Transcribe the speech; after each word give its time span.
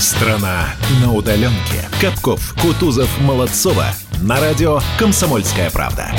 Страна 0.00 0.68
на 1.02 1.12
удаленке. 1.12 1.88
Капков, 2.00 2.54
Кутузов, 2.62 3.08
Молодцова. 3.20 3.86
На 4.22 4.38
радио 4.40 4.78
«Комсомольская 4.96 5.70
правда». 5.70 6.12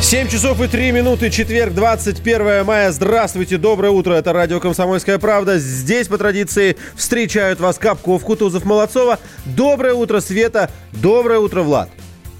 7 0.00 0.28
часов 0.28 0.60
и 0.60 0.68
3 0.68 0.92
минуты, 0.92 1.30
четверг, 1.30 1.74
21 1.74 2.64
мая. 2.64 2.92
Здравствуйте, 2.92 3.56
доброе 3.56 3.90
утро. 3.90 4.14
Это 4.14 4.32
радио 4.32 4.60
«Комсомольская 4.60 5.18
правда». 5.18 5.58
Здесь, 5.58 6.06
по 6.06 6.18
традиции, 6.18 6.76
встречают 6.94 7.58
вас 7.58 7.78
Капков, 7.78 8.22
Кутузов, 8.22 8.64
Молодцова. 8.64 9.18
Доброе 9.44 9.94
утро, 9.94 10.20
Света. 10.20 10.70
Доброе 10.92 11.40
утро, 11.40 11.62
Влад. 11.62 11.88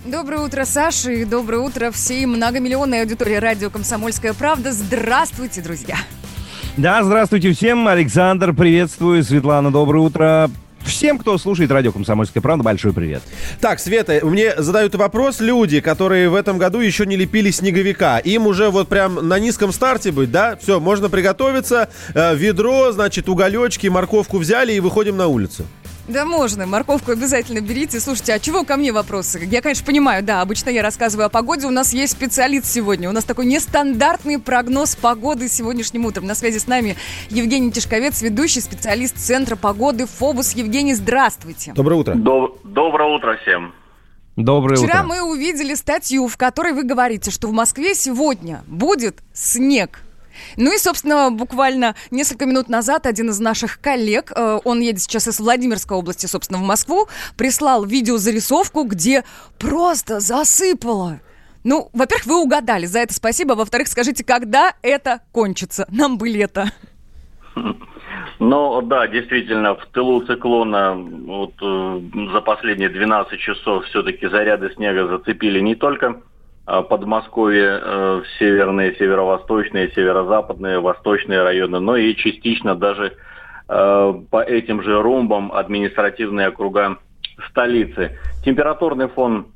Доброе 0.04 0.43
утро, 0.43 0.64
Саша, 0.64 1.11
и 1.11 1.25
доброе 1.25 1.59
утро 1.59 1.91
всей 1.91 2.27
многомиллионной 2.27 3.00
аудитории 3.00 3.36
радио 3.36 3.70
«Комсомольская 3.70 4.34
правда». 4.34 4.73
Здравствуйте, 4.73 5.62
друзья! 5.62 5.96
Да, 6.79 7.04
здравствуйте 7.04 7.52
всем. 7.52 7.86
Александр, 7.86 8.55
приветствую. 8.55 9.23
Светлана, 9.23 9.70
доброе 9.70 9.98
утро. 9.98 10.50
Всем, 10.80 11.18
кто 11.18 11.37
слушает 11.37 11.70
радио 11.70 11.92
«Комсомольская 11.92 12.42
правда», 12.42 12.65
большой 12.65 12.92
привет. 12.92 13.23
Так, 13.60 13.79
Света, 13.79 14.20
мне 14.23 14.55
задают 14.56 14.95
вопрос 14.95 15.41
люди, 15.41 15.80
которые 15.80 16.29
в 16.30 16.34
этом 16.34 16.59
году 16.59 16.80
еще 16.80 17.05
не 17.05 17.16
лепили 17.16 17.51
снеговика. 17.51 18.19
Им 18.19 18.46
уже 18.46 18.70
вот 18.70 18.88
прям 18.88 19.29
на 19.29 19.38
низком 19.38 19.70
старте 19.70 20.10
быть, 20.12 20.32
да? 20.32 20.56
Все, 20.56 20.80
можно 20.80 21.10
приготовиться. 21.10 21.91
Э, 22.15 22.34
ведро, 22.34 22.91
значит, 22.91 23.29
уголечки, 23.29 23.87
морковку 23.87 24.38
взяли 24.38 24.73
и 24.73 24.80
выходим 24.80 25.16
на 25.16 25.29
улицу. 25.29 25.66
Да 26.12 26.27
можно, 26.27 26.66
морковку 26.66 27.12
обязательно 27.12 27.61
берите. 27.62 27.98
Слушайте, 27.98 28.34
а 28.34 28.39
чего 28.39 28.65
ко 28.65 28.77
мне 28.77 28.93
вопросы? 28.93 29.41
Я, 29.51 29.62
конечно, 29.62 29.87
понимаю, 29.87 30.23
да, 30.23 30.43
обычно 30.43 30.69
я 30.69 30.83
рассказываю 30.83 31.27
о 31.27 31.29
погоде. 31.30 31.66
У 31.66 31.71
нас 31.71 31.95
есть 31.95 32.12
специалист 32.12 32.66
сегодня. 32.66 33.09
У 33.09 33.12
нас 33.12 33.25
такой 33.25 33.47
нестандартный 33.47 34.38
прогноз 34.38 34.95
погоды 34.95 35.48
сегодняшним 35.48 36.05
утром. 36.05 36.27
На 36.27 36.35
связи 36.35 36.59
с 36.59 36.66
нами 36.66 36.97
Евгений 37.30 37.73
Тишковец, 37.73 38.21
ведущий 38.21 38.61
специалист 38.61 39.16
Центра 39.16 39.57
погоды 39.57 40.07
ФОБУС. 40.07 40.52
Евгений, 40.52 40.93
здравствуйте. 40.95 41.73
Доброе 41.75 41.97
утро. 41.97 42.15
Доб- 42.15 42.59
Доброе 42.63 43.16
утро 43.16 43.38
всем. 43.43 43.73
Доброе 44.37 44.76
Вчера 44.76 44.97
утро. 45.01 45.09
мы 45.09 45.23
увидели 45.23 45.74
статью, 45.74 46.29
в 46.29 46.37
которой 46.37 46.74
вы 46.74 46.85
говорите, 46.85 47.30
что 47.30 47.49
в 47.49 47.52
Москве 47.52 47.95
сегодня 47.95 48.63
будет 48.66 49.16
снег. 49.32 50.01
Ну 50.56 50.74
и, 50.74 50.78
собственно, 50.78 51.30
буквально 51.30 51.95
несколько 52.10 52.46
минут 52.46 52.68
назад 52.68 53.06
один 53.06 53.30
из 53.30 53.40
наших 53.40 53.80
коллег, 53.80 54.32
э, 54.34 54.60
он 54.64 54.80
едет 54.80 55.00
сейчас 55.00 55.28
из 55.28 55.40
Владимирской 55.40 55.96
области, 55.96 56.26
собственно, 56.26 56.58
в 56.58 56.62
Москву, 56.62 57.08
прислал 57.36 57.84
видеозарисовку, 57.84 58.84
где 58.84 59.24
просто 59.58 60.20
засыпало. 60.20 61.20
Ну, 61.64 61.90
во-первых, 61.92 62.26
вы 62.26 62.42
угадали, 62.42 62.86
за 62.86 63.00
это 63.00 63.14
спасибо. 63.14 63.54
Во-вторых, 63.54 63.88
скажите, 63.88 64.25
когда 64.25 64.75
это 64.82 65.20
кончится? 65.32 65.86
Нам 65.91 66.19
бы 66.19 66.28
лето. 66.28 66.72
Ну 68.38 68.82
да, 68.82 69.06
действительно, 69.06 69.76
в 69.76 69.86
тылу 69.92 70.22
циклона 70.22 70.94
вот, 70.94 71.53
э, 71.62 72.00
за 72.32 72.41
последние 72.41 72.88
12 72.88 73.38
часов 73.38 73.84
все-таки 73.84 74.26
заряды 74.26 74.72
снега 74.75 75.06
зацепили 75.06 75.60
не 75.60 75.76
только 75.76 76.20
Подмосковье, 76.65 77.81
э, 77.82 78.22
северные, 78.38 78.94
северо-восточные, 78.94 79.91
северо-западные, 79.93 80.78
восточные 80.78 81.43
районы, 81.43 81.81
но 81.81 81.97
и 81.97 82.15
частично 82.15 82.77
даже 82.77 83.15
э, 83.69 84.15
по 84.31 84.43
этим 84.43 84.82
же 84.82 85.03
румбам 85.03 85.53
административные 85.53 86.49
округа 86.49 86.99
столицы. 87.49 88.16
Температурный 88.44 89.09
фон 89.09 89.49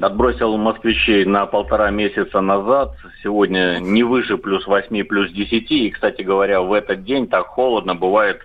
отбросил 0.00 0.56
москвичей 0.56 1.24
на 1.24 1.46
полтора 1.46 1.90
месяца 1.90 2.40
назад. 2.40 2.96
Сегодня 3.22 3.78
не 3.80 4.02
выше 4.02 4.36
плюс 4.36 4.66
8, 4.66 5.04
плюс 5.04 5.30
10. 5.30 5.70
И, 5.70 5.90
кстати 5.90 6.22
говоря, 6.22 6.62
в 6.62 6.72
этот 6.72 7.04
день 7.04 7.28
так 7.28 7.46
холодно 7.46 7.94
бывает 7.94 8.40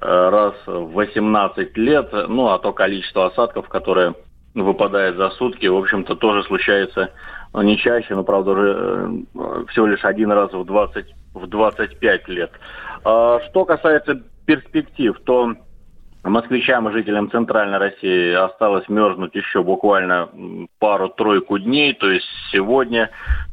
э, 0.00 0.06
раз 0.06 0.54
в 0.66 0.92
18 0.92 1.76
лет. 1.76 2.10
Ну, 2.28 2.48
а 2.48 2.58
то 2.58 2.72
количество 2.72 3.26
осадков, 3.26 3.68
которое 3.68 4.14
выпадает 4.62 5.16
за 5.16 5.30
сутки, 5.30 5.66
в 5.66 5.76
общем-то, 5.76 6.16
тоже 6.16 6.42
случается 6.44 7.10
ну, 7.52 7.62
не 7.62 7.76
чаще, 7.78 8.14
но, 8.14 8.22
правда, 8.22 8.50
уже 8.52 9.24
э, 9.34 9.64
всего 9.68 9.86
лишь 9.86 10.04
один 10.04 10.32
раз 10.32 10.52
в, 10.52 10.64
20, 10.64 11.06
в 11.34 11.46
25 11.46 12.28
лет. 12.28 12.50
А 13.04 13.40
что 13.48 13.64
касается 13.64 14.22
перспектив, 14.44 15.18
то 15.24 15.54
москвичам 16.22 16.88
и 16.88 16.92
жителям 16.92 17.30
Центральной 17.30 17.78
России 17.78 18.32
осталось 18.32 18.88
мерзнуть 18.88 19.34
еще 19.34 19.62
буквально 19.62 20.28
пару-тройку 20.78 21.58
дней, 21.58 21.94
то 21.94 22.10
есть 22.10 22.26
сегодня, 22.52 23.10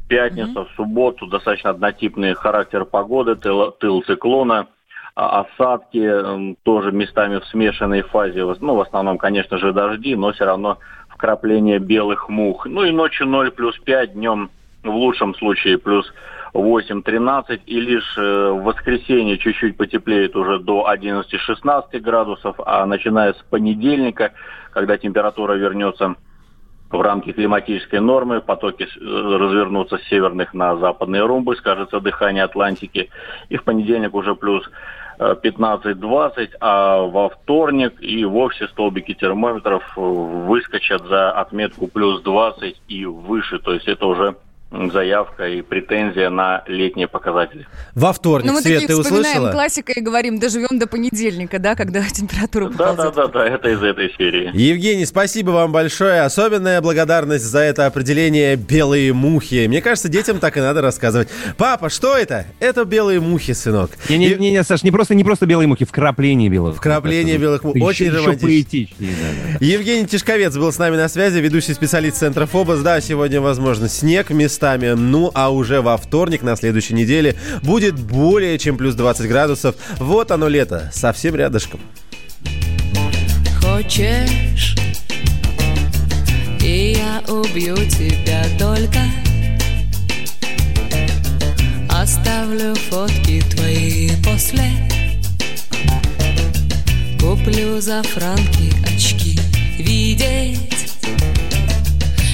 пятница, 0.08 0.64
в 0.64 0.70
субботу, 0.76 1.26
достаточно 1.26 1.70
однотипный 1.70 2.34
характер 2.34 2.84
погоды, 2.84 3.36
тыл, 3.36 3.70
тыл 3.72 4.02
циклона, 4.02 4.68
осадки 5.14 5.98
м, 5.98 6.56
тоже 6.62 6.92
местами 6.92 7.38
в 7.38 7.46
смешанной 7.46 8.02
фазе, 8.02 8.44
ну, 8.60 8.74
в 8.74 8.80
основном, 8.80 9.18
конечно 9.18 9.58
же, 9.58 9.72
дожди, 9.72 10.16
но 10.16 10.32
все 10.32 10.44
равно 10.44 10.78
вкрапление 11.08 11.78
белых 11.78 12.28
мух. 12.28 12.66
Ну 12.66 12.84
и 12.84 12.90
ночью 12.90 13.26
0 13.26 13.50
плюс 13.52 13.78
5, 13.78 14.14
днем 14.14 14.50
в 14.82 14.90
лучшем 14.94 15.34
случае 15.36 15.78
плюс 15.78 16.12
8-13, 16.52 17.60
и 17.66 17.80
лишь 17.80 18.18
э, 18.18 18.50
в 18.50 18.62
воскресенье 18.62 19.38
чуть-чуть 19.38 19.76
потеплеет 19.76 20.36
уже 20.36 20.58
до 20.58 20.86
11-16 20.92 21.98
градусов, 22.00 22.56
а 22.64 22.84
начиная 22.86 23.32
с 23.32 23.42
понедельника, 23.50 24.32
когда 24.72 24.96
температура 24.96 25.54
вернется 25.54 26.16
в 26.90 27.00
рамки 27.00 27.32
климатической 27.32 28.00
нормы, 28.00 28.40
потоки 28.40 28.84
э, 28.84 29.36
развернутся 29.36 29.98
с 29.98 30.02
северных 30.04 30.54
на 30.54 30.76
западные 30.76 31.26
румбы, 31.26 31.56
скажется 31.56 32.00
дыхание 32.00 32.44
Атлантики, 32.44 33.10
и 33.48 33.56
в 33.56 33.64
понедельник 33.64 34.14
уже 34.14 34.34
плюс 34.34 34.68
15-20, 35.18 36.50
а 36.60 36.98
во 37.02 37.28
вторник 37.28 37.94
и 38.00 38.24
вовсе 38.24 38.68
столбики 38.68 39.14
термометров 39.14 39.82
выскочат 39.96 41.06
за 41.06 41.32
отметку 41.32 41.86
плюс 41.86 42.22
20 42.22 42.82
и 42.88 43.04
выше, 43.04 43.58
то 43.58 43.72
есть 43.72 43.88
это 43.88 44.06
уже 44.06 44.36
заявка 44.92 45.46
и 45.48 45.62
претензия 45.62 46.30
на 46.30 46.62
летние 46.66 47.08
показатели. 47.08 47.66
Во 47.94 48.12
вторник, 48.12 48.46
Ну, 48.48 48.54
мы 48.54 48.60
Свет, 48.62 48.80
такие 48.82 48.88
ты 48.96 49.02
вспоминаем 49.02 49.26
услышала? 49.36 49.52
классика 49.52 49.92
и 49.92 50.00
говорим, 50.00 50.38
доживем 50.38 50.78
до 50.78 50.86
понедельника, 50.86 51.58
да, 51.58 51.74
когда 51.74 52.02
температура 52.12 52.68
Да, 52.70 52.92
да, 52.94 53.10
да, 53.10 53.26
да, 53.28 53.46
это 53.46 53.68
из 53.70 53.82
этой 53.82 54.12
серии. 54.16 54.50
Евгений, 54.54 55.06
спасибо 55.06 55.50
вам 55.50 55.72
большое. 55.72 56.22
Особенная 56.22 56.80
благодарность 56.80 57.44
за 57.44 57.60
это 57.60 57.86
определение 57.86 58.56
«белые 58.56 59.12
мухи». 59.12 59.66
Мне 59.66 59.80
кажется, 59.80 60.08
детям 60.08 60.38
так 60.38 60.56
и 60.56 60.60
надо 60.60 60.80
рассказывать. 60.82 61.28
Папа, 61.56 61.88
что 61.90 62.16
это? 62.16 62.46
Это 62.60 62.84
белые 62.84 63.20
мухи, 63.20 63.52
сынок. 63.52 63.90
И- 64.08 64.16
Не-не-не, 64.18 64.62
Саш, 64.64 64.82
не 64.82 64.90
просто, 64.90 65.14
не 65.14 65.24
просто 65.24 65.46
белые 65.46 65.66
мухи, 65.68 65.84
вкрапление 65.84 66.48
белых. 66.48 66.76
Вкрапление 66.76 67.38
белых 67.38 67.64
мух. 67.64 67.76
Еще- 67.76 67.84
Очень 67.84 68.06
еще 68.06 68.16
романтично. 68.16 68.46
поэтичнее, 68.48 69.12
да, 69.20 69.58
да. 69.60 69.64
Евгений 69.64 70.06
Тишковец 70.06 70.56
был 70.56 70.72
с 70.72 70.78
нами 70.78 70.96
на 70.96 71.08
связи, 71.08 71.38
ведущий 71.38 71.74
специалист 71.74 72.16
Центра 72.18 72.46
Фобос. 72.46 72.80
Да, 72.80 73.00
сегодня, 73.00 73.40
возможно, 73.40 73.88
снег 73.88 74.30
местами, 74.64 74.94
ну 74.94 75.30
а 75.34 75.50
уже 75.50 75.82
во 75.82 75.98
вторник 75.98 76.42
на 76.42 76.56
следующей 76.56 76.94
неделе 76.94 77.36
будет 77.62 78.00
более 78.00 78.58
чем 78.58 78.78
плюс 78.78 78.94
20 78.94 79.28
градусов. 79.28 79.74
Вот 79.98 80.30
оно 80.30 80.48
лето, 80.48 80.90
совсем 80.90 81.34
рядышком. 81.34 81.80
Хочешь, 83.60 84.74
и 86.62 86.96
я 86.96 87.22
убью 87.30 87.76
тебя 87.76 88.44
только 88.58 89.00
Оставлю 91.90 92.74
фотки 92.90 93.42
твои 93.54 94.10
после 94.24 94.70
Куплю 97.20 97.80
за 97.80 98.02
франки 98.02 98.72
очки 98.86 99.38
видеть 99.78 100.94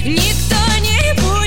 Никто 0.05 0.55
не 0.81 1.13
будет 1.21 1.40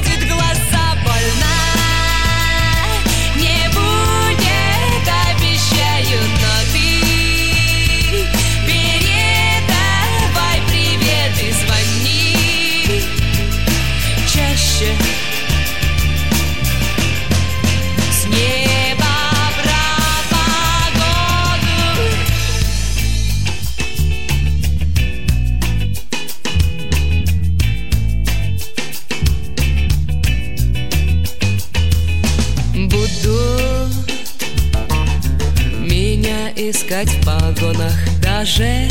искать 36.70 37.08
в 37.08 37.24
погонах 37.24 37.94
даже. 38.20 38.88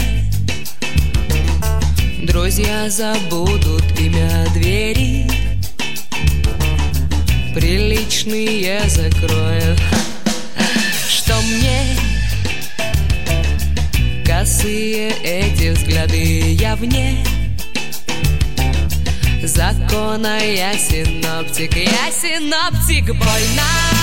Друзья 2.21 2.89
забудут 2.89 3.83
имя 3.99 4.45
двери. 4.53 5.27
Приличные 7.55 8.81
закроют 8.87 9.79
Ха. 9.79 9.97
Что 11.09 11.39
мне? 11.41 11.97
Косые 14.25 15.11
эти 15.23 15.69
взгляды 15.71 16.53
я 16.53 16.75
вне. 16.75 17.23
Закона 19.43 20.39
я 20.39 20.73
синоптик, 20.77 21.75
я 21.75 22.11
синоптик 22.11 23.07
больна 23.07 24.02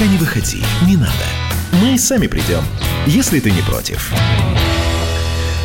Пока 0.00 0.12
не 0.12 0.16
выходи, 0.16 0.62
не 0.86 0.96
надо. 0.96 1.12
Мы 1.82 1.98
сами 1.98 2.26
придем, 2.26 2.62
если 3.06 3.38
ты 3.38 3.50
не 3.50 3.60
против. 3.60 4.14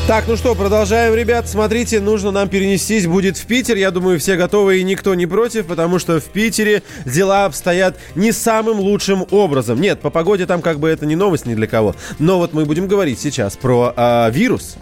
Так, 0.08 0.26
ну 0.28 0.36
что, 0.36 0.56
продолжаем, 0.56 1.16
ребят. 1.16 1.48
Смотрите, 1.48 2.02
нужно 2.02 2.32
нам 2.32 2.50
перенестись 2.50 3.08
будет 3.08 3.38
в 3.38 3.46
Питер. 3.46 3.78
Я 3.78 3.92
думаю, 3.92 4.20
все 4.20 4.36
готовы 4.36 4.80
и 4.80 4.84
никто 4.84 5.16
не 5.16 5.26
против, 5.26 5.68
потому 5.68 6.00
что 6.00 6.20
в 6.20 6.26
Питере 6.26 6.84
дела 7.06 7.46
обстоят 7.46 7.98
не 8.16 8.34
самым 8.34 8.82
лучшим 8.82 9.26
образом. 9.32 9.80
Нет, 9.80 10.02
по 10.02 10.10
погоде 10.10 10.46
там 10.46 10.62
как 10.62 10.82
бы 10.82 10.90
это 10.90 11.06
не 11.06 11.16
новость 11.16 11.46
ни 11.46 11.56
для 11.56 11.68
кого. 11.68 11.96
Но 12.20 12.38
вот 12.38 12.52
мы 12.52 12.66
будем 12.66 12.90
говорить 12.90 13.22
сейчас 13.22 13.56
про 13.56 13.94
а, 13.96 14.30
вирус. 14.32 14.76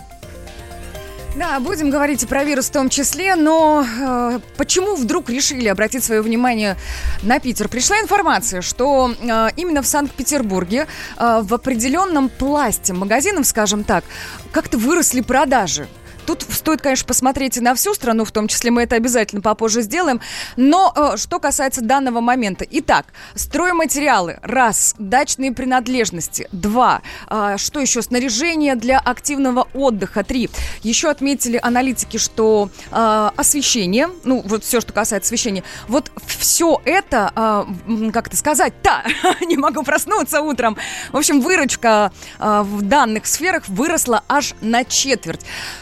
Да, 1.36 1.60
будем 1.60 1.90
говорить 1.90 2.22
и 2.22 2.28
про 2.28 2.44
вирус 2.44 2.68
в 2.68 2.72
том 2.72 2.90
числе, 2.90 3.36
но 3.36 3.84
э, 3.84 4.40
почему 4.56 4.96
вдруг 4.96 5.32
решили 5.32 5.68
обратить 5.68 6.04
свое 6.04 6.22
внимание 6.22 6.78
на 7.24 7.40
Питер? 7.40 7.70
Пришла 7.70 8.00
информация, 8.00 8.62
что 8.62 9.12
э, 9.20 9.48
именно 9.56 9.82
в 9.82 9.88
Санкт-Петербурге 9.88 10.86
э, 11.18 11.42
в 11.42 11.52
определенном 11.52 12.30
пласте 12.30 12.94
магазинов, 12.94 13.48
скажем 13.48 13.84
так, 13.84 14.04
как-то 14.52 14.78
выросли 14.78 15.22
продажи. 15.22 15.88
Тут 16.26 16.44
стоит, 16.50 16.82
конечно, 16.82 17.06
посмотреть 17.06 17.58
и 17.58 17.62
на 17.62 17.76
всю 17.76 17.94
страну, 17.94 18.26
в 18.26 18.32
том 18.32 18.48
числе 18.48 18.72
мы 18.72 18.84
это 18.84 18.96
обязательно 18.96 19.42
попозже 19.42 19.82
сделаем. 19.82 20.22
Но 20.56 20.94
э, 20.96 21.18
что 21.18 21.40
касается 21.40 21.82
данного 21.82 22.22
момента. 22.22 22.66
Итак, 22.70 23.08
стройматериалы. 23.36 24.40
Раз. 24.42 24.96
Дачные 24.98 25.52
принадлежности. 25.52 26.48
Два. 26.52 27.02
А, 27.28 27.58
что 27.58 27.80
еще? 27.80 28.02
Снаряжение 28.02 28.76
для 28.76 29.00
активного 29.00 29.68
отдыха. 29.74 30.24
Три. 30.24 30.50
Еще 30.82 31.10
отметили 31.10 31.60
аналитики, 31.62 32.18
что 32.18 32.70
э, 32.92 33.30
освещение, 33.36 34.10
ну 34.24 34.42
вот 34.46 34.64
все, 34.64 34.82
что 34.82 34.94
касается 34.94 35.28
освещения, 35.28 35.64
вот 35.88 36.12
все 36.26 36.82
это, 36.86 37.68
э, 37.88 38.12
как 38.12 38.28
это 38.28 38.38
сказать-то, 38.38 39.04
не 39.46 39.58
могу 39.58 39.84
проснуться 39.84 40.42
утром. 40.42 40.78
В 41.12 41.18
общем, 41.18 41.42
выручка 41.42 42.12
э, 42.40 42.62
в 42.64 42.82
данных 42.82 43.26
сферах 43.26 43.68
выросла 43.68 44.24
аж 44.28 44.54
на 44.62 44.86
четверть. 44.86 45.42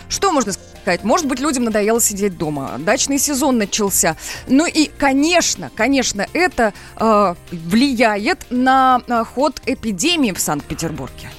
Что 0.10 0.31
можно 0.32 0.54
сказать? 0.54 1.04
Может 1.04 1.28
быть, 1.28 1.40
людям 1.40 1.64
надоело 1.66 2.02
сидеть 2.02 2.38
дома. 2.38 2.76
Дачный 2.80 3.20
сезон 3.20 3.58
начался. 3.58 4.18
Ну 4.48 4.66
и, 4.66 4.90
конечно, 4.98 5.72
конечно, 5.76 6.26
это 6.34 6.74
э, 6.98 7.36
влияет 7.52 8.46
на 8.50 9.02
э, 9.08 9.24
ход 9.24 9.62
эпидемии 9.66 10.32
в 10.32 10.40
Санкт-Петербурге. 10.40 11.30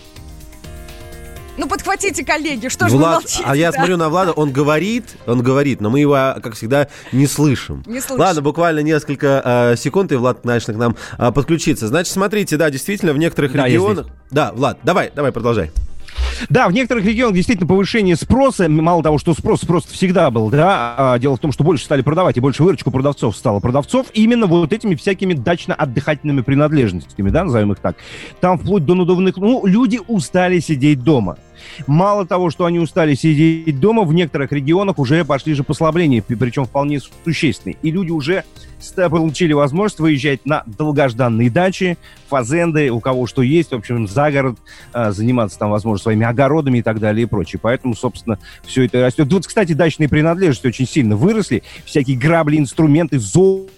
Ну, 1.59 1.69
подхватите, 1.69 2.25
коллеги, 2.25 2.69
что 2.69 2.89
же 2.89 2.97
вы 2.97 3.03
Влад, 3.03 3.15
молчите? 3.23 3.43
а 3.45 3.55
я 3.55 3.71
да? 3.71 3.77
смотрю 3.77 3.99
на 3.99 4.09
Влада, 4.09 4.33
он 4.33 4.53
говорит, 4.53 5.05
он 5.27 5.43
говорит, 5.43 5.83
но 5.83 5.91
мы 5.91 6.01
его, 6.01 6.15
как 6.43 6.55
всегда, 6.55 6.89
не 7.13 7.27
слышим. 7.27 7.83
Не 7.87 8.01
слышим. 8.01 8.21
Ладно, 8.21 8.41
буквально 8.41 8.81
несколько 8.81 9.43
э, 9.73 9.77
секунд, 9.77 10.13
и 10.13 10.17
Влад 10.17 10.45
начнет 10.47 10.77
к 10.77 10.79
нам 10.79 10.97
э, 11.19 11.31
подключиться. 11.31 11.89
Значит, 11.89 12.13
смотрите, 12.13 12.57
да, 12.57 12.71
действительно, 12.71 13.13
в 13.13 13.19
некоторых 13.19 13.53
Да, 13.53 13.67
я 13.67 13.75
регионах... 13.75 14.07
Да, 14.31 14.53
Влад, 14.53 14.79
давай, 14.83 15.13
давай, 15.15 15.31
продолжай. 15.31 15.71
Да, 16.49 16.69
в 16.69 16.73
некоторых 16.73 17.05
регионах 17.05 17.35
действительно 17.35 17.67
повышение 17.67 18.17
спроса, 18.17 18.69
мало 18.69 19.03
того, 19.03 19.19
что 19.19 19.35
спрос 19.35 19.61
просто 19.61 19.93
всегда 19.93 20.31
был, 20.31 20.51
да, 20.51 20.95
а 20.97 21.19
дело 21.19 21.37
в 21.37 21.41
том, 21.41 21.53
что 21.53 21.65
больше 21.65 21.85
стали 21.85 22.03
продавать, 22.03 22.37
и 22.37 22.41
больше 22.41 22.63
выручку 22.63 22.91
продавцов 22.91 23.37
стало. 23.37 23.61
Продавцов 23.61 24.07
именно 24.15 24.47
вот 24.47 24.73
этими 24.73 24.95
всякими 24.95 25.35
дачно-отдыхательными 25.35 26.43
принадлежностями, 26.43 27.31
да, 27.31 27.45
назовем 27.45 27.73
их 27.73 27.79
так. 27.79 27.97
Там 28.41 28.59
вплоть 28.59 28.85
до 28.85 28.95
надувных, 28.95 29.37
ну, 29.37 29.67
люди 29.67 30.01
устали 30.07 30.61
сидеть 30.61 31.03
дома. 31.03 31.37
Мало 31.87 32.27
того, 32.27 32.51
что 32.51 32.65
они 32.65 32.79
устали 32.79 33.15
сидеть 33.15 33.79
дома, 33.79 34.03
в 34.05 34.13
некоторых 34.13 34.53
регионах 34.53 34.99
уже 34.99 35.25
пошли 35.25 35.55
же 35.55 35.65
послабления, 35.65 36.23
причем 36.23 36.65
вполне 36.65 37.01
существенные. 37.25 37.77
И 37.83 37.91
люди 37.91 38.11
уже 38.11 38.45
получили 38.97 39.53
возможность 39.53 40.01
выезжать 40.01 40.45
на 40.45 40.65
долгожданные 40.67 41.51
дачи, 41.51 41.97
фазенды, 42.29 42.91
у 42.91 43.01
кого 43.01 43.27
что 43.27 43.43
есть, 43.43 43.71
в 43.71 43.77
общем, 43.77 44.09
за 44.09 44.31
город, 44.31 44.59
а, 44.93 45.13
заниматься 45.13 45.59
там, 45.59 45.71
возможно, 45.71 46.03
своими 46.03 46.27
огородами 46.27 46.79
и 46.79 46.83
так 46.83 46.99
далее 46.99 47.25
и 47.25 47.27
прочее. 47.27 47.61
Поэтому, 47.63 47.95
собственно, 47.95 48.39
все 48.65 48.85
это 48.85 49.01
растет. 49.01 49.33
Вот, 49.33 49.47
кстати, 49.47 49.73
дачные 49.73 50.09
принадлежности 50.09 50.67
очень 50.67 50.87
сильно 50.87 51.17
выросли. 51.17 51.63
Всякие 51.85 52.17
грабли, 52.17 52.59
инструменты, 52.59 53.19
золото, 53.19 53.71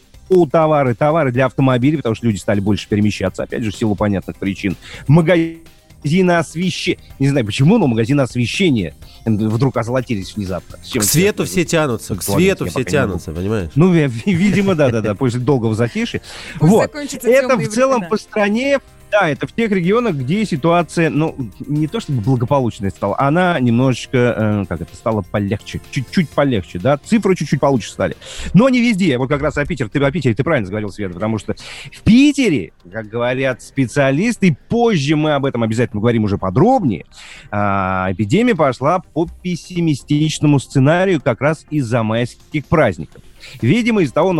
товары, 0.50 0.94
товары 0.94 1.32
для 1.32 1.46
автомобилей, 1.46 1.98
потому 1.98 2.14
что 2.14 2.26
люди 2.26 2.38
стали 2.38 2.60
больше 2.60 2.88
перемещаться, 2.88 3.42
опять 3.42 3.62
же, 3.62 3.70
в 3.70 3.76
силу 3.76 3.94
понятных 3.94 4.36
причин. 4.36 4.76
Магазины 5.06 5.58
освещения. 6.04 6.98
Не 7.18 7.28
знаю 7.28 7.46
почему, 7.46 7.78
но 7.78 7.86
магазины 7.86 8.20
освещения 8.20 8.94
вдруг 9.24 9.76
озолотились 9.76 10.36
внезапно. 10.36 10.78
К 10.78 11.02
свету 11.02 11.44
все 11.44 11.64
тянутся, 11.64 12.14
к 12.14 12.28
Ладно, 12.28 12.34
свету 12.34 12.66
все 12.66 12.84
тянутся, 12.84 13.32
понимаешь? 13.32 13.70
Ну, 13.74 13.90
ви- 13.92 14.06
видимо, 14.26 14.74
да-да-да, 14.74 15.14
после 15.14 15.40
долгого 15.40 15.74
затишья. 15.74 16.20
Вот. 16.60 16.94
Это 16.94 17.56
в 17.56 17.68
целом 17.68 18.08
по 18.08 18.16
стране, 18.16 18.80
да, 19.14 19.28
это 19.28 19.46
в 19.46 19.52
тех 19.52 19.70
регионах, 19.70 20.16
где 20.16 20.44
ситуация, 20.44 21.08
ну, 21.08 21.36
не 21.60 21.86
то 21.86 22.00
чтобы 22.00 22.20
благополучной 22.20 22.90
стала, 22.90 23.16
она 23.18 23.60
немножечко, 23.60 24.18
э, 24.36 24.64
как 24.68 24.80
это, 24.80 24.96
стала 24.96 25.22
полегче, 25.22 25.80
чуть-чуть 25.92 26.28
полегче, 26.30 26.80
да, 26.80 26.98
цифры 26.98 27.36
чуть-чуть 27.36 27.60
получше 27.60 27.92
стали. 27.92 28.16
Но 28.54 28.68
не 28.68 28.80
везде, 28.80 29.16
вот 29.18 29.28
как 29.28 29.40
раз 29.40 29.56
о 29.56 29.64
Питере, 29.64 29.88
ты 29.88 30.00
о 30.00 30.10
Питере, 30.10 30.34
ты 30.34 30.42
правильно 30.42 30.68
говорил, 30.68 30.90
Света, 30.90 31.14
потому 31.14 31.38
что 31.38 31.54
в 31.92 32.02
Питере, 32.02 32.72
как 32.90 33.06
говорят 33.06 33.62
специалисты, 33.62 34.56
позже 34.68 35.14
мы 35.14 35.34
об 35.34 35.46
этом 35.46 35.62
обязательно 35.62 36.00
говорим 36.00 36.24
уже 36.24 36.36
подробнее, 36.36 37.04
а, 37.52 38.08
эпидемия 38.10 38.56
пошла 38.56 38.98
по 38.98 39.28
пессимистичному 39.42 40.58
сценарию 40.58 41.20
как 41.22 41.40
раз 41.40 41.64
из-за 41.70 42.02
майских 42.02 42.66
праздников. 42.66 43.22
Видимо, 43.60 44.02
из-за 44.02 44.14
того, 44.14 44.32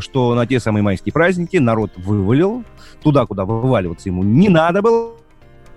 что 0.00 0.34
на 0.34 0.46
те 0.46 0.60
самые 0.60 0.82
майские 0.82 1.12
праздники 1.12 1.56
народ 1.56 1.92
вывалил, 1.96 2.64
туда, 3.02 3.26
куда 3.26 3.44
вываливаться 3.44 4.08
ему 4.08 4.22
не 4.22 4.48
надо 4.48 4.82
было 4.82 5.12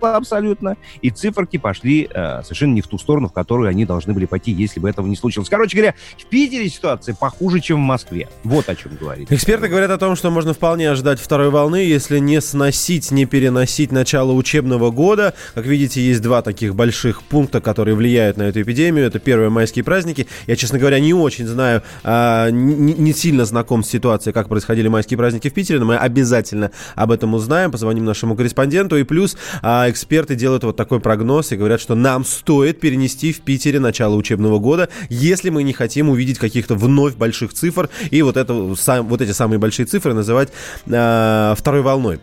абсолютно, 0.04 0.78
и 1.02 1.10
циферки 1.10 1.58
пошли 1.58 2.10
э, 2.14 2.42
совершенно 2.44 2.74
не 2.74 2.82
в 2.82 2.88
ту 2.88 2.98
сторону, 2.98 3.30
в 3.30 3.34
которую 3.34 3.70
они 3.70 3.86
должны 3.86 4.14
были 4.14 4.26
пойти, 4.26 4.52
если 4.52 4.80
бы 4.80 4.90
этого 4.90 5.08
не 5.08 5.16
случилось. 5.16 5.50
Короче 5.50 5.78
говоря, 5.78 5.96
в 6.18 6.26
Питере 6.26 6.70
ситуация 6.70 7.16
похуже, 7.16 7.60
чем 7.60 7.78
в 7.78 7.86
Москве. 7.86 8.30
Вот 8.44 8.70
о 8.70 8.76
чем 8.76 8.96
говорит. 8.96 9.32
Эксперты 9.32 9.68
говорят 9.68 9.92
о 9.92 9.98
том, 9.98 10.16
что 10.16 10.30
можно 10.30 10.54
вполне 10.54 10.90
ожидать 10.90 11.20
второй 11.20 11.50
волны, 11.50 11.78
если 11.78 12.20
не 12.20 12.42
сносить, 12.42 13.12
не 13.12 13.26
переносить 13.26 13.92
начало 13.92 14.34
учебного 14.34 14.92
года. 14.92 15.34
Как 15.54 15.66
видите, 15.66 16.02
есть 16.02 16.22
два 16.22 16.42
таких 16.42 16.76
больших 16.76 17.24
пункта, 17.24 17.62
которые 17.62 17.96
влияют 17.96 18.38
на 18.38 18.44
эту 18.44 18.62
эпидемию. 18.62 19.06
Это 19.06 19.20
первые 19.20 19.50
майские 19.50 19.84
праздники. 19.84 20.28
Я, 20.48 20.56
честно 20.56 20.80
говоря, 20.80 21.00
не 21.00 21.14
очень 21.14 21.48
знаю, 21.48 21.84
а, 22.04 22.50
не, 22.50 22.94
не 22.94 23.14
сильно 23.14 23.46
знаком 23.46 23.84
с 23.84 23.90
ситуацией, 23.90 24.34
как 24.34 24.50
происходили 24.50 24.88
майские 24.88 25.18
праздники 25.18 25.50
в 25.50 25.54
Питере, 25.54 25.80
но 25.80 25.86
мы 25.86 25.98
обязательно 25.98 26.72
об 26.96 27.12
этом 27.12 27.34
узнаем, 27.34 27.72
позвоним 27.72 28.06
нашему 28.06 28.36
корреспонденту. 28.36 28.98
И 28.98 29.04
плюс 29.04 29.38
а, 29.62 29.90
эксперты 29.94 30.36
делают 30.36 30.66
вот 30.66 30.76
такой 30.76 31.00
прогноз 31.00 31.52
и 31.54 31.56
говорят, 31.56 31.80
что 31.80 31.96
нам 31.96 32.26
стоит 32.26 32.82
перенести 32.82 33.32
в 33.32 33.40
Питере 33.40 33.80
начало 33.80 34.16
учебного 34.16 34.60
года, 34.60 34.90
если 35.10 35.50
мы 35.50 35.64
не 35.64 35.72
хотим 35.72 36.10
увидеть 36.10 36.40
каких-то 36.40 36.76
вновь 36.76 37.16
больших 37.16 37.54
цифр 37.54 37.90
и 38.12 38.22
вот, 38.22 38.36
это, 38.36 38.76
сам, 38.76 39.08
вот 39.08 39.22
эти 39.22 39.32
самые 39.32 39.60
большие 39.60 39.86
цифры 39.86 40.14
называть 40.14 40.50
а, 40.92 41.56
второй 41.56 41.82
волной. 41.82 42.20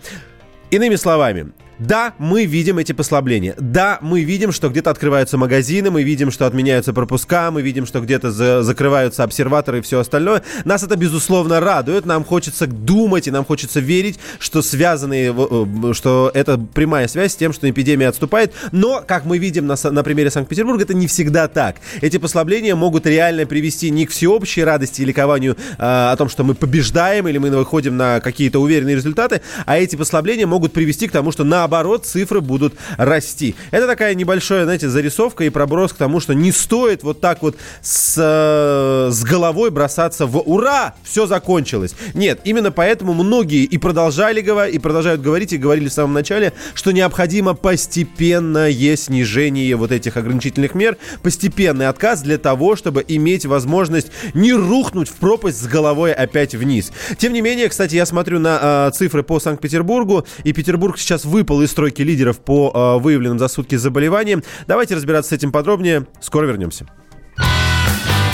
Иными 0.70 0.96
словами, 0.96 1.52
Да, 1.80 2.12
мы 2.18 2.44
видим 2.44 2.76
эти 2.76 2.92
послабления. 2.92 3.54
Да, 3.58 3.98
мы 4.02 4.22
видим, 4.22 4.52
что 4.52 4.68
где-то 4.68 4.90
открываются 4.90 5.38
магазины, 5.38 5.90
мы 5.90 6.02
видим, 6.02 6.30
что 6.30 6.46
отменяются 6.46 6.92
пропуска, 6.92 7.50
мы 7.50 7.62
видим, 7.62 7.86
что 7.86 8.00
где-то 8.00 8.30
за- 8.30 8.62
закрываются 8.62 9.24
обсерваторы 9.24 9.78
и 9.78 9.80
все 9.80 9.98
остальное. 9.98 10.42
Нас 10.66 10.82
это, 10.82 10.96
безусловно, 10.96 11.58
радует. 11.58 12.04
Нам 12.04 12.22
хочется 12.24 12.66
думать 12.66 13.28
и 13.28 13.30
нам 13.30 13.46
хочется 13.46 13.80
верить, 13.80 14.18
что 14.38 14.60
связанные, 14.60 15.34
э, 15.34 15.92
что 15.94 16.30
это 16.34 16.58
прямая 16.58 17.08
связь 17.08 17.32
с 17.32 17.36
тем, 17.36 17.54
что 17.54 17.68
эпидемия 17.68 18.08
отступает. 18.08 18.52
Но, 18.72 19.02
как 19.06 19.24
мы 19.24 19.38
видим 19.38 19.66
на, 19.66 19.76
на 19.82 20.02
примере 20.02 20.30
Санкт-Петербурга, 20.30 20.82
это 20.82 20.92
не 20.92 21.06
всегда 21.06 21.48
так. 21.48 21.76
Эти 22.02 22.18
послабления 22.18 22.76
могут 22.76 23.06
реально 23.06 23.46
привести 23.46 23.90
не 23.90 24.04
к 24.04 24.10
всеобщей 24.10 24.64
радости 24.64 25.00
и 25.00 25.06
ликованию 25.06 25.56
э, 25.78 26.10
о 26.12 26.14
том, 26.18 26.28
что 26.28 26.44
мы 26.44 26.54
побеждаем 26.54 27.26
или 27.26 27.38
мы 27.38 27.48
выходим 27.48 27.96
на 27.96 28.20
какие-то 28.20 28.58
уверенные 28.58 28.96
результаты, 28.96 29.40
а 29.64 29.78
эти 29.78 29.96
послабления 29.96 30.46
могут 30.46 30.74
привести 30.74 31.08
к 31.08 31.12
тому, 31.12 31.32
что 31.32 31.42
наоборот 31.70 32.04
цифры 32.04 32.40
будут 32.40 32.74
расти. 32.96 33.54
Это 33.70 33.86
такая 33.86 34.14
небольшая, 34.14 34.64
знаете, 34.64 34.88
зарисовка 34.88 35.44
и 35.44 35.50
проброс 35.50 35.92
к 35.92 35.96
тому, 35.96 36.18
что 36.18 36.32
не 36.32 36.50
стоит 36.50 37.04
вот 37.04 37.20
так 37.20 37.42
вот 37.42 37.56
с, 37.80 38.16
э, 38.18 39.10
с 39.12 39.22
головой 39.22 39.70
бросаться 39.70 40.26
в 40.26 40.38
«Ура! 40.38 40.94
Все 41.04 41.26
закончилось!» 41.26 41.94
Нет, 42.14 42.40
именно 42.44 42.72
поэтому 42.72 43.14
многие 43.14 43.64
и 43.64 43.78
продолжали 43.78 44.40
говорить, 44.40 44.74
и 44.74 44.78
продолжают 44.78 45.20
говорить, 45.20 45.52
и 45.52 45.58
говорили 45.58 45.88
в 45.88 45.92
самом 45.92 46.12
начале, 46.12 46.52
что 46.74 46.90
необходимо 46.90 47.54
постепенное 47.54 48.70
снижение 48.96 49.76
вот 49.76 49.92
этих 49.92 50.16
ограничительных 50.16 50.74
мер, 50.74 50.96
постепенный 51.22 51.86
отказ 51.86 52.22
для 52.22 52.38
того, 52.38 52.74
чтобы 52.74 53.04
иметь 53.06 53.46
возможность 53.46 54.10
не 54.34 54.52
рухнуть 54.52 55.08
в 55.08 55.14
пропасть 55.14 55.62
с 55.62 55.66
головой 55.66 56.12
опять 56.12 56.54
вниз. 56.54 56.90
Тем 57.18 57.32
не 57.32 57.40
менее, 57.40 57.68
кстати, 57.68 57.94
я 57.94 58.06
смотрю 58.06 58.40
на 58.40 58.88
э, 58.88 58.90
цифры 58.96 59.22
по 59.22 59.38
Санкт-Петербургу, 59.38 60.26
и 60.42 60.52
Петербург 60.52 60.98
сейчас 60.98 61.24
выпал 61.24 61.59
из 61.62 61.70
стройки 61.70 62.02
лидеров 62.02 62.40
по 62.40 62.70
э, 62.72 63.02
выявленным 63.02 63.38
за 63.38 63.48
сутки 63.48 63.76
заболеваниям. 63.76 64.42
Давайте 64.66 64.94
разбираться 64.94 65.30
с 65.30 65.32
этим 65.32 65.52
подробнее. 65.52 66.06
Скоро 66.20 66.46
вернемся. 66.46 66.86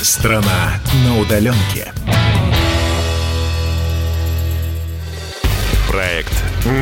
Страна 0.01 0.81
на 1.05 1.19
удаленке. 1.21 1.93
Проект 5.89 6.33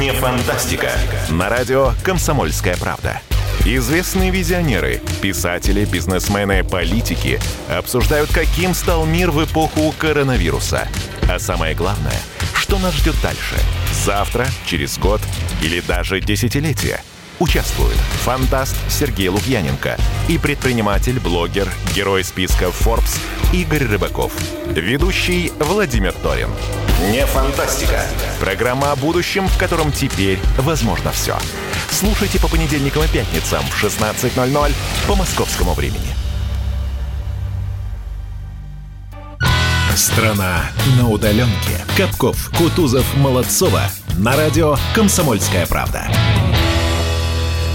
«Не 0.01 0.13
фантастика» 0.13 0.91
на 1.31 1.49
радио 1.49 1.93
«Комсомольская 2.03 2.77
правда». 2.77 3.21
Известные 3.67 4.31
визионеры, 4.31 5.01
писатели, 5.23 5.87
бизнесмены, 5.87 6.63
политики 6.63 7.41
обсуждают, 7.71 8.31
каким 8.31 8.75
стал 8.75 9.07
мир 9.07 9.31
в 9.31 9.43
эпоху 9.43 9.95
коронавируса. 9.97 10.87
А 11.31 11.39
самое 11.39 11.75
главное, 11.75 12.21
что 12.53 12.79
нас 12.79 12.93
ждет 12.95 13.15
дальше? 13.23 13.57
Завтра, 14.05 14.47
через 14.67 14.99
год 14.99 15.23
или 15.63 15.81
даже 15.81 16.21
десятилетие? 16.21 17.01
Участвуют 17.41 17.97
фантаст 18.23 18.77
Сергей 18.89 19.29
Лукьяненко 19.29 19.97
и 20.29 20.39
предприниматель, 20.39 21.19
блогер, 21.19 21.69
герой 21.95 22.23
списка 22.23 22.67
Forbes 22.67 23.19
Игорь 23.53 23.85
Рыбаков. 23.85 24.33
Ведущий 24.69 25.53
Владимир 25.59 26.13
Торин. 26.13 26.51
Не 27.11 27.27
фантастика. 27.27 28.05
Программа 28.41 28.93
о 28.93 28.97
будущем, 28.97 29.49
в 29.49 29.59
котором 29.59 29.91
теперь 29.93 30.39
возможно 30.59 31.11
все. 31.13 31.37
Слушайте 31.91 32.39
по 32.41 32.49
понедельникам 32.49 33.05
и 33.05 33.09
пятницам 33.09 33.63
в 33.65 33.85
16.00 33.85 34.73
по 35.07 35.15
московскому 35.17 35.75
времени. 35.75 36.15
Страна 39.97 40.65
на 40.99 41.09
удаленке. 41.09 41.85
Капков, 41.97 42.51
Кутузов, 42.57 43.15
Молодцова. 43.17 43.83
На 44.19 44.37
радио 44.37 44.77
«Комсомольская 44.95 45.67
правда». 45.67 46.09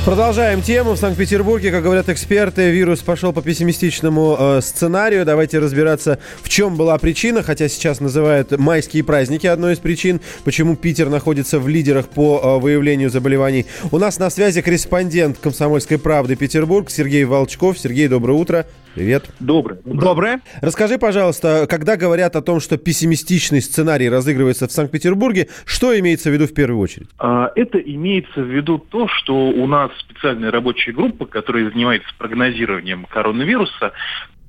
Продолжаем 0.10 0.64
тему. 0.64 0.94
В 0.94 0.98
Санкт-Петербурге, 0.98 1.70
как 1.70 1.84
говорят 1.84 2.10
эксперты, 2.10 2.72
вирус 2.72 3.02
пошел 3.02 3.32
по 3.32 3.44
пессимистичному 3.44 4.38
э, 4.40 4.62
сценарию. 4.62 5.24
Давайте 5.24 5.60
разбираться, 5.60 6.18
в 6.42 6.50
чем 6.50 6.78
была 6.78 6.98
причина, 6.98 7.44
хотя 7.44 7.70
сейчас 7.70 8.00
называют 8.00 8.58
майские 8.58 9.04
праздники 9.04 9.46
одной 9.46 9.74
из 9.74 9.78
причин, 9.78 10.20
почему 10.44 10.76
Питер 10.76 11.10
находится 11.10 11.60
в 11.60 11.68
лидерах 11.68 12.10
по 12.10 12.42
э, 12.42 12.60
выявлению 12.60 13.12
заболеваний. 13.12 13.68
У 13.92 14.00
нас 14.00 14.18
на 14.18 14.32
связи 14.32 14.64
корреспондент 14.64 15.38
«Комсомольской 15.38 16.00
правды» 16.00 16.36
Петербург 16.36 16.90
Сергей 16.90 17.26
Волчков. 17.26 17.78
Сергей, 17.78 18.08
доброе 18.08 18.34
утро. 18.34 18.66
Привет. 18.96 19.30
Доброе. 19.40 19.80
Доброе. 19.86 20.42
Расскажи, 20.62 20.98
пожалуйста, 20.98 21.68
когда 21.70 21.96
говорят 21.96 22.36
о 22.36 22.42
том, 22.42 22.60
что 22.60 22.78
пессимистичный 22.78 23.62
сценарий 23.62 24.10
разыгрывается 24.10 24.68
в 24.68 24.72
Санкт-Петербурге, 24.72 25.48
что 25.66 25.98
имеется 26.00 26.30
в 26.30 26.34
виду 26.34 26.48
в 26.48 26.54
первую 26.54 26.80
очередь? 26.82 27.08
А, 27.20 27.52
Это 27.56 27.78
имеется 27.78 28.42
в 28.42 28.48
виду 28.48 28.80
то, 28.80 29.08
что 29.08 29.34
у 29.36 29.68
нас 29.68 29.92
специальная 30.00 30.52
рабочая 30.52 30.92
группа, 30.92 31.26
которая 31.26 31.70
занимается 31.70 32.10
прогнозированием 32.18 33.06
коронавируса, 33.06 33.94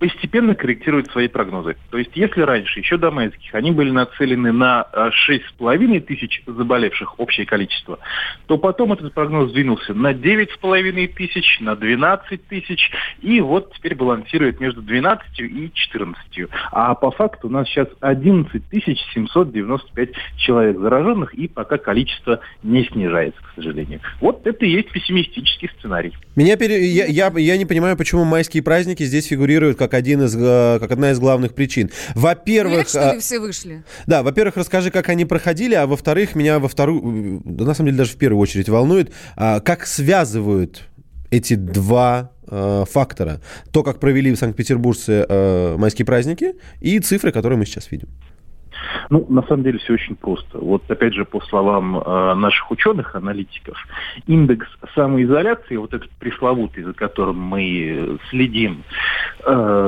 постепенно 0.00 0.54
корректирует 0.54 1.11
свои 1.11 1.28
прогнозы. 1.28 1.76
То 1.90 1.99
есть, 1.99 2.11
если 2.14 2.40
раньше, 2.40 2.80
еще 2.80 2.97
до 2.97 3.11
майских, 3.11 3.54
они 3.54 3.71
были 3.71 3.90
нацелены 3.90 4.50
на 4.50 4.83
а, 4.83 5.11
6,5 5.11 6.00
тысяч 6.00 6.42
заболевших, 6.47 7.21
общее 7.21 7.47
количество, 7.47 7.99
то 8.47 8.57
потом 8.57 8.95
этот 8.95 9.12
прогноз 9.12 9.50
сдвинулся 9.50 9.92
на 9.92 10.12
9,5 10.12 11.09
тысяч, 11.09 11.61
на 11.61 11.76
12 11.76 12.47
тысяч, 12.49 12.90
и 13.21 13.40
вот 13.42 13.75
теперь 13.75 13.95
балансирует 13.95 14.59
между 14.59 14.80
12 14.80 15.40
и 15.40 15.71
14. 15.73 16.19
А 16.73 16.95
по 16.95 17.11
факту 17.11 17.49
у 17.49 17.50
нас 17.50 17.69
сейчас 17.69 17.88
11 18.00 18.69
тысяч 18.71 18.99
795 19.12 20.09
человек 20.38 20.78
зараженных, 20.78 21.35
и 21.35 21.47
пока 21.47 21.76
количество 21.76 22.40
не 22.62 22.85
снижается, 22.87 23.40
к 23.42 23.54
сожалению. 23.54 24.00
Вот 24.21 24.47
это 24.47 24.64
и 24.64 24.71
есть 24.71 24.90
пессимистический 24.92 25.71
сценарий. 25.78 26.14
Меня 26.37 26.57
пере... 26.57 26.87
я, 26.87 27.04
я, 27.04 27.30
я 27.37 27.59
не 27.59 27.66
понимаю, 27.66 27.99
почему 27.99 28.25
майские 28.25 28.62
праздники 28.62 29.02
здесь 29.02 29.26
фигурируют 29.26 29.76
как 29.76 29.89
один 29.94 30.23
из 30.23 30.37
э, 30.37 30.78
как 30.80 30.90
одна 30.90 31.11
из 31.12 31.18
главных 31.18 31.54
причин. 31.54 31.90
Во-первых, 32.14 32.88
что 32.88 33.14
ли, 33.14 33.20
все 33.20 33.38
вышли? 33.38 33.82
да, 34.06 34.23
во-первых, 34.23 34.56
расскажи, 34.56 34.90
как 34.90 35.09
они 35.09 35.25
проходили, 35.25 35.75
а 35.75 35.87
во-вторых, 35.87 36.35
меня 36.35 36.59
во 36.59 36.68
вторую, 36.68 37.42
да, 37.44 37.64
на 37.64 37.75
самом 37.75 37.88
деле 37.88 37.99
даже 37.99 38.12
в 38.12 38.16
первую 38.16 38.40
очередь 38.40 38.68
волнует, 38.68 39.12
а, 39.37 39.61
как 39.61 39.87
связывают 39.87 40.88
эти 41.30 41.54
два 41.54 42.32
э, 42.49 42.85
фактора: 42.90 43.40
то, 43.73 43.82
как 43.82 44.00
провели 44.00 44.32
в 44.32 44.37
Санкт-Петербуржце 44.37 45.26
э, 45.28 45.76
майские 45.76 46.06
праздники, 46.06 46.54
и 46.80 46.99
цифры, 46.99 47.32
которые 47.32 47.59
мы 47.59 47.66
сейчас 47.66 47.90
видим. 47.90 48.09
Ну, 49.11 49.26
на 49.28 49.42
самом 49.42 49.62
деле 49.62 49.78
все 49.78 49.94
очень 49.94 50.16
просто. 50.16 50.59
Вот 50.59 50.90
опять 50.90 51.14
же, 51.14 51.25
по 51.25 51.40
словам 51.40 51.99
э, 51.99 52.35
наших 52.35 52.70
ученых, 52.70 53.14
аналитиков, 53.14 53.76
индекс 54.26 54.66
самоизоляции, 54.94 55.76
вот 55.76 55.92
этот 55.94 56.11
пресловутый, 56.12 56.85
за 56.85 56.92
которым 56.92 57.38
мы 57.38 58.18
следим 58.30 58.85
э, 59.44 59.79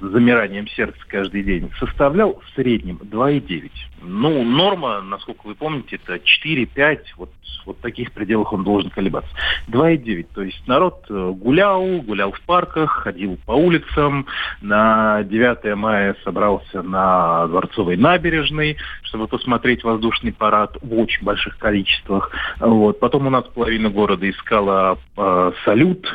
замиранием 0.00 0.68
сердца 0.68 0.98
каждый 1.08 1.42
день, 1.42 1.70
составлял 1.78 2.40
в 2.40 2.54
среднем 2.54 2.96
2,9. 3.02 3.70
Ну, 4.02 4.44
норма, 4.44 5.00
насколько 5.00 5.46
вы 5.46 5.54
помните, 5.54 6.00
это 6.02 6.16
4-5, 6.16 7.00
вот, 7.16 7.30
вот 7.66 7.78
в 7.78 7.80
таких 7.80 8.12
пределах 8.12 8.52
он 8.52 8.64
должен 8.64 8.90
колебаться. 8.90 9.30
2,9, 9.68 10.26
то 10.34 10.42
есть 10.42 10.66
народ 10.66 11.04
э, 11.08 11.32
гулял, 11.34 11.84
гулял 12.02 12.32
в 12.32 12.40
парках, 12.42 12.90
ходил 13.02 13.38
по 13.44 13.52
улицам, 13.52 14.26
на 14.60 15.22
9 15.24 15.76
мая 15.76 16.16
собрался 16.24 16.82
на 16.82 17.46
Дворцовой 17.46 17.96
набережной, 17.96 18.76
чтобы 19.02 19.28
посмотреть 19.28 19.84
воздушный 19.84 20.32
парад 20.32 20.76
в 20.80 20.98
очень 20.98 21.24
больших 21.24 21.58
количествах. 21.58 22.30
Вот. 22.58 23.00
Потом 23.00 23.26
у 23.26 23.30
нас 23.30 23.44
половина 23.44 23.90
города 23.90 24.28
искала 24.28 24.98
э, 25.16 25.52
салют, 25.64 26.06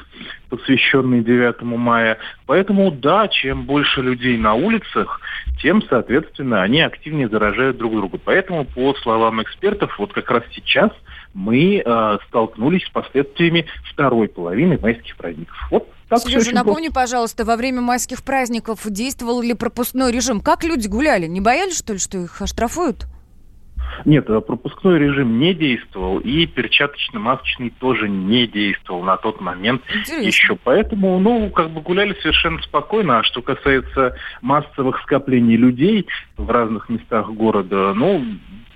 посвященный 0.50 1.24
9 1.24 1.62
мая. 1.62 2.18
Поэтому, 2.46 2.92
да, 2.92 3.28
чем 3.28 3.64
больше 3.66 4.02
людей 4.02 4.38
на 4.38 4.54
улицах, 4.54 5.22
тем, 5.62 5.82
соответственно, 5.84 6.62
они 6.62 6.82
активнее 6.82 7.30
заражают 7.30 7.78
друг 7.78 7.94
друга. 7.96 8.20
Поэтому, 8.24 8.66
по 8.66 8.94
словам 8.96 9.42
экспертов, 9.42 9.98
вот 10.00 10.14
как 10.14 10.30
раз 10.32 10.44
сейчас 10.54 10.92
мы 11.34 11.82
э, 11.86 12.18
столкнулись 12.28 12.86
с 12.86 12.90
последствиями 12.90 13.66
второй 13.92 14.28
половины 14.28 14.78
майских 14.80 15.18
праздников. 15.18 15.56
Вот 15.72 15.90
так 16.10 16.20
Сережа, 16.20 16.54
напомни, 16.54 16.90
пожалуйста, 16.90 17.46
во 17.46 17.56
время 17.56 17.82
майских 17.82 18.24
праздников 18.24 18.82
действовал 18.86 19.42
ли 19.42 19.54
пропускной 19.54 20.12
режим? 20.12 20.40
Как 20.40 20.64
люди 20.64 20.88
гуляли? 20.88 21.25
Не 21.25 21.42
боялись, 21.42 21.78
что 21.78 21.94
ли, 21.94 22.00
что 22.00 22.20
их 22.20 22.42
оштрафуют? 22.42 23.08
Нет, 24.06 24.30
э, 24.30 24.42
пропускной 24.42 25.00
режим 25.00 25.39
не 25.39 25.54
действовал, 25.54 26.20
и 26.20 26.46
перчаточно-масочный 26.46 27.72
тоже 27.80 28.10
не 28.10 28.48
действовал 28.48 29.04
на 29.04 29.18
тот 29.18 29.42
момент 29.42 29.82
Интересно. 29.88 30.25
еще. 30.25 30.58
Поэтому, 30.63 31.20
ну, 31.20 31.50
как 31.50 31.72
бы 31.72 31.82
гуляли 31.82 32.15
совершенно 32.22 32.62
спокойно. 32.62 33.20
А 33.20 33.24
что 33.24 33.42
касается 33.42 34.15
массовых 34.42 35.01
скоплений 35.01 35.56
людей 35.56 36.08
в 36.38 36.50
разных 36.50 36.89
местах 36.89 37.30
города, 37.32 37.94
ну, 37.94 38.24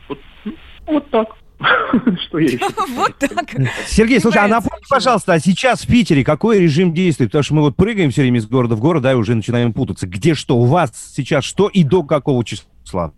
вот, 0.08 0.20
ну, 0.46 0.54
вот 0.86 1.10
так. 1.10 1.30
Что 2.28 2.40
я 2.40 2.58
Вот 2.96 3.16
так. 3.18 3.50
Сергей, 3.86 4.20
слушай, 4.22 4.42
а 4.42 4.48
напомни, 4.48 4.84
пожалуйста, 4.90 5.34
а 5.34 5.40
сейчас 5.40 5.82
в 5.82 5.88
Питере 5.88 6.24
какой 6.24 6.60
режим 6.60 6.94
действует? 6.94 7.32
Потому 7.32 7.44
что 7.44 7.54
мы 7.56 7.62
вот 7.64 7.76
прыгаем 7.76 8.12
все 8.12 8.22
время 8.22 8.40
из 8.40 8.48
города 8.48 8.76
в 8.76 8.80
город, 8.80 9.04
да, 9.04 9.12
и 9.12 9.16
уже 9.16 9.36
начинаем 9.36 9.74
путаться. 9.74 10.08
Где 10.08 10.36
что? 10.36 10.56
У 10.56 10.66
вас 10.66 10.92
сейчас 11.14 11.44
что 11.44 11.68
и 11.68 11.84
до 11.84 12.04
какого 12.04 12.46
числа? 12.46 13.12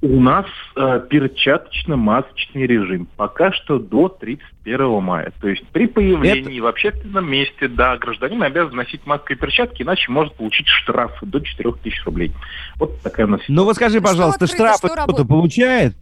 У 0.00 0.20
нас 0.20 0.46
э, 0.76 1.00
перчаточно-масочный 1.10 2.66
режим. 2.66 3.08
Пока 3.16 3.52
что 3.52 3.80
до 3.80 4.08
31 4.08 5.02
мая. 5.02 5.32
То 5.40 5.48
есть 5.48 5.66
при 5.68 5.86
появлении 5.86 6.60
в 6.60 6.66
общественном 6.66 7.28
месте, 7.28 7.66
да, 7.66 7.96
гражданин 7.96 8.40
обязан 8.42 8.76
носить 8.76 9.04
маску 9.06 9.32
и 9.32 9.36
перчатки, 9.36 9.82
иначе 9.82 10.12
может 10.12 10.34
получить 10.34 10.68
штраф 10.68 11.18
до 11.22 11.40
4000 11.40 12.04
рублей. 12.04 12.32
Вот 12.76 13.00
такая 13.02 13.26
у 13.26 13.30
нас 13.30 13.40
Ну 13.48 13.64
вот 13.64 13.74
скажи, 13.74 13.98
Что 13.98 14.06
пожалуйста, 14.08 14.44
открыто, 14.44 14.54
штрафы 14.54 14.78
что 14.78 14.86
кто-то 14.88 15.00
работает? 15.00 15.28
получает? 15.28 15.94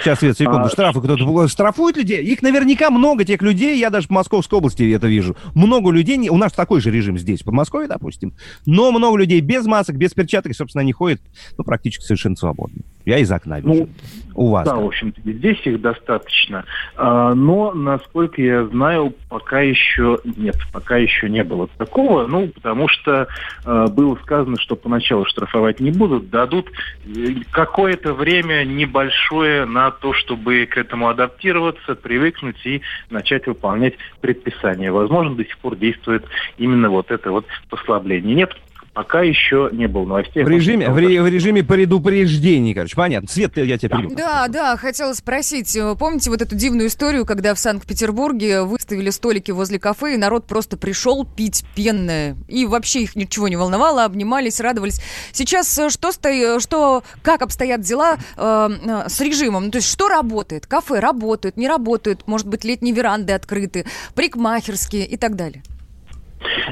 Сейчас, 0.00 0.18
Свет, 0.18 0.36
секунду. 0.36 0.66
А, 0.66 0.68
Штрафы 0.68 1.00
кто-то 1.00 1.48
штрафует 1.48 1.96
людей? 1.96 2.22
Их 2.22 2.42
наверняка 2.42 2.90
много, 2.90 3.24
тех 3.24 3.40
людей, 3.42 3.78
я 3.78 3.90
даже 3.90 4.08
в 4.08 4.10
Московской 4.10 4.58
области 4.58 4.92
это 4.92 5.06
вижу. 5.06 5.36
Много 5.54 5.90
людей, 5.90 6.28
у 6.28 6.36
нас 6.36 6.52
такой 6.52 6.80
же 6.80 6.90
режим 6.90 7.18
здесь, 7.18 7.42
в 7.42 7.44
Подмосковье, 7.44 7.88
допустим, 7.88 8.34
но 8.66 8.92
много 8.92 9.18
людей 9.18 9.40
без 9.40 9.66
масок, 9.66 9.96
без 9.96 10.12
перчаток, 10.12 10.52
и, 10.52 10.54
собственно, 10.54 10.82
они 10.82 10.92
ходят, 10.92 11.20
ну, 11.56 11.64
практически 11.64 12.04
совершенно 12.04 12.36
свободно. 12.36 12.82
Я 13.04 13.18
из 13.18 13.30
окна 13.30 13.60
вижу. 13.60 13.84
Ну, 13.84 13.88
у 14.34 14.50
вас. 14.50 14.64
Да, 14.64 14.72
как? 14.72 14.82
в 14.82 14.86
общем-то, 14.86 15.20
здесь 15.24 15.60
их 15.64 15.80
достаточно. 15.80 16.64
А, 16.96 17.34
Но, 17.34 17.72
насколько 17.72 18.40
я 18.40 18.64
знаю, 18.66 19.14
пока 19.28 19.60
еще 19.60 20.18
нет, 20.24 20.56
пока 20.72 20.96
еще 20.96 21.28
не 21.28 21.44
было 21.44 21.68
такого. 21.78 22.26
Ну, 22.26 22.48
потому 22.48 22.88
что 22.88 23.28
а, 23.64 23.88
было 23.88 24.16
сказано, 24.22 24.58
что 24.58 24.74
поначалу 24.76 25.24
штрафовать 25.26 25.80
не 25.80 25.90
будут, 25.90 26.30
дадут 26.30 26.70
э, 27.04 27.34
какое-то 27.50 28.14
время 28.14 28.64
небольшое 28.64 29.66
на 29.66 29.90
то, 29.90 30.14
чтобы 30.14 30.66
к 30.66 30.76
этому 30.78 31.08
адаптироваться, 31.08 31.94
привыкнуть 31.94 32.64
и 32.64 32.82
начать 33.10 33.46
выполнять 33.46 33.94
предписания. 34.20 34.90
Возможно, 34.90 35.34
до 35.34 35.44
сих 35.44 35.58
пор 35.58 35.76
действует 35.76 36.24
именно 36.58 36.88
вот 36.88 37.10
это 37.10 37.30
вот 37.30 37.46
послабление. 37.68 38.34
Нет, 38.34 38.56
пока 38.94 39.22
еще 39.22 39.68
не 39.72 39.86
было 39.88 40.04
новостей. 40.06 40.44
В 40.44 40.48
режиме, 40.48 40.88
в, 40.88 40.96
ре- 40.96 41.20
в 41.20 41.26
режиме 41.26 41.62
предупреждений, 41.62 42.74
короче, 42.74 42.94
понятно. 42.96 43.28
Свет, 43.28 43.56
я 43.56 43.76
тебя 43.76 43.96
перебил. 43.98 44.16
Да, 44.16 44.46
да, 44.48 44.76
хотела 44.76 45.12
спросить, 45.12 45.74
э, 45.76 45.96
помните 45.98 46.30
вот 46.30 46.40
эту 46.40 46.54
дивную 46.54 46.88
историю, 46.88 47.26
когда 47.26 47.54
в 47.54 47.58
Санкт-Петербурге 47.58 48.62
выставили 48.62 49.10
столики 49.10 49.50
возле 49.50 49.78
кафе, 49.78 50.14
и 50.14 50.16
народ 50.16 50.46
просто 50.46 50.76
пришел 50.76 51.24
пить 51.26 51.64
пенное, 51.74 52.36
и 52.48 52.66
вообще 52.66 53.02
их 53.02 53.16
ничего 53.16 53.48
не 53.48 53.56
волновало, 53.56 54.04
обнимались, 54.04 54.60
радовались. 54.60 55.00
Сейчас 55.32 55.76
э, 55.78 55.90
что, 55.90 56.12
сто- 56.12 56.60
что 56.60 57.02
как 57.22 57.42
обстоят 57.42 57.80
дела 57.80 58.16
э, 58.36 58.70
э, 58.86 59.08
с 59.08 59.20
режимом? 59.20 59.64
Ну, 59.66 59.70
то 59.72 59.78
есть 59.78 59.90
что 59.90 60.08
работает? 60.08 60.66
Кафе 60.66 61.00
работают, 61.00 61.56
не 61.56 61.66
работают, 61.68 62.26
может 62.26 62.46
быть, 62.46 62.64
летние 62.64 62.94
веранды 62.94 63.32
открыты, 63.32 63.84
парикмахерские 64.14 65.06
и 65.06 65.16
так 65.16 65.34
далее. 65.36 65.62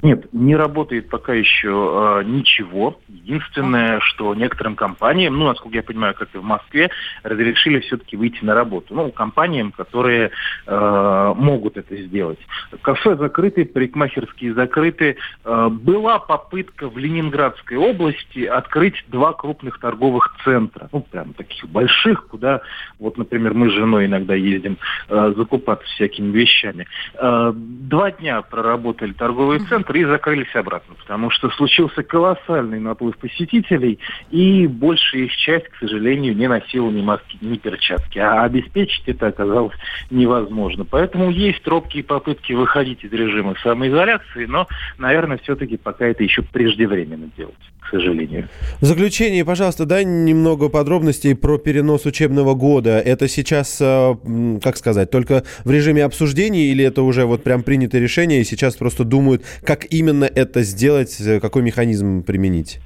Нет, 0.02 0.32
не 0.32 0.56
работает 0.56 1.08
пока 1.08 1.34
еще 1.34 2.20
э, 2.20 2.24
ничего. 2.24 2.98
Единственное, 3.08 4.00
что 4.00 4.34
некоторым 4.34 4.76
компаниям, 4.76 5.38
ну, 5.38 5.46
насколько 5.46 5.76
я 5.76 5.82
понимаю, 5.82 6.14
как 6.14 6.34
и 6.34 6.38
в 6.38 6.44
Москве, 6.44 6.90
разрешили 7.22 7.80
все-таки 7.80 8.16
выйти 8.16 8.44
на 8.44 8.54
работу. 8.54 8.94
Ну, 8.94 9.10
компаниям, 9.10 9.72
которые 9.72 10.30
э, 10.66 11.34
могут 11.36 11.76
это 11.76 11.96
сделать. 11.96 12.38
Кафе 12.82 13.16
закрыты, 13.16 13.64
парикмахерские 13.64 14.54
закрыты. 14.54 15.16
Э, 15.44 15.68
была 15.68 16.18
попытка 16.18 16.88
в 16.88 16.98
Ленинградской 16.98 17.76
области 17.76 18.44
открыть 18.44 19.04
два 19.08 19.32
крупных 19.32 19.78
торговых 19.78 20.34
центра. 20.44 20.88
Ну, 20.92 21.00
прям 21.00 21.32
таких 21.34 21.68
больших, 21.68 22.26
куда, 22.28 22.60
вот, 22.98 23.16
например, 23.16 23.54
мы 23.54 23.70
с 23.70 23.72
женой 23.72 24.06
иногда 24.06 24.34
ездим 24.34 24.78
э, 25.08 25.34
закупаться 25.36 25.86
всякими 25.94 26.32
вещами. 26.32 26.86
Э, 27.14 27.52
два 27.54 28.10
дня 28.10 28.42
проработали 28.42 29.12
торговые 29.12 29.61
центры 29.68 30.00
и 30.00 30.04
закрылись 30.04 30.54
обратно, 30.54 30.94
потому 30.94 31.30
что 31.30 31.50
случился 31.50 32.02
колоссальный 32.02 32.80
наплыв 32.80 33.16
посетителей, 33.16 33.98
и 34.30 34.66
большая 34.66 35.22
их 35.22 35.36
часть, 35.36 35.68
к 35.68 35.76
сожалению, 35.78 36.36
не 36.36 36.48
носила 36.48 36.90
ни 36.90 37.02
маски, 37.02 37.38
ни 37.40 37.56
перчатки. 37.56 38.18
А 38.18 38.44
обеспечить 38.44 39.04
это 39.06 39.28
оказалось 39.28 39.74
невозможно. 40.10 40.84
Поэтому 40.84 41.30
есть 41.30 41.66
робкие 41.66 42.04
попытки 42.04 42.52
выходить 42.52 43.04
из 43.04 43.12
режима 43.12 43.54
самоизоляции, 43.62 44.46
но, 44.46 44.68
наверное, 44.98 45.38
все-таки 45.38 45.76
пока 45.76 46.06
это 46.06 46.22
еще 46.22 46.42
преждевременно 46.42 47.30
делать, 47.36 47.54
к 47.80 47.88
сожалению. 47.90 48.48
В 48.80 48.84
заключение, 48.84 49.44
пожалуйста, 49.44 49.86
дай 49.86 50.04
немного 50.04 50.68
подробностей 50.68 51.34
про 51.34 51.58
перенос 51.58 52.06
учебного 52.06 52.54
года. 52.54 52.98
Это 52.98 53.28
сейчас, 53.28 53.78
э, 53.80 54.14
как 54.62 54.76
сказать, 54.76 55.10
только 55.10 55.44
в 55.64 55.70
режиме 55.70 56.04
обсуждений 56.04 56.70
или 56.70 56.84
это 56.84 57.02
уже 57.02 57.24
вот 57.24 57.42
прям 57.42 57.62
принято 57.62 57.98
решение 57.98 58.40
и 58.40 58.44
сейчас 58.44 58.76
просто 58.76 59.04
думают, 59.04 59.42
как 59.64 59.86
именно 59.92 60.24
это 60.24 60.62
сделать, 60.62 61.20
э, 61.20 61.40
какой 61.40 61.62
механизм 61.62 62.22
применить? 62.22 62.80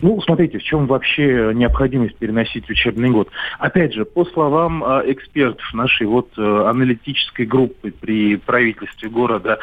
Ну, 0.00 0.20
смотрите, 0.20 0.58
в 0.58 0.62
чем 0.62 0.86
вообще 0.86 1.52
необходимость 1.54 2.16
переносить 2.16 2.68
учебный 2.68 3.10
год. 3.10 3.28
Опять 3.58 3.94
же, 3.94 4.04
по 4.04 4.24
словам 4.24 4.82
э, 4.84 5.12
экспертов 5.12 5.64
нашей 5.74 6.06
вот 6.06 6.28
э, 6.36 6.42
аналитической 6.42 7.46
группы 7.46 7.92
при 7.92 8.36
правительстве 8.36 9.08
города, 9.08 9.58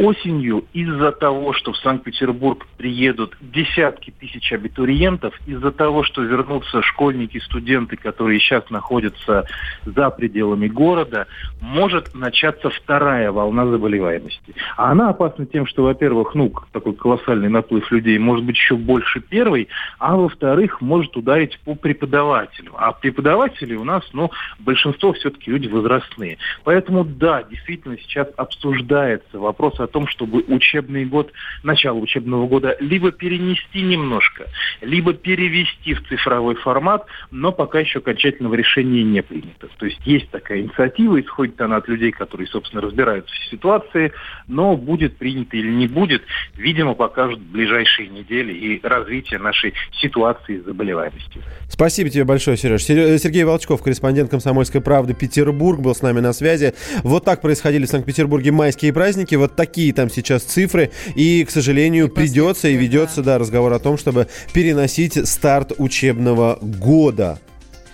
осенью 0.00 0.64
из-за 0.72 1.12
того, 1.12 1.52
что 1.52 1.72
в 1.72 1.76
Санкт-Петербург 1.76 2.66
приедут 2.78 3.36
десятки 3.40 4.10
тысяч 4.18 4.50
абитуриентов, 4.50 5.38
из-за 5.46 5.70
того, 5.72 6.04
что 6.04 6.22
вернутся 6.22 6.80
школьники, 6.80 7.38
студенты, 7.38 7.96
которые 7.96 8.40
сейчас 8.40 8.68
находятся 8.70 9.44
за 9.84 10.08
пределами 10.08 10.68
города, 10.68 11.26
может 11.60 12.14
начаться 12.14 12.70
вторая 12.70 13.30
волна 13.30 13.66
заболеваемости. 13.66 14.54
А 14.76 14.92
она 14.92 15.10
опасна 15.10 15.44
тем, 15.44 15.66
что, 15.66 15.82
во-первых, 15.82 16.34
ну, 16.34 16.50
такой 16.72 16.94
колоссальный 16.94 17.50
наплыв 17.50 17.90
людей 17.92 18.18
может 18.18 18.46
быть 18.46 18.56
еще 18.56 18.76
больше 18.76 19.20
первой, 19.20 19.68
а 19.98 20.16
во-вторых, 20.16 20.80
может 20.80 21.14
ударить 21.14 21.58
по 21.60 21.74
преподавателю. 21.74 22.72
А 22.76 22.92
преподаватели 22.92 23.74
у 23.74 23.84
нас, 23.84 24.02
ну, 24.14 24.30
большинство 24.60 25.12
все-таки 25.12 25.50
люди 25.50 25.68
возрастные. 25.68 26.38
Поэтому, 26.64 27.04
да, 27.04 27.42
действительно 27.42 27.98
сейчас 27.98 28.28
обсуждается 28.38 29.38
вопрос 29.38 29.78
о 29.78 29.89
том, 29.90 30.08
чтобы 30.08 30.44
учебный 30.48 31.04
год, 31.04 31.32
начало 31.62 31.98
учебного 31.98 32.46
года 32.46 32.76
либо 32.80 33.12
перенести 33.12 33.82
немножко, 33.82 34.46
либо 34.80 35.12
перевести 35.12 35.94
в 35.94 36.06
цифровой 36.08 36.54
формат, 36.56 37.06
но 37.30 37.52
пока 37.52 37.80
еще 37.80 37.98
окончательного 37.98 38.54
решения 38.54 39.02
не 39.02 39.22
принято. 39.22 39.68
То 39.78 39.86
есть 39.86 40.00
есть 40.04 40.30
такая 40.30 40.60
инициатива, 40.60 41.20
исходит 41.20 41.60
она 41.60 41.76
от 41.76 41.88
людей, 41.88 42.12
которые, 42.12 42.46
собственно, 42.46 42.82
разбираются 42.82 43.34
в 43.34 43.50
ситуации, 43.50 44.12
но 44.46 44.76
будет 44.76 45.16
принято 45.16 45.56
или 45.56 45.70
не 45.70 45.86
будет, 45.86 46.22
видимо, 46.56 46.94
покажут 46.94 47.40
ближайшие 47.40 48.08
недели 48.08 48.52
и 48.52 48.80
развитие 48.86 49.38
нашей 49.38 49.74
ситуации 50.00 50.60
с 50.60 50.64
заболеваемостью. 50.64 51.42
Спасибо 51.68 52.10
тебе 52.10 52.24
большое, 52.24 52.56
Сереж. 52.56 52.82
Сере- 52.82 53.18
Сергей 53.18 53.44
Волчков, 53.44 53.82
корреспондент 53.82 54.30
«Комсомольской 54.30 54.80
правды» 54.80 55.14
Петербург, 55.14 55.80
был 55.80 55.94
с 55.94 56.02
нами 56.02 56.20
на 56.20 56.32
связи. 56.32 56.74
Вот 57.02 57.24
так 57.24 57.40
происходили 57.40 57.84
в 57.86 57.88
Санкт-Петербурге 57.88 58.52
майские 58.52 58.92
праздники, 58.92 59.34
вот 59.34 59.56
такие 59.56 59.79
там 59.92 60.10
сейчас 60.10 60.42
цифры. 60.42 60.90
И, 61.14 61.44
к 61.44 61.50
сожалению, 61.50 62.08
придется 62.08 62.68
и 62.68 62.76
ведется 62.76 63.22
да, 63.22 63.38
разговор 63.38 63.72
о 63.72 63.78
том, 63.78 63.98
чтобы 63.98 64.28
переносить 64.52 65.28
старт 65.28 65.72
учебного 65.78 66.58
года. 66.60 67.38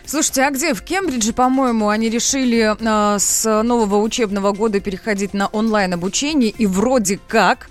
Слушайте, 0.06 0.42
а 0.42 0.50
где? 0.52 0.72
В 0.72 0.82
Кембридже, 0.82 1.32
по-моему, 1.32 1.88
они 1.88 2.08
решили 2.08 2.76
э, 2.78 3.18
с 3.18 3.62
нового 3.62 3.96
учебного 3.96 4.52
года 4.52 4.78
переходить 4.78 5.34
на 5.34 5.48
онлайн-обучение, 5.48 6.50
и 6.50 6.66
вроде 6.66 7.18
как 7.26 7.68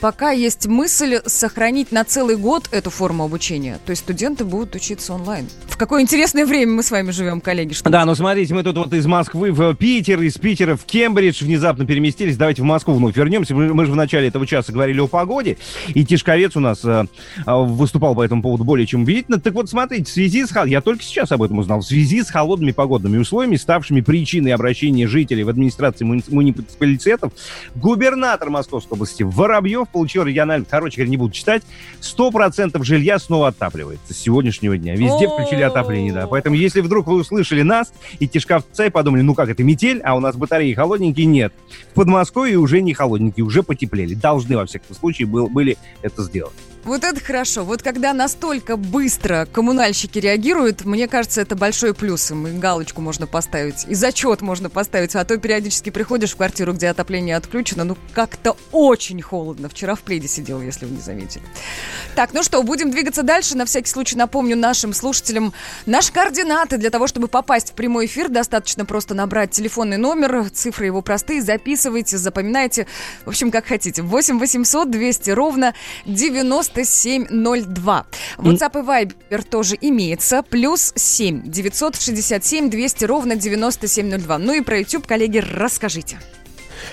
пока 0.00 0.30
есть 0.30 0.66
мысль 0.66 1.20
сохранить 1.26 1.92
на 1.92 2.04
целый 2.04 2.36
год 2.36 2.68
эту 2.70 2.90
форму 2.90 3.24
обучения. 3.24 3.78
То 3.84 3.90
есть 3.90 4.02
студенты 4.02 4.44
будут 4.44 4.74
учиться 4.74 5.12
онлайн. 5.12 5.46
В 5.66 5.76
какое 5.76 6.02
интересное 6.02 6.46
время 6.46 6.72
мы 6.72 6.82
с 6.82 6.90
вами 6.90 7.10
живем, 7.10 7.40
коллеги. 7.40 7.72
Что 7.72 7.90
Да, 7.90 8.04
ну 8.04 8.14
смотрите, 8.14 8.54
мы 8.54 8.62
тут 8.62 8.76
вот 8.76 8.92
из 8.92 9.06
Москвы 9.06 9.52
в 9.52 9.74
Питер, 9.74 10.20
из 10.22 10.34
Питера 10.34 10.76
в 10.76 10.84
Кембридж 10.84 11.44
внезапно 11.44 11.86
переместились. 11.86 12.36
Давайте 12.36 12.62
в 12.62 12.64
Москву 12.64 12.94
вновь 12.94 13.16
вернемся. 13.16 13.54
Мы, 13.54 13.74
мы 13.74 13.86
же 13.86 13.92
в 13.92 13.96
начале 13.96 14.28
этого 14.28 14.46
часа 14.46 14.72
говорили 14.72 15.00
о 15.00 15.06
погоде, 15.06 15.56
и 15.88 16.04
Тишковец 16.04 16.56
у 16.56 16.60
нас 16.60 16.84
э, 16.84 17.06
э, 17.46 17.52
выступал 17.52 18.14
по 18.14 18.22
этому 18.22 18.42
поводу 18.42 18.64
более 18.64 18.86
чем 18.86 19.02
убедительно. 19.02 19.40
Так 19.40 19.54
вот, 19.54 19.68
смотрите, 19.68 20.04
в 20.04 20.08
связи 20.08 20.44
с... 20.44 20.64
Я 20.66 20.80
только 20.80 21.02
сейчас 21.02 21.32
об 21.32 21.42
этом 21.42 21.58
узнал. 21.58 21.80
В 21.80 21.84
связи 21.84 22.22
с 22.22 22.30
холодными 22.30 22.72
погодными 22.72 23.18
условиями, 23.18 23.56
ставшими 23.56 24.00
причиной 24.00 24.52
обращения 24.52 25.06
жителей 25.06 25.44
в 25.44 25.48
администрации 25.48 26.04
муни- 26.04 26.24
муниципалитетов, 26.28 27.32
губернатор 27.74 28.50
Московской 28.50 28.96
области 28.96 29.22
Воробьев 29.22 29.87
получил 29.92 30.24
региональный... 30.24 30.66
Короче 30.68 30.96
говоря, 30.96 31.10
не 31.10 31.16
буду 31.16 31.32
читать. 31.32 31.62
100% 32.00 32.82
жилья 32.84 33.18
снова 33.18 33.48
отапливается 33.48 34.14
с 34.14 34.18
сегодняшнего 34.18 34.76
дня. 34.76 34.94
Везде 34.94 35.28
включили 35.28 35.62
отопление, 35.62 36.12
да. 36.12 36.26
Поэтому, 36.26 36.56
если 36.56 36.80
вдруг 36.80 37.06
вы 37.06 37.16
услышали 37.16 37.62
нас 37.62 37.92
и 38.18 38.28
Тишковца 38.28 38.86
и 38.86 38.90
подумали, 38.90 39.22
ну 39.22 39.34
как 39.34 39.48
это, 39.48 39.62
метель, 39.64 40.00
а 40.00 40.16
у 40.16 40.20
нас 40.20 40.36
батареи 40.36 40.74
холодненькие, 40.74 41.26
нет. 41.26 41.52
В 41.92 41.94
Подмосковье 41.94 42.58
уже 42.58 42.80
не 42.80 42.94
холодненькие, 42.94 43.44
уже 43.44 43.62
потеплели. 43.62 44.14
Должны, 44.14 44.56
во 44.56 44.66
всяком 44.66 44.94
случае, 44.94 45.26
был, 45.26 45.48
были 45.48 45.76
это 46.02 46.22
сделать. 46.22 46.54
Вот 46.84 47.04
это 47.04 47.20
хорошо. 47.20 47.64
Вот 47.64 47.82
когда 47.82 48.12
настолько 48.12 48.76
быстро 48.76 49.46
коммунальщики 49.50 50.18
реагируют, 50.18 50.84
мне 50.84 51.08
кажется, 51.08 51.40
это 51.40 51.56
большой 51.56 51.94
плюс. 51.94 52.30
Им 52.30 52.46
и 52.46 52.52
галочку 52.52 53.00
можно 53.00 53.26
поставить, 53.26 53.84
и 53.86 53.94
зачет 53.94 54.40
можно 54.40 54.70
поставить. 54.70 55.14
А 55.14 55.24
то 55.24 55.36
периодически 55.36 55.90
приходишь 55.90 56.32
в 56.32 56.36
квартиру, 56.36 56.72
где 56.72 56.88
отопление 56.88 57.36
отключено, 57.36 57.84
ну 57.84 57.96
как-то 58.14 58.56
очень 58.72 59.20
холодно. 59.20 59.68
Вчера 59.68 59.94
в 59.94 60.00
пледе 60.00 60.28
сидел, 60.28 60.60
если 60.62 60.86
вы 60.86 60.96
не 60.96 61.00
заметили. 61.00 61.42
Так, 62.14 62.32
ну 62.32 62.42
что, 62.42 62.62
будем 62.62 62.90
двигаться 62.90 63.22
дальше. 63.22 63.56
На 63.56 63.64
всякий 63.64 63.90
случай 63.90 64.16
напомню 64.16 64.56
нашим 64.56 64.92
слушателям 64.92 65.52
наши 65.86 66.12
координаты. 66.12 66.78
Для 66.78 66.90
того, 66.90 67.06
чтобы 67.06 67.28
попасть 67.28 67.70
в 67.70 67.72
прямой 67.74 68.06
эфир, 68.06 68.28
достаточно 68.28 68.84
просто 68.84 69.14
набрать 69.14 69.50
телефонный 69.50 69.96
номер. 69.96 70.48
Цифры 70.50 70.86
его 70.86 71.02
простые. 71.02 71.42
Записывайте, 71.42 72.18
запоминайте. 72.18 72.86
В 73.24 73.28
общем, 73.28 73.50
как 73.50 73.66
хотите. 73.66 74.02
8 74.02 74.38
800 74.38 74.90
200 74.90 75.30
ровно 75.30 75.74
9702. 76.74 78.06
WhatsApp 78.38 78.78
и 78.78 79.32
Viber 79.32 79.42
тоже 79.42 79.76
имеется. 79.80 80.42
Плюс 80.42 80.92
7 80.94 81.42
967 81.44 82.70
200 82.70 83.04
ровно 83.04 83.36
9702. 83.36 84.38
Ну 84.38 84.52
и 84.54 84.60
про 84.60 84.78
YouTube, 84.78 85.06
коллеги, 85.06 85.38
расскажите. 85.38 86.18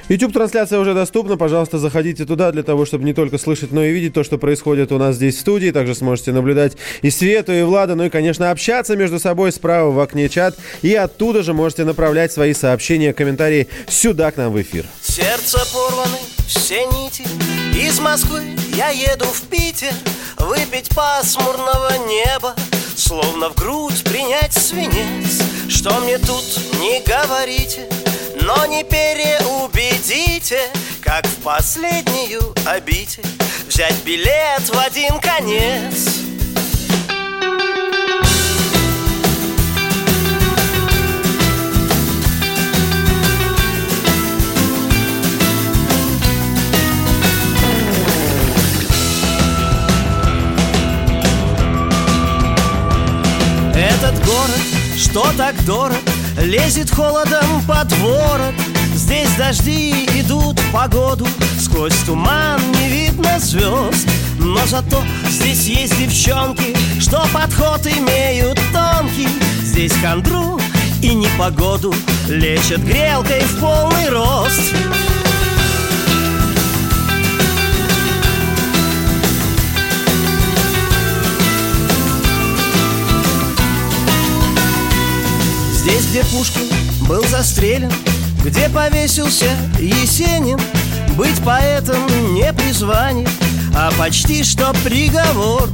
YouTube-трансляция 0.09 0.79
уже 0.79 0.93
доступна. 0.93 1.37
Пожалуйста, 1.37 1.77
заходите 1.77 2.25
туда 2.25 2.51
для 2.51 2.63
того, 2.63 2.85
чтобы 2.85 3.03
не 3.03 3.13
только 3.13 3.37
слышать, 3.37 3.71
но 3.71 3.83
и 3.83 3.91
видеть 3.91 4.13
то, 4.13 4.23
что 4.23 4.37
происходит 4.37 4.91
у 4.91 4.97
нас 4.97 5.15
здесь 5.15 5.37
в 5.37 5.39
студии. 5.39 5.71
Также 5.71 5.95
сможете 5.95 6.31
наблюдать 6.31 6.73
и 7.01 7.09
Свету, 7.09 7.53
и 7.53 7.63
Влада, 7.63 7.95
ну 7.95 8.05
и, 8.05 8.09
конечно, 8.09 8.51
общаться 8.51 8.95
между 8.95 9.19
собой 9.19 9.51
справа 9.51 9.91
в 9.91 9.99
окне 9.99 10.29
чат. 10.29 10.57
И 10.81 10.93
оттуда 10.93 11.43
же 11.43 11.53
можете 11.53 11.85
направлять 11.85 12.31
свои 12.31 12.53
сообщения, 12.53 13.13
комментарии 13.13 13.67
сюда 13.87 14.31
к 14.31 14.37
нам 14.37 14.51
в 14.51 14.61
эфир. 14.61 14.85
Сердце 15.01 15.59
порваны, 15.73 16.17
все 16.47 16.85
нити. 16.85 17.23
Из 17.75 17.99
Москвы 17.99 18.43
я 18.75 18.89
еду 18.89 19.25
в 19.25 19.41
Питер 19.49 19.93
Выпить 20.37 20.89
пасмурного 20.95 21.97
неба 22.07 22.55
Словно 22.95 23.49
в 23.49 23.55
грудь 23.55 24.03
принять 24.03 24.53
свинец. 24.53 25.41
Что 25.69 25.99
мне 25.99 26.17
тут 26.17 26.43
не 26.79 27.01
говорите 27.01 27.89
Но 28.41 28.65
не 28.65 28.83
переубедите 28.83 30.59
Как 31.01 31.25
в 31.25 31.35
последнюю 31.43 32.53
обитель 32.65 33.25
Взять 33.67 34.03
билет 34.03 34.61
в 34.67 34.77
один 34.77 35.19
конец 35.19 36.25
Этот 54.05 54.23
город, 54.23 54.61
что 54.99 55.25
так 55.35 55.55
дорог, 55.65 55.97
лезет 56.39 56.91
холодом 56.91 57.59
под 57.67 57.91
ворот. 57.93 58.53
Здесь 58.93 59.31
дожди 59.35 60.05
идут 60.19 60.59
в 60.59 60.71
погоду, 60.71 61.25
сквозь 61.59 61.95
туман 62.05 62.61
не 62.73 62.89
видно 62.89 63.39
звезд. 63.39 64.07
Но 64.37 64.63
зато 64.67 65.01
здесь 65.27 65.65
есть 65.65 65.97
девчонки, 65.97 66.75
что 66.99 67.25
подход 67.33 67.87
имеют 67.87 68.59
тонкий. 68.71 69.27
Здесь 69.63 69.93
хандру 69.93 70.59
и 71.01 71.15
непогоду 71.15 71.91
лечат 72.27 72.81
грелкой 72.81 73.41
в 73.41 73.59
полный 73.59 74.09
рост. 74.09 74.75
Здесь, 85.85 86.07
где 86.07 86.23
Пушкин 86.23 86.63
был 87.07 87.23
застрелен 87.25 87.91
Где 88.43 88.69
повесился 88.69 89.45
Есенин 89.79 90.59
Быть 91.15 91.39
поэтом 91.45 92.07
не 92.33 92.51
призвание 92.53 93.27
А 93.75 93.91
почти 93.91 94.43
что 94.43 94.73
приговор. 94.83 95.69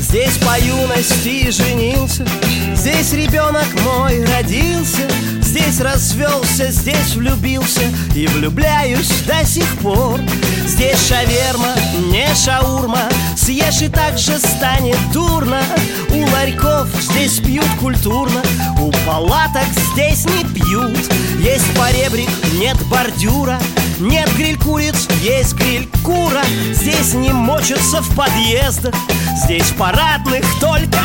Здесь 0.00 0.38
по 0.38 0.58
юности 0.58 1.52
женился 1.52 2.26
Здесь 2.74 3.12
ребенок 3.12 3.66
мой 3.84 4.24
родился 4.24 5.08
Здесь 5.54 5.78
развелся, 5.78 6.72
здесь 6.72 7.14
влюбился 7.14 7.82
И 8.16 8.26
влюбляюсь 8.26 9.22
до 9.24 9.46
сих 9.46 9.64
пор. 9.76 10.18
Здесь 10.66 11.06
шаверма, 11.06 11.76
не 12.10 12.26
шаурма 12.34 13.02
Съешь 13.36 13.80
и 13.82 13.88
так 13.88 14.18
же 14.18 14.36
станет 14.40 14.98
дурно. 15.12 15.62
У 16.10 16.26
ларьков 16.32 16.88
здесь 17.00 17.38
пьют 17.38 17.68
культурно 17.78 18.42
У 18.80 18.90
палаток 19.06 19.68
здесь 19.92 20.24
не 20.24 20.42
пьют. 20.42 20.98
Есть 21.38 21.72
поребрик, 21.76 22.30
нет 22.54 22.76
бордюра 22.88 23.60
Нет 24.00 24.28
гриль-куриц, 24.36 25.06
есть 25.22 25.54
гриль-кура. 25.54 26.42
Здесь 26.72 27.14
не 27.14 27.30
мочатся 27.30 28.02
в 28.02 28.16
подъездах 28.16 28.96
Здесь 29.44 29.70
парадных 29.78 30.44
только 30.58 30.98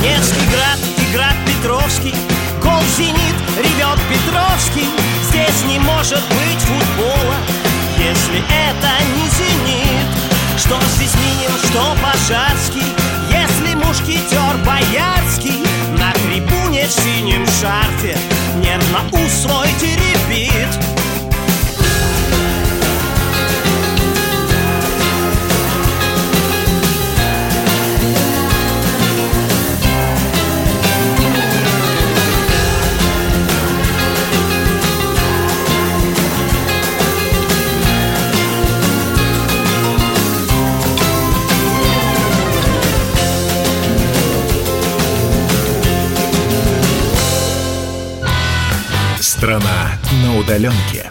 Невский 0.00 0.46
град 0.52 0.78
и 0.96 1.16
град 1.16 1.34
Петровский 1.44 2.14
Гол 2.82 2.88
зенит, 2.96 3.34
ревет 3.58 3.98
Петровский 4.10 4.88
Здесь 5.28 5.64
не 5.68 5.78
может 5.78 6.20
быть 6.20 6.60
футбола 6.60 7.36
Если 7.96 8.38
это 8.38 8.90
не 9.14 9.28
зенит 9.28 10.06
Что 10.58 10.78
здесь 10.96 11.14
Минин, 11.14 11.50
что 11.64 11.96
Пожарский 12.02 12.86
Если 13.30 13.74
мушкетер 13.74 14.56
Боярский 14.66 15.64
На 15.98 16.12
трибуне 16.12 16.86
в 16.86 16.90
синем 16.90 17.46
шарфе 17.60 18.16
Нервно 18.56 19.00
ус 19.12 19.32
свой 19.32 19.68
теребит 19.80 20.11
Страна 49.42 49.98
на 50.22 50.38
удаленке. 50.38 51.10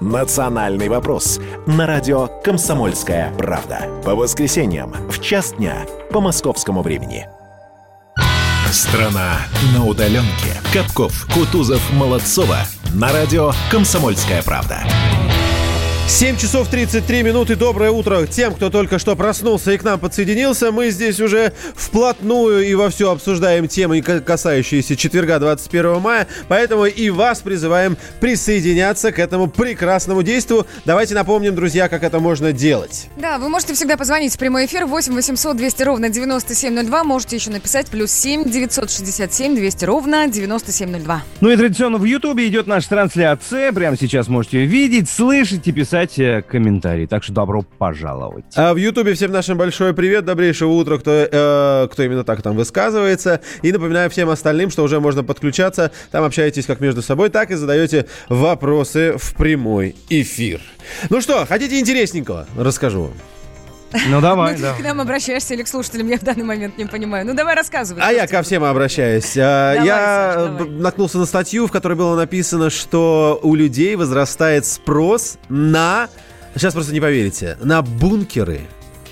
«Национальный 0.00 0.88
вопрос» 0.88 1.38
на 1.66 1.86
радио 1.86 2.28
«Комсомольская 2.42 3.32
правда». 3.36 3.86
По 4.04 4.14
воскресеньям 4.14 4.92
в 5.10 5.20
час 5.20 5.52
дня 5.52 5.86
по 6.10 6.20
московскому 6.20 6.82
времени. 6.82 7.28
Страна 8.72 9.38
на 9.74 9.84
удаленке. 9.84 10.60
Капков, 10.72 11.26
Кутузов, 11.34 11.82
Молодцова. 11.92 12.58
На 12.94 13.12
радио 13.12 13.52
«Комсомольская 13.70 14.42
правда». 14.42 14.78
7 16.10 16.36
часов 16.36 16.68
33 16.68 17.22
минуты. 17.22 17.54
Доброе 17.56 17.92
утро 17.92 18.26
тем, 18.26 18.52
кто 18.52 18.68
только 18.68 18.98
что 18.98 19.14
проснулся 19.16 19.70
и 19.72 19.78
к 19.78 19.84
нам 19.84 19.98
подсоединился. 19.98 20.70
Мы 20.72 20.90
здесь 20.90 21.18
уже 21.20 21.52
вплотную 21.74 22.66
и 22.68 22.74
вовсю 22.74 23.08
обсуждаем 23.10 23.68
темы, 23.68 24.02
ка- 24.02 24.20
касающиеся 24.20 24.96
четверга 24.96 25.38
21 25.38 26.00
мая. 26.00 26.26
Поэтому 26.48 26.84
и 26.84 27.08
вас 27.10 27.38
призываем 27.40 27.96
присоединяться 28.20 29.12
к 29.12 29.18
этому 29.18 29.48
прекрасному 29.48 30.22
действию. 30.22 30.66
Давайте 30.84 31.14
напомним, 31.14 31.54
друзья, 31.54 31.88
как 31.88 32.02
это 32.02 32.18
можно 32.18 32.52
делать. 32.52 33.06
Да, 33.16 33.38
вы 33.38 33.48
можете 33.48 33.72
всегда 33.74 33.96
позвонить 33.96 34.34
в 34.34 34.38
прямой 34.38 34.66
эфир 34.66 34.84
8 34.86 35.14
800 35.14 35.56
200 35.56 35.82
ровно 35.84 36.08
9702. 36.10 37.04
Можете 37.04 37.36
еще 37.36 37.50
написать 37.50 37.86
плюс 37.86 38.10
7 38.10 38.50
967 38.50 39.54
200 39.54 39.84
ровно 39.86 40.26
9702. 40.28 41.22
Ну 41.40 41.50
и 41.50 41.56
традиционно 41.56 41.96
в 41.98 42.04
Ютубе 42.04 42.46
идет 42.48 42.66
наша 42.66 42.88
трансляция. 42.90 43.72
Прямо 43.72 43.96
сейчас 43.96 44.28
можете 44.28 44.58
ее 44.58 44.66
видеть, 44.66 45.08
слышать 45.08 45.66
и 45.66 45.72
писать 45.72 45.99
читать 46.06 46.18
э, 46.18 46.42
комментарии. 46.42 47.06
Так 47.06 47.22
что 47.22 47.32
добро 47.32 47.62
пожаловать. 47.62 48.44
А 48.56 48.72
в 48.74 48.76
Ютубе 48.76 49.14
всем 49.14 49.32
нашим 49.32 49.58
большое 49.58 49.92
привет, 49.92 50.24
добрейшего 50.24 50.70
утра, 50.70 50.98
кто, 50.98 51.10
э, 51.10 51.88
кто 51.90 52.02
именно 52.02 52.24
так 52.24 52.42
там 52.42 52.56
высказывается. 52.56 53.40
И 53.62 53.72
напоминаю 53.72 54.10
всем 54.10 54.28
остальным, 54.30 54.70
что 54.70 54.82
уже 54.82 55.00
можно 55.00 55.24
подключаться. 55.24 55.90
Там 56.10 56.24
общаетесь 56.24 56.66
как 56.66 56.80
между 56.80 57.02
собой, 57.02 57.30
так 57.30 57.50
и 57.50 57.54
задаете 57.54 58.06
вопросы 58.28 59.14
в 59.16 59.34
прямой 59.34 59.96
эфир. 60.08 60.60
Ну 61.08 61.20
что, 61.20 61.44
хотите 61.46 61.78
интересненького? 61.78 62.46
Расскажу 62.56 63.02
вам. 63.02 63.39
Ну 64.08 64.20
давай, 64.20 64.54
Ну, 64.56 64.62
да. 64.62 64.74
ты 64.74 64.82
к 64.82 64.84
нам 64.86 65.00
обращаешься 65.00 65.54
или 65.54 65.62
к 65.62 65.68
слушателям, 65.68 66.08
я 66.08 66.18
в 66.18 66.22
данный 66.22 66.44
момент 66.44 66.78
не 66.78 66.84
понимаю. 66.86 67.26
Ну, 67.26 67.34
давай 67.34 67.54
рассказывай. 67.54 68.02
А 68.04 68.12
я 68.12 68.26
ко 68.26 68.42
всем 68.42 68.62
обращаюсь. 68.64 69.36
А, 69.36 69.74
Давай, 69.74 69.86
Я 69.86 70.32
Саш, 70.34 70.34
давай. 70.50 70.64
б- 70.68 70.82
наткнулся 70.82 71.18
на 71.18 71.26
статью, 71.26 71.66
в 71.66 71.72
которой 71.72 71.94
было 71.94 72.16
написано, 72.16 72.70
что 72.70 73.38
у 73.42 73.54
людей 73.54 73.96
возрастает 73.96 74.64
спрос 74.66 75.38
на... 75.48 76.08
Сейчас 76.54 76.74
просто 76.74 76.92
не 76.92 77.00
поверите. 77.00 77.56
На 77.62 77.82
бункеры. 77.82 78.62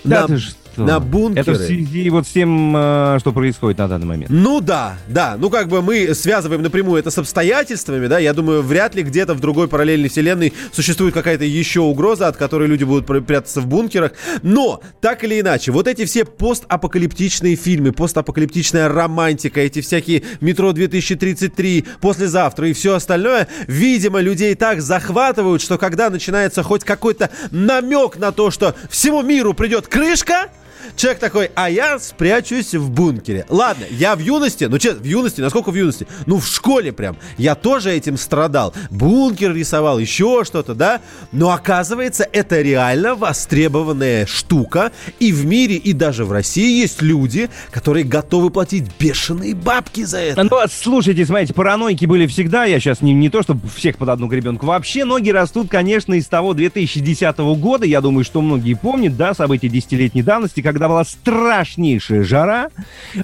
Да 0.05 0.23
на, 0.23 0.27
ты 0.29 0.38
что? 0.79 0.87
на 0.87 1.01
бункеры. 1.01 1.41
Это 1.41 1.53
в 1.53 1.57
связи 1.57 2.09
вот 2.11 2.27
с 2.27 2.31
тем, 2.31 2.75
э, 2.77 3.17
что 3.21 3.33
происходит 3.33 3.79
на 3.79 3.88
данный 3.88 4.07
момент. 4.07 4.31
Ну 4.31 4.61
да, 4.61 4.97
да. 5.09 5.37
Ну 5.38 5.51
как 5.51 5.69
бы 5.69 5.83
мы 5.83 6.14
связываем 6.14 6.62
напрямую 6.62 7.01
это 7.01 7.11
с 7.11 7.19
обстоятельствами, 7.19 8.07
да. 8.07 8.19
Я 8.19 8.33
думаю, 8.33 8.62
вряд 8.62 8.95
ли 8.95 9.03
где-то 9.03 9.35
в 9.35 9.41
другой 9.41 9.69
параллельной 9.69 10.09
вселенной 10.09 10.53
существует 10.73 11.14
какая-то 11.14 11.45
еще 11.45 11.81
угроза, 11.81 12.29
от 12.29 12.37
которой 12.37 12.69
люди 12.69 12.85
будут 12.85 13.07
пр- 13.07 13.23
прятаться 13.23 13.61
в 13.61 13.67
бункерах. 13.67 14.12
Но, 14.43 14.81
так 15.01 15.25
или 15.25 15.41
иначе, 15.41 15.73
вот 15.73 15.88
эти 15.88 16.05
все 16.05 16.25
постапокалиптичные 16.25 17.57
фильмы, 17.57 17.93
постапокалиптичная 17.93 18.88
романтика, 18.88 19.61
эти 19.61 19.81
всякие 19.81 20.23
«Метро 20.41 20.71
2033», 20.71 21.87
«Послезавтра» 22.01 22.69
и 22.69 22.73
все 22.73 22.95
остальное, 22.95 23.49
видимо, 23.67 24.21
людей 24.21 24.55
так 24.55 24.81
захватывают, 24.81 25.62
что 25.62 25.79
когда 25.79 26.11
начинается 26.11 26.62
хоть 26.62 26.85
какой-то 26.85 27.31
намек 27.51 28.17
на 28.17 28.33
то, 28.33 28.51
что 28.51 28.75
всему 28.91 29.23
миру 29.23 29.55
придет 29.55 29.88
крышка, 29.88 30.49
Человек 30.97 31.21
такой, 31.21 31.51
а 31.55 31.71
я 31.71 31.99
спрячусь 31.99 32.75
в 32.75 32.91
бункере. 32.91 33.47
Ладно, 33.49 33.85
я 33.91 34.17
в 34.17 34.21
юности, 34.21 34.64
ну 34.64 34.79
честно, 34.79 35.01
в 35.01 35.07
юности, 35.07 35.41
насколько 35.41 35.71
в 35.71 35.75
юности? 35.75 36.07
Ну, 36.27 36.38
в 36.38 36.47
школе 36.47 36.93
прям. 36.93 37.17
Я 37.37 37.55
тоже 37.55 37.93
этим 37.93 38.17
страдал. 38.17 38.75
Бункер 38.91 39.55
рисовал, 39.55 39.99
еще 39.99 40.43
что-то, 40.45 40.75
да? 40.75 41.01
Но 41.33 41.51
оказывается, 41.51 42.27
это 42.33 42.61
реально 42.61 43.14
востребованная 43.14 44.27
штука. 44.27 44.93
И 45.19 45.33
в 45.33 45.47
мире, 45.47 45.77
и 45.77 45.93
даже 45.93 46.25
в 46.25 46.33
России 46.33 46.81
есть 46.81 47.03
люди, 47.03 47.51
которые 47.71 48.05
готовы 48.05 48.51
платить 48.51 48.85
бешеные 48.99 49.55
бабки 49.55 50.05
за 50.05 50.19
это. 50.19 50.43
Ну, 50.43 50.51
слушайте, 50.71 51.25
смотрите, 51.27 51.55
паранойки 51.55 52.07
были 52.07 52.27
всегда. 52.27 52.64
Я 52.64 52.81
сейчас 52.81 53.01
не, 53.01 53.12
не 53.12 53.31
то, 53.31 53.43
чтобы 53.43 53.69
всех 53.69 53.99
под 53.99 54.09
одну 54.09 54.27
гребенку. 54.27 54.67
Вообще, 54.67 55.05
ноги 55.05 55.31
растут, 55.31 55.69
конечно, 55.69 56.14
из 56.14 56.27
того 56.27 56.55
2010 56.55 57.38
года. 57.38 57.87
Я 57.87 58.01
думаю, 58.01 58.25
что 58.25 58.41
многие 58.41 58.75
помнят, 58.75 59.17
да, 59.17 59.35
события 59.35 59.69
десятилетней 59.69 60.23
давности, 60.23 60.61
когда 60.73 60.89
была 60.89 61.05
страшнейшая 61.05 62.23
жара. 62.23 62.69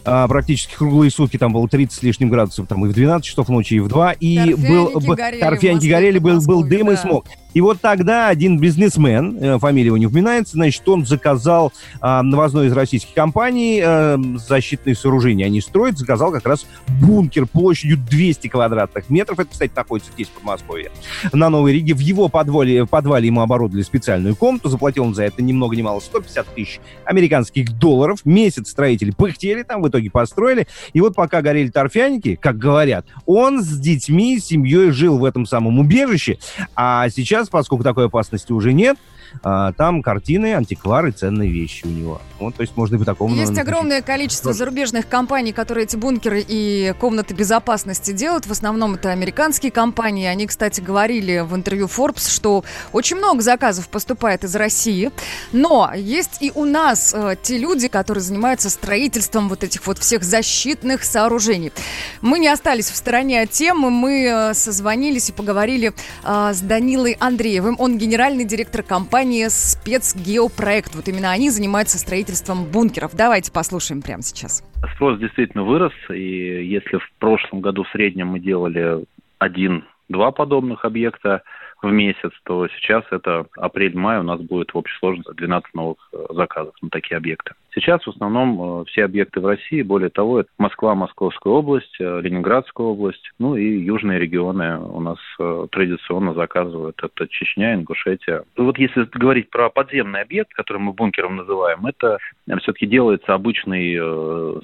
а, 0.05 0.27
практически 0.29 0.75
круглые 0.75 1.11
сутки 1.11 1.37
там 1.37 1.53
было 1.53 1.69
30 1.69 1.99
с 1.99 2.03
лишним 2.03 2.31
градусов, 2.31 2.67
там 2.67 2.87
и 2.87 2.89
в 2.89 2.93
12 2.95 3.25
часов 3.25 3.49
ночи, 3.49 3.75
и 3.75 3.81
в 3.81 3.89
2. 3.89 4.13
И 4.13 4.37
Торфяники 4.37 5.07
был, 5.07 5.15
горели 5.15 5.41
торфяники 5.41 5.87
горели, 5.87 6.19
был, 6.19 6.41
был 6.41 6.65
дым 6.65 6.91
и 6.91 6.95
да. 6.95 7.03
смог. 7.03 7.27
И 7.55 7.61
вот 7.61 7.81
тогда 7.81 8.29
один 8.29 8.59
бизнесмен, 8.59 9.39
э, 9.41 9.59
фамилия 9.59 9.87
его 9.87 9.97
не 9.97 10.07
упоминается, 10.07 10.55
значит, 10.55 10.87
он 10.89 11.07
заказал 11.07 11.73
а, 12.01 12.23
новозной 12.23 12.67
из 12.67 12.73
российских 12.73 13.15
компаний 13.15 13.81
э, 13.83 14.19
защитные 14.37 14.95
сооружения. 14.95 15.47
Они 15.47 15.61
строят, 15.61 15.99
заказал 15.99 16.33
как 16.33 16.47
раз 16.47 16.67
бункер 17.01 17.47
площадью 17.47 17.99
200 17.99 18.49
квадратных 18.49 19.09
метров. 19.09 19.39
Это, 19.39 19.51
кстати, 19.51 19.73
находится 19.75 20.13
здесь, 20.13 20.29
в 20.29 20.33
Подмосковье. 20.33 20.91
На 21.33 21.49
Новой 21.49 21.73
Риге. 21.73 21.95
В 21.95 22.01
его 22.01 22.29
подвале, 22.29 22.87
подвале 22.87 23.27
ему 23.27 23.41
оборудовали 23.41 23.83
специальную 23.83 24.37
комнату. 24.37 24.69
Заплатил 24.69 25.05
он 25.05 25.15
за 25.15 25.25
это 25.25 25.43
ни 25.43 25.53
много 25.53 25.77
ни 25.77 25.83
мало 25.83 26.01
150 26.01 26.55
тысяч 26.55 26.81
американских 27.05 27.79
долларов. 27.79 28.21
Месяц 28.25 28.71
строители 28.71 29.11
пыхтели 29.11 29.63
там, 29.63 29.83
в 29.83 29.89
итоге 29.89 30.11
построили. 30.11 30.67
И 30.93 31.01
вот 31.01 31.15
пока 31.15 31.43
горели 31.43 31.69
торфяники, 31.69 32.37
как 32.37 32.59
говорят, 32.59 33.07
он 33.27 33.63
с 33.63 33.79
детьми, 33.79 34.39
с 34.39 34.47
семьей 34.47 34.91
жил 34.91 35.19
в 35.19 35.25
этом 35.25 35.47
самом 35.47 35.79
убежище. 35.79 36.39
А 36.75 37.09
сейчас, 37.09 37.44
поскольку 37.51 37.85
такой 37.85 38.07
опасности 38.07 38.53
уже 38.53 38.73
нет, 38.73 38.97
а, 39.43 39.73
там 39.73 40.03
картины, 40.03 40.55
антиквары, 40.55 41.13
ценные 41.13 41.51
вещи 41.51 41.87
у 41.87 41.91
него. 41.91 42.21
Вот, 42.39 42.57
то 42.57 42.63
есть 42.63 42.77
можно 42.77 42.97
и 42.97 42.99
по 42.99 43.05
такому... 43.05 43.35
Есть 43.35 43.51
наверное, 43.51 43.63
огромное 43.63 44.03
количество 44.03 44.53
зарубежных 44.53 45.09
компаний, 45.09 45.53
которые 45.53 45.85
эти 45.85 45.97
бункеры 45.97 46.45
и 46.47 46.93
комнаты 47.01 47.33
безопасности 47.33 48.13
делают. 48.13 48.47
В 48.47 48.51
основном 48.51 48.95
это 48.95 49.11
американские 49.11 49.73
компании. 49.73 50.27
Они, 50.27 50.47
кстати, 50.47 50.81
говорили 50.81 51.41
в 51.41 51.55
интервью 51.55 51.87
Forbes, 51.87 52.31
что 52.31 52.65
очень 52.93 53.17
много 53.17 53.41
заказов 53.41 53.89
поступает 53.89 54.45
из 54.45 54.55
России. 54.57 55.11
Но 55.53 55.91
есть 55.97 56.39
и 56.41 56.53
у 56.55 56.65
нас 56.65 57.15
э, 57.15 57.37
те 57.41 57.57
люди, 57.57 57.89
которые 57.89 58.23
занимаются 58.23 58.69
строительством 58.69 59.49
вот 59.49 59.65
этих 59.65 59.87
вот 59.87 59.99
всех 59.99 60.23
защитных 60.23 61.05
сооружений. 61.05 61.73
Мы 62.21 62.41
не 62.41 62.49
остались 62.49 62.91
в 62.91 62.97
стороне 62.97 63.43
от 63.43 63.51
темы. 63.51 63.91
Мы 63.91 64.27
э, 64.27 64.55
созвонились 64.55 65.31
и 65.31 65.33
поговорили 65.33 65.93
э, 66.25 66.53
с 66.53 66.61
Данилой 66.61 67.17
Андреевым. 67.21 67.77
Он 67.79 67.97
генеральный 67.97 68.45
директор 68.45 68.83
компании 68.83 69.24
«Спецгеопроект». 69.49 70.95
Вот 70.95 71.09
именно 71.09 71.31
они 71.31 71.51
занимаются 71.51 71.99
строительством 71.99 72.65
бункеров. 72.65 73.15
Давайте 73.15 73.53
послушаем 73.53 74.03
прямо 74.03 74.23
сейчас. 74.23 74.63
Спрос 74.95 75.19
действительно 75.19 75.65
вырос, 75.65 75.93
и 76.11 76.67
если 76.67 76.99
в 76.99 77.13
прошлом 77.19 77.61
году 77.61 77.85
в 77.85 77.89
среднем 77.91 78.29
мы 78.29 78.41
делали 78.41 79.05
один-два 79.39 80.31
подобных 80.31 80.85
объекта 80.85 81.43
в 81.83 81.91
месяц, 81.91 82.33
то 82.45 82.69
сейчас 82.69 83.05
это 83.11 83.47
апрель-май 83.57 84.19
у 84.19 84.23
нас 84.23 84.41
будет 84.41 84.73
в 84.73 84.79
общей 84.79 84.97
сложности 84.99 85.33
12 85.35 85.75
новых 85.75 85.97
э, 86.13 86.17
заказов 86.31 86.75
на 86.83 86.91
такие 86.91 87.17
объекты. 87.17 87.55
Сейчас 87.75 88.05
в 88.05 88.11
основном 88.11 88.83
э, 88.83 88.85
все 88.87 89.05
объекты 89.05 89.41
в 89.41 89.47
России, 89.47 89.83
более 89.83 90.11
того, 90.11 90.41
это 90.41 90.49
Москва, 90.59 90.95
Московская 90.95 91.53
область, 91.53 91.97
э, 92.01 92.21
Ленинградская 92.21 92.87
область, 92.87 93.31
ну 93.39 93.57
и 93.57 93.65
южные 93.65 94.21
регионы 94.21 94.79
у 94.79 95.01
нас 95.01 95.19
э, 95.41 95.67
традиционно 95.73 96.35
заказывают. 96.35 97.01
Это 97.03 97.27
Чечня, 97.29 97.75
Ингушетия. 97.75 98.45
Вот 98.57 98.79
если 98.79 99.09
говорить 99.13 99.51
про 99.51 99.71
подземный 99.71 100.23
объект, 100.23 100.53
который 100.55 100.79
мы 100.79 100.93
бункером 100.93 101.37
называем, 101.37 101.85
это 101.87 102.19
все-таки 102.61 102.87
делается 102.87 103.35
обычный 103.35 103.99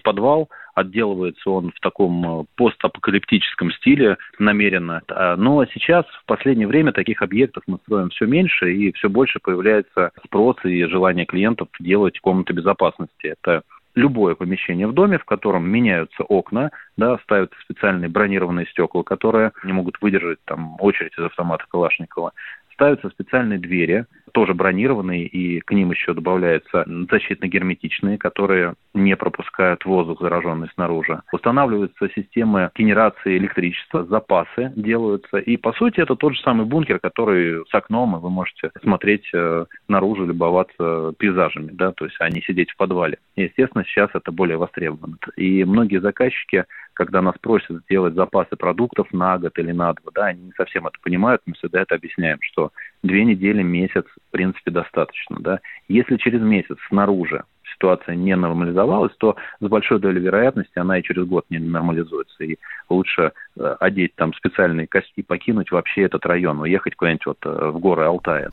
подвал, 0.02 0.48
отделывается 0.74 1.50
он 1.50 1.72
в 1.72 1.80
таком 1.80 2.46
постапокалиптическом 2.56 3.72
стиле 3.72 4.16
намеренно. 4.38 5.02
А, 5.08 5.36
Но 5.36 5.64
сейчас, 5.66 6.04
в 6.06 6.24
последнее 6.26 6.66
время, 6.66 6.92
таких 6.92 7.22
объектов 7.22 7.62
мы 7.66 7.78
строим 7.84 8.10
все 8.10 8.26
меньше, 8.26 8.72
и 8.72 8.92
все 8.92 9.08
больше 9.08 9.38
появляется 9.40 10.10
спрос 10.24 10.56
и 10.64 10.84
желание 10.84 11.26
клиентов 11.26 11.68
делать 11.78 12.18
комнаты 12.20 12.52
безопасности. 12.52 12.99
Это 13.22 13.62
любое 13.94 14.34
помещение 14.34 14.86
в 14.86 14.92
доме, 14.92 15.18
в 15.18 15.24
котором 15.24 15.68
меняются 15.68 16.22
окна, 16.22 16.70
да, 16.96 17.18
ставятся 17.18 17.56
специальные 17.62 18.08
бронированные 18.08 18.66
стекла, 18.66 19.02
которые 19.02 19.52
не 19.64 19.72
могут 19.72 20.00
выдержать 20.00 20.38
там 20.44 20.76
очередь 20.80 21.12
из 21.18 21.24
автомата 21.24 21.64
Калашникова. 21.68 22.32
Ставятся 22.72 23.10
специальные 23.10 23.58
двери, 23.58 24.06
тоже 24.32 24.54
бронированные, 24.54 25.26
и 25.26 25.60
к 25.60 25.72
ним 25.72 25.90
еще 25.90 26.14
добавляются 26.14 26.84
защитно-герметичные, 27.10 28.16
которые 28.16 28.74
не 28.94 29.16
пропускают 29.16 29.84
воздух, 29.84 30.20
зараженный 30.20 30.68
снаружи. 30.74 31.20
Устанавливаются 31.32 32.08
системы 32.14 32.70
генерации 32.74 33.36
электричества, 33.36 34.04
запасы 34.04 34.72
делаются. 34.76 35.38
И, 35.38 35.56
по 35.56 35.72
сути, 35.72 36.00
это 36.00 36.16
тот 36.16 36.34
же 36.34 36.40
самый 36.40 36.66
бункер, 36.66 36.98
который 36.98 37.64
с 37.68 37.74
окном, 37.74 38.16
и 38.16 38.20
вы 38.20 38.30
можете 38.30 38.70
смотреть 38.82 39.28
э, 39.32 39.64
наружу, 39.88 40.26
любоваться 40.26 41.12
пейзажами, 41.18 41.70
да, 41.72 41.92
то 41.92 42.04
есть, 42.04 42.16
а 42.20 42.28
не 42.28 42.42
сидеть 42.42 42.70
в 42.70 42.76
подвале. 42.76 43.18
И, 43.36 43.42
естественно, 43.42 43.84
сейчас 43.84 44.10
это 44.14 44.32
более 44.32 44.56
востребовано. 44.56 45.16
И 45.36 45.64
многие 45.64 46.00
заказчики 46.00 46.64
когда 47.00 47.22
нас 47.22 47.34
просят 47.40 47.82
сделать 47.84 48.12
запасы 48.12 48.56
продуктов 48.56 49.10
на 49.10 49.38
год 49.38 49.58
или 49.58 49.72
на 49.72 49.94
два, 49.94 50.12
да, 50.14 50.26
они 50.26 50.42
не 50.42 50.52
совсем 50.52 50.86
это 50.86 50.98
понимают, 51.02 51.40
мы 51.46 51.54
всегда 51.54 51.80
это 51.80 51.94
объясняем, 51.94 52.36
что 52.42 52.72
две 53.02 53.24
недели, 53.24 53.62
месяц, 53.62 54.04
в 54.04 54.30
принципе, 54.32 54.70
достаточно, 54.70 55.38
да. 55.40 55.60
Если 55.88 56.18
через 56.18 56.42
месяц 56.42 56.76
снаружи 56.88 57.44
ситуация 57.80 58.14
не 58.14 58.36
нормализовалась, 58.36 59.12
то 59.18 59.36
с 59.60 59.66
большой 59.66 60.00
долей 60.00 60.20
вероятности 60.20 60.78
она 60.78 60.98
и 60.98 61.02
через 61.02 61.26
год 61.26 61.46
не 61.50 61.58
нормализуется. 61.58 62.44
И 62.44 62.56
лучше 62.88 63.32
э, 63.58 63.76
одеть 63.80 64.14
там 64.16 64.34
специальные 64.34 64.86
костюмы, 64.86 65.24
покинуть 65.26 65.70
вообще 65.70 66.02
этот 66.02 66.24
район, 66.26 66.60
уехать 66.60 66.94
куда-нибудь 66.94 67.26
вот 67.26 67.38
э, 67.44 67.70
в 67.70 67.78
горы 67.78 68.04
Алтая. 68.04 68.50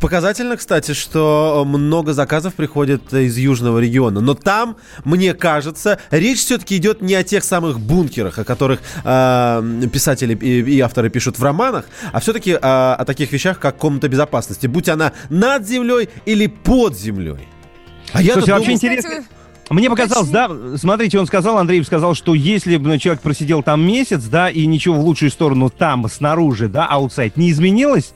Показательно, 0.00 0.56
кстати, 0.56 0.92
что 0.92 1.64
много 1.66 2.12
заказов 2.12 2.54
приходит 2.54 3.12
из 3.12 3.36
южного 3.36 3.78
региона. 3.78 4.20
Но 4.20 4.34
там, 4.34 4.76
мне 5.04 5.34
кажется, 5.34 5.98
речь 6.10 6.38
все-таки 6.38 6.76
идет 6.76 7.00
не 7.00 7.14
о 7.14 7.22
тех 7.22 7.44
самых 7.44 7.80
бункерах, 7.80 8.38
о 8.38 8.44
которых 8.44 8.80
э, 9.04 9.62
писатели 9.92 10.34
и, 10.34 10.60
и 10.60 10.80
авторы 10.80 11.10
пишут 11.10 11.38
в 11.38 11.42
романах, 11.42 11.86
а 12.12 12.20
все-таки 12.20 12.52
э, 12.52 12.58
о 12.60 13.04
таких 13.04 13.32
вещах, 13.32 13.58
как 13.58 13.76
комната 13.76 14.08
безопасности, 14.08 14.66
будь 14.66 14.88
она 14.88 15.12
над 15.30 15.66
землей 15.66 16.08
или 16.26 16.46
под 16.46 16.96
землей. 16.96 17.48
А 18.14 18.22
я 18.22 18.32
Слушайте, 18.32 18.52
вообще 18.52 18.74
Кстати, 18.74 18.92
интересно. 18.92 19.24
Мне 19.70 19.90
показалось, 19.90 20.28
да, 20.28 20.50
смотрите, 20.76 21.18
он 21.18 21.26
сказал, 21.26 21.58
Андреев 21.58 21.86
сказал, 21.86 22.14
что 22.14 22.34
если 22.34 22.76
бы 22.76 22.88
ну, 22.88 22.98
человек 22.98 23.22
просидел 23.22 23.62
там 23.62 23.84
месяц, 23.84 24.24
да, 24.24 24.50
и 24.50 24.66
ничего 24.66 24.96
в 24.96 25.00
лучшую 25.00 25.30
сторону 25.30 25.70
там, 25.70 26.08
снаружи, 26.08 26.68
да, 26.68 26.86
аутсайд, 26.86 27.36
не 27.36 27.50
изменилось, 27.50 28.12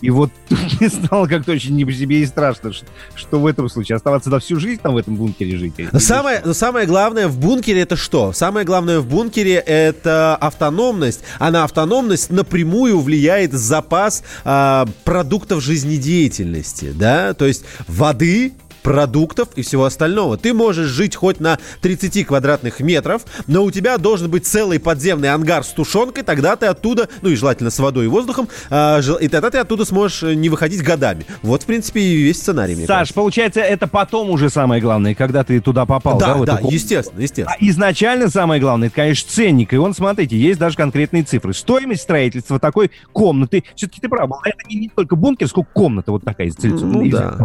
И 0.00 0.10
вот 0.10 0.30
мне 0.50 0.88
стало 0.88 1.26
как-то 1.26 1.52
очень 1.52 1.76
не 1.76 1.84
по 1.84 1.92
себе 1.92 2.20
и 2.20 2.26
страшно, 2.26 2.72
что, 2.72 2.86
что 3.14 3.38
в 3.38 3.46
этом 3.46 3.68
случае. 3.68 3.96
Оставаться 3.96 4.30
на 4.30 4.40
всю 4.40 4.58
жизнь 4.58 4.80
там 4.82 4.94
в 4.94 4.96
этом 4.96 5.16
бункере 5.16 5.56
жить? 5.56 5.74
Но 5.92 5.98
самое, 5.98 6.42
но 6.44 6.54
самое 6.54 6.86
главное 6.86 7.28
в 7.28 7.38
бункере 7.38 7.82
это 7.82 7.96
что? 7.96 8.32
Самое 8.32 8.66
главное 8.66 9.00
в 9.00 9.06
бункере 9.06 9.54
это 9.54 10.36
автономность. 10.36 11.20
А 11.38 11.50
на 11.50 11.64
автономность 11.64 12.30
напрямую 12.30 13.00
влияет 13.00 13.52
запас 13.52 14.22
а, 14.44 14.86
продуктов 15.04 15.62
жизнедеятельности, 15.62 16.92
да? 16.94 17.34
То 17.34 17.46
есть 17.46 17.64
воды, 17.86 18.52
продуктов 18.86 19.48
и 19.56 19.62
всего 19.62 19.84
остального. 19.84 20.36
Ты 20.36 20.54
можешь 20.54 20.86
жить 20.86 21.16
хоть 21.16 21.40
на 21.40 21.58
30 21.80 22.24
квадратных 22.24 22.78
метров, 22.78 23.22
но 23.48 23.64
у 23.64 23.72
тебя 23.72 23.98
должен 23.98 24.30
быть 24.30 24.46
целый 24.46 24.78
подземный 24.78 25.30
ангар 25.30 25.64
с 25.64 25.70
тушенкой, 25.70 26.22
тогда 26.22 26.54
ты 26.54 26.66
оттуда, 26.66 27.08
ну 27.20 27.30
и 27.30 27.34
желательно 27.34 27.70
с 27.70 27.80
водой 27.80 28.04
и 28.04 28.08
воздухом, 28.08 28.48
а, 28.70 29.00
и 29.20 29.26
тогда 29.26 29.50
ты 29.50 29.58
оттуда 29.58 29.84
сможешь 29.84 30.22
э, 30.22 30.34
не 30.34 30.48
выходить 30.48 30.84
годами. 30.84 31.26
Вот, 31.42 31.64
в 31.64 31.66
принципе, 31.66 32.00
и 32.00 32.22
весь 32.22 32.38
сценарий, 32.38 32.86
Саш, 32.86 33.12
получается, 33.12 33.58
это 33.58 33.88
потом 33.88 34.30
уже 34.30 34.50
самое 34.50 34.80
главное, 34.80 35.16
когда 35.16 35.42
ты 35.42 35.60
туда 35.60 35.84
попал, 35.84 36.18
да? 36.18 36.26
Да, 36.26 36.32
эту 36.36 36.44
да, 36.44 36.56
комнату? 36.58 36.74
естественно, 36.76 37.20
естественно. 37.20 37.56
А 37.60 37.64
изначально 37.64 38.30
самое 38.30 38.60
главное, 38.60 38.86
это, 38.86 38.94
конечно, 38.94 39.28
ценник. 39.28 39.72
И 39.72 39.78
он, 39.78 39.94
смотрите, 39.94 40.38
есть 40.38 40.60
даже 40.60 40.76
конкретные 40.76 41.24
цифры. 41.24 41.54
Стоимость 41.54 42.02
строительства 42.02 42.60
такой 42.60 42.92
комнаты, 43.12 43.64
все-таки 43.74 44.00
ты 44.00 44.08
прав, 44.08 44.30
это 44.44 44.58
не, 44.68 44.76
не 44.76 44.88
только 44.90 45.16
бункер, 45.16 45.48
сколько 45.48 45.70
комната 45.72 46.12
вот 46.12 46.22
такая. 46.22 46.52
Ну, 46.62 47.10
да. 47.10 47.36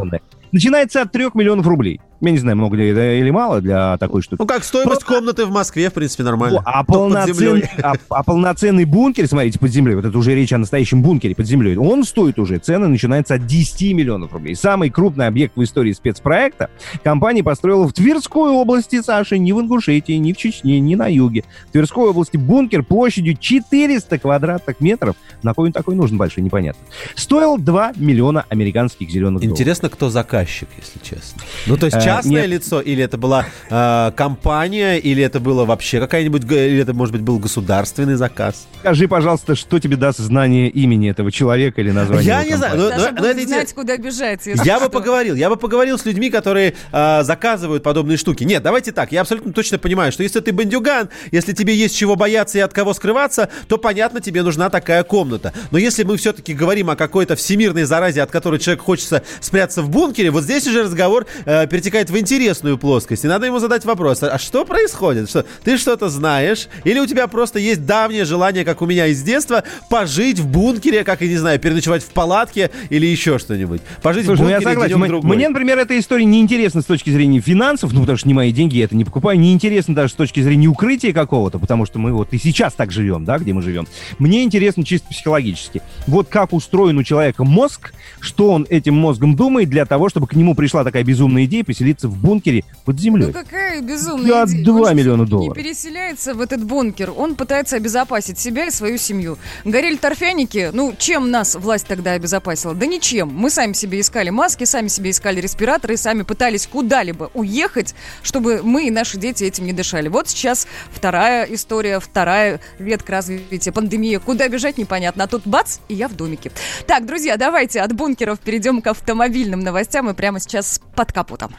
Начинается 0.51 1.01
от 1.01 1.11
3 1.11 1.29
миллионов 1.33 1.67
рублей. 1.67 2.01
Я 2.21 2.31
не 2.31 2.37
знаю, 2.37 2.57
много 2.57 2.77
ли 2.77 2.89
это 2.89 3.13
или 3.13 3.29
мало 3.31 3.61
для 3.61 3.97
такой 3.97 4.21
штуки. 4.21 4.39
Ну, 4.39 4.45
как 4.45 4.63
стоимость 4.63 5.03
комнаты 5.03 5.45
в 5.45 5.51
Москве, 5.51 5.89
в 5.89 5.93
принципе, 5.93 6.23
нормально. 6.23 6.59
О, 6.59 6.83
а, 6.83 7.25
землей. 7.25 7.63
а, 7.83 7.93
а 8.09 8.23
полноценный 8.23 8.85
бункер, 8.85 9.27
смотрите, 9.27 9.59
под 9.59 9.71
землей, 9.71 9.95
вот 9.95 10.05
это 10.05 10.17
уже 10.17 10.35
речь 10.35 10.53
о 10.53 10.57
настоящем 10.57 11.01
бункере 11.01 11.35
под 11.35 11.47
землей, 11.47 11.77
он 11.77 12.03
стоит 12.03 12.37
уже, 12.37 12.59
цены 12.59 12.87
начинаются 12.87 13.35
от 13.35 13.47
10 13.47 13.93
миллионов 13.93 14.33
рублей. 14.33 14.55
Самый 14.55 14.89
крупный 14.89 15.27
объект 15.27 15.55
в 15.55 15.63
истории 15.63 15.93
спецпроекта 15.93 16.69
компания 17.03 17.43
построила 17.43 17.87
в 17.87 17.93
Тверской 17.93 18.51
области, 18.51 19.01
Саша, 19.01 19.37
не 19.37 19.53
в 19.53 19.59
Ингушетии, 19.59 20.13
не 20.13 20.33
в 20.33 20.37
Чечне, 20.37 20.79
не 20.79 20.95
на 20.95 21.07
юге. 21.07 21.43
В 21.69 21.71
Тверской 21.71 22.09
области 22.09 22.37
бункер 22.37 22.83
площадью 22.83 23.35
400 23.35 24.19
квадратных 24.19 24.79
метров. 24.79 25.15
На 25.41 25.53
кой 25.53 25.67
он 25.67 25.73
такой 25.73 25.95
нужен 25.95 26.17
большой, 26.17 26.43
непонятно. 26.43 26.85
Стоил 27.15 27.57
2 27.57 27.93
миллиона 27.95 28.45
американских 28.49 29.09
зеленых 29.09 29.41
долларов. 29.41 29.59
Интересно, 29.59 29.89
кто 29.89 30.09
заказчик, 30.09 30.67
если 30.77 30.99
честно. 30.99 31.41
Ну, 31.65 31.77
то 31.77 31.87
есть 31.87 31.97
Э, 31.97 32.10
частное 32.17 32.41
нет. 32.41 32.49
лицо, 32.49 32.81
или 32.81 33.03
это 33.03 33.17
была 33.17 33.45
э, 33.69 34.11
компания, 34.15 34.97
или 34.97 35.23
это 35.23 35.39
было 35.39 35.65
вообще 35.65 35.99
какая-нибудь, 35.99 36.43
или 36.51 36.81
это, 36.81 36.93
может 36.93 37.13
быть, 37.13 37.21
был 37.21 37.39
государственный 37.39 38.15
заказ. 38.15 38.67
Скажи, 38.79 39.07
пожалуйста, 39.07 39.55
что 39.55 39.79
тебе 39.79 39.95
даст 39.95 40.19
знание 40.19 40.69
имени 40.69 41.09
этого 41.09 41.31
человека 41.31 41.81
или 41.81 41.91
название 41.91 42.25
Я 42.25 42.43
не 42.43 42.55
знаю, 42.55 42.77
но- 42.77 42.89
Саша 42.89 43.11
но 43.11 43.21
будет 43.21 43.37
это 43.37 43.47
знать, 43.47 43.73
куда 43.73 43.97
бежать. 43.97 44.45
если 44.45 44.65
Я 44.65 44.75
бы 44.79 44.85
что. 44.85 44.91
поговорил, 44.91 45.35
я 45.35 45.49
бы 45.49 45.57
поговорил 45.57 45.97
с 45.97 46.05
людьми, 46.05 46.29
которые 46.29 46.75
э, 46.91 47.23
заказывают 47.23 47.83
подобные 47.83 48.17
штуки. 48.17 48.43
Нет, 48.43 48.63
давайте 48.63 48.91
так, 48.91 49.11
я 49.11 49.21
абсолютно 49.21 49.53
точно 49.53 49.77
понимаю, 49.77 50.11
что 50.11 50.23
если 50.23 50.39
ты 50.39 50.51
бандюган, 50.51 51.09
если 51.31 51.53
тебе 51.53 51.75
есть 51.75 51.95
чего 51.97 52.15
бояться 52.15 52.57
и 52.57 52.61
от 52.61 52.73
кого 52.73 52.93
скрываться, 52.93 53.49
то 53.67 53.77
понятно, 53.77 54.21
тебе 54.21 54.43
нужна 54.43 54.69
такая 54.69 55.03
комната. 55.03 55.53
Но 55.71 55.77
если 55.77 56.03
мы 56.03 56.17
все-таки 56.17 56.53
говорим 56.53 56.89
о 56.89 56.95
какой-то 56.95 57.35
всемирной 57.35 57.83
заразе, 57.83 58.21
от 58.21 58.31
которой 58.31 58.59
человек 58.59 58.81
хочется 58.83 59.23
спрятаться 59.39 59.81
в 59.81 59.89
бункере, 59.89 60.31
вот 60.31 60.43
здесь 60.43 60.67
уже 60.67 60.83
разговор 60.83 61.25
э, 61.45 61.67
перетекает 61.67 62.00
в 62.09 62.17
интересную 62.17 62.77
плоскость. 62.77 63.25
И 63.25 63.27
надо 63.27 63.45
ему 63.45 63.59
задать 63.59 63.85
вопрос, 63.85 64.23
а 64.23 64.37
что 64.39 64.65
происходит? 64.65 65.29
Что, 65.29 65.45
ты 65.63 65.77
что-то 65.77 66.09
знаешь? 66.09 66.67
Или 66.83 66.99
у 66.99 67.05
тебя 67.05 67.27
просто 67.27 67.59
есть 67.59 67.85
давнее 67.85 68.25
желание, 68.25 68.65
как 68.65 68.81
у 68.81 68.85
меня 68.85 69.07
из 69.07 69.21
детства, 69.21 69.63
пожить 69.89 70.39
в 70.39 70.47
бункере, 70.47 71.03
как, 71.03 71.21
я 71.21 71.27
не 71.27 71.37
знаю, 71.37 71.59
переночевать 71.59 72.03
в 72.03 72.09
палатке 72.09 72.71
или 72.89 73.05
еще 73.05 73.39
что-нибудь? 73.39 73.81
Пожить 74.01 74.25
Слушай, 74.25 74.41
в 74.41 74.43
ну 74.43 74.49
я 74.49 74.57
бункере 74.57 74.73
согласен. 74.73 75.07
другой. 75.07 75.35
Мне, 75.35 75.49
например, 75.49 75.77
эта 75.77 75.97
история 75.99 76.25
неинтересна 76.25 76.81
с 76.81 76.85
точки 76.85 77.09
зрения 77.09 77.39
финансов, 77.39 77.93
ну, 77.93 78.01
потому 78.01 78.17
что 78.17 78.27
не 78.27 78.33
мои 78.33 78.51
деньги, 78.51 78.77
я 78.77 78.85
это 78.85 78.95
не 78.95 79.05
покупаю. 79.05 79.39
Неинтересно 79.39 79.95
даже 79.95 80.13
с 80.13 80.15
точки 80.15 80.39
зрения 80.41 80.67
укрытия 80.67 81.13
какого-то, 81.13 81.59
потому 81.59 81.85
что 81.85 81.99
мы 81.99 82.13
вот 82.13 82.29
и 82.31 82.37
сейчас 82.37 82.73
так 82.73 82.91
живем, 82.91 83.25
да, 83.25 83.37
где 83.37 83.53
мы 83.53 83.61
живем. 83.61 83.87
Мне 84.19 84.43
интересно 84.43 84.83
чисто 84.83 85.07
психологически. 85.09 85.81
Вот 86.07 86.27
как 86.29 86.53
устроен 86.53 86.97
у 86.97 87.03
человека 87.03 87.43
мозг, 87.43 87.93
что 88.19 88.51
он 88.51 88.65
этим 88.69 88.95
мозгом 88.95 89.35
думает 89.35 89.69
для 89.69 89.85
того, 89.85 90.09
чтобы 90.09 90.27
к 90.27 90.33
нему 90.33 90.55
пришла 90.55 90.83
такая 90.83 91.03
безумная 91.03 91.45
идея 91.45 91.63
поселиться 91.93 92.07
в 92.07 92.17
бункере 92.17 92.63
под 92.85 92.99
землей. 92.99 93.27
Ну 93.27 93.33
какая 93.33 93.81
безумная 93.81 94.45
идея. 94.45 94.65
2 94.65 94.89
Он 94.89 94.95
миллиона 94.95 95.23
не 95.23 95.29
долларов. 95.29 95.57
переселяется 95.57 96.33
в 96.33 96.41
этот 96.41 96.63
бункер. 96.63 97.11
Он 97.15 97.35
пытается 97.35 97.75
обезопасить 97.77 98.39
себя 98.39 98.65
и 98.65 98.71
свою 98.71 98.97
семью. 98.97 99.37
Горели 99.65 99.95
торфяники. 99.95 100.69
Ну, 100.73 100.93
чем 100.97 101.31
нас 101.31 101.55
власть 101.55 101.87
тогда 101.87 102.11
обезопасила? 102.11 102.73
Да 102.73 102.85
ничем. 102.85 103.29
Мы 103.33 103.49
сами 103.49 103.73
себе 103.73 103.99
искали 103.99 104.29
маски, 104.29 104.63
сами 104.63 104.87
себе 104.87 105.11
искали 105.11 105.41
респираторы, 105.41 105.97
сами 105.97 106.23
пытались 106.23 106.67
куда-либо 106.67 107.29
уехать, 107.33 107.95
чтобы 108.23 108.61
мы 108.63 108.87
и 108.87 108.91
наши 108.91 109.17
дети 109.17 109.43
этим 109.43 109.65
не 109.65 109.73
дышали. 109.73 110.07
Вот 110.07 110.29
сейчас 110.29 110.67
вторая 110.91 111.45
история, 111.45 111.99
вторая 111.99 112.59
ветка 112.79 113.13
развития, 113.13 113.71
пандемия. 113.71 114.19
Куда 114.19 114.47
бежать, 114.47 114.77
непонятно. 114.77 115.25
А 115.25 115.27
тут 115.27 115.43
бац, 115.45 115.79
и 115.87 115.95
я 115.95 116.07
в 116.07 116.15
домике. 116.15 116.51
Так, 116.87 117.05
друзья, 117.05 117.37
давайте 117.37 117.81
от 117.81 117.93
бункеров 117.93 118.39
перейдем 118.39 118.81
к 118.81 118.87
автомобильным 118.87 119.59
новостям. 119.59 120.09
И 120.09 120.13
прямо 120.13 120.39
сейчас 120.39 120.81
под 120.95 121.11
капотом. 121.11 121.53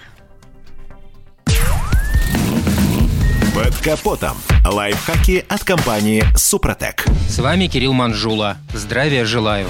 Под 3.55 3.77
капотом. 3.77 4.39
Лайфхаки 4.65 5.45
от 5.47 5.63
компании 5.63 6.25
«Супротек». 6.37 7.05
С 7.29 7.39
вами 7.39 7.67
Кирилл 7.67 7.93
Манжула. 7.93 8.57
Здравия 8.73 9.27
желаю. 9.27 9.69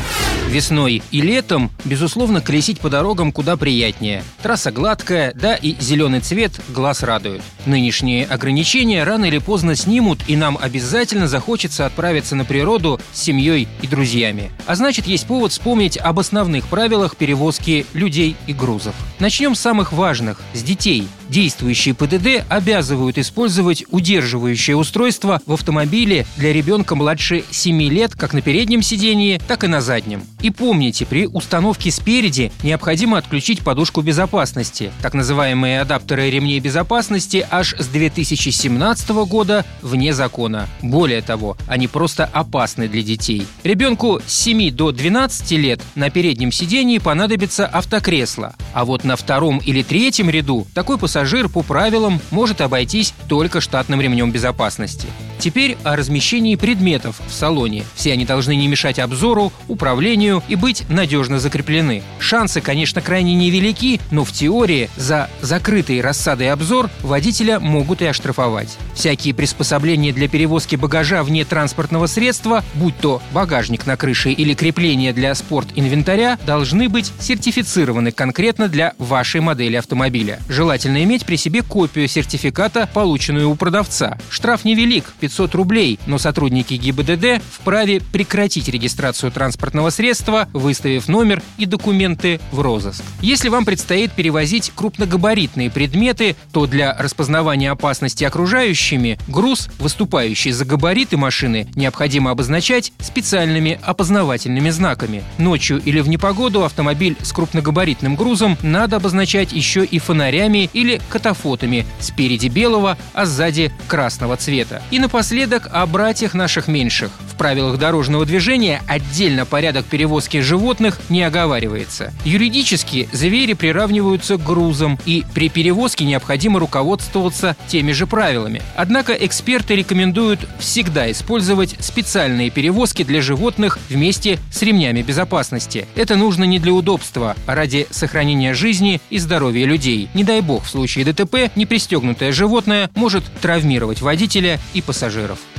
Весной 0.49 1.03
и 1.11 1.21
летом, 1.21 1.71
безусловно, 1.85 2.41
колесить 2.41 2.79
по 2.79 2.91
дорогам 2.91 3.33
куда 3.33 3.57
приятнее. 3.57 4.23
Трасса 4.43 4.71
гладкая, 4.71 5.33
да 5.35 5.55
и 5.55 5.75
зеленый 5.81 6.21
цвет 6.21 6.53
глаз 6.69 7.03
радует. 7.03 7.41
Нынешние 7.65 8.27
ограничения 8.27 9.03
рано 9.03 9.25
или 9.25 9.39
поздно 9.39 9.75
снимут, 9.75 10.21
и 10.29 10.37
нам 10.37 10.59
обязательно 10.61 11.27
захочется 11.27 11.87
отправиться 11.87 12.37
на 12.37 12.45
природу 12.45 13.01
с 13.13 13.23
семьей 13.23 13.67
и 13.81 13.87
друзьями. 13.87 14.51
А 14.67 14.75
значит, 14.75 15.07
есть 15.07 15.27
повод 15.27 15.53
вспомнить 15.53 15.97
об 15.97 16.21
основных 16.21 16.67
правилах 16.67 17.17
перевозки 17.17 17.87
людей 17.95 18.37
и 18.47 18.53
грузов. 18.53 18.95
Начнем 19.19 19.55
с 19.55 19.61
самых 19.61 19.93
важных– 19.93 20.41
с 20.53 20.63
детей. 20.63 21.09
Действующие 21.31 21.95
ПДД 21.95 22.45
обязывают 22.51 23.17
использовать 23.17 23.72
удерживающее 23.89 24.77
устройство 24.77 25.41
в 25.47 25.53
автомобиле 25.53 26.27
для 26.37 26.53
ребенка 26.53 26.95
младше 26.95 27.45
7 27.51 27.83
лет 27.83 28.15
как 28.15 28.35
на 28.35 28.43
переднем 28.43 28.83
сидении, 28.83 29.41
так 29.49 29.65
и 29.65 29.67
на 29.67 29.81
заднем. 29.81 30.23
И 30.41 30.51
помните, 30.51 31.07
при 31.07 31.27
установке 31.27 31.91
спереди 31.91 32.53
необходимо 32.63 33.19
отключить 33.19 33.61
подушку 33.61 34.03
безопасности. 34.03 34.93
Так 35.01 35.15
называемые 35.15 35.81
адаптеры 35.81 36.31
ремней 36.31 36.61
безопасности 36.61 37.47
аж 37.51 37.75
с 37.79 37.87
2017 37.87 39.11
года 39.27 39.65
вне 39.81 40.13
закона. 40.13 40.69
Более 40.83 41.23
того, 41.23 41.57
они 41.67 41.89
просто 41.89 42.25
опасны 42.25 42.89
для 42.89 43.03
детей. 43.03 43.47
Ребенку 43.65 44.21
с 44.27 44.33
7 44.43 44.71
до 44.71 44.93
12 44.93 45.53
лет 45.53 45.81
на 45.95 46.11
переднем 46.11 46.53
сидении 46.53 46.99
понадобится 46.99 47.67
автокресло, 47.67 48.55
а 48.75 48.85
вот 48.85 49.05
на 49.05 49.17
втором 49.17 49.59
или 49.59 49.83
третьем 49.83 50.29
ряду 50.29 50.67
такой 50.75 50.99
пассажир 50.99 51.49
по 51.49 51.63
правилам 51.63 52.21
может 52.31 52.61
обойтись 52.61 53.15
только 53.29 53.61
штатным 53.63 54.01
ремнем 54.01 54.31
безопасности. 54.31 55.09
Теперь 55.43 55.77
о 55.83 55.97
размещении 55.97 56.55
предметов 56.55 57.21
в 57.27 57.33
салоне. 57.33 57.83
Все 57.97 58.13
они 58.13 58.25
должны 58.25 58.55
не 58.55 58.69
мешать 58.69 59.01
обзору, 59.01 59.53
управлению 59.67 60.41
и 60.47 60.55
быть 60.55 60.89
надежно 60.89 61.41
закреплены. 61.41 62.05
Шансы, 62.21 62.61
конечно, 62.61 63.01
крайне 63.01 63.35
невелики, 63.35 64.01
но 64.13 64.25
в 64.25 64.31
теории 64.31 64.89
за 64.97 65.29
закрытый 65.41 66.01
рассадой 66.01 66.53
обзор 66.53 66.91
водителя 67.01 67.59
могут 67.59 68.03
и 68.03 68.07
оштрафовать. 68.07 68.79
Всякие 68.95 69.35
приспособления 69.35 70.13
для 70.13 70.29
перевозки 70.29 70.77
багажа 70.77 71.25
вне 71.25 71.45
транспортного 71.45 72.07
средства, 72.07 72.63
будь 72.75 72.97
то 72.99 73.21
багажник 73.33 73.85
на 73.85 73.97
крыше 73.97 74.31
или 74.31 74.55
крепление 74.55 75.13
для 75.13 75.35
спорт-инвентаря, 75.35 76.39
должны 76.47 76.89
быть 76.89 77.11
сертифицированы 77.19 78.13
конкретно 78.13 78.69
для 78.69 78.95
вашей 78.97 79.41
модели 79.41 79.75
автомобиля. 79.75 80.39
Желательно 80.49 81.03
иметь 81.03 81.27
при 81.27 81.35
себе 81.35 81.63
копию 81.63 82.07
сертификата, 82.07 82.89
полученную 82.95 83.51
у 83.51 83.57
продавца. 83.57 84.19
Штраф 84.31 84.65
невелик– 84.65 85.13
500 85.33 85.55
рублей, 85.55 85.99
но 86.07 86.19
сотрудники 86.19 86.75
ГИБДД 86.75 87.43
вправе 87.51 88.03
прекратить 88.13 88.69
регистрацию 88.69 89.33
транспортного 89.33 89.89
средства, 89.89 90.47
выставив 90.53 91.09
номер 91.09 91.43
и 91.57 91.65
документы 91.65 92.39
в 92.51 92.61
розыск. 92.61 93.03
Если 93.23 93.49
вам 93.49 93.65
предстоит 93.65 94.13
перевозить 94.13 94.73
крупногабаритные 94.75 95.71
предметы, 95.71 96.37
то 96.53 96.67
для 96.67 96.95
распознавания 96.99 97.71
опасности 97.71 98.25
окружающими 98.25 99.19
груз, 99.27 99.71
выступающий 99.79 100.53
за 100.53 100.67
габариты 100.67 101.17
машины, 101.17 101.67
необходимо 101.75 102.31
обозначать 102.31 102.93
специальными 103.01 103.81
опознавательными 103.83 104.69
знаками. 104.69 105.25
Ночью 105.39 105.81
или 105.83 106.01
в 106.01 106.09
непогоду 106.11 106.63
автомобиль 106.65 107.17
с 107.23 107.33
крупногабаритным 107.33 108.17
грузом 108.17 108.59
надо 108.63 108.97
обозначать 108.97 109.53
еще 109.53 109.83
и 109.85 109.99
фонарями 109.99 110.69
или 110.75 111.01
катафотами 111.09 111.87
спереди 112.01 112.49
белого, 112.49 112.99
а 113.15 113.25
сзади 113.25 113.73
красного 113.89 114.37
цвета. 114.37 114.83
И 114.91 114.99
напоследок 115.23 115.69
о 115.71 115.87
братьях 115.87 116.35
наших 116.35 116.67
меньших. 116.67 117.13
В 117.31 117.37
правилах 117.37 117.79
дорожного 117.79 118.27
движения 118.27 118.83
отдельно 118.89 119.47
порядок 119.47 119.87
перевозки 119.87 120.41
животных 120.41 120.99
не 121.11 121.23
оговаривается. 121.23 122.13
Юридически 122.25 123.09
звери 123.13 123.53
приравниваются 123.53 124.37
к 124.37 124.43
грузам, 124.43 124.99
и 125.07 125.25
при 125.33 125.49
перевозке 125.49 126.05
необходимо 126.05 126.59
руководствоваться 126.59 127.57
теми 127.69 127.93
же 127.93 128.09
правилами. 128.09 128.63
Однако 128.75 129.13
эксперты 129.13 129.77
рекомендуют 129.77 130.41
всегда 130.59 131.09
использовать 131.13 131.77
специальные 131.79 132.51
перевозки 132.51 133.05
для 133.05 133.23
животных 133.23 133.79
вместе 133.89 134.41
с 134.51 134.61
ремнями 134.63 135.03
безопасности. 135.03 135.87
Это 135.95 136.17
нужно 136.17 136.43
не 136.43 136.59
для 136.59 136.73
удобства, 136.73 137.37
а 137.47 137.55
ради 137.55 137.87
сохранения 137.91 138.55
жизни 138.55 139.01
и 139.09 139.21
здоровья 139.21 139.67
людей. 139.67 140.09
Не 140.15 140.25
дай 140.25 140.41
бог, 140.41 140.65
в 140.65 140.69
случае 140.69 141.05
ДТП 141.05 141.55
непристегнутое 141.55 142.33
животное 142.33 142.91
может 142.97 143.23
травмировать 143.41 144.03
водителя 144.03 144.59
и 144.75 144.83
пассажиров. 144.83 145.02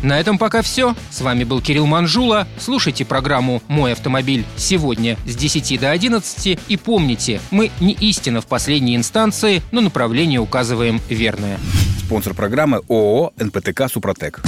На 0.01 0.19
этом 0.19 0.37
пока 0.37 0.61
все. 0.61 0.95
С 1.09 1.21
вами 1.21 1.43
был 1.43 1.61
Кирилл 1.61 1.85
Манжула. 1.85 2.47
Слушайте 2.57 3.05
программу 3.05 3.61
«Мой 3.67 3.93
автомобиль» 3.93 4.45
сегодня 4.55 5.17
с 5.25 5.35
10 5.35 5.79
до 5.79 5.91
11 5.91 6.59
и 6.67 6.77
помните, 6.77 7.41
мы 7.51 7.71
не 7.79 7.93
истина 7.93 8.41
в 8.41 8.47
последней 8.47 8.95
инстанции, 8.95 9.61
но 9.71 9.81
направление 9.81 10.39
указываем 10.39 11.01
верное. 11.09 11.59
Спонсор 11.99 12.33
программы 12.33 12.81
ООО 12.89 13.33
«НПТК 13.37 13.87
Супротек». 13.87 14.41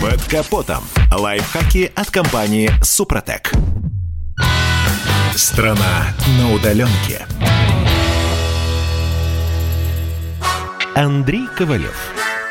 Под 0.00 0.22
капотом. 0.24 0.82
Лайфхаки 1.12 1.92
от 1.94 2.10
компании 2.10 2.70
«Супротек». 2.82 3.52
Страна 5.36 6.14
на 6.38 6.52
удаленке. 6.52 7.26
Андрей 10.94 11.46
Ковалев. 11.56 12.31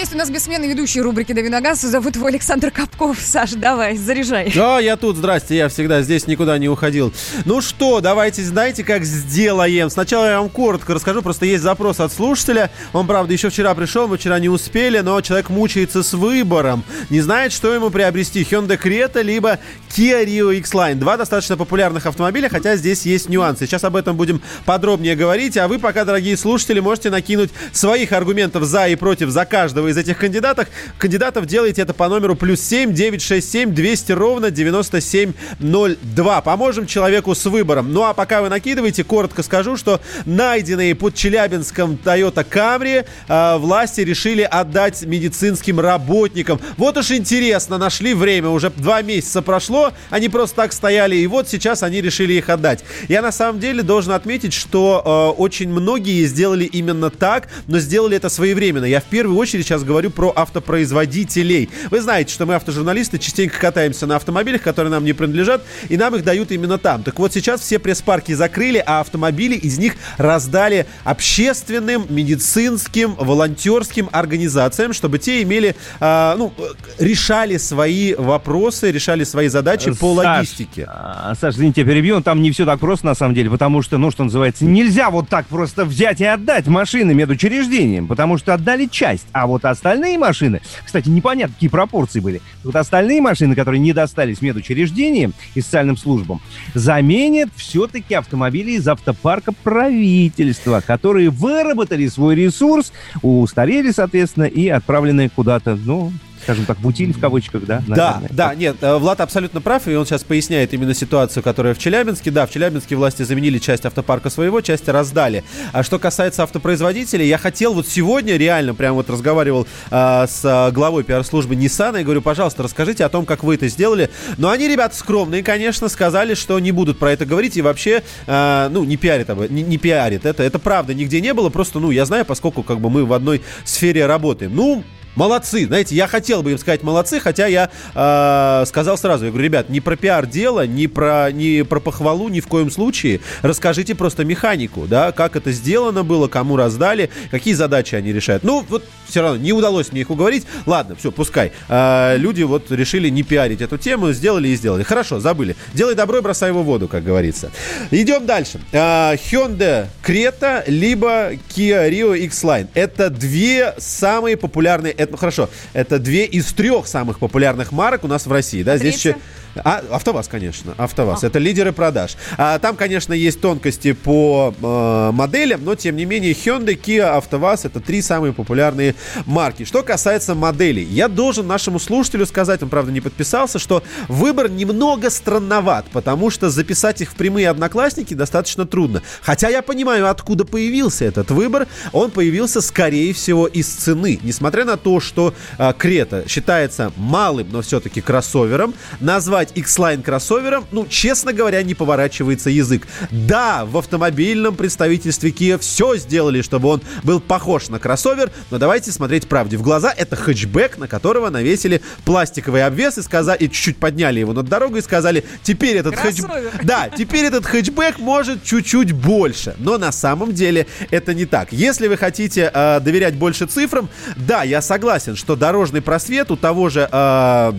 Есть 0.00 0.14
у 0.14 0.16
нас 0.16 0.30
бессменный 0.30 0.66
ведущий 0.66 1.02
рубрики 1.02 1.34
«Дави 1.34 1.50
на 1.50 1.60
газ». 1.60 1.82
Зовут 1.82 2.16
его 2.16 2.24
Александр 2.24 2.70
Капков. 2.70 3.18
Саш, 3.20 3.50
давай, 3.50 3.98
заряжай. 3.98 4.50
Да, 4.54 4.78
я 4.78 4.96
тут, 4.96 5.16
здрасте, 5.16 5.58
я 5.58 5.68
всегда 5.68 6.00
здесь 6.00 6.26
никуда 6.26 6.56
не 6.56 6.70
уходил. 6.70 7.12
Ну 7.44 7.60
что, 7.60 8.00
давайте, 8.00 8.42
знаете, 8.42 8.82
как 8.82 9.04
сделаем? 9.04 9.90
Сначала 9.90 10.24
я 10.24 10.40
вам 10.40 10.48
коротко 10.48 10.94
расскажу, 10.94 11.20
просто 11.20 11.44
есть 11.44 11.62
запрос 11.62 12.00
от 12.00 12.14
слушателя. 12.14 12.70
Он, 12.94 13.06
правда, 13.06 13.34
еще 13.34 13.50
вчера 13.50 13.74
пришел, 13.74 14.08
мы 14.08 14.16
вчера 14.16 14.38
не 14.38 14.48
успели, 14.48 15.00
но 15.00 15.20
человек 15.20 15.50
мучается 15.50 16.02
с 16.02 16.14
выбором. 16.14 16.82
Не 17.10 17.20
знает, 17.20 17.52
что 17.52 17.70
ему 17.74 17.90
приобрести, 17.90 18.40
Hyundai 18.40 18.80
Creta 18.82 19.22
либо 19.22 19.58
Kia 19.94 20.24
Rio 20.24 20.56
X-Line. 20.56 20.94
Два 20.94 21.18
достаточно 21.18 21.58
популярных 21.58 22.06
автомобиля, 22.06 22.48
хотя 22.48 22.76
здесь 22.76 23.02
есть 23.02 23.28
нюансы. 23.28 23.66
Сейчас 23.66 23.84
об 23.84 23.96
этом 23.96 24.16
будем 24.16 24.40
подробнее 24.64 25.14
говорить, 25.14 25.58
а 25.58 25.68
вы 25.68 25.78
пока, 25.78 26.06
дорогие 26.06 26.38
слушатели, 26.38 26.80
можете 26.80 27.10
накинуть 27.10 27.50
своих 27.72 28.12
аргументов 28.12 28.64
за 28.64 28.88
и 28.88 28.96
против 28.96 29.28
за 29.28 29.44
каждого 29.44 29.89
из 29.90 29.96
этих 29.96 30.18
кандидатов. 30.18 30.68
Кандидатов 30.98 31.46
делайте 31.46 31.82
это 31.82 31.94
по 31.94 32.08
номеру 32.08 32.36
плюс 32.36 32.60
7 32.60 32.94
967 32.94 33.74
200 33.74 34.12
ровно 34.12 34.50
9702. 34.50 36.40
Поможем 36.40 36.86
человеку 36.86 37.34
с 37.34 37.44
выбором. 37.46 37.92
Ну 37.92 38.04
а 38.04 38.14
пока 38.14 38.42
вы 38.42 38.48
накидываете, 38.48 39.04
коротко 39.04 39.42
скажу, 39.42 39.76
что 39.76 40.00
найденные 40.24 40.94
под 40.94 41.14
Челябинском 41.14 41.98
Toyota 42.02 42.46
Camry 42.48 43.06
э, 43.28 43.56
власти 43.58 44.00
решили 44.02 44.42
отдать 44.42 45.02
медицинским 45.02 45.80
работникам. 45.80 46.60
Вот 46.76 46.96
уж 46.96 47.10
интересно, 47.10 47.78
нашли 47.78 48.14
время, 48.14 48.48
уже 48.48 48.70
два 48.70 49.02
месяца 49.02 49.42
прошло, 49.42 49.92
они 50.10 50.28
просто 50.28 50.56
так 50.56 50.72
стояли, 50.72 51.16
и 51.16 51.26
вот 51.26 51.48
сейчас 51.48 51.82
они 51.82 52.00
решили 52.00 52.34
их 52.34 52.48
отдать. 52.48 52.84
Я 53.08 53.22
на 53.22 53.32
самом 53.32 53.60
деле 53.60 53.82
должен 53.82 54.12
отметить, 54.12 54.52
что 54.52 55.34
э, 55.36 55.40
очень 55.40 55.68
многие 55.68 56.24
сделали 56.24 56.64
именно 56.64 57.10
так, 57.10 57.48
но 57.66 57.78
сделали 57.78 58.16
это 58.16 58.28
своевременно. 58.28 58.84
Я 58.84 59.00
в 59.00 59.04
первую 59.04 59.36
очередь 59.38 59.66
сейчас 59.66 59.79
говорю 59.84 60.10
про 60.10 60.32
автопроизводителей. 60.34 61.70
Вы 61.90 62.00
знаете, 62.00 62.32
что 62.32 62.46
мы 62.46 62.54
автожурналисты 62.54 63.18
частенько 63.18 63.58
катаемся 63.58 64.06
на 64.06 64.16
автомобилях, 64.16 64.62
которые 64.62 64.90
нам 64.90 65.04
не 65.04 65.12
принадлежат, 65.12 65.62
и 65.88 65.96
нам 65.96 66.14
их 66.16 66.24
дают 66.24 66.50
именно 66.52 66.78
там. 66.78 67.02
Так 67.02 67.18
вот 67.18 67.32
сейчас 67.32 67.60
все 67.60 67.78
пресс-парки 67.78 68.32
закрыли, 68.32 68.82
а 68.84 69.00
автомобили 69.00 69.54
из 69.54 69.78
них 69.78 69.94
раздали 70.18 70.86
общественным, 71.04 72.06
медицинским, 72.08 73.14
волонтерским 73.14 74.08
организациям, 74.12 74.92
чтобы 74.92 75.18
те 75.18 75.42
имели, 75.42 75.74
э, 76.00 76.34
ну, 76.36 76.52
решали 76.98 77.56
свои 77.56 78.14
вопросы, 78.14 78.90
решали 78.90 79.24
свои 79.24 79.48
задачи 79.48 79.90
по 79.92 80.14
Саш, 80.14 80.26
логистике. 80.26 80.86
а, 80.88 81.34
Саш, 81.40 81.54
извините, 81.54 81.82
я 81.82 81.86
перебью, 81.86 82.20
там 82.20 82.42
не 82.42 82.50
все 82.50 82.64
так 82.64 82.80
просто 82.80 83.06
на 83.06 83.14
самом 83.14 83.34
деле, 83.34 83.50
потому 83.50 83.82
что, 83.82 83.98
ну, 83.98 84.10
что 84.10 84.24
называется, 84.24 84.64
нельзя 84.64 85.10
вот 85.10 85.28
так 85.28 85.46
просто 85.46 85.84
взять 85.84 86.20
и 86.20 86.24
отдать 86.24 86.66
машины 86.66 87.14
медучреждениям, 87.14 88.06
потому 88.06 88.38
что 88.38 88.54
отдали 88.54 88.86
часть, 88.86 89.26
а 89.32 89.46
вот 89.46 89.59
остальные 89.64 90.18
машины, 90.18 90.60
кстати, 90.84 91.08
непонятно, 91.08 91.54
какие 91.54 91.70
пропорции 91.70 92.20
были, 92.20 92.40
вот 92.64 92.76
остальные 92.76 93.20
машины, 93.20 93.54
которые 93.54 93.80
не 93.80 93.92
достались 93.92 94.40
медучреждениям 94.40 95.34
и 95.54 95.60
социальным 95.60 95.96
службам, 95.96 96.40
заменят 96.74 97.50
все-таки 97.56 98.14
автомобили 98.14 98.72
из 98.72 98.88
автопарка 98.88 99.52
правительства, 99.52 100.82
которые 100.86 101.30
выработали 101.30 102.08
свой 102.08 102.34
ресурс, 102.34 102.92
устарели, 103.22 103.90
соответственно, 103.90 104.44
и 104.44 104.68
отправлены 104.68 105.28
куда-то, 105.28 105.76
ну, 105.76 106.12
скажем 106.50 106.66
так, 106.66 106.78
в 106.80 106.86
утиль 106.86 107.12
в 107.12 107.20
кавычках, 107.20 107.64
да? 107.64 107.82
Да, 107.86 108.14
наверное. 108.14 108.28
да, 108.30 108.54
нет, 108.56 108.76
э, 108.80 108.96
Влад 108.96 109.20
абсолютно 109.20 109.60
прав, 109.60 109.86
и 109.86 109.94
он 109.94 110.04
сейчас 110.04 110.24
поясняет 110.24 110.74
именно 110.74 110.94
ситуацию, 110.94 111.44
которая 111.44 111.74
в 111.74 111.78
Челябинске. 111.78 112.32
Да, 112.32 112.44
в 112.44 112.50
Челябинске 112.50 112.96
власти 112.96 113.22
заменили 113.22 113.58
часть 113.58 113.86
автопарка 113.86 114.30
своего, 114.30 114.60
часть 114.60 114.88
раздали. 114.88 115.44
А 115.72 115.84
что 115.84 116.00
касается 116.00 116.42
автопроизводителей, 116.42 117.28
я 117.28 117.38
хотел 117.38 117.74
вот 117.74 117.86
сегодня 117.86 118.36
реально, 118.36 118.74
прям 118.74 118.94
вот 118.94 119.08
разговаривал 119.08 119.68
э, 119.90 120.26
с 120.28 120.40
э, 120.44 120.72
главой 120.72 121.04
пиар-службы 121.04 121.54
Nissan, 121.54 122.00
и 122.00 122.04
говорю, 122.04 122.20
пожалуйста, 122.20 122.64
расскажите 122.64 123.04
о 123.04 123.08
том, 123.08 123.26
как 123.26 123.44
вы 123.44 123.54
это 123.54 123.68
сделали. 123.68 124.10
Но 124.36 124.50
они, 124.50 124.66
ребята, 124.66 124.96
скромные, 124.96 125.44
конечно, 125.44 125.88
сказали, 125.88 126.34
что 126.34 126.58
не 126.58 126.72
будут 126.72 126.98
про 126.98 127.12
это 127.12 127.26
говорить, 127.26 127.56
и 127.56 127.62
вообще, 127.62 128.02
э, 128.26 128.68
ну, 128.72 128.82
не 128.82 128.96
пиарят, 128.96 129.30
об- 129.30 129.50
не, 129.50 129.62
не 129.62 129.78
пиарит. 129.78 130.26
Это, 130.26 130.42
это 130.42 130.58
правда, 130.58 130.94
нигде 130.94 131.20
не 131.20 131.32
было, 131.32 131.48
просто, 131.48 131.78
ну, 131.78 131.92
я 131.92 132.04
знаю, 132.06 132.24
поскольку 132.24 132.64
как 132.64 132.80
бы 132.80 132.90
мы 132.90 133.04
в 133.04 133.12
одной 133.12 133.40
сфере 133.64 134.06
работаем. 134.06 134.54
Ну, 134.54 134.82
Молодцы, 135.16 135.66
знаете, 135.66 135.94
я 135.94 136.06
хотел 136.06 136.42
бы 136.42 136.52
им 136.52 136.58
сказать 136.58 136.82
молодцы, 136.82 137.20
хотя 137.20 137.46
я 137.46 137.70
э, 137.94 138.64
сказал 138.66 138.96
сразу, 138.96 139.24
я 139.24 139.30
говорю, 139.30 139.44
ребят, 139.44 139.68
не 139.68 139.80
про 139.80 139.96
пиар 139.96 140.26
дело, 140.26 140.66
не 140.66 140.86
про, 140.86 141.30
не 141.32 141.64
про 141.64 141.80
похвалу 141.80 142.28
ни 142.28 142.40
в 142.40 142.46
коем 142.46 142.70
случае, 142.70 143.20
расскажите 143.42 143.94
просто 143.94 144.24
механику, 144.24 144.86
да, 144.86 145.12
как 145.12 145.34
это 145.34 145.50
сделано 145.50 146.04
было, 146.04 146.28
кому 146.28 146.56
раздали, 146.56 147.10
какие 147.30 147.54
задачи 147.54 147.94
они 147.96 148.12
решают. 148.12 148.44
Ну, 148.44 148.64
вот 148.68 148.84
все 149.08 149.22
равно 149.22 149.38
не 149.38 149.52
удалось 149.52 149.90
мне 149.90 150.02
их 150.02 150.10
уговорить, 150.10 150.44
ладно, 150.66 150.94
все, 150.94 151.10
пускай. 151.10 151.52
Э, 151.68 152.16
люди 152.16 152.42
вот 152.42 152.70
решили 152.70 153.08
не 153.08 153.24
пиарить 153.24 153.60
эту 153.60 153.78
тему, 153.78 154.12
сделали 154.12 154.48
и 154.48 154.54
сделали. 154.54 154.84
Хорошо, 154.84 155.18
забыли. 155.18 155.56
Делай 155.74 155.94
добро 155.94 156.18
и 156.18 156.20
бросай 156.20 156.50
его 156.50 156.62
в 156.62 156.66
воду, 156.66 156.86
как 156.86 157.02
говорится. 157.02 157.50
Идем 157.90 158.26
дальше. 158.26 158.60
Э, 158.72 159.14
Hyundai 159.14 159.86
Creta, 160.04 160.62
либо 160.68 161.32
Kia 161.34 161.90
Rio 161.90 162.16
X-Line. 162.16 162.68
Это 162.74 163.10
две 163.10 163.74
самые 163.78 164.36
популярные, 164.36 164.92
это, 165.00 165.16
хорошо, 165.16 165.48
это 165.72 165.98
две 165.98 166.24
из 166.24 166.52
трех 166.52 166.86
самых 166.86 167.18
популярных 167.18 167.72
марок 167.72 168.04
у 168.04 168.08
нас 168.08 168.26
в 168.26 168.32
России, 168.32 168.62
да, 168.62 168.76
здесь 168.76 168.96
еще... 168.96 169.16
А, 169.64 169.82
АвтоВАЗ, 169.90 170.28
конечно, 170.28 170.74
АвтоВАЗ. 170.76 171.24
Это 171.24 171.40
лидеры 171.40 171.72
продаж. 171.72 172.16
А, 172.38 172.58
там, 172.60 172.76
конечно, 172.76 173.12
есть 173.12 173.40
тонкости 173.40 173.92
по 173.92 174.54
э, 174.56 175.10
моделям, 175.12 175.64
но, 175.64 175.74
тем 175.74 175.96
не 175.96 176.04
менее, 176.04 176.32
Hyundai, 176.32 176.80
Kia, 176.80 177.16
АвтоВАЗ— 177.16 177.64
это 177.66 177.80
три 177.80 178.00
самые 178.00 178.32
популярные 178.32 178.94
марки. 179.26 179.64
Что 179.64 179.82
касается 179.82 180.36
моделей, 180.36 180.84
я 180.84 181.08
должен 181.08 181.48
нашему 181.48 181.80
слушателю 181.80 182.26
сказать, 182.26 182.62
он, 182.62 182.68
правда, 182.68 182.92
не 182.92 183.00
подписался, 183.00 183.58
что 183.58 183.82
выбор 184.08 184.48
немного 184.48 185.10
странноват, 185.10 185.86
потому 185.92 186.30
что 186.30 186.48
записать 186.48 187.00
их 187.00 187.10
в 187.10 187.14
прямые 187.14 187.48
одноклассники 187.50 188.14
достаточно 188.14 188.66
трудно. 188.66 189.02
Хотя 189.20 189.48
я 189.48 189.62
понимаю, 189.62 190.08
откуда 190.08 190.44
появился 190.44 191.04
этот 191.04 191.30
выбор. 191.30 191.66
Он 191.92 192.10
появился, 192.10 192.60
скорее 192.60 193.12
всего, 193.12 193.46
из 193.46 193.66
цены. 193.66 194.20
Несмотря 194.22 194.64
на 194.64 194.76
то, 194.76 194.89
то, 194.90 194.98
что 194.98 195.34
а, 195.56 195.72
Крета 195.72 196.24
считается 196.26 196.92
малым, 196.96 197.46
но 197.52 197.62
все-таки 197.62 198.00
кроссовером. 198.00 198.74
Назвать 198.98 199.52
X-Line 199.54 200.02
кроссовером, 200.02 200.66
ну, 200.72 200.84
честно 200.88 201.32
говоря, 201.32 201.62
не 201.62 201.74
поворачивается 201.74 202.50
язык. 202.50 202.88
Да, 203.12 203.64
в 203.66 203.78
автомобильном 203.78 204.56
представительстве 204.56 205.30
Kia 205.30 205.60
все 205.60 205.94
сделали, 205.94 206.42
чтобы 206.42 206.70
он 206.70 206.82
был 207.04 207.20
похож 207.20 207.68
на 207.68 207.78
кроссовер, 207.78 208.32
но 208.50 208.58
давайте 208.58 208.90
смотреть 208.90 209.28
правде 209.28 209.56
в 209.58 209.62
глаза. 209.62 209.94
Это 209.96 210.16
хэтчбэк, 210.16 210.78
на 210.78 210.88
которого 210.88 211.30
навесили 211.30 211.82
пластиковый 212.04 212.64
обвес 212.64 212.98
и, 212.98 213.02
сказали, 213.02 213.38
и 213.38 213.48
чуть-чуть 213.48 213.76
подняли 213.76 214.18
его 214.18 214.32
над 214.32 214.48
дорогой 214.48 214.80
и 214.80 214.82
сказали, 214.82 215.24
теперь 215.44 215.76
этот 215.76 215.94
хэтчбэк... 215.94 216.64
Да, 216.64 216.88
теперь 216.88 217.26
этот 217.26 217.46
хэтчбэк 217.46 218.00
может 218.00 218.42
чуть-чуть 218.42 218.90
больше. 218.90 219.54
Но 219.58 219.78
на 219.78 219.92
самом 219.92 220.32
деле 220.34 220.66
это 220.90 221.14
не 221.14 221.26
так. 221.26 221.52
Если 221.52 221.86
вы 221.86 221.96
хотите 221.96 222.50
э, 222.52 222.80
доверять 222.80 223.14
больше 223.14 223.46
цифрам, 223.46 223.88
да, 224.16 224.42
я 224.42 224.60
согласен, 224.60 224.79
что 225.16 225.36
дорожный 225.36 225.82
просвет 225.82 226.30
у 226.30 226.36
того 226.36 226.68
же... 226.68 226.88
э, 226.90 227.52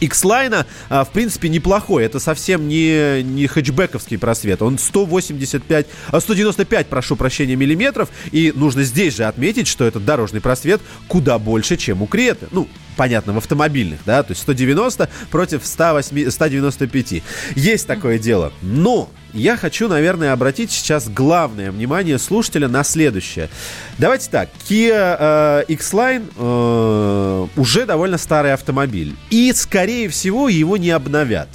X-Line, 0.00 0.66
а, 0.88 1.04
в 1.04 1.10
принципе, 1.10 1.48
неплохой. 1.48 2.04
Это 2.04 2.18
совсем 2.18 2.68
не, 2.68 3.22
не 3.22 3.46
хэтчбековский 3.46 4.18
просвет. 4.18 4.62
Он 4.62 4.78
185, 4.78 5.86
а, 6.10 6.20
195, 6.20 6.86
прошу 6.88 7.16
прощения, 7.16 7.56
миллиметров. 7.56 8.08
И 8.32 8.52
нужно 8.54 8.82
здесь 8.82 9.16
же 9.16 9.24
отметить, 9.24 9.66
что 9.66 9.84
этот 9.84 10.04
дорожный 10.04 10.40
просвет 10.40 10.80
куда 11.08 11.38
больше, 11.38 11.76
чем 11.76 12.02
у 12.02 12.06
Креты. 12.06 12.46
Ну, 12.50 12.68
понятно, 12.96 13.32
в 13.32 13.38
автомобильных, 13.38 14.00
да, 14.04 14.22
то 14.22 14.32
есть 14.32 14.42
190 14.42 15.08
против 15.30 15.64
108, 15.64 16.30
195. 16.30 17.22
Есть 17.54 17.86
такое 17.86 18.18
дело. 18.18 18.52
Но 18.62 19.10
я 19.32 19.56
хочу, 19.56 19.88
наверное, 19.88 20.32
обратить 20.32 20.70
сейчас 20.70 21.08
главное 21.08 21.70
внимание 21.70 22.18
слушателя 22.18 22.68
на 22.68 22.84
следующее. 22.84 23.48
Давайте 23.98 24.30
так, 24.30 24.48
Kia 24.68 25.16
э, 25.18 25.64
X-Line 25.68 26.32
э, 26.36 27.46
уже 27.60 27.86
довольно 27.86 28.18
старый 28.18 28.52
автомобиль. 28.52 29.14
И, 29.30 29.52
скорее 29.52 30.08
всего, 30.08 30.48
его 30.48 30.76
не 30.76 30.90
обновят. 30.90 31.48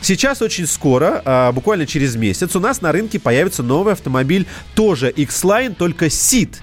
Сейчас 0.00 0.42
очень 0.42 0.66
скоро, 0.66 1.22
а, 1.24 1.52
буквально 1.52 1.86
через 1.86 2.16
месяц, 2.16 2.54
у 2.56 2.60
нас 2.60 2.80
на 2.80 2.92
рынке 2.92 3.18
появится 3.18 3.62
новый 3.62 3.92
автомобиль, 3.92 4.46
тоже 4.74 5.10
X-Line, 5.10 5.74
только 5.74 6.06
Seat. 6.06 6.56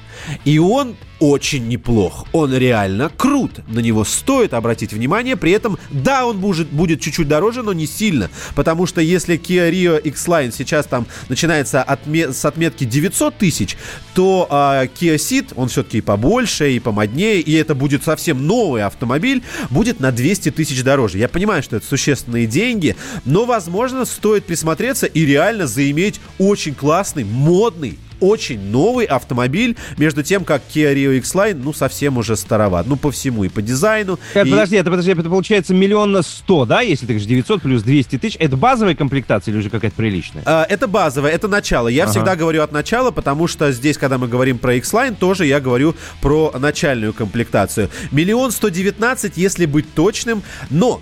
И 0.46 0.60
он 0.60 0.96
очень 1.20 1.68
неплох. 1.68 2.26
Он 2.34 2.54
реально 2.54 3.10
крут. 3.10 3.68
На 3.68 3.80
него 3.80 4.04
стоит 4.04 4.54
обратить 4.54 4.92
внимание. 4.92 5.36
При 5.36 5.52
этом, 5.52 5.78
да, 5.90 6.26
он 6.26 6.40
будет, 6.40 6.68
будет 6.68 7.02
чуть-чуть 7.02 7.28
дороже, 7.28 7.64
но 7.64 7.74
не 7.74 7.88
сильно. 7.88 8.30
Потому 8.54 8.86
что 8.86 9.02
если 9.02 9.38
Kia 9.38 9.72
Rio 9.72 10.00
X-Line 10.02 10.54
сейчас 10.56 10.86
там 10.86 11.08
начинается 11.30 11.86
отме- 11.88 12.34
с 12.34 12.44
отметки 12.44 12.84
900 12.84 13.38
тысяч, 13.38 13.78
то 14.14 14.48
а, 14.50 14.86
Kia 14.86 15.16
Ceed, 15.16 15.54
он 15.56 15.70
все-таки 15.70 16.00
и 16.00 16.02
побольше, 16.02 16.74
и 16.74 16.80
помоднее, 16.80 17.40
и 17.40 17.54
это 17.54 17.76
будет 17.76 18.04
совсем 18.04 18.46
новый 18.46 18.84
автомобиль, 18.84 19.42
будет 19.70 20.00
на 20.00 20.12
200 20.12 20.52
тысяч 20.52 20.84
дороже. 20.84 21.18
Я 21.18 21.30
понимаю, 21.30 21.64
что 21.64 21.78
это 21.78 21.86
существенные 21.86 22.46
деньги, 22.46 22.96
но, 23.26 23.46
возможно, 23.46 24.06
стоит 24.06 24.46
присмотреться 24.46 25.06
и 25.06 25.26
реально 25.26 25.68
заиметь 25.68 26.20
очень 26.40 26.74
классный, 26.76 27.24
модный, 27.24 27.98
очень 28.22 28.60
новый 28.72 29.06
автомобиль, 29.06 29.76
между 29.98 30.24
тем, 30.24 30.46
как 30.46 30.62
Kia 30.74 30.96
Rio 30.96 31.18
X-Line, 31.18 31.60
ну, 31.62 31.74
совсем 31.74 32.18
уже 32.18 32.38
староват. 32.38 32.88
Ну, 32.88 32.96
по 32.96 33.12
всему, 33.12 33.44
и 33.44 33.50
по 33.50 33.62
дизайну. 33.62 34.18
Это, 34.34 34.48
и- 34.48 34.52
Подожди, 34.52 34.78
это, 34.78 34.90
подожди, 34.90 35.12
это 35.12 35.24
получается 35.24 35.74
миллион 35.74 36.14
на 36.14 36.22
сто, 36.22 36.66
да, 36.66 36.80
если 36.80 37.06
ты 37.06 37.12
говоришь 37.14 37.28
900 37.28 37.62
плюс 37.62 37.84
200 37.84 38.18
тысяч. 38.18 38.38
Это 38.40 38.56
базовая 38.56 38.96
комплектация 38.96 39.52
или 39.52 39.60
уже 39.60 39.70
какая-то 39.70 39.98
приличная? 39.98 40.44
А, 40.46 40.66
Это 40.70 40.88
базовое, 40.88 41.32
это 41.32 41.50
начало. 41.50 41.90
Я 41.90 42.04
Ага. 42.04 42.12
всегда 42.14 42.36
говорю 42.38 42.62
от 42.62 42.72
начала, 42.72 43.12
потому 43.12 43.48
что 43.48 43.70
здесь, 43.74 43.98
когда 43.98 44.18
мы 44.18 44.30
говорим 44.30 44.60
про 44.60 44.76
X-Line, 44.76 45.16
тоже 45.20 45.46
я 45.46 45.60
говорю 45.60 45.94
про 46.22 46.54
начальную 46.58 47.12
комплектацию. 47.14 47.90
Миллион 48.12 48.52
сто 48.52 48.70
девятнадцать, 48.70 49.34
если 49.36 49.66
быть 49.66 49.94
точным, 49.94 50.42
но 50.70 51.02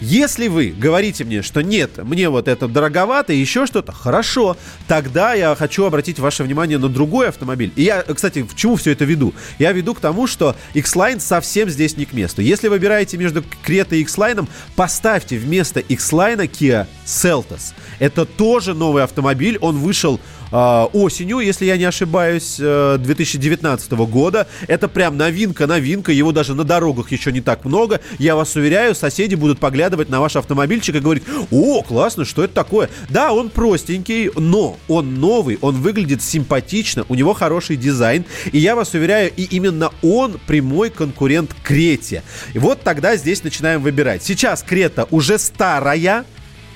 если 0.00 0.48
вы 0.48 0.74
говорите 0.76 1.24
мне, 1.24 1.42
что 1.42 1.62
нет, 1.62 1.98
мне 1.98 2.28
вот 2.28 2.48
это 2.48 2.68
дороговато 2.68 3.32
и 3.32 3.38
еще 3.38 3.66
что-то, 3.66 3.92
хорошо, 3.92 4.56
тогда 4.88 5.34
я 5.34 5.54
хочу 5.54 5.84
обратить 5.84 6.18
ваше 6.18 6.44
внимание 6.44 6.78
на 6.78 6.88
другой 6.88 7.28
автомобиль. 7.28 7.72
И 7.76 7.82
я, 7.82 8.02
кстати, 8.02 8.42
к 8.42 8.54
чему 8.54 8.76
все 8.76 8.92
это 8.92 9.04
веду? 9.04 9.34
Я 9.58 9.72
веду 9.72 9.94
к 9.94 10.00
тому, 10.00 10.26
что 10.26 10.56
X-Line 10.74 11.20
совсем 11.20 11.68
здесь 11.70 11.96
не 11.96 12.04
к 12.04 12.12
месту. 12.12 12.42
Если 12.42 12.68
выбираете 12.68 13.16
между 13.16 13.44
Крета 13.62 13.96
и 13.96 14.00
X-Line, 14.00 14.48
поставьте 14.76 15.38
вместо 15.38 15.80
X-Line 15.80 16.50
Kia 16.50 16.86
Seltos. 17.06 17.72
Это 17.98 18.24
тоже 18.24 18.74
новый 18.74 19.04
автомобиль, 19.04 19.58
он 19.60 19.78
вышел 19.78 20.20
осенью, 20.50 21.40
если 21.40 21.64
я 21.64 21.76
не 21.76 21.84
ошибаюсь, 21.84 22.56
э, 22.58 22.96
2019 22.98 24.06
года. 24.06 24.46
Это 24.66 24.88
прям 24.88 25.16
новинка-новинка, 25.16 26.12
его 26.12 26.32
даже 26.32 26.54
на 26.54 26.64
дорогах 26.64 27.12
еще 27.12 27.32
не 27.32 27.40
так 27.40 27.64
много. 27.64 28.00
Я 28.18 28.36
вас 28.36 28.54
уверяю, 28.56 28.94
соседи 28.94 29.34
будут 29.34 29.58
поглядывать 29.58 30.08
на 30.08 30.20
ваш 30.20 30.36
автомобильчик 30.36 30.96
и 30.96 31.00
говорить, 31.00 31.24
о, 31.50 31.82
классно, 31.82 32.24
что 32.24 32.44
это 32.44 32.54
такое? 32.54 32.90
Да, 33.08 33.32
он 33.32 33.50
простенький, 33.50 34.30
но 34.36 34.78
он 34.88 35.14
новый, 35.20 35.58
он 35.60 35.76
выглядит 35.76 36.22
симпатично, 36.22 37.04
у 37.08 37.14
него 37.14 37.34
хороший 37.34 37.76
дизайн. 37.76 38.24
И 38.52 38.58
я 38.58 38.76
вас 38.76 38.94
уверяю, 38.94 39.32
и 39.34 39.42
именно 39.42 39.90
он 40.02 40.38
прямой 40.46 40.90
конкурент 40.90 41.54
Крете. 41.62 42.22
И 42.52 42.58
вот 42.58 42.82
тогда 42.82 43.16
здесь 43.16 43.42
начинаем 43.42 43.82
выбирать. 43.82 44.22
Сейчас 44.22 44.62
Крета 44.62 45.06
уже 45.10 45.38
старая, 45.38 46.24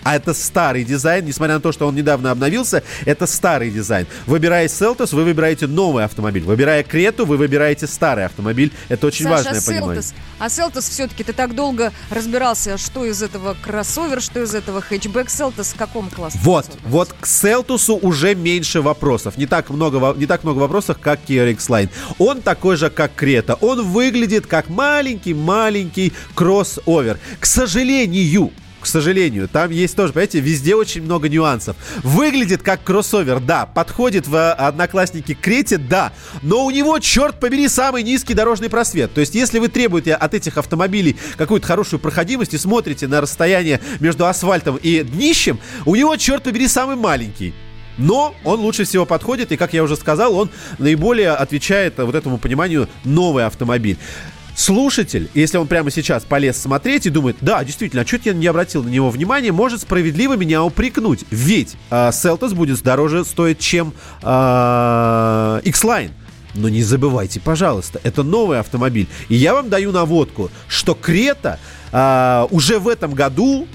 а 0.08 0.16
это 0.16 0.32
старый 0.32 0.84
дизайн, 0.84 1.26
несмотря 1.26 1.56
на 1.56 1.60
то, 1.60 1.70
что 1.70 1.86
он 1.86 1.94
недавно 1.94 2.30
обновился, 2.30 2.82
это 3.04 3.26
старый 3.26 3.70
дизайн. 3.70 4.06
Выбирая 4.24 4.66
Селтос, 4.66 5.12
вы 5.12 5.22
выбираете 5.22 5.66
новый 5.66 6.02
автомобиль. 6.02 6.44
Выбирая 6.44 6.82
Крету, 6.82 7.26
вы 7.26 7.36
выбираете 7.36 7.86
старый 7.86 8.24
автомобиль. 8.24 8.72
Это 8.88 9.06
очень 9.06 9.26
Саша, 9.26 9.50
важно, 9.50 9.58
а. 9.58 9.60
Селтос? 9.60 10.14
А 10.38 10.48
Селтос 10.48 10.88
все-таки 10.88 11.24
ты 11.24 11.34
так 11.34 11.54
долго 11.54 11.92
разбирался, 12.08 12.78
что 12.78 13.04
из 13.04 13.22
этого 13.22 13.54
кроссовер, 13.60 14.22
что 14.22 14.42
из 14.42 14.54
этого 14.54 14.80
хэтчбэк. 14.80 15.28
Селтос 15.28 15.74
в 15.74 15.76
каком 15.76 16.08
классе? 16.08 16.38
Вот, 16.40 16.64
вот 16.86 17.14
к 17.20 17.26
Селтусу 17.26 17.96
уже 17.96 18.34
меньше 18.34 18.80
вопросов. 18.80 19.36
Не 19.36 19.44
так 19.44 19.68
много, 19.68 20.14
не 20.14 20.24
так 20.24 20.42
много 20.42 20.60
вопросов, 20.60 20.96
как 20.98 21.20
Kia 21.28 21.50
X-Line. 21.50 21.90
Он 22.16 22.40
такой 22.40 22.76
же, 22.76 22.88
как 22.88 23.14
Крета. 23.14 23.56
Он 23.60 23.86
выглядит 23.86 24.46
как 24.46 24.70
маленький-маленький 24.70 26.14
кроссовер. 26.34 27.18
К 27.38 27.44
сожалению, 27.44 28.52
к 28.80 28.86
сожалению, 28.86 29.48
там 29.48 29.70
есть 29.70 29.96
тоже, 29.96 30.12
понимаете, 30.12 30.40
везде 30.40 30.74
очень 30.74 31.02
много 31.02 31.28
нюансов. 31.28 31.76
Выглядит 32.02 32.62
как 32.62 32.82
кроссовер, 32.82 33.40
да. 33.40 33.66
Подходит 33.66 34.26
в 34.26 34.34
э, 34.34 34.52
одноклассники 34.52 35.34
Крете, 35.34 35.78
да. 35.78 36.12
Но 36.42 36.64
у 36.64 36.70
него, 36.70 36.98
черт 36.98 37.40
побери, 37.40 37.68
самый 37.68 38.02
низкий 38.02 38.34
дорожный 38.34 38.68
просвет. 38.68 39.12
То 39.12 39.20
есть, 39.20 39.34
если 39.34 39.58
вы 39.58 39.68
требуете 39.68 40.14
от 40.14 40.34
этих 40.34 40.58
автомобилей 40.58 41.16
какую-то 41.36 41.66
хорошую 41.66 42.00
проходимость 42.00 42.54
и 42.54 42.58
смотрите 42.58 43.08
на 43.08 43.20
расстояние 43.20 43.80
между 44.00 44.26
асфальтом 44.26 44.76
и 44.76 45.02
днищем, 45.02 45.58
у 45.84 45.94
него, 45.94 46.16
черт 46.16 46.42
побери, 46.42 46.68
самый 46.68 46.96
маленький. 46.96 47.54
Но 47.98 48.34
он 48.44 48.60
лучше 48.60 48.84
всего 48.84 49.04
подходит, 49.04 49.50
и, 49.52 49.56
как 49.56 49.74
я 49.74 49.82
уже 49.82 49.96
сказал, 49.96 50.34
он 50.34 50.50
наиболее 50.78 51.30
отвечает 51.30 51.98
вот 51.98 52.14
этому 52.14 52.38
пониманию 52.38 52.88
новый 53.04 53.44
автомобиль. 53.44 53.98
Слушатель, 54.58 55.30
если 55.34 55.56
он 55.56 55.68
прямо 55.68 55.88
сейчас 55.92 56.24
полез 56.24 56.60
смотреть 56.60 57.06
и 57.06 57.10
думает, 57.10 57.36
да, 57.40 57.62
действительно, 57.62 58.02
а 58.02 58.06
что 58.06 58.18
я 58.24 58.32
не 58.32 58.48
обратил 58.48 58.82
на 58.82 58.88
него 58.88 59.08
внимания, 59.08 59.52
может 59.52 59.82
справедливо 59.82 60.36
меня 60.36 60.64
упрекнуть. 60.64 61.24
Ведь 61.30 61.76
э, 61.90 62.10
будет 62.54 62.82
дороже 62.82 63.24
стоить, 63.24 63.60
чем 63.60 63.92
э, 64.20 65.60
X-Line. 65.62 66.10
Но 66.54 66.68
не 66.68 66.82
забывайте, 66.82 67.38
пожалуйста, 67.38 68.00
это 68.02 68.24
новый 68.24 68.58
автомобиль. 68.58 69.06
И 69.28 69.36
я 69.36 69.54
вам 69.54 69.68
даю 69.68 69.92
наводку, 69.92 70.50
что 70.66 70.96
Крета 70.96 71.60
э, 71.92 72.46
уже 72.50 72.80
в 72.80 72.88
этом 72.88 73.14
году 73.14 73.68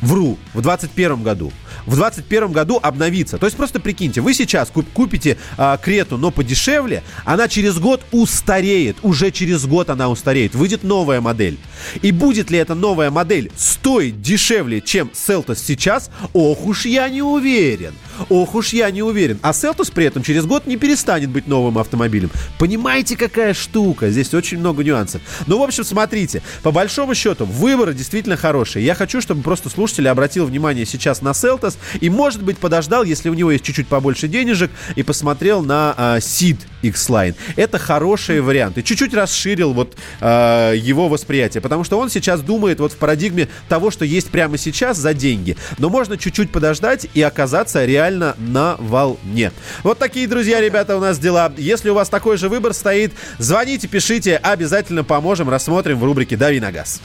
Вру, 0.00 0.38
в 0.54 0.60
21 0.60 1.22
году. 1.22 1.52
В 1.86 1.96
21 1.96 2.52
году 2.52 2.78
обновится. 2.82 3.38
То 3.38 3.46
есть 3.46 3.56
просто 3.56 3.80
прикиньте, 3.80 4.20
вы 4.20 4.34
сейчас 4.34 4.70
куп- 4.70 4.90
купите 4.92 5.36
а, 5.56 5.76
Крету, 5.76 6.16
но 6.16 6.30
подешевле, 6.30 7.02
она 7.24 7.48
через 7.48 7.78
год 7.78 8.02
устареет. 8.12 8.96
Уже 9.02 9.30
через 9.30 9.66
год 9.66 9.90
она 9.90 10.08
устареет. 10.08 10.54
Выйдет 10.54 10.82
новая 10.84 11.20
модель. 11.20 11.58
И 12.02 12.12
будет 12.12 12.50
ли 12.50 12.58
эта 12.58 12.74
новая 12.74 13.10
модель 13.10 13.50
стоить 13.56 14.20
дешевле, 14.20 14.80
чем 14.80 15.10
Селтос 15.12 15.58
сейчас? 15.60 16.10
Ох 16.32 16.66
уж 16.66 16.86
я 16.86 17.08
не 17.08 17.22
уверен. 17.22 17.94
Ох 18.28 18.54
уж 18.54 18.72
я 18.72 18.90
не 18.90 19.02
уверен. 19.02 19.38
А 19.42 19.52
Селтос 19.52 19.90
при 19.90 20.04
этом 20.04 20.22
через 20.22 20.46
год 20.46 20.66
не 20.66 20.76
перестанет 20.76 21.30
быть 21.30 21.46
новым 21.46 21.78
автомобилем. 21.78 22.30
Понимаете, 22.58 23.16
какая 23.16 23.54
штука? 23.54 24.10
Здесь 24.10 24.32
очень 24.34 24.58
много 24.58 24.84
нюансов. 24.84 25.20
Ну, 25.46 25.58
в 25.58 25.62
общем, 25.62 25.84
смотрите. 25.84 26.42
По 26.62 26.70
большому 26.70 27.14
счету, 27.14 27.44
выборы 27.44 27.94
действительно 27.94 28.36
хорошие. 28.36 28.84
Я 28.84 28.94
хочу, 28.94 29.20
чтобы 29.20 29.42
просто 29.42 29.68
слушатель 29.68 30.08
обратил 30.08 30.46
внимание 30.46 30.86
сейчас 30.86 31.22
на 31.22 31.34
Селтос 31.34 31.78
и, 32.00 32.10
может 32.10 32.42
быть, 32.42 32.58
подождал, 32.58 33.04
если 33.04 33.28
у 33.28 33.34
него 33.34 33.50
есть 33.50 33.64
чуть-чуть 33.64 33.88
побольше 33.88 34.28
денежек, 34.28 34.70
и 34.96 35.02
посмотрел 35.02 35.62
на 35.62 35.94
а, 35.96 36.18
Seed 36.18 36.58
X-Line. 36.82 37.34
Это 37.56 37.78
хороший 37.78 38.40
вариант. 38.40 38.78
И 38.78 38.84
чуть-чуть 38.84 39.14
расширил 39.14 39.72
вот 39.72 39.96
а, 40.20 40.72
его 40.72 41.08
восприятие, 41.08 41.60
потому 41.60 41.84
что 41.84 41.98
он 41.98 42.10
сейчас 42.10 42.40
думает 42.40 42.80
вот 42.80 42.92
в 42.92 42.96
парадигме 42.96 43.48
того, 43.68 43.90
что 43.90 44.04
есть 44.04 44.30
прямо 44.30 44.58
сейчас 44.58 44.96
за 44.96 45.14
деньги. 45.14 45.56
Но 45.78 45.88
можно 45.88 46.16
чуть-чуть 46.16 46.50
подождать 46.50 47.06
и 47.14 47.22
оказаться 47.22 47.84
реально 47.84 48.07
реально 48.08 48.34
на 48.38 48.76
волне. 48.78 49.52
Вот 49.82 49.98
такие, 49.98 50.26
друзья, 50.26 50.60
ребята, 50.60 50.96
у 50.96 51.00
нас 51.00 51.18
дела. 51.18 51.52
Если 51.56 51.90
у 51.90 51.94
вас 51.94 52.08
такой 52.08 52.36
же 52.36 52.48
выбор 52.48 52.72
стоит, 52.72 53.12
звоните, 53.38 53.86
пишите, 53.86 54.36
обязательно 54.36 55.04
поможем, 55.04 55.50
рассмотрим 55.50 55.98
в 55.98 56.04
рубрике 56.04 56.36
«Дави 56.36 56.60
на 56.60 56.72
газ». 56.72 57.00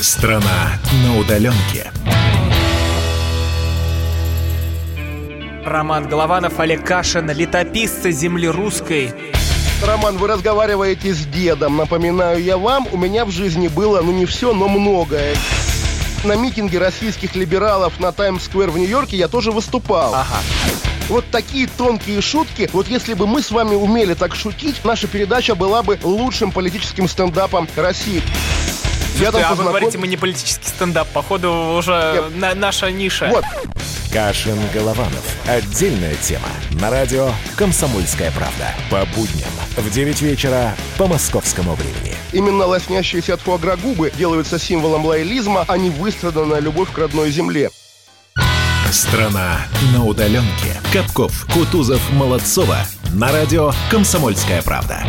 Страна 0.00 0.72
на 1.04 1.18
удаленке. 1.18 1.90
Роман 5.64 6.08
Голованов, 6.08 6.60
Олег 6.60 6.84
Кашин, 6.84 7.30
летописцы 7.30 8.10
земли 8.10 8.48
русской. 8.48 9.14
Роман, 9.82 10.18
вы 10.18 10.28
разговариваете 10.28 11.14
с 11.14 11.24
дедом. 11.26 11.76
Напоминаю 11.76 12.42
я 12.42 12.58
вам, 12.58 12.86
у 12.92 12.98
меня 12.98 13.24
в 13.24 13.30
жизни 13.30 13.68
было, 13.68 14.02
ну 14.02 14.12
не 14.12 14.26
все, 14.26 14.52
но 14.52 14.68
многое. 14.68 15.34
На 16.24 16.36
митинге 16.36 16.78
российских 16.78 17.34
либералов 17.36 18.00
на 18.00 18.10
Таймс-сквер 18.10 18.70
в 18.70 18.78
Нью-Йорке 18.78 19.18
я 19.18 19.28
тоже 19.28 19.52
выступал. 19.52 20.14
Ага. 20.14 20.40
Вот 21.10 21.26
такие 21.30 21.66
тонкие 21.66 22.22
шутки, 22.22 22.70
вот 22.72 22.88
если 22.88 23.12
бы 23.12 23.26
мы 23.26 23.42
с 23.42 23.50
вами 23.50 23.74
умели 23.74 24.14
так 24.14 24.34
шутить, 24.34 24.82
наша 24.84 25.06
передача 25.06 25.54
была 25.54 25.82
бы 25.82 25.98
лучшим 26.02 26.50
политическим 26.50 27.08
стендапом 27.08 27.68
России. 27.76 28.22
Слушайте, 29.16 29.38
а 29.38 29.50
вы 29.50 29.56
познаком- 29.56 29.66
говорите, 29.66 29.98
мы 29.98 30.06
не 30.06 30.16
политический 30.16 30.68
стендап. 30.68 31.08
Походу, 31.08 31.52
уже 31.78 32.30
на- 32.34 32.54
наша 32.54 32.90
ниша. 32.90 33.28
Вот. 33.30 33.44
Кашин 34.12 34.58
Голованов. 34.72 35.24
Отдельная 35.46 36.14
тема. 36.16 36.46
На 36.80 36.90
радио 36.90 37.30
«Комсомольская 37.56 38.30
правда». 38.30 38.72
По 38.90 39.04
будням 39.16 39.48
в 39.76 39.90
9 39.90 40.22
вечера 40.22 40.74
по 40.96 41.06
московскому 41.08 41.74
времени. 41.74 42.14
Именно 42.32 42.64
лоснящиеся 42.66 43.34
от 43.34 43.40
фуагра 43.40 43.76
губы 43.76 44.12
делаются 44.16 44.58
символом 44.58 45.04
лоялизма, 45.04 45.64
а 45.66 45.76
не 45.78 45.90
выстраданная 45.90 46.60
любовь 46.60 46.90
к 46.92 46.98
родной 46.98 47.30
земле. 47.32 47.70
Страна 48.92 49.66
на 49.92 50.04
удаленке. 50.04 50.80
Капков, 50.92 51.46
Кутузов, 51.52 52.00
Молодцова. 52.12 52.78
На 53.12 53.32
радио 53.32 53.72
«Комсомольская 53.90 54.62
правда». 54.62 55.04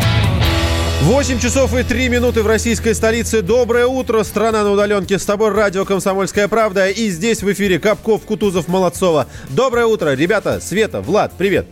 8 1.02 1.38
часов 1.38 1.74
и 1.74 1.82
3 1.82 2.08
минуты 2.08 2.42
в 2.42 2.46
российской 2.46 2.94
столице. 2.94 3.42
Доброе 3.42 3.86
утро, 3.86 4.24
страна 4.24 4.64
на 4.64 4.72
удаленке. 4.72 5.18
С 5.18 5.24
тобой 5.24 5.50
радио 5.50 5.84
«Комсомольская 5.84 6.48
правда». 6.48 6.88
И 6.88 7.10
здесь 7.10 7.42
в 7.42 7.52
эфире 7.52 7.78
Капков, 7.78 8.22
Кутузов, 8.22 8.66
Молодцова. 8.66 9.26
Доброе 9.50 9.86
утро, 9.86 10.14
ребята. 10.14 10.58
Света, 10.60 11.02
Влад, 11.02 11.32
привет. 11.36 11.66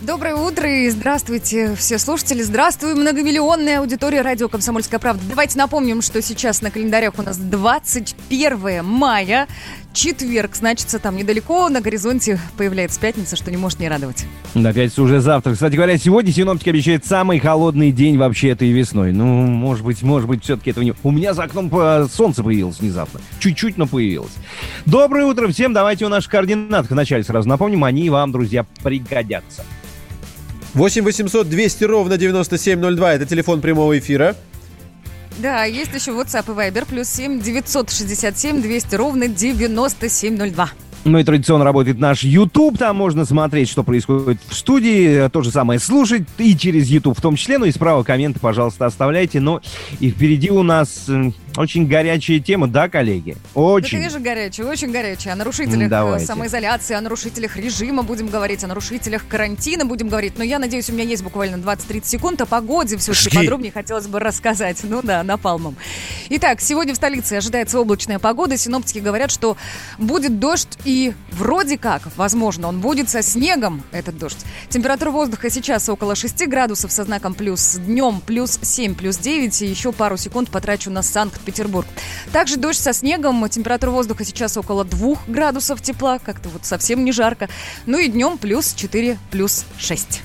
Доброе 0.00 0.34
утро 0.34 0.68
и 0.68 0.90
здравствуйте, 0.90 1.76
все 1.76 1.96
слушатели. 1.96 2.42
Здравствуй, 2.42 2.96
многомиллионная 2.96 3.78
аудитория 3.78 4.22
радио 4.22 4.48
«Комсомольская 4.48 4.98
правда». 4.98 5.22
Давайте 5.28 5.56
напомним, 5.58 6.02
что 6.02 6.20
сейчас 6.20 6.60
на 6.60 6.72
календарях 6.72 7.16
у 7.18 7.22
нас 7.22 7.36
21 7.36 8.84
мая, 8.84 9.46
четверг. 9.92 10.54
Значится, 10.54 10.98
там 10.98 11.16
недалеко 11.16 11.68
на 11.68 11.80
горизонте 11.80 12.40
появляется 12.56 13.00
пятница, 13.00 13.36
что 13.36 13.50
не 13.50 13.56
может 13.56 13.80
не 13.80 13.88
радовать. 13.88 14.24
Да, 14.54 14.72
пятница 14.72 15.02
уже 15.02 15.20
завтра. 15.20 15.52
Кстати 15.54 15.74
говоря, 15.76 15.96
сегодня 15.98 16.32
синоптики 16.32 16.70
обещают 16.70 17.04
самый 17.04 17.38
холодный 17.38 17.92
день 17.92 18.18
вообще 18.18 18.50
этой 18.50 18.70
весной. 18.70 19.12
Ну, 19.12 19.24
может 19.24 19.84
быть, 19.84 20.02
может 20.02 20.28
быть, 20.28 20.44
все-таки 20.44 20.70
этого 20.70 20.84
не... 20.84 20.94
У 21.02 21.10
меня 21.10 21.34
за 21.34 21.44
окном 21.44 21.70
э, 21.72 22.06
солнце 22.12 22.42
появилось 22.42 22.80
внезапно. 22.80 23.20
Чуть-чуть, 23.38 23.78
но 23.78 23.86
появилось. 23.86 24.32
Доброе 24.86 25.26
утро 25.26 25.48
всем. 25.48 25.72
Давайте 25.72 26.06
у 26.06 26.08
наших 26.08 26.30
координат 26.30 26.88
вначале 26.90 27.24
сразу 27.24 27.48
напомним. 27.48 27.84
Они 27.84 28.10
вам, 28.10 28.32
друзья, 28.32 28.66
пригодятся. 28.82 29.64
8 30.74 31.04
800 31.04 31.48
200 31.48 31.84
ровно 31.84 32.16
9702. 32.16 33.14
Это 33.14 33.26
телефон 33.26 33.60
прямого 33.60 33.98
эфира. 33.98 34.36
Да, 35.38 35.64
есть 35.64 35.94
еще 35.94 36.12
WhatsApp 36.12 36.44
и 36.52 36.70
Viber, 36.70 36.86
плюс 36.86 37.08
7 37.08 37.40
967 37.40 38.62
200 38.62 38.94
ровно 38.94 39.28
9702. 39.28 40.70
Ну 41.04 41.18
и 41.18 41.24
традиционно 41.24 41.64
работает 41.64 41.98
наш 41.98 42.22
YouTube, 42.22 42.78
там 42.78 42.96
можно 42.96 43.24
смотреть, 43.24 43.68
что 43.68 43.82
происходит 43.82 44.38
в 44.46 44.54
студии, 44.54 45.28
то 45.30 45.42
же 45.42 45.50
самое 45.50 45.80
слушать 45.80 46.22
и 46.38 46.56
через 46.56 46.88
YouTube 46.88 47.18
в 47.18 47.20
том 47.20 47.34
числе, 47.34 47.58
ну 47.58 47.64
и 47.64 47.72
справа 47.72 48.04
комменты, 48.04 48.38
пожалуйста, 48.38 48.86
оставляйте. 48.86 49.40
Ну 49.40 49.60
и 49.98 50.10
впереди 50.10 50.50
у 50.50 50.62
нас 50.62 51.06
э, 51.08 51.32
очень 51.56 51.86
горячая 51.86 52.40
тема, 52.40 52.66
да, 52.66 52.88
коллеги? 52.88 53.36
Да, 53.54 53.60
Очень. 53.60 53.98
конечно, 53.98 54.20
горячая, 54.20 54.66
очень 54.66 54.90
горячая. 54.90 55.34
О 55.34 55.36
нарушителях 55.36 55.86
э, 55.86 55.88
давайте. 55.88 56.26
самоизоляции, 56.26 56.94
о 56.94 57.00
нарушителях 57.00 57.56
режима 57.56 58.02
будем 58.02 58.28
говорить, 58.28 58.64
о 58.64 58.66
нарушителях 58.66 59.26
карантина 59.28 59.84
будем 59.84 60.08
говорить. 60.08 60.38
Но 60.38 60.44
я 60.44 60.58
надеюсь, 60.58 60.88
у 60.88 60.92
меня 60.92 61.04
есть 61.04 61.22
буквально 61.22 61.56
20-30 61.56 62.06
секунд. 62.06 62.40
О 62.40 62.46
погоде 62.46 62.96
все-таки 62.96 63.36
подробнее 63.36 63.72
хотелось 63.72 64.06
бы 64.06 64.18
рассказать. 64.18 64.78
Ну 64.82 65.02
да, 65.02 65.22
напалмом. 65.22 65.76
Итак, 66.30 66.60
сегодня 66.60 66.94
в 66.94 66.96
столице 66.96 67.34
ожидается 67.34 67.78
облачная 67.78 68.18
погода. 68.18 68.56
Синоптики 68.56 68.98
говорят, 68.98 69.30
что 69.30 69.56
будет 69.98 70.38
дождь 70.38 70.78
и 70.84 71.12
вроде 71.32 71.76
как, 71.76 72.02
возможно, 72.16 72.68
он 72.68 72.80
будет 72.80 73.10
со 73.10 73.22
снегом, 73.22 73.82
этот 73.92 74.18
дождь. 74.18 74.38
Температура 74.68 75.10
воздуха 75.10 75.50
сейчас 75.50 75.88
около 75.88 76.14
6 76.14 76.46
градусов 76.48 76.92
со 76.92 77.04
знаком 77.04 77.34
плюс. 77.34 77.76
Днем 77.76 78.20
плюс 78.24 78.58
7, 78.62 78.94
плюс 78.94 79.18
9. 79.18 79.62
И 79.62 79.66
еще 79.66 79.92
пару 79.92 80.16
секунд 80.16 80.50
потрачу 80.50 80.90
на 80.90 81.02
Санкт-Петербург. 81.42 81.86
Также 82.32 82.56
дождь 82.56 82.80
со 82.80 82.92
снегом. 82.92 83.48
Температура 83.48 83.90
воздуха 83.90 84.24
сейчас 84.24 84.56
около 84.56 84.84
2 84.84 85.16
градусов 85.26 85.82
тепла. 85.82 86.18
Как-то 86.18 86.48
вот 86.48 86.64
совсем 86.64 87.04
не 87.04 87.12
жарко. 87.12 87.48
Ну 87.86 87.98
и 87.98 88.08
днем 88.08 88.38
плюс 88.38 88.72
4, 88.74 89.18
плюс 89.30 89.64
6. 89.78 90.22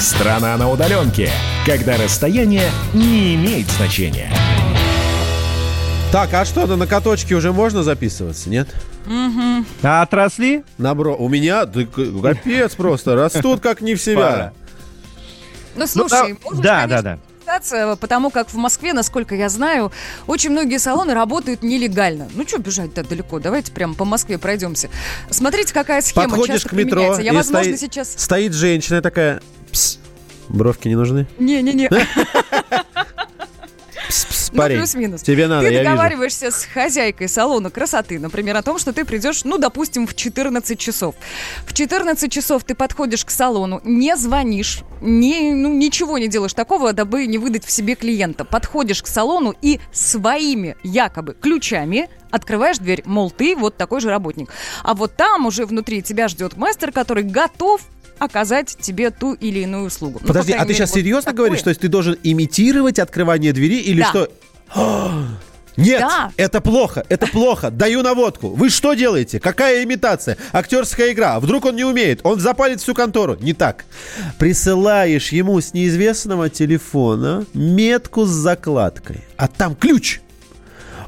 Страна 0.00 0.56
на 0.56 0.70
удаленке. 0.70 1.30
Когда 1.64 1.96
расстояние 1.96 2.70
не 2.92 3.36
имеет 3.36 3.68
значения. 3.70 4.30
Так, 6.10 6.34
а 6.34 6.44
что, 6.44 6.66
на 6.66 6.86
каточке 6.86 7.34
уже 7.34 7.52
можно 7.52 7.82
записываться, 7.82 8.50
нет? 8.50 8.68
Угу. 9.06 9.64
А 9.82 10.02
отросли? 10.02 10.62
Набро... 10.76 11.16
У 11.16 11.28
меня, 11.28 11.64
да, 11.64 11.84
капец 11.84 12.74
просто, 12.74 13.14
растут 13.14 13.60
как 13.60 13.80
не 13.80 13.94
в 13.94 14.02
себя. 14.02 14.52
Ну, 15.74 15.86
слушай, 15.86 16.10
да, 16.10 16.38
можешь, 16.44 16.62
да, 16.62 16.80
конечно, 16.82 17.02
да, 17.02 17.18
да. 17.52 17.58
питаться, 17.58 17.96
потому 18.00 18.30
как 18.30 18.48
в 18.50 18.56
Москве, 18.56 18.92
насколько 18.92 19.34
я 19.34 19.48
знаю, 19.48 19.92
очень 20.26 20.50
многие 20.50 20.78
салоны 20.78 21.14
работают 21.14 21.62
нелегально. 21.62 22.28
Ну, 22.34 22.46
что 22.46 22.58
бежать-то 22.58 23.02
далеко? 23.04 23.38
Давайте 23.38 23.72
прямо 23.72 23.94
по 23.94 24.04
Москве 24.04 24.38
пройдемся. 24.38 24.90
Смотрите, 25.30 25.72
какая 25.72 26.02
схема 26.02 26.30
Подходишь 26.30 26.62
часто 26.62 26.68
к 26.70 26.72
метро, 26.72 26.90
применяется. 26.90 27.22
Я, 27.22 27.32
возможно, 27.32 27.76
стоит, 27.76 27.80
сейчас... 27.80 28.14
стоит 28.16 28.52
женщина 28.54 29.02
такая, 29.02 29.42
«Пс, 29.70 29.98
бровки 30.48 30.88
не 30.88 30.96
нужны? 30.96 31.26
Не-не-не. 31.38 31.90
Ну, 34.52 34.58
парень, 34.58 34.78
плюс-минус. 34.78 35.22
тебе 35.22 35.48
надо, 35.48 35.68
Ты 35.68 35.78
договариваешься 35.78 36.50
с 36.50 36.64
хозяйкой 36.64 37.28
салона 37.28 37.70
красоты, 37.70 38.18
например, 38.18 38.56
о 38.56 38.62
том, 38.62 38.78
что 38.78 38.92
ты 38.92 39.04
придешь, 39.04 39.44
ну, 39.44 39.56
допустим, 39.56 40.06
в 40.06 40.14
14 40.14 40.78
часов. 40.78 41.14
В 41.66 41.72
14 41.72 42.30
часов 42.30 42.62
ты 42.64 42.74
подходишь 42.74 43.24
к 43.24 43.30
салону, 43.30 43.80
не 43.84 44.14
звонишь, 44.16 44.82
не, 45.00 45.52
ну, 45.52 45.72
ничего 45.72 46.18
не 46.18 46.28
делаешь 46.28 46.52
такого, 46.52 46.92
дабы 46.92 47.26
не 47.26 47.38
выдать 47.38 47.64
в 47.64 47.70
себе 47.70 47.94
клиента. 47.94 48.44
Подходишь 48.44 49.02
к 49.02 49.06
салону 49.06 49.54
и 49.62 49.80
своими 49.90 50.76
якобы 50.82 51.34
ключами 51.34 52.08
открываешь 52.30 52.78
дверь, 52.78 53.02
мол, 53.04 53.30
ты 53.30 53.54
вот 53.54 53.76
такой 53.76 54.00
же 54.00 54.08
работник. 54.08 54.50
А 54.82 54.94
вот 54.94 55.16
там 55.16 55.46
уже 55.46 55.66
внутри 55.66 56.02
тебя 56.02 56.28
ждет 56.28 56.56
мастер, 56.56 56.90
который 56.90 57.24
готов 57.24 57.82
оказать 58.24 58.76
тебе 58.80 59.10
ту 59.10 59.34
или 59.34 59.60
иную 59.60 59.86
услугу. 59.86 60.14
Ну, 60.20 60.20
по 60.20 60.26
Подожди, 60.28 60.52
а 60.52 60.56
крайней 60.56 60.66
ты 60.68 60.72
мере, 60.74 60.78
сейчас 60.78 60.90
вот 60.90 60.98
серьезно 61.00 61.22
такое. 61.32 61.36
говоришь? 61.46 61.62
То 61.62 61.70
есть 61.70 61.80
ты 61.80 61.88
должен 61.88 62.16
имитировать 62.22 62.98
открывание 62.98 63.52
двери 63.52 63.78
или 63.80 64.00
Да. 64.00 64.08
что? 64.08 64.28
Нет, 65.78 66.00
Да. 66.00 66.30
это 66.36 66.60
плохо, 66.60 67.02
это 67.08 67.26
плохо. 67.26 67.70
Даю 67.70 68.02
наводку. 68.02 68.48
Вы 68.50 68.68
что 68.68 68.92
делаете? 68.92 69.40
Какая 69.40 69.82
имитация? 69.84 70.36
Актерская 70.52 71.12
игра. 71.12 71.40
Вдруг 71.40 71.64
он 71.64 71.76
не 71.76 71.84
умеет? 71.84 72.20
Он 72.24 72.38
запалит 72.38 72.80
всю 72.82 72.92
контору. 72.94 73.36
Не 73.40 73.54
так. 73.54 73.86
Присылаешь 74.38 75.32
ему 75.32 75.58
с 75.60 75.72
неизвестного 75.72 76.50
телефона 76.50 77.46
метку 77.54 78.26
с 78.26 78.28
закладкой. 78.30 79.20
А 79.38 79.48
там 79.48 79.74
ключ. 79.74 80.20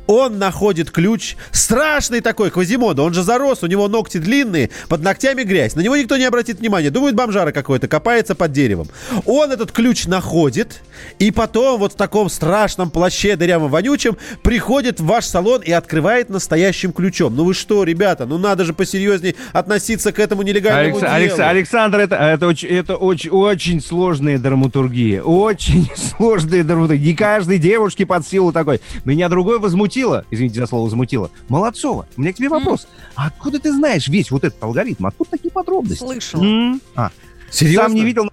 Он 0.06 0.38
находит 0.38 0.90
ключ, 0.90 1.36
страшный 1.50 2.20
такой, 2.20 2.50
Квазимода, 2.50 3.02
он 3.02 3.14
же 3.14 3.22
зарос, 3.22 3.62
у 3.62 3.66
него 3.66 3.88
ногти 3.88 4.18
длинные, 4.18 4.70
под 4.88 5.02
ногтями 5.02 5.42
грязь. 5.42 5.74
На 5.74 5.80
него 5.80 5.96
никто 5.96 6.16
не 6.16 6.24
обратит 6.24 6.60
внимания, 6.60 6.90
думает 6.90 7.14
бомжара 7.14 7.52
какой-то, 7.52 7.88
копается 7.88 8.34
под 8.34 8.52
деревом. 8.52 8.88
Он 9.24 9.50
этот 9.50 9.72
ключ 9.72 10.06
находит, 10.06 10.82
и 11.18 11.30
потом 11.30 11.78
вот 11.80 11.94
в 11.94 11.96
таком 11.96 12.28
страшном 12.28 12.90
плаще 12.90 13.36
дырявом 13.36 13.70
вонючем 13.70 14.16
приходит 14.42 15.00
в 15.00 15.06
ваш 15.06 15.24
салон 15.24 15.62
и 15.62 15.72
открывает 15.72 16.28
настоящим 16.28 16.92
ключом. 16.92 17.34
Ну 17.34 17.44
вы 17.44 17.54
что, 17.54 17.82
ребята, 17.84 18.26
ну 18.26 18.38
надо 18.38 18.64
же 18.64 18.74
посерьезнее 18.74 19.34
относиться 19.52 20.12
к 20.12 20.18
этому 20.18 20.42
нелегальному 20.42 20.96
Алекс- 20.96 21.00
делу. 21.00 21.12
Алекс- 21.12 21.38
Александр, 21.40 22.00
это, 22.00 22.16
это, 22.16 22.46
очень, 22.46 22.68
это 22.68 22.96
очень, 22.96 23.30
очень 23.30 23.80
сложная 23.80 24.38
драматургия. 24.38 25.22
Очень 25.22 25.90
сложная 25.96 26.62
драматургия. 26.62 27.06
Не 27.06 27.14
каждой 27.14 27.58
девушке 27.58 28.04
под 28.06 28.26
силу 28.26 28.52
такой. 28.52 28.80
Меня 29.04 29.28
другой 29.28 29.58
возмутило, 29.94 30.24
извините 30.30 30.60
за 30.60 30.66
слово 30.66 30.84
возмутило. 30.84 31.30
Молодцова, 31.48 32.06
у 32.16 32.20
меня 32.20 32.32
к 32.32 32.36
тебе 32.36 32.48
вопрос. 32.48 32.86
А 33.14 33.26
откуда 33.26 33.58
ты 33.58 33.72
знаешь 33.72 34.08
весь 34.08 34.30
вот 34.30 34.44
этот 34.44 34.62
алгоритм? 34.62 35.06
Откуда 35.06 35.30
такие 35.30 35.50
подробности? 35.50 35.98
Слышала. 35.98 36.42
М? 36.42 36.80
А, 36.96 37.10
Серьезно? 37.50 37.84
Сам 37.88 37.94
не 37.94 38.04
видел, 38.04 38.24
но 38.24 38.30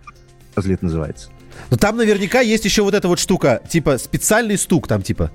разлет 0.55 0.81
называется. 0.81 1.29
Но 1.69 1.77
там 1.77 1.97
наверняка 1.97 2.41
есть 2.41 2.65
еще 2.65 2.81
вот 2.81 2.93
эта 2.93 3.07
вот 3.07 3.19
штука, 3.19 3.61
типа 3.69 3.97
специальный 3.97 4.57
стук 4.57 4.87
там, 4.87 5.01
типа. 5.01 5.31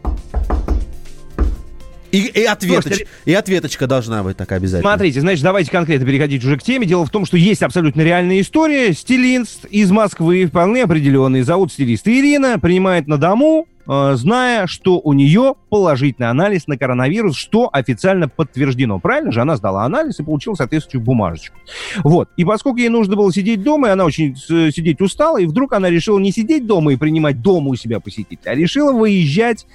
И, 2.13 2.19
и, 2.29 2.45
ответоч- 2.45 2.83
Слушайте, 2.83 3.09
и 3.27 3.35
ответочка 3.35 3.87
должна 3.87 4.23
быть 4.23 4.37
так 4.37 4.51
обязательно. 4.53 4.91
Смотрите, 4.91 5.21
значит, 5.21 5.43
давайте 5.43 5.71
конкретно 5.71 6.07
переходить 6.07 6.43
уже 6.45 6.57
к 6.57 6.63
теме. 6.63 6.87
Дело 6.87 7.05
в 7.05 7.11
том, 7.11 7.27
что 7.27 7.37
есть 7.37 7.63
абсолютно 7.63 8.01
реальная 8.01 8.41
история. 8.41 8.93
Стилист 8.95 9.67
из 9.67 9.91
Москвы, 9.91 10.47
вполне 10.47 10.85
определенный, 10.85 11.43
зовут 11.43 11.73
стилиста 11.73 12.11
Ирина, 12.11 12.59
принимает 12.59 13.07
на 13.07 13.19
дому, 13.19 13.67
зная, 13.87 14.67
что 14.67 15.01
у 15.01 15.13
нее 15.13 15.55
положительный 15.71 16.29
анализ 16.29 16.67
на 16.67 16.77
коронавирус, 16.77 17.37
что 17.37 17.69
официально 17.73 18.29
подтверждено. 18.29 18.99
Правильно 18.99 19.33
же? 19.33 19.41
Она 19.41 19.57
сдала 19.57 19.85
анализ 19.85 20.19
и 20.21 20.25
получила 20.25 20.55
соответствующую 20.55 21.03
бумажечку. 21.05 21.57
Вот. 22.03 22.29
И 22.37 22.45
поскольку 22.45 22.79
ей 22.79 22.89
нужно 22.89 23.17
было 23.17 23.33
сидеть 23.33 23.63
дома, 23.63 23.89
и 23.89 23.91
она 23.93 24.05
очень 24.05 24.37
с- 24.37 24.73
сидеть 24.73 25.01
устала, 25.01 25.41
и 25.41 25.47
вдруг 25.47 25.73
она 25.73 25.89
решила 25.91 26.19
не 26.19 26.33
сидеть 26.33 26.67
дома 26.67 26.93
и 26.93 26.97
принимать 26.97 27.41
дома 27.43 27.69
у 27.71 27.77
себя 27.77 28.01
посетителей, 28.01 28.41
а 28.45 28.55
решила 28.55 28.93
выезжать 28.93 29.67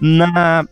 на 0.00 0.66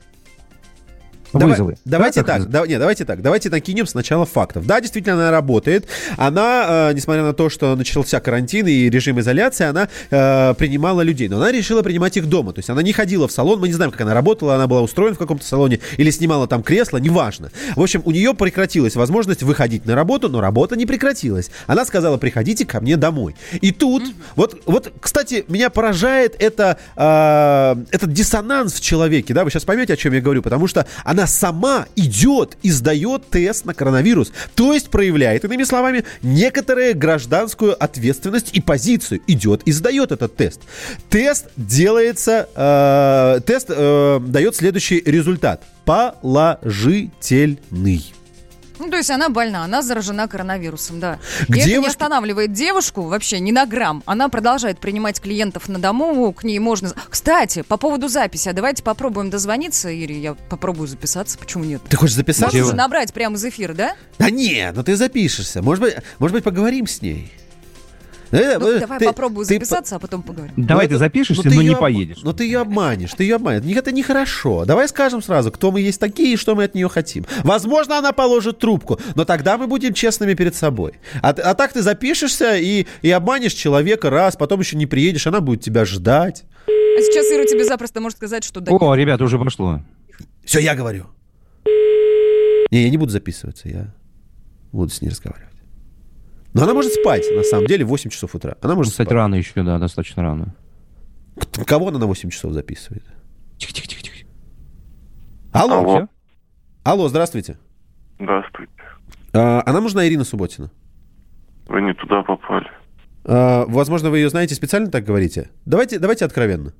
Давай- 1.41 1.53
вызовы. 1.55 1.77
Давайте 1.85 2.21
Да, 2.21 2.27
как 2.27 2.43
так, 2.43 2.51
да, 2.51 2.67
не, 2.67 2.79
давайте 2.79 3.05
так, 3.05 3.23
давайте 3.23 3.51
накинем 3.51 3.87
сначала 3.87 4.27
фактов. 4.27 4.67
Да, 4.67 4.81
действительно, 4.81 5.15
она 5.15 5.31
работает. 5.31 5.87
Она, 6.17 6.91
э, 6.91 6.95
несмотря 6.95 7.23
на 7.23 7.33
то, 7.33 7.49
что 7.51 7.75
начался 7.77 8.21
карантин 8.21 8.67
и 8.67 8.89
режим 8.91 9.21
изоляции, 9.21 9.67
она 9.67 9.89
э, 10.11 10.55
принимала 10.55 11.03
людей. 11.03 11.29
Но 11.29 11.37
она 11.37 11.53
решила 11.53 11.83
принимать 11.83 12.17
их 12.17 12.27
дома. 12.29 12.53
То 12.53 12.59
есть 12.61 12.71
она 12.71 12.83
не 12.83 12.93
ходила 12.93 13.29
в 13.29 13.33
салон. 13.33 13.61
Мы 13.61 13.69
не 13.69 13.75
знаем, 13.75 13.91
как 13.91 14.01
она 14.01 14.15
работала. 14.15 14.55
Она 14.55 14.67
была 14.67 14.83
устроена 14.83 15.15
в 15.15 15.19
каком-то 15.19 15.45
салоне 15.45 15.81
или 15.97 16.11
снимала 16.11 16.47
там 16.47 16.63
кресло, 16.63 16.99
неважно. 16.99 17.51
В 17.77 17.83
общем, 17.83 18.03
у 18.05 18.11
нее 18.11 18.35
прекратилась 18.35 18.97
возможность 18.97 19.43
выходить 19.43 19.87
на 19.87 19.95
работу, 19.95 20.29
но 20.29 20.41
работа 20.41 20.77
не 20.77 20.87
прекратилась. 20.87 21.51
Она 21.67 21.85
сказала, 21.85 22.17
приходите 22.17 22.65
ко 22.65 22.81
мне 22.81 22.97
домой. 22.97 23.37
И 23.61 23.73
тут, 23.73 24.05
вот, 24.37 24.61
вот, 24.67 24.93
кстати, 25.01 25.45
меня 25.49 25.71
поражает 25.71 26.37
это, 26.39 26.79
э, 26.97 27.85
этот 27.91 28.13
диссонанс 28.13 28.75
в 28.75 28.81
человеке. 28.81 29.35
Да, 29.35 29.45
вы 29.45 29.51
сейчас 29.51 29.65
поймете, 29.65 29.95
о 29.95 29.97
чем 29.97 30.13
я 30.13 30.21
говорю, 30.21 30.43
потому 30.43 30.67
что 30.67 30.87
она 31.05 31.24
сама 31.27 31.87
идет 31.97 32.57
и 32.63 32.71
сдает 32.71 33.29
тест 33.31 33.65
на 33.65 33.75
коронавирус. 33.75 34.31
То 34.55 34.73
есть 34.73 34.91
проявляет, 34.91 35.45
иными 35.45 35.65
словами, 35.65 36.05
некоторую 36.23 36.97
гражданскую 36.97 37.75
ответственность 37.83 38.51
и 38.53 38.61
позицию. 38.61 39.23
Идет 39.27 39.63
и 39.65 39.73
сдает 39.73 40.13
этот 40.13 40.37
тест. 40.37 40.61
Тест 41.09 41.47
делается, 41.57 42.49
э, 42.55 43.41
тест 43.47 43.71
э, 43.71 44.21
дает 44.27 44.55
следующий 44.57 45.03
результат. 45.05 45.63
Положительный. 45.85 48.05
Ну, 48.79 48.91
то 48.91 48.97
есть 48.97 49.11
она 49.11 49.29
больна, 49.29 49.65
она 49.65 49.83
заражена 49.83 50.27
коронавирусом, 50.29 51.01
да. 51.01 51.19
К 51.47 51.51
и 51.51 51.59
это 51.59 51.69
не 51.69 51.75
девушке- 51.75 51.91
останавливает 51.91 52.53
девушку 52.53 53.03
вообще 53.03 53.39
ни 53.41 53.53
на 53.53 53.67
грамм. 53.67 54.03
Она 54.07 54.29
продолжает 54.29 54.79
принимать 54.79 55.21
клиентов 55.21 55.69
на 55.69 55.79
дому, 55.79 56.33
к 56.33 56.45
ней 56.45 56.59
можно... 56.59 56.93
Кстати, 57.09 57.63
по 57.63 57.77
поводу 57.77 58.09
записи, 58.09 58.49
а 58.49 58.53
давайте 58.53 58.83
попробуем 58.83 59.31
дозвониться, 59.31 59.95
Ири, 59.95 60.19
я 60.19 60.35
попробую 60.35 60.89
записаться, 60.89 61.39
почему 61.39 61.65
нет? 61.65 61.83
Ты 61.89 61.97
хочешь 61.97 62.17
записаться? 62.17 62.57
Можно 62.57 62.71
же 62.73 62.77
набрать 62.77 63.13
прямо 63.13 63.37
из 63.37 63.45
эфира, 63.45 63.75
да? 63.75 63.95
Да 64.19 64.31
не, 64.31 64.73
ну 64.75 64.83
ты 64.83 64.97
запишешься. 64.97 65.63
Может 65.63 65.83
быть, 65.83 65.95
может 66.19 66.35
быть 66.35 66.45
поговорим 66.45 66.87
с 66.87 67.01
ней. 67.01 67.33
Э, 68.35 68.59
Ну, 68.59 68.81
давай 68.81 68.99
ты- 68.99 69.05
попробую 69.07 69.47
ты 69.47 69.55
записаться, 69.55 69.97
а 69.97 69.99
потом 69.99 70.23
поговорим. 70.23 70.55
Давай 70.57 70.87
Ну, 70.87 70.91
ты 70.91 70.99
запишешься, 70.99 71.43
ну, 71.45 71.51
ты 71.51 71.57
но 71.57 71.63
не 71.63 71.77
поедешь. 71.77 72.19
Но 72.23 72.33
ты 72.33 72.45
ее 72.45 72.61
обманешь, 72.61 73.13
ты 73.15 73.23
ее 73.23 73.37
обманешь. 73.37 73.65
Это 73.77 73.93
нехорошо. 73.93 74.65
Давай 74.65 74.89
скажем 74.89 75.23
сразу, 75.23 75.53
кто 75.53 75.71
мы 75.71 75.81
есть 75.81 76.01
такие 76.01 76.35
и 76.35 76.37
что 76.37 76.55
мы 76.57 76.65
от 76.65 76.75
нее 76.75 76.89
хотим. 76.89 77.25
Возможно, 77.45 77.97
она 77.99 78.13
положит 78.13 78.59
трубку, 78.59 78.99
но 79.15 79.25
тогда 79.25 79.57
мы 79.57 79.67
будем 79.69 79.95
честными 79.95 80.35
перед 80.35 80.55
собой. 80.57 80.95
А, 81.23 81.29
а 81.31 81.55
так 81.55 81.73
ты 81.73 81.83
запишешься 81.83 82.57
и, 82.57 82.87
и 83.03 83.11
обманешь 83.11 83.53
человека 83.55 84.11
раз, 84.11 84.37
потом 84.37 84.61
еще 84.61 84.77
не 84.77 84.87
приедешь, 84.87 85.27
она 85.27 85.41
будет 85.41 85.61
тебя 85.63 85.85
ждать. 85.85 86.45
А 86.67 87.01
сейчас 87.01 87.27
Ира 87.27 87.45
тебе 87.45 87.65
запросто 87.65 88.01
может 88.01 88.19
сказать, 88.19 88.43
что 88.43 88.61
да. 88.61 88.73
О, 88.73 88.95
ребята, 88.95 89.25
уже 89.25 89.39
пошло. 89.39 89.81
Все, 90.45 90.59
я 90.59 90.75
говорю. 90.75 91.07
Не, 92.71 92.83
я 92.83 92.91
не 92.91 92.97
буду 92.97 93.13
записываться, 93.13 93.69
я 93.69 93.95
буду 94.73 94.91
с 94.93 95.01
ней 95.01 95.09
разговаривать. 95.11 95.54
Но 96.55 96.63
она 96.63 96.73
может 96.73 96.93
спать, 96.93 97.25
на 97.35 97.43
самом 97.43 97.67
деле, 97.67 97.85
в 97.85 97.89
8 97.89 98.11
часов 98.11 98.35
утра. 98.35 98.57
Она 98.63 98.77
может 98.77 98.93
Кстати, 98.93 99.09
спать. 99.09 99.17
рано 99.17 99.35
еще, 99.35 99.63
да, 99.63 99.79
достаточно 99.79 100.23
рано. 100.23 100.55
Кого 101.67 101.89
она 101.89 101.99
на 101.99 102.07
8 102.07 102.31
часов 102.31 102.53
записывает? 102.53 103.05
Тихо-тихо-тихо. 103.59 104.27
Алло. 105.53 105.79
Алло. 105.79 106.09
Алло, 106.85 107.09
здравствуйте. 107.09 107.59
Здравствуйте. 108.21 108.73
А, 109.33 109.63
а 109.67 109.73
нам 109.73 109.83
нужна 109.83 110.07
Ирина 110.07 110.23
Субботина. 110.25 110.71
Вы 111.67 111.83
не 111.83 111.95
туда 111.95 112.23
попали. 112.23 112.71
А, 113.25 113.65
возможно, 113.67 114.11
вы 114.11 114.19
ее 114.19 114.29
знаете, 114.29 114.55
специально 114.55 114.91
так 114.91 115.05
говорите? 115.05 115.51
Давайте, 115.65 115.99
давайте 115.99 116.25
откровенно. 116.25 116.73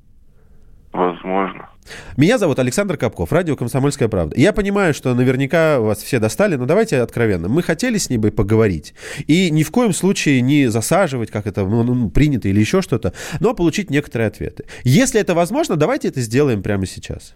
Возможно. 0.95 1.71
Меня 2.17 2.39
зовут 2.39 2.61
Александр 2.61 2.97
Капков, 2.97 3.33
радио 3.33 3.57
«Комсомольская 3.57 4.09
правда». 4.09 4.37
Я 4.39 4.53
понимаю, 4.53 4.95
что 4.95 5.13
наверняка 5.13 5.81
вас 5.81 6.01
все 6.01 6.21
достали, 6.21 6.55
но 6.55 6.67
давайте 6.67 6.99
откровенно. 6.99 7.49
Мы 7.49 7.65
хотели 7.65 7.99
с 7.99 8.11
ней 8.11 8.17
бы 8.17 8.31
поговорить. 8.31 8.95
И 9.27 9.51
ни 9.51 9.65
в 9.65 9.73
коем 9.73 9.93
случае 9.93 10.41
не 10.41 10.69
засаживать, 10.69 11.33
как 11.33 11.49
это 11.49 11.65
ну, 11.67 11.83
ну, 11.83 12.11
принято 12.11 12.49
или 12.49 12.61
еще 12.61 12.81
что-то, 12.81 13.13
но 13.41 13.55
получить 13.55 13.91
некоторые 13.91 14.29
ответы. 14.29 14.67
Если 14.85 15.21
это 15.21 15.35
возможно, 15.35 15.75
давайте 15.75 16.07
это 16.07 16.21
сделаем 16.21 16.63
прямо 16.63 16.87
сейчас. 16.87 17.35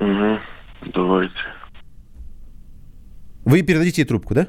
Угу. 0.00 0.40
Давайте. 0.92 1.32
Вы 3.44 3.62
передадите 3.62 4.02
ей 4.02 4.08
трубку, 4.08 4.34
да? 4.34 4.48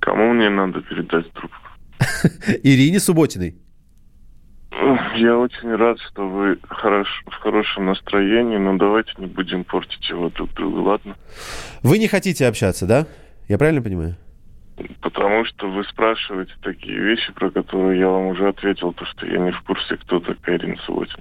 Кому 0.00 0.34
мне 0.34 0.50
надо 0.50 0.82
передать 0.82 1.32
трубку? 1.32 1.56
Ирине 2.62 3.00
Субботиной. 3.00 3.56
Я 5.16 5.36
очень 5.38 5.74
рад, 5.74 5.98
что 6.10 6.28
вы 6.28 6.58
хорош, 6.68 7.08
в 7.26 7.34
хорошем 7.42 7.86
настроении, 7.86 8.58
но 8.58 8.76
давайте 8.76 9.10
не 9.18 9.26
будем 9.26 9.64
портить 9.64 10.08
его 10.08 10.28
друг 10.30 10.52
другу, 10.54 10.82
ладно? 10.82 11.16
Вы 11.82 11.98
не 11.98 12.06
хотите 12.06 12.46
общаться, 12.46 12.86
да? 12.86 13.06
Я 13.48 13.58
правильно 13.58 13.82
понимаю? 13.82 14.16
Потому 15.00 15.44
что 15.46 15.68
вы 15.68 15.82
спрашиваете 15.84 16.52
такие 16.62 16.96
вещи, 17.00 17.32
про 17.32 17.50
которые 17.50 17.98
я 17.98 18.08
вам 18.08 18.26
уже 18.28 18.48
ответил, 18.48 18.92
то 18.92 19.04
что 19.06 19.26
я 19.26 19.38
не 19.38 19.50
в 19.50 19.60
курсе, 19.62 19.96
кто 19.96 20.20
такая 20.20 20.56
Ирина 20.58 20.76
Субботина. 20.86 21.18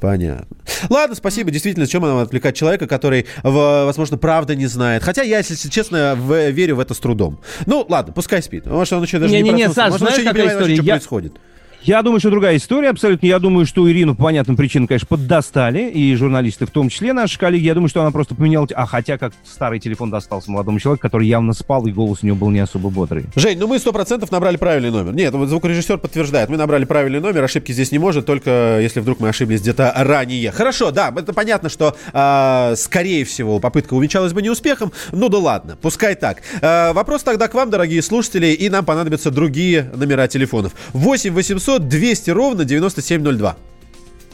Понятно. 0.00 0.56
Ладно, 0.90 1.14
спасибо. 1.16 1.50
Действительно, 1.50 1.86
чем 1.86 2.02
нам 2.02 2.18
отвлекать 2.18 2.56
человека, 2.56 2.86
который, 2.88 3.26
возможно, 3.42 4.18
правда 4.18 4.54
не 4.54 4.66
знает. 4.66 5.02
Хотя 5.02 5.22
я, 5.22 5.38
если 5.38 5.54
честно, 5.68 6.14
в- 6.16 6.50
верю 6.50 6.76
в 6.76 6.80
это 6.80 6.92
с 6.94 6.98
трудом. 6.98 7.40
Ну, 7.66 7.86
ладно, 7.88 8.12
пускай 8.12 8.42
спит. 8.42 8.66
Может, 8.66 8.92
он 8.94 9.02
еще 9.04 9.18
даже 9.18 9.32
не, 9.32 9.42
Не-не-не, 9.42 9.64
проснулся. 9.66 9.74
Саш, 9.80 9.90
Может, 9.90 10.02
он 10.02 10.06
знаешь, 10.08 10.18
еще 10.18 10.22
не 10.22 10.28
какая 10.28 10.42
понимает, 10.42 10.60
история? 10.60 10.76
что 10.76 10.84
Я- 10.84 10.92
происходит. 10.94 11.40
Я 11.84 12.00
думаю, 12.02 12.20
что 12.20 12.30
другая 12.30 12.56
история 12.56 12.90
абсолютно. 12.90 13.26
Я 13.26 13.40
думаю, 13.40 13.66
что 13.66 13.90
Ирину 13.90 14.14
по 14.14 14.22
понятным 14.22 14.56
причинам, 14.56 14.86
конечно, 14.86 15.08
поддостали, 15.08 15.90
и 15.90 16.14
журналисты 16.14 16.64
в 16.64 16.70
том 16.70 16.88
числе, 16.88 17.12
наши 17.12 17.36
коллеги. 17.36 17.64
Я 17.64 17.74
думаю, 17.74 17.88
что 17.88 18.02
она 18.02 18.12
просто 18.12 18.36
поменяла... 18.36 18.68
А 18.74 18.86
хотя 18.86 19.18
как 19.18 19.32
старый 19.44 19.80
телефон 19.80 20.08
достался 20.08 20.52
молодому 20.52 20.78
человеку, 20.78 21.02
который 21.02 21.26
явно 21.26 21.52
спал, 21.54 21.84
и 21.88 21.92
голос 21.92 22.20
у 22.22 22.26
него 22.26 22.36
был 22.36 22.50
не 22.50 22.60
особо 22.60 22.88
бодрый. 22.88 23.24
Жень, 23.34 23.58
ну 23.58 23.66
мы 23.66 23.80
сто 23.80 23.92
процентов 23.92 24.30
набрали 24.30 24.58
правильный 24.58 24.92
номер. 24.92 25.12
Нет, 25.12 25.34
вот 25.34 25.48
звукорежиссер 25.48 25.98
подтверждает. 25.98 26.48
Мы 26.50 26.56
набрали 26.56 26.84
правильный 26.84 27.18
номер, 27.18 27.42
ошибки 27.42 27.72
здесь 27.72 27.90
не 27.90 27.98
может, 27.98 28.26
только 28.26 28.78
если 28.80 29.00
вдруг 29.00 29.18
мы 29.18 29.30
ошиблись 29.30 29.60
где-то 29.60 29.92
ранее. 29.96 30.52
Хорошо, 30.52 30.92
да, 30.92 31.12
это 31.16 31.32
понятно, 31.32 31.68
что, 31.68 31.96
а, 32.12 32.74
скорее 32.76 33.24
всего, 33.24 33.58
попытка 33.58 33.94
увенчалась 33.94 34.32
бы 34.32 34.40
неуспехом. 34.40 34.92
Ну 35.10 35.28
да 35.28 35.38
ладно, 35.38 35.76
пускай 35.82 36.14
так. 36.14 36.42
А, 36.60 36.92
вопрос 36.92 37.24
тогда 37.24 37.48
к 37.48 37.54
вам, 37.54 37.70
дорогие 37.70 38.02
слушатели, 38.02 38.46
и 38.46 38.68
нам 38.68 38.84
понадобятся 38.84 39.32
другие 39.32 39.90
номера 39.96 40.28
телефонов. 40.28 40.74
8 40.92 41.34
800 41.34 41.71
200 41.78 42.30
ровно 42.30 42.64
9702. 42.64 43.56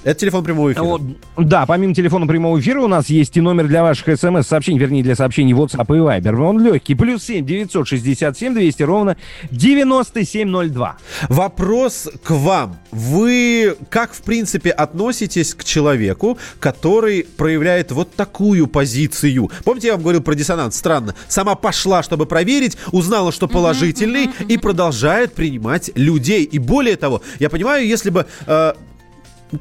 Это 0.05 0.21
телефон 0.21 0.45
прямого 0.45 0.73
эфира. 0.73 0.85
Вот, 0.85 1.03
да, 1.37 1.67
помимо 1.67 1.95
телефона 1.95 2.27
прямого 2.27 2.59
эфира 2.59 2.81
у 2.81 2.89
нас 2.89 3.09
есть 3.09 3.37
и 3.37 3.41
номер 3.41 3.67
для 3.67 3.83
ваших 3.83 4.19
смс-сообщений, 4.19 4.79
вернее, 4.79 5.03
для 5.03 5.17
сообщений 5.17 5.53
WhatsApp 5.53 5.87
и 5.89 5.99
Viber. 5.99 6.37
Он 6.41 6.63
легкий. 6.63 6.95
Плюс 6.95 7.25
7 7.25 7.45
967 7.45 8.55
200 8.55 8.83
ровно 8.85 9.17
9702. 9.51 10.97
Вопрос 11.29 12.09
к 12.23 12.31
вам. 12.31 12.77
Вы 12.91 13.77
как, 13.91 14.13
в 14.13 14.23
принципе, 14.23 14.71
относитесь 14.71 15.55
к 15.55 15.65
человеку, 15.65 16.39
который 16.61 17.27
проявляет 17.37 17.93
вот 17.93 18.15
такую 18.15 18.67
позицию? 18.67 19.51
Помните, 19.65 19.89
я 19.89 19.95
вам 19.95 20.03
говорил 20.03 20.23
про 20.23 20.35
диссонанс? 20.35 20.77
Странно. 20.77 21.15
Сама 21.29 21.55
пошла, 21.55 22.03
чтобы 22.03 22.27
проверить, 22.27 22.79
узнала, 22.93 23.33
что 23.33 23.49
положительный, 23.49 24.31
и 24.49 24.57
продолжает 24.57 25.35
принимать 25.35 25.91
людей. 25.95 26.45
И 26.45 26.59
более 26.59 26.97
того, 26.97 27.23
я 27.39 27.51
понимаю, 27.51 27.87
если 27.87 28.11
бы... 28.11 28.27
э, 28.47 28.73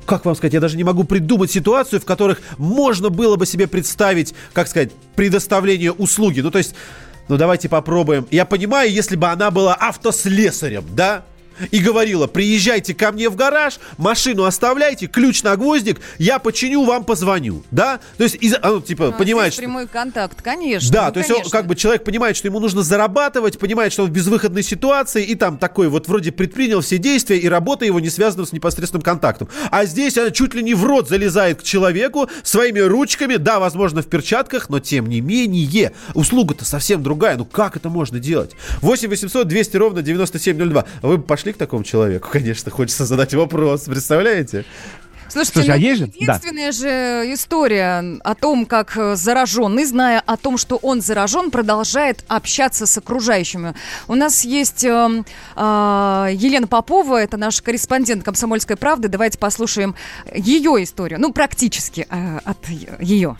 как 0.05 0.25
вам 0.25 0.35
сказать, 0.35 0.53
я 0.53 0.59
даже 0.59 0.77
не 0.77 0.83
могу 0.83 1.03
придумать 1.03 1.51
ситуацию, 1.51 2.01
в 2.01 2.05
которых 2.05 2.41
можно 2.57 3.09
было 3.09 3.35
бы 3.35 3.45
себе 3.45 3.67
представить, 3.67 4.33
как 4.53 4.67
сказать, 4.67 4.91
предоставление 5.15 5.91
услуги. 5.91 6.41
Ну, 6.41 6.51
то 6.51 6.57
есть, 6.57 6.75
ну, 7.27 7.37
давайте 7.37 7.69
попробуем. 7.69 8.27
Я 8.31 8.45
понимаю, 8.45 8.91
если 8.91 9.15
бы 9.15 9.27
она 9.27 9.51
была 9.51 9.75
автослесарем, 9.75 10.85
да? 10.93 11.23
И 11.71 11.79
говорила, 11.79 12.27
приезжайте 12.27 12.93
ко 12.93 13.11
мне 13.11 13.29
в 13.29 13.35
гараж, 13.35 13.79
машину 13.97 14.43
оставляйте, 14.43 15.07
ключ 15.07 15.43
на 15.43 15.55
гвоздик, 15.55 15.99
я 16.17 16.39
починю, 16.39 16.83
вам 16.83 17.03
позвоню, 17.03 17.63
да? 17.71 17.99
То 18.17 18.23
есть, 18.23 18.35
из, 18.35 18.55
а, 18.61 18.69
ну, 18.69 18.81
типа, 18.81 19.07
Ну, 19.07 19.13
понимает, 19.13 19.53
что... 19.53 19.61
прямой 19.61 19.87
контакт, 19.87 20.41
конечно. 20.41 20.91
Да, 20.91 21.07
ну, 21.07 21.13
то 21.13 21.19
есть 21.19 21.31
он, 21.31 21.49
как 21.49 21.67
бы 21.67 21.75
человек 21.75 22.03
понимает, 22.03 22.37
что 22.37 22.47
ему 22.47 22.59
нужно 22.59 22.81
зарабатывать, 22.81 23.59
понимает, 23.59 23.93
что 23.93 24.03
он 24.03 24.09
в 24.09 24.13
безвыходной 24.13 24.63
ситуации, 24.63 25.23
и 25.23 25.35
там 25.35 25.57
такой 25.57 25.89
вот 25.89 26.07
вроде 26.07 26.31
предпринял 26.31 26.81
все 26.81 26.97
действия, 26.97 27.37
и 27.37 27.47
работа 27.47 27.85
его 27.85 27.99
не 27.99 28.09
связана 28.09 28.45
с 28.45 28.51
непосредственным 28.51 29.01
контактом. 29.01 29.49
А 29.71 29.85
здесь 29.85 30.17
она 30.17 30.31
чуть 30.31 30.53
ли 30.53 30.63
не 30.63 30.73
в 30.73 30.83
рот 30.83 31.09
залезает 31.09 31.61
к 31.61 31.63
человеку 31.63 32.29
своими 32.43 32.79
ручками, 32.79 33.35
да, 33.35 33.59
возможно, 33.59 34.01
в 34.01 34.07
перчатках, 34.07 34.69
но 34.69 34.79
тем 34.79 35.07
не 35.07 35.21
менее, 35.21 35.93
услуга-то 36.13 36.65
совсем 36.65 37.03
другая. 37.03 37.37
Ну 37.37 37.45
как 37.45 37.75
это 37.75 37.89
можно 37.89 38.19
делать? 38.19 38.51
8 38.81 39.09
800 39.09 39.47
200 39.47 39.77
ровно 39.77 40.01
9702. 40.01 40.85
Вы 41.01 41.17
бы 41.17 41.23
пошли 41.47 41.53
к 41.53 41.57
такому 41.57 41.83
человеку, 41.83 42.29
конечно, 42.31 42.71
хочется 42.71 43.05
задать 43.05 43.33
вопрос, 43.33 43.85
представляете? 43.87 44.65
Слушайте, 45.29 45.53
Слушай, 45.53 45.67
ну, 45.67 45.73
а 45.73 45.77
есть 45.77 45.99
же- 45.99 46.05
да. 46.07 46.11
единственная 46.19 46.71
же 46.71 47.33
история 47.33 48.19
о 48.23 48.35
том, 48.35 48.65
как 48.65 48.97
э, 48.97 49.15
зараженный, 49.15 49.83
зная 49.83 50.21
о 50.25 50.37
том, 50.37 50.57
что 50.57 50.77
он 50.81 51.01
заражен, 51.01 51.51
продолжает 51.51 52.23
общаться 52.29 52.85
с 52.85 52.97
окружающими. 52.97 53.73
У 54.07 54.15
нас 54.15 54.45
есть 54.45 54.85
эм, 54.85 55.25
а, 55.55 56.27
Елена 56.31 56.67
Попова, 56.67 57.21
это 57.21 57.37
наш 57.37 57.61
корреспондент 57.61 58.23
«Комсомольской 58.23 58.77
правды». 58.77 59.09
Давайте 59.09 59.37
послушаем 59.37 59.95
ее 60.33 60.81
историю. 60.83 61.19
Ну, 61.19 61.33
практически 61.33 62.07
э, 62.09 62.39
от 62.45 62.67
ее. 63.01 63.35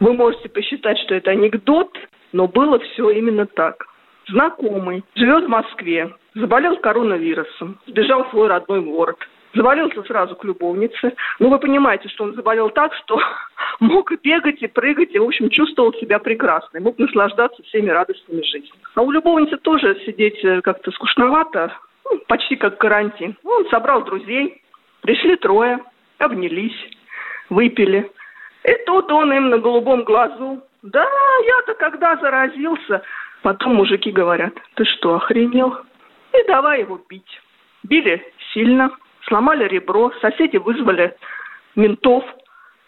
Вы 0.00 0.12
можете 0.14 0.48
посчитать, 0.48 0.96
что 1.04 1.14
это 1.14 1.30
анекдот, 1.32 1.90
но 2.32 2.46
было 2.46 2.78
все 2.78 3.10
именно 3.10 3.46
так. 3.46 3.74
Знакомый 4.28 5.04
живет 5.16 5.44
в 5.44 5.48
Москве, 5.48 6.08
заболел 6.34 6.76
коронавирусом, 6.78 7.78
сбежал 7.86 8.24
в 8.24 8.30
свой 8.30 8.48
родной 8.48 8.80
город. 8.80 9.16
Завалился 9.54 10.02
сразу 10.02 10.34
к 10.34 10.44
любовнице. 10.44 11.14
Ну, 11.38 11.48
вы 11.48 11.58
понимаете, 11.60 12.08
что 12.08 12.24
он 12.24 12.34
заболел 12.34 12.70
так, 12.70 12.92
что 12.94 13.20
мог 13.80 14.10
и 14.10 14.16
бегать, 14.16 14.60
и 14.62 14.66
прыгать, 14.66 15.14
и, 15.14 15.18
в 15.18 15.24
общем, 15.24 15.48
чувствовал 15.48 15.92
себя 15.94 16.18
прекрасно. 16.18 16.78
И 16.78 16.80
мог 16.80 16.98
наслаждаться 16.98 17.62
всеми 17.62 17.90
радостями 17.90 18.42
жизни. 18.42 18.72
А 18.96 19.02
у 19.02 19.12
любовницы 19.12 19.56
тоже 19.58 20.00
сидеть 20.04 20.44
э, 20.44 20.60
как-то 20.60 20.90
скучновато, 20.90 21.72
ну, 22.04 22.20
почти 22.26 22.56
как 22.56 22.78
карантин. 22.78 23.36
Ну, 23.44 23.50
Он 23.50 23.68
собрал 23.68 24.04
друзей, 24.04 24.60
пришли 25.02 25.36
трое, 25.36 25.78
обнялись, 26.18 26.76
выпили. 27.48 28.10
И 28.64 28.72
тут 28.86 29.12
он 29.12 29.32
им 29.32 29.50
на 29.50 29.58
голубом 29.58 30.02
глазу. 30.02 30.62
Да, 30.82 31.06
я-то 31.46 31.74
когда 31.74 32.16
заразился. 32.16 33.02
Потом 33.42 33.74
мужики 33.74 34.10
говорят, 34.10 34.54
ты 34.74 34.84
что, 34.84 35.16
охренел? 35.16 35.76
И 36.34 36.46
давай 36.46 36.80
его 36.80 37.00
бить. 37.08 37.40
Били 37.84 38.22
сильно, 38.52 38.90
сломали 39.26 39.64
ребро, 39.68 40.12
соседи 40.20 40.56
вызвали 40.56 41.16
ментов, 41.76 42.24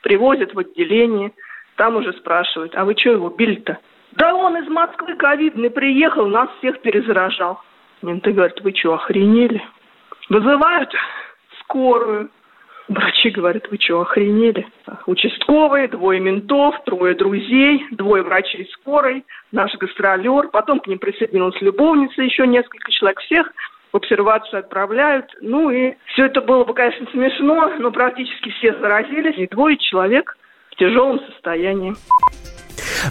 привозят 0.03 0.55
в 0.55 0.59
отделение. 0.59 1.33
Там 1.77 1.97
уже 1.97 2.13
спрашивают, 2.15 2.75
а 2.75 2.85
вы 2.85 2.95
что 2.97 3.11
его 3.11 3.29
били-то? 3.29 3.79
Да 4.13 4.35
он 4.35 4.57
из 4.57 4.69
Москвы 4.69 5.15
ковидный 5.17 5.71
приехал, 5.71 6.27
нас 6.27 6.49
всех 6.59 6.81
перезаражал. 6.81 7.61
Менты 8.03 8.33
говорят, 8.33 8.61
вы 8.63 8.73
что, 8.75 8.95
охренели? 8.95 9.63
Вызывают 10.29 10.93
скорую. 11.61 12.31
Врачи 12.89 13.31
говорят, 13.31 13.69
вы 13.71 13.79
что, 13.81 14.01
охренели? 14.01 14.67
Участковые, 15.07 15.89
двое 15.89 16.21
ментов, 16.21 16.77
трое 16.85 17.15
друзей, 17.17 17.85
двое 17.91 18.23
врачей 18.23 18.69
скорой, 18.73 19.25
наш 19.51 19.75
гастролер. 19.75 20.49
Потом 20.49 20.79
к 20.79 20.87
ним 20.87 20.99
присоединилась 20.99 21.61
любовница, 21.61 22.23
еще 22.23 22.47
несколько 22.47 22.93
человек. 22.93 23.19
Всех 23.21 23.53
в 23.93 23.97
обсервацию 23.97 24.61
отправляют. 24.61 25.27
Ну 25.41 25.71
и 25.71 25.95
все 26.07 26.27
это 26.27 26.41
было 26.41 26.65
бы, 26.65 26.75
конечно, 26.75 27.07
смешно, 27.11 27.73
но 27.79 27.91
практически 27.91 28.51
все 28.51 28.73
заразились. 28.79 29.37
И 29.37 29.49
двое 29.49 29.77
человек 29.79 30.37
в 30.71 30.77
тяжелом 30.77 31.19
состоянии. 31.27 31.95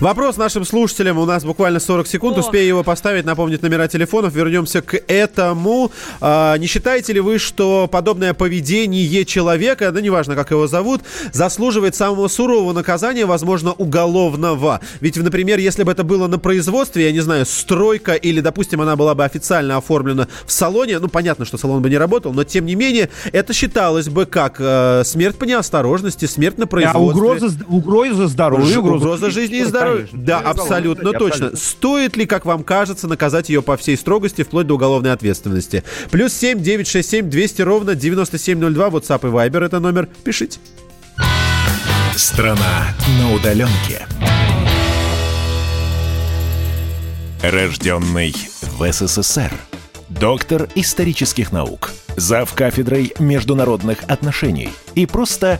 Вопрос 0.01 0.37
нашим 0.37 0.65
слушателям. 0.65 1.17
У 1.17 1.25
нас 1.25 1.43
буквально 1.43 1.79
40 1.79 2.07
секунд. 2.07 2.37
О. 2.37 2.39
Успею 2.41 2.67
его 2.67 2.83
поставить, 2.83 3.25
напомнить 3.25 3.61
номера 3.61 3.87
телефонов. 3.87 4.33
Вернемся 4.33 4.81
к 4.81 4.95
этому. 5.07 5.91
А, 6.21 6.57
не 6.57 6.67
считаете 6.67 7.13
ли 7.13 7.19
вы, 7.19 7.39
что 7.39 7.87
подобное 7.91 8.33
поведение 8.33 9.25
человека, 9.25 9.91
да 9.91 10.01
неважно, 10.01 10.35
как 10.35 10.51
его 10.51 10.67
зовут, 10.67 11.01
заслуживает 11.31 11.95
самого 11.95 12.27
сурового 12.27 12.73
наказания, 12.73 13.25
возможно, 13.25 13.71
уголовного? 13.73 14.81
Ведь, 15.01 15.17
например, 15.17 15.59
если 15.59 15.83
бы 15.83 15.91
это 15.91 16.03
было 16.03 16.27
на 16.27 16.39
производстве, 16.39 17.05
я 17.05 17.11
не 17.11 17.21
знаю, 17.21 17.45
стройка 17.45 18.13
или, 18.13 18.41
допустим, 18.41 18.81
она 18.81 18.95
была 18.95 19.15
бы 19.15 19.23
официально 19.23 19.77
оформлена 19.77 20.27
в 20.45 20.51
салоне, 20.51 20.99
ну, 20.99 21.07
понятно, 21.07 21.45
что 21.45 21.57
салон 21.57 21.81
бы 21.81 21.89
не 21.89 21.97
работал, 21.97 22.33
но, 22.33 22.43
тем 22.43 22.65
не 22.65 22.75
менее, 22.75 23.09
это 23.31 23.53
считалось 23.53 24.09
бы 24.09 24.25
как 24.25 24.57
э, 24.59 25.03
смерть 25.05 25.37
по 25.37 25.45
неосторожности, 25.45 26.25
смерть 26.25 26.57
на 26.57 26.65
А 26.65 26.67
производстве. 26.67 27.21
угроза, 27.23 27.49
з- 27.49 27.57
угроза 27.67 28.27
здоровья, 28.27 28.79
угроза, 28.79 29.05
угроза 29.05 29.29
жизни 29.31 29.57
и 29.57 29.61
Ну, 29.63 29.69
здоровья. 29.69 29.84
Конечно. 29.93 30.19
Да, 30.19 30.39
абсолютно 30.39 31.09
абсолютно. 31.11 31.19
точно. 31.19 31.57
Стоит 31.57 32.17
ли, 32.17 32.25
как 32.25 32.45
вам 32.45 32.63
кажется, 32.63 33.07
наказать 33.07 33.49
ее 33.49 33.61
по 33.61 33.77
всей 33.77 33.97
строгости, 33.97 34.43
вплоть 34.43 34.67
до 34.67 34.75
уголовной 34.75 35.11
ответственности? 35.11 35.83
Плюс 36.11 36.33
семь 36.33 36.61
девять 36.61 36.87
шесть 36.87 37.09
семь 37.09 37.29
двести 37.29 37.61
ровно 37.61 37.95
9702, 37.95 38.87
WhatsApp 38.89 39.27
и 39.27 39.31
Viber, 39.31 39.65
это 39.65 39.79
номер. 39.79 40.07
Пишите. 40.23 40.59
Страна 42.15 42.87
на 43.19 43.33
удаленке. 43.33 44.05
Рожденный 47.43 48.33
в 48.61 48.91
СССР. 48.91 49.51
Доктор 50.09 50.69
исторических 50.75 51.51
наук. 51.51 51.91
Зав 52.15 52.53
кафедрой 52.53 53.13
международных 53.19 53.99
отношений. 54.07 54.69
И 54.95 55.05
просто 55.05 55.59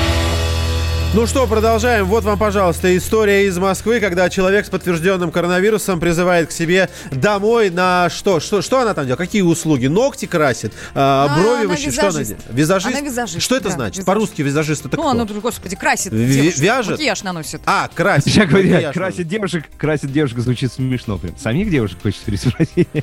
Ну 1.13 1.27
что, 1.27 1.45
продолжаем. 1.45 2.05
Вот 2.05 2.23
вам, 2.23 2.39
пожалуйста, 2.39 2.95
история 2.95 3.45
из 3.45 3.57
Москвы, 3.57 3.99
когда 3.99 4.29
человек 4.29 4.65
с 4.65 4.69
подтвержденным 4.69 5.29
коронавирусом 5.29 5.99
призывает 5.99 6.47
к 6.47 6.51
себе 6.53 6.89
домой 7.11 7.69
на 7.69 8.09
что? 8.09 8.39
Что, 8.39 8.61
что 8.61 8.79
она 8.79 8.93
там 8.93 9.03
делает? 9.03 9.17
Какие 9.19 9.41
услуги? 9.41 9.87
Ногти 9.87 10.25
красит? 10.25 10.71
А, 10.95 11.27
А, 11.29 11.37
брови 11.37 11.65
она 11.65 11.73
выщи- 11.73 11.91
Что 11.91 12.01
она 12.03 12.09
визажист. 12.11 12.29
делает? 12.29 12.45
Визажист? 12.57 12.95
Она 12.95 13.01
визажист, 13.05 13.41
Что 13.41 13.55
это 13.57 13.65
да, 13.65 13.69
значит? 13.71 13.91
визажист. 13.95 14.05
По-русски 14.07 14.41
визажист 14.41 14.85
это 14.85 14.95
Ну, 14.95 15.03
кто? 15.03 15.11
оно, 15.11 15.25
господи, 15.25 15.75
красит 15.75 16.13
Ви- 16.13 16.33
девушек, 16.43 16.59
вяжет? 16.59 16.91
Макияж 16.91 17.23
наносит. 17.23 17.61
А, 17.65 17.89
красит. 17.93 18.27
Я 18.27 18.45
говорю, 18.45 18.71
Макияж 18.71 18.93
красит 18.93 19.27
девушек, 19.27 19.65
красит 19.77 20.13
девушек 20.13 20.39
звучит 20.39 20.71
смешно. 20.71 21.17
Прям. 21.17 21.37
Самих 21.37 21.69
девушек 21.69 21.97
хочется 22.01 22.25
переспросить. 22.25 22.87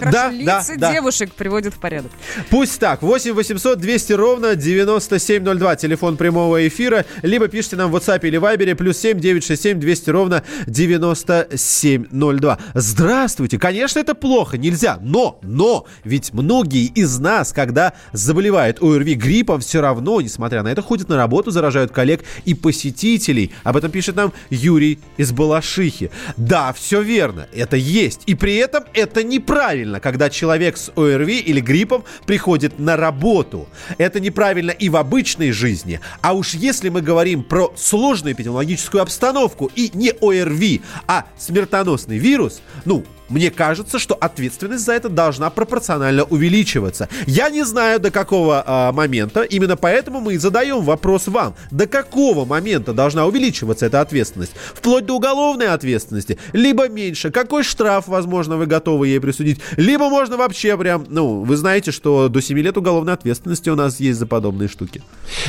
Да, 0.00 0.32
да, 0.44 0.62
да. 0.76 0.92
девушек 0.92 1.32
приводит 1.34 1.74
в 1.74 1.80
порядок. 1.80 2.12
Пусть 2.48 2.78
так. 2.78 3.02
8 3.02 3.32
800 3.32 3.78
200 3.80 4.12
ровно 4.12 4.54
9702. 4.54 5.74
Телефон 5.74 6.16
прямого 6.16 6.66
эфира. 6.68 7.04
Либо 7.22 7.39
пишите 7.48 7.76
нам 7.76 7.90
в 7.90 7.96
WhatsApp 7.96 8.26
или 8.26 8.38
Viber 8.38 8.74
плюс 8.74 8.98
7 8.98 9.18
967 9.18 9.78
200 9.78 10.10
ровно 10.10 10.42
9702. 10.66 12.58
Здравствуйте. 12.74 13.58
Конечно, 13.58 13.98
это 13.98 14.14
плохо. 14.14 14.58
Нельзя. 14.58 14.98
Но, 15.00 15.38
но, 15.42 15.86
ведь 16.04 16.32
многие 16.32 16.86
из 16.86 17.18
нас, 17.18 17.52
когда 17.52 17.92
заболевают 18.12 18.82
ОРВИ 18.82 19.14
гриппом, 19.14 19.60
все 19.60 19.80
равно, 19.80 20.20
несмотря 20.20 20.62
на 20.62 20.68
это, 20.68 20.82
ходят 20.82 21.08
на 21.08 21.16
работу, 21.16 21.50
заражают 21.50 21.92
коллег 21.92 22.22
и 22.44 22.54
посетителей. 22.54 23.52
Об 23.62 23.76
этом 23.76 23.90
пишет 23.90 24.16
нам 24.16 24.32
Юрий 24.50 24.98
из 25.16 25.32
Балашихи. 25.32 26.10
Да, 26.36 26.72
все 26.72 27.00
верно. 27.00 27.46
Это 27.54 27.76
есть. 27.76 28.22
И 28.26 28.34
при 28.34 28.56
этом 28.56 28.84
это 28.94 29.22
неправильно, 29.22 30.00
когда 30.00 30.30
человек 30.30 30.76
с 30.76 30.90
ОРВИ 30.96 31.38
или 31.38 31.60
гриппом 31.60 32.04
приходит 32.26 32.78
на 32.78 32.96
работу. 32.96 33.68
Это 33.98 34.20
неправильно 34.20 34.70
и 34.70 34.88
в 34.88 34.96
обычной 34.96 35.52
жизни. 35.52 36.00
А 36.20 36.32
уж 36.32 36.54
если 36.54 36.88
мы 36.88 37.02
говорим 37.02 37.29
про 37.36 37.72
сложную 37.76 38.34
эпидемиологическую 38.34 39.02
обстановку 39.02 39.70
и 39.74 39.90
не 39.94 40.10
ОРВИ, 40.10 40.82
а 41.06 41.26
смертоносный 41.38 42.18
вирус, 42.18 42.60
ну, 42.84 43.04
мне 43.30 43.50
кажется, 43.50 43.98
что 43.98 44.14
ответственность 44.14 44.84
за 44.84 44.92
это 44.92 45.08
должна 45.08 45.50
пропорционально 45.50 46.24
увеличиваться. 46.24 47.08
Я 47.26 47.48
не 47.48 47.64
знаю, 47.64 48.00
до 48.00 48.10
какого 48.10 48.62
а, 48.66 48.92
момента, 48.92 49.42
именно 49.42 49.76
поэтому 49.76 50.20
мы 50.20 50.34
и 50.34 50.36
задаем 50.36 50.82
вопрос 50.82 51.28
вам. 51.28 51.54
До 51.70 51.86
какого 51.86 52.44
момента 52.44 52.92
должна 52.92 53.26
увеличиваться 53.26 53.86
эта 53.86 54.00
ответственность? 54.00 54.52
Вплоть 54.74 55.06
до 55.06 55.14
уголовной 55.14 55.68
ответственности? 55.68 56.38
Либо 56.52 56.88
меньше? 56.88 57.30
Какой 57.30 57.62
штраф, 57.62 58.08
возможно, 58.08 58.56
вы 58.56 58.66
готовы 58.66 59.08
ей 59.08 59.20
присудить? 59.20 59.60
Либо 59.76 60.08
можно 60.08 60.36
вообще 60.36 60.76
прям, 60.76 61.06
ну, 61.08 61.42
вы 61.42 61.56
знаете, 61.56 61.92
что 61.92 62.28
до 62.28 62.40
7 62.40 62.58
лет 62.58 62.76
уголовной 62.76 63.12
ответственности 63.12 63.70
у 63.70 63.76
нас 63.76 64.00
есть 64.00 64.18
за 64.18 64.26
подобные 64.26 64.68
штуки. 64.68 65.02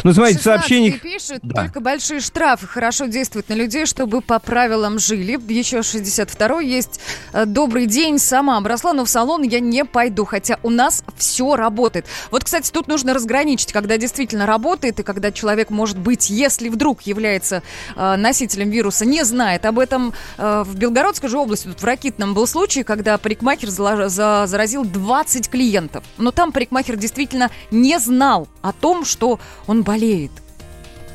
Ну, 0.04 0.14
смотрите, 0.14 0.40
16 0.40 0.44
сообщений... 0.44 1.00
пишет, 1.00 1.40
Да. 1.42 1.64
только 1.64 1.80
большие 1.80 2.20
штрафы 2.20 2.68
хорошо 2.68 3.06
действуют 3.06 3.50
на 3.50 3.54
людей, 3.54 3.86
чтобы 3.86 4.22
по 4.22 4.40
правилам 4.40 5.00
жили. 5.00 5.40
Еще 5.52 5.82
62 5.82 6.62
есть 6.62 7.00
э, 7.34 7.46
«Добрый 7.72 7.88
день, 7.88 8.20
сама 8.20 8.58
обросла, 8.58 8.92
но 8.92 9.06
в 9.06 9.10
салон 9.10 9.44
я 9.44 9.62
не 9.62 9.86
пойду, 9.86 10.26
хотя 10.26 10.60
у 10.62 10.70
нас 10.70 11.06
все 11.16 11.56
работает». 11.56 12.06
Вот, 12.30 12.44
кстати, 12.44 12.70
тут 12.70 12.90
нужно 12.90 13.14
разграничить, 13.14 13.72
когда 13.72 13.96
действительно 13.96 14.46
работает 14.46 15.00
и 15.00 15.04
когда 15.04 15.32
человек, 15.32 15.70
может 15.70 15.98
быть, 15.98 16.30
если 16.30 16.68
вдруг 16.68 17.04
является 17.04 17.64
э, 17.96 18.16
носителем 18.18 18.72
вируса, 18.72 19.06
не 19.06 19.24
знает 19.24 19.66
об 19.66 19.80
этом. 19.80 20.12
Э, 20.38 20.64
в 20.66 20.76
Белгородской 20.76 21.30
же 21.30 21.38
области, 21.38 21.70
тут 21.70 21.82
в 21.82 21.86
Ракитном 21.86 22.34
был 22.34 22.46
случай, 22.46 22.84
когда 22.84 23.18
парикмахер 23.18 23.70
заразил 23.70 24.84
20 24.84 25.50
клиентов. 25.50 26.04
Но 26.18 26.32
там 26.32 26.52
парикмахер 26.52 26.98
действительно 26.98 27.52
не 27.72 28.00
знал 28.00 28.50
о 28.62 28.74
том, 28.74 29.06
что 29.06 29.40
он 29.66 29.84
болеет. 29.84 30.32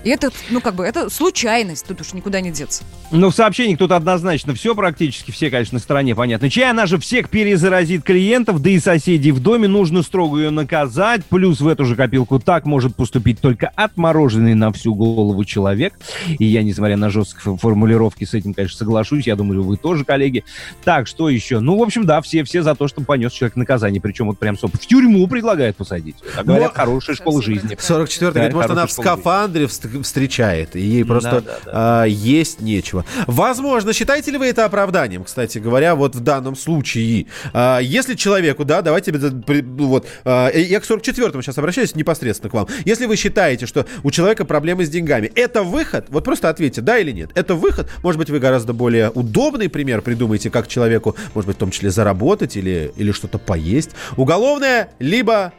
И 0.07 0.09
это, 0.09 0.31
ну, 0.51 0.61
как 0.61 0.77
бы, 0.77 0.85
это 0.85 1.11
случайность, 1.11 1.85
тут 1.85 2.01
уж 2.01 2.13
никуда 2.13 2.41
не 2.41 2.53
деться. 2.53 2.85
Ну, 3.11 3.31
в 3.31 3.35
сообщениях 3.35 3.81
тут 3.81 3.91
однозначно 3.91 4.55
все 4.55 4.73
практически, 4.77 5.33
все, 5.33 5.51
конечно, 5.51 5.75
на 5.75 5.81
стороне 5.81 6.15
понятно. 6.15 6.49
Чай, 6.49 6.71
она 6.71 6.87
же 6.87 6.99
всех 6.99 7.29
перезаразит 7.29 8.05
клиентов, 8.05 8.63
да 8.63 8.71
и 8.71 8.79
соседей 8.79 9.33
в 9.33 9.41
доме, 9.41 9.67
нужно 9.67 10.05
строго 10.05 10.39
ее 10.39 10.51
наказать. 10.51 11.25
Плюс 11.25 11.61
в 11.61 11.67
эту 11.67 11.85
же 11.85 11.97
копилку 11.97 12.39
так 12.39 12.67
может 12.67 12.95
поступить 12.95 13.41
только 13.41 13.73
отмороженный 13.75 14.55
на 14.55 14.73
всю 14.73 14.95
голову 14.95 15.45
человек. 15.45 15.95
И 16.39 16.45
я, 16.45 16.63
несмотря 16.63 16.97
на 16.97 17.11
жесткие 17.11 17.57
формулировки, 17.57 18.23
с 18.23 18.33
этим, 18.33 18.55
конечно, 18.55 18.79
соглашусь. 18.79 19.27
Я 19.27 19.35
думаю, 19.35 19.65
вы 19.65 19.77
тоже, 19.77 20.05
коллеги. 20.05 20.45
Так, 20.85 21.09
что 21.09 21.29
еще? 21.29 21.59
Ну, 21.59 21.79
в 21.79 21.83
общем, 21.83 22.07
да, 22.07 22.21
все, 22.21 22.45
все 22.45 22.63
за 22.63 22.77
то, 22.77 22.87
чтобы 22.87 23.09
понес 23.09 23.33
человек 23.33 23.57
наказание. 23.57 24.01
Причем 24.01 24.27
вот 24.29 24.39
прям, 24.39 24.57
в 24.57 24.79
тюрьму 24.79 25.27
предлагают 25.27 25.77
посадить. 25.77 26.15
А 26.37 26.45
говорят, 26.45 26.75
Но- 26.77 26.81
хорошая 26.81 27.17
школа 27.17 27.43
жизни. 27.43 27.77
44 27.77 28.31
говорит, 28.31 28.55
может, 28.55 28.71
она 28.71 28.87
в 28.87 28.93
скафандре 28.93 29.65
вст- 29.65 29.96
встречает, 30.03 30.77
и 30.77 30.81
ей 30.81 31.05
просто 31.05 31.43
да, 31.43 31.59
а, 31.67 32.05
есть 32.05 32.61
нечего. 32.61 33.05
Возможно, 33.27 33.93
считаете 33.93 34.31
ли 34.31 34.39
вы 34.39 34.47
это 34.47 34.65
оправданием, 34.65 35.25
кстати 35.25 35.59
говоря, 35.59 35.95
вот 35.95 36.15
в 36.15 36.21
данном 36.21 36.57
случае? 36.57 37.27
А, 37.53 37.79
если 37.79 38.15
человеку, 38.15 38.65
да, 38.65 38.83
давайте, 38.83 39.13
вот, 39.13 40.07
а, 40.25 40.51
я 40.51 40.81
к 40.81 40.85
44-му 40.85 41.43
сейчас 41.43 41.59
обращаюсь 41.59 41.95
непосредственно 41.95 42.51
к 42.51 42.55
вам. 42.55 42.69
Если 42.85 43.07
вы 43.07 43.17
считаете, 43.17 43.67
что 43.67 43.87
у 44.03 44.11
человека 44.11 44.45
проблемы 44.45 44.85
с 44.85 44.89
деньгами, 44.89 45.31
это 45.35 45.63
выход? 45.63 46.07
Вот 46.09 46.25
просто 46.25 46.49
ответьте, 46.49 46.81
да 46.81 46.99
или 46.99 47.13
нет. 47.13 47.31
Это 47.35 47.55
выход? 47.55 47.91
Может 48.03 48.19
быть, 48.19 48.31
вы 48.31 48.39
гораздо 48.39 48.73
более 48.73 49.11
удобный 49.11 49.69
пример 49.69 50.03
придумаете, 50.03 50.51
как 50.51 50.69
человеку, 50.69 51.17
может 51.35 51.47
быть, 51.47 51.57
в 51.57 51.61
том 51.61 51.71
числе 51.71 51.91
заработать 51.91 52.57
или, 52.57 52.93
или 52.97 53.13
что-то 53.13 53.39
поесть. 53.39 53.91
Уголовное, 54.17 54.91
либо 54.99 55.53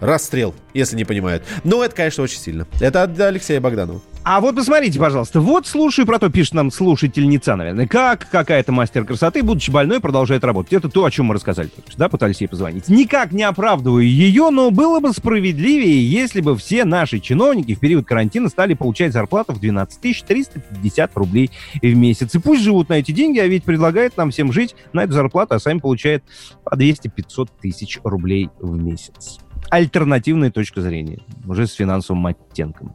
расстрел, 0.00 0.54
если 0.74 0.96
не 0.96 1.04
понимают. 1.04 1.44
Но 1.64 1.84
это, 1.84 1.94
конечно, 1.94 2.24
очень 2.24 2.40
сильно. 2.40 2.66
Это 2.80 3.02
от 3.02 3.18
Алексея 3.20 3.60
Богданова. 3.60 4.00
А 4.22 4.42
вот 4.42 4.54
посмотрите, 4.54 4.98
пожалуйста, 4.98 5.40
вот 5.40 5.66
слушаю 5.66 6.04
про 6.04 6.18
то, 6.18 6.28
пишет 6.28 6.52
нам 6.52 6.70
слушательница, 6.70 7.56
наверное, 7.56 7.86
как 7.86 8.28
какая-то 8.28 8.70
мастер 8.70 9.06
красоты, 9.06 9.42
будучи 9.42 9.70
больной, 9.70 9.98
продолжает 9.98 10.44
работать. 10.44 10.74
Это 10.74 10.90
то, 10.90 11.06
о 11.06 11.10
чем 11.10 11.26
мы 11.26 11.34
рассказали, 11.34 11.70
да, 11.96 12.10
пытались 12.10 12.42
ей 12.42 12.46
позвонить. 12.46 12.88
Никак 12.88 13.32
не 13.32 13.44
оправдываю 13.44 14.06
ее, 14.06 14.50
но 14.50 14.70
было 14.70 15.00
бы 15.00 15.14
справедливее, 15.14 16.06
если 16.06 16.42
бы 16.42 16.54
все 16.54 16.84
наши 16.84 17.18
чиновники 17.18 17.74
в 17.74 17.80
период 17.80 18.06
карантина 18.06 18.50
стали 18.50 18.74
получать 18.74 19.14
зарплату 19.14 19.54
в 19.54 19.60
12 19.60 20.00
350 20.26 21.16
рублей 21.16 21.50
в 21.80 21.94
месяц. 21.96 22.34
И 22.34 22.38
пусть 22.38 22.62
живут 22.62 22.90
на 22.90 22.94
эти 22.94 23.12
деньги, 23.12 23.38
а 23.38 23.46
ведь 23.46 23.64
предлагает 23.64 24.18
нам 24.18 24.32
всем 24.32 24.52
жить 24.52 24.76
на 24.92 25.04
эту 25.04 25.14
зарплату, 25.14 25.54
а 25.54 25.58
сами 25.58 25.78
получают 25.78 26.22
по 26.62 26.74
200-500 26.74 27.48
тысяч 27.62 27.98
рублей 28.04 28.50
в 28.58 28.76
месяц. 28.76 29.38
Альтернативная 29.70 30.50
точка 30.50 30.80
зрения, 30.80 31.20
уже 31.46 31.66
с 31.68 31.74
финансовым 31.74 32.26
оттенком. 32.26 32.94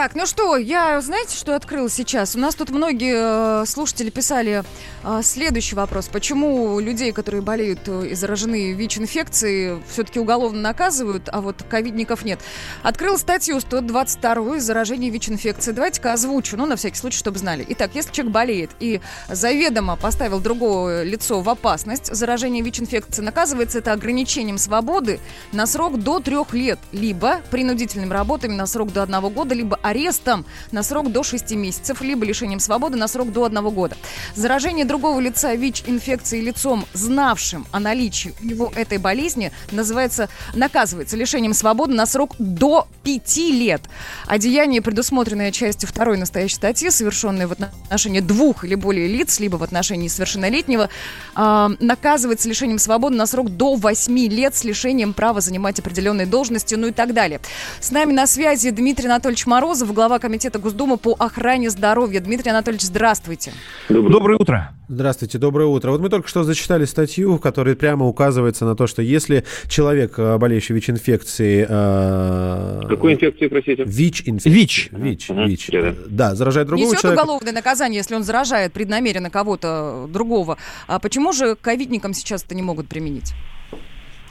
Так, 0.00 0.14
ну 0.14 0.24
что, 0.24 0.56
я, 0.56 0.98
знаете, 1.02 1.36
что 1.36 1.54
открыл 1.54 1.90
сейчас? 1.90 2.34
У 2.34 2.38
нас 2.38 2.54
тут 2.54 2.70
многие 2.70 3.62
э, 3.62 3.66
слушатели 3.66 4.08
писали 4.08 4.64
э, 5.04 5.20
следующий 5.22 5.74
вопрос. 5.74 6.08
Почему 6.08 6.80
людей, 6.80 7.12
которые 7.12 7.42
болеют 7.42 7.80
э, 7.86 8.06
и 8.06 8.14
заражены 8.14 8.72
ВИЧ-инфекцией, 8.72 9.82
все-таки 9.92 10.18
уголовно 10.18 10.58
наказывают, 10.58 11.28
а 11.30 11.42
вот 11.42 11.62
ковидников 11.68 12.24
нет? 12.24 12.40
Открыл 12.82 13.18
статью 13.18 13.60
122 13.60 14.60
заражение 14.60 15.10
ВИЧ-инфекцией. 15.10 15.74
Давайте-ка 15.74 16.14
озвучу, 16.14 16.56
ну, 16.56 16.64
на 16.64 16.76
всякий 16.76 16.96
случай, 16.96 17.18
чтобы 17.18 17.38
знали. 17.38 17.66
Итак, 17.68 17.90
если 17.92 18.10
человек 18.10 18.32
болеет 18.32 18.70
и 18.80 19.02
заведомо 19.28 19.96
поставил 19.96 20.40
другое 20.40 21.02
лицо 21.02 21.42
в 21.42 21.48
опасность 21.50 22.06
заражения 22.06 22.62
ВИЧ-инфекцией, 22.62 23.26
наказывается 23.26 23.80
это 23.80 23.92
ограничением 23.92 24.56
свободы 24.56 25.20
на 25.52 25.66
срок 25.66 25.98
до 25.98 26.20
трех 26.20 26.54
лет, 26.54 26.78
либо 26.90 27.42
принудительными 27.50 28.14
работами 28.14 28.54
на 28.54 28.64
срок 28.64 28.94
до 28.94 29.02
одного 29.02 29.28
года, 29.28 29.54
либо 29.54 29.78
арестом 29.90 30.44
на 30.72 30.82
срок 30.82 31.12
до 31.12 31.22
6 31.22 31.52
месяцев, 31.52 32.00
либо 32.00 32.24
лишением 32.24 32.60
свободы 32.60 32.96
на 32.96 33.08
срок 33.08 33.32
до 33.32 33.44
одного 33.44 33.70
года. 33.70 33.96
Заражение 34.34 34.84
другого 34.84 35.20
лица 35.20 35.54
ВИЧ-инфекцией 35.54 36.42
лицом, 36.42 36.84
знавшим 36.94 37.66
о 37.70 37.80
наличии 37.80 38.34
у 38.40 38.46
него 38.46 38.72
этой 38.74 38.98
болезни, 38.98 39.52
называется, 39.70 40.28
наказывается 40.54 41.16
лишением 41.16 41.54
свободы 41.54 41.94
на 41.94 42.06
срок 42.06 42.34
до 42.38 42.88
5 43.04 43.36
лет. 43.36 43.82
А 44.26 44.38
деяние, 44.38 44.82
предусмотренное 44.82 45.52
частью 45.52 45.88
второй 45.88 46.16
настоящей 46.16 46.56
статьи, 46.56 46.90
совершенное 46.90 47.46
в 47.46 47.52
отношении 47.52 48.20
двух 48.20 48.64
или 48.64 48.74
более 48.74 49.08
лиц, 49.08 49.40
либо 49.40 49.56
в 49.56 49.62
отношении 49.62 50.08
совершеннолетнего, 50.08 50.88
а, 51.34 51.70
наказывается 51.80 52.48
лишением 52.48 52.78
свободы 52.78 53.16
на 53.16 53.26
срок 53.26 53.50
до 53.50 53.74
8 53.74 54.28
лет 54.28 54.54
с 54.54 54.64
лишением 54.64 55.12
права 55.12 55.40
занимать 55.40 55.78
определенные 55.78 56.26
должности, 56.26 56.74
ну 56.74 56.88
и 56.88 56.92
так 56.92 57.14
далее. 57.14 57.40
С 57.80 57.90
нами 57.90 58.12
на 58.12 58.26
связи 58.26 58.70
Дмитрий 58.70 59.06
Анатольевич 59.06 59.46
Морозов, 59.70 59.94
глава 59.94 60.18
Комитета 60.18 60.58
Госдумы 60.58 60.96
по 60.96 61.14
охране 61.16 61.70
здоровья. 61.70 62.18
Дмитрий 62.20 62.50
Анатольевич, 62.50 62.82
здравствуйте. 62.82 63.52
Доброе 63.88 64.36
утро. 64.36 64.72
Здравствуйте, 64.88 65.38
доброе 65.38 65.66
утро. 65.66 65.92
Вот 65.92 66.00
мы 66.00 66.08
только 66.08 66.26
что 66.26 66.42
зачитали 66.42 66.84
статью, 66.86 67.36
в 67.36 67.38
которой 67.40 67.76
прямо 67.76 68.06
указывается 68.06 68.64
на 68.64 68.74
то, 68.74 68.88
что 68.88 69.00
если 69.00 69.44
человек, 69.68 70.18
э, 70.18 70.38
болеющий 70.38 70.74
ВИЧ-инфекцией... 70.74 71.66
э, 71.68 72.80
Какой 72.88 73.12
инфекции, 73.14 73.46
простите? 73.46 73.84
ВИЧ-инфекцией. 73.84 74.52
ВИЧ. 74.52 74.90
ВИЧ. 74.90 75.30
ВИЧ. 75.30 75.70
Да. 75.70 75.94
Да, 76.08 76.34
заражает 76.34 76.66
другого 76.66 76.88
Несет 76.88 77.02
человека. 77.02 77.22
уголовное 77.22 77.52
наказание, 77.52 77.98
если 77.98 78.16
он 78.16 78.24
заражает 78.24 78.72
преднамеренно 78.72 79.30
кого-то 79.30 80.08
другого. 80.08 80.58
А 80.88 80.98
почему 80.98 81.32
же 81.32 81.54
ковидникам 81.54 82.12
сейчас 82.12 82.42
это 82.42 82.56
не 82.56 82.62
могут 82.62 82.88
применить? 82.88 83.34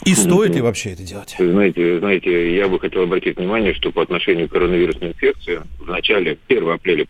И 0.06 0.14
стоит 0.14 0.56
ли 0.56 0.62
вообще 0.62 0.92
это 0.92 1.04
делать? 1.04 1.36
Знаете, 1.38 2.00
знаете, 2.00 2.56
я 2.56 2.68
бы 2.68 2.80
хотел 2.80 3.04
обратить 3.04 3.38
внимание, 3.38 3.74
что 3.74 3.92
по 3.92 4.02
отношению 4.02 4.48
к 4.48 4.52
коронавирусной 4.52 5.10
инфекции 5.10 5.62
в 5.80 5.88
начале 5.88 6.38
1 6.48 6.70
апреля 6.70 7.06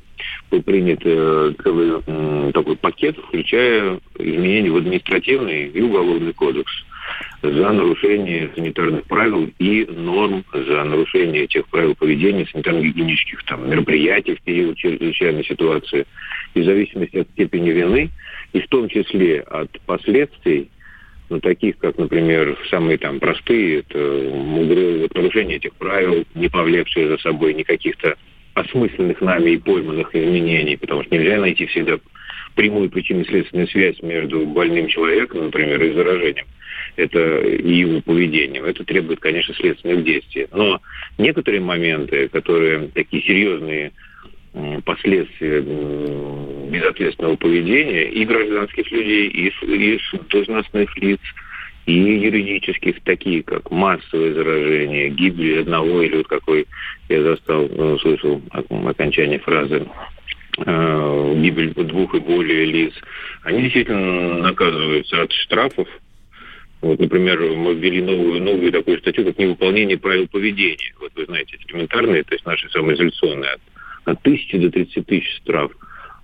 был 0.49 0.61
принят 0.63 0.99
э, 1.03 1.53
целый 1.63 2.01
м, 2.07 2.51
такой 2.51 2.75
пакет, 2.75 3.15
включая 3.17 3.99
изменения 4.17 4.71
в 4.71 4.77
административный 4.77 5.67
и 5.67 5.81
уголовный 5.81 6.33
кодекс 6.33 6.71
за 7.41 7.71
нарушение 7.71 8.49
санитарных 8.55 9.05
правил 9.05 9.49
и 9.59 9.85
норм, 9.85 10.43
за 10.53 10.83
нарушение 10.83 11.47
тех 11.47 11.67
правил 11.67 11.95
поведения 11.95 12.45
санитарно-гигиенических 12.51 13.43
там, 13.47 13.69
мероприятий 13.69 14.35
в 14.35 14.41
период 14.41 14.77
чрезвычайной 14.77 15.45
ситуации. 15.45 16.05
И 16.53 16.61
в 16.61 16.65
зависимости 16.65 17.17
от 17.17 17.29
степени 17.29 17.69
вины, 17.69 18.09
и 18.53 18.59
в 18.59 18.67
том 18.67 18.89
числе 18.89 19.41
от 19.41 19.69
последствий, 19.85 20.69
ну, 21.29 21.39
таких, 21.39 21.77
как, 21.77 21.97
например, 21.97 22.57
самые 22.69 22.97
там 22.97 23.19
простые, 23.19 23.79
это 23.79 23.99
угрозы, 23.99 24.99
вот, 25.01 25.15
нарушение 25.15 25.57
этих 25.57 25.73
правил, 25.75 26.25
не 26.35 26.47
повлекшие 26.47 27.07
за 27.07 27.17
собой 27.19 27.53
никаких-то 27.53 28.15
осмысленных 28.53 29.21
нами 29.21 29.51
и 29.51 29.57
пойманных 29.57 30.13
изменений, 30.13 30.75
потому 30.75 31.03
что 31.03 31.15
нельзя 31.15 31.39
найти 31.39 31.65
всегда 31.67 31.99
прямую 32.55 32.89
причинно-следственную 32.89 33.67
связь 33.67 34.01
между 34.01 34.45
больным 34.45 34.87
человеком, 34.87 35.45
например, 35.45 35.81
и 35.81 35.93
заражением 35.93 36.45
это 36.95 37.39
и 37.39 37.73
его 37.75 38.01
поведением. 38.01 38.65
Это 38.65 38.83
требует, 38.83 39.19
конечно, 39.19 39.53
следственных 39.55 40.03
действий. 40.03 40.47
Но 40.51 40.81
некоторые 41.17 41.61
моменты, 41.61 42.27
которые 42.29 42.89
такие 42.89 43.23
серьезные 43.23 43.91
последствия 44.83 45.61
безответственного 46.69 47.35
поведения 47.35 48.09
и 48.09 48.25
гражданских 48.25 48.91
людей, 48.91 49.27
и, 49.27 49.47
и 49.49 49.99
должностных 50.29 50.95
лиц, 50.97 51.19
и 51.85 51.93
юридических, 51.93 53.01
такие 53.03 53.43
как 53.43 53.71
массовое 53.71 54.33
заражение, 54.33 55.09
гибель 55.09 55.61
одного 55.61 56.01
или 56.03 56.17
вот 56.17 56.27
какой 56.27 56.67
я 57.09 57.23
застал, 57.23 57.65
э, 57.65 57.97
слышал 58.01 58.41
ок- 58.53 58.87
окончание 58.87 59.39
фразы 59.39 59.87
э, 60.65 61.33
гибель 61.37 61.73
двух 61.73 62.13
и 62.15 62.19
более 62.19 62.65
лиц, 62.65 62.93
они 63.43 63.63
действительно 63.63 64.37
наказываются 64.39 65.21
от 65.23 65.31
штрафов. 65.31 65.87
Вот, 66.81 66.99
например, 66.99 67.41
мы 67.41 67.73
ввели 67.73 68.01
новую, 68.01 68.41
новую 68.41 68.71
такую 68.71 68.99
статью, 68.99 69.25
как 69.25 69.37
невыполнение 69.37 69.97
правил 69.97 70.27
поведения. 70.27 70.93
Вот 71.01 71.11
вы 71.15 71.25
знаете, 71.25 71.57
элементарные, 71.67 72.23
то 72.23 72.33
есть 72.33 72.45
наши 72.45 72.69
самоизоляционные, 72.69 73.51
от, 73.51 73.61
от 74.05 74.21
тысячи 74.21 74.57
до 74.57 74.69
30 74.69 75.05
тысяч 75.05 75.37
штраф. 75.37 75.71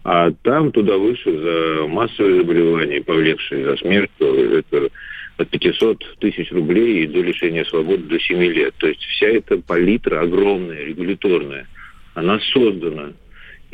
А 0.06 0.32
там 0.43 0.72
туда 0.72 0.99
выше 0.99 1.32
за 1.32 1.88
массовые 1.88 2.41
заболевания, 2.41 3.01
повлекшие 3.01 3.66
за 3.66 3.76
смерть, 3.78 4.12
то 4.20 4.36
это 4.36 4.89
от 5.38 5.49
500 5.49 6.18
тысяч 6.20 6.51
рублей 6.51 7.03
и 7.03 7.08
до 7.08 7.22
лишения 7.22 7.66
свободы 7.66 8.03
до 8.03 8.20
7 8.20 8.38
лет. 8.38 8.76
То 8.78 8.88
есть 8.88 9.01
вся 9.01 9.26
эта 9.30 9.58
палитра 9.58 10.22
огромная, 10.22 10.86
регуляторная, 10.86 11.68
она 12.14 12.39
создана. 12.53 13.14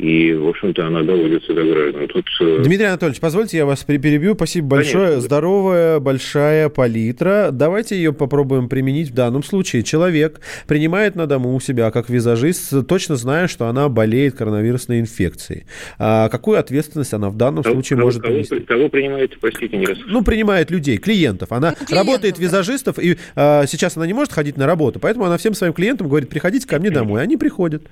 И, 0.02 0.32
в 0.34 0.48
общем-то, 0.48 0.84
она 0.84 1.02
доводится 1.04 1.54
до 1.54 1.62
граждан. 1.62 2.08
Тут, 2.08 2.26
э, 2.40 2.62
Дмитрий 2.64 2.86
Анатольевич, 2.86 3.20
позвольте, 3.20 3.58
я 3.58 3.66
вас 3.66 3.84
перебью. 3.84 4.34
Спасибо 4.34 4.66
большое. 4.66 5.04
Конечно. 5.10 5.20
Здоровая, 5.20 6.00
большая 6.00 6.68
палитра. 6.70 7.50
Давайте 7.52 7.94
ее 7.94 8.12
попробуем 8.12 8.68
применить 8.68 9.10
в 9.10 9.14
данном 9.14 9.44
случае. 9.44 9.84
Человек 9.84 10.40
принимает 10.66 11.14
на 11.14 11.28
дому 11.28 11.54
у 11.54 11.60
себя, 11.60 11.92
как 11.92 12.10
визажист, 12.10 12.84
точно 12.88 13.14
зная, 13.14 13.46
что 13.46 13.68
она 13.68 13.88
болеет 13.88 14.34
коронавирусной 14.34 14.98
инфекцией. 14.98 15.66
А 16.00 16.28
какую 16.30 16.58
ответственность 16.58 17.14
она 17.14 17.30
в 17.30 17.36
данном 17.36 17.62
кого, 17.62 17.76
случае 17.76 17.98
кого- 17.98 18.08
может 18.08 18.22
кого- 18.22 18.34
принести? 18.34 18.58
кого 18.58 18.88
принимаете, 18.88 19.36
простите, 19.40 19.76
не 19.76 19.86
раз. 19.86 19.98
Ну, 20.06 20.24
принимает 20.24 20.72
людей, 20.72 20.96
клиентов. 20.98 21.52
Она 21.52 21.76
работает 21.92 22.40
визажистов, 22.40 22.98
и 22.98 23.18
а, 23.36 23.66
сейчас 23.66 23.96
она 23.96 24.08
не 24.08 24.14
может 24.14 24.32
ходить 24.32 24.56
на 24.56 24.66
работу, 24.66 24.98
поэтому 24.98 25.26
она 25.26 25.36
всем 25.38 25.54
своим 25.54 25.72
клиентам 25.72 26.08
говорит, 26.08 26.28
приходите 26.28 26.66
ко 26.66 26.80
мне 26.80 26.90
домой. 26.90 27.22
Они 27.22 27.36
приходят. 27.36 27.84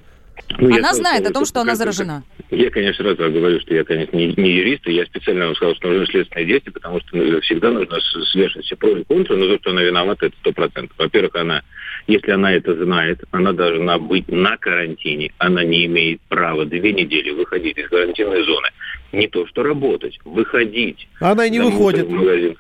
Ну, 0.59 0.69
я 0.69 0.77
Она 0.77 0.89
сразу 0.89 1.01
знает 1.01 1.27
о 1.27 1.33
том, 1.33 1.45
что 1.45 1.61
она 1.61 1.75
заражена. 1.75 2.23
Я, 2.51 2.71
конечно, 2.71 3.05
сразу 3.05 3.33
говорю, 3.33 3.61
что 3.61 3.75
я, 3.75 3.85
конечно, 3.85 4.17
не, 4.17 4.35
не 4.37 4.51
юрист, 4.51 4.87
и 4.87 4.93
я 4.93 5.07
специально 5.07 5.47
вам 5.47 5.55
сказал, 5.55 5.75
что 5.77 5.89
нужны 5.89 6.07
следственные 6.07 6.47
действия, 6.47 6.73
потому 6.73 7.01
что 7.01 7.17
ну, 7.17 7.41
всегда 7.41 7.71
нужно 7.71 7.99
свешивать 8.33 8.67
все 8.67 8.77
про 8.77 8.91
и 8.91 9.05
контра, 9.05 9.37
но 9.37 9.47
то, 9.47 9.59
что 9.59 9.71
она 9.71 9.83
виновата, 9.83 10.27
это 10.27 10.37
сто 10.41 10.53
процентов. 10.53 10.97
Во-первых, 10.99 11.35
она, 11.37 11.63
если 12.07 12.33
она 12.33 12.53
это 12.53 12.75
знает, 12.75 13.23
она 13.31 13.53
должна 13.53 13.99
быть 13.99 14.29
на 14.29 14.57
карантине, 14.57 15.33
она 15.39 15.63
не 15.63 15.87
имеет 15.87 16.21
права 16.23 16.65
две 16.65 16.93
недели 16.93 17.31
выходить 17.31 17.79
из 17.79 17.89
карантинной 17.89 18.43
зоны. 18.45 18.69
Не 19.13 19.29
то, 19.29 19.47
что 19.47 19.63
работать, 19.63 20.19
выходить. 20.25 21.09
Она 21.21 21.47
и 21.47 21.51
не 21.51 21.59
Домой, 21.59 21.73
выходит. 21.73 22.07
в 22.07 22.11
магазин. 22.11 22.57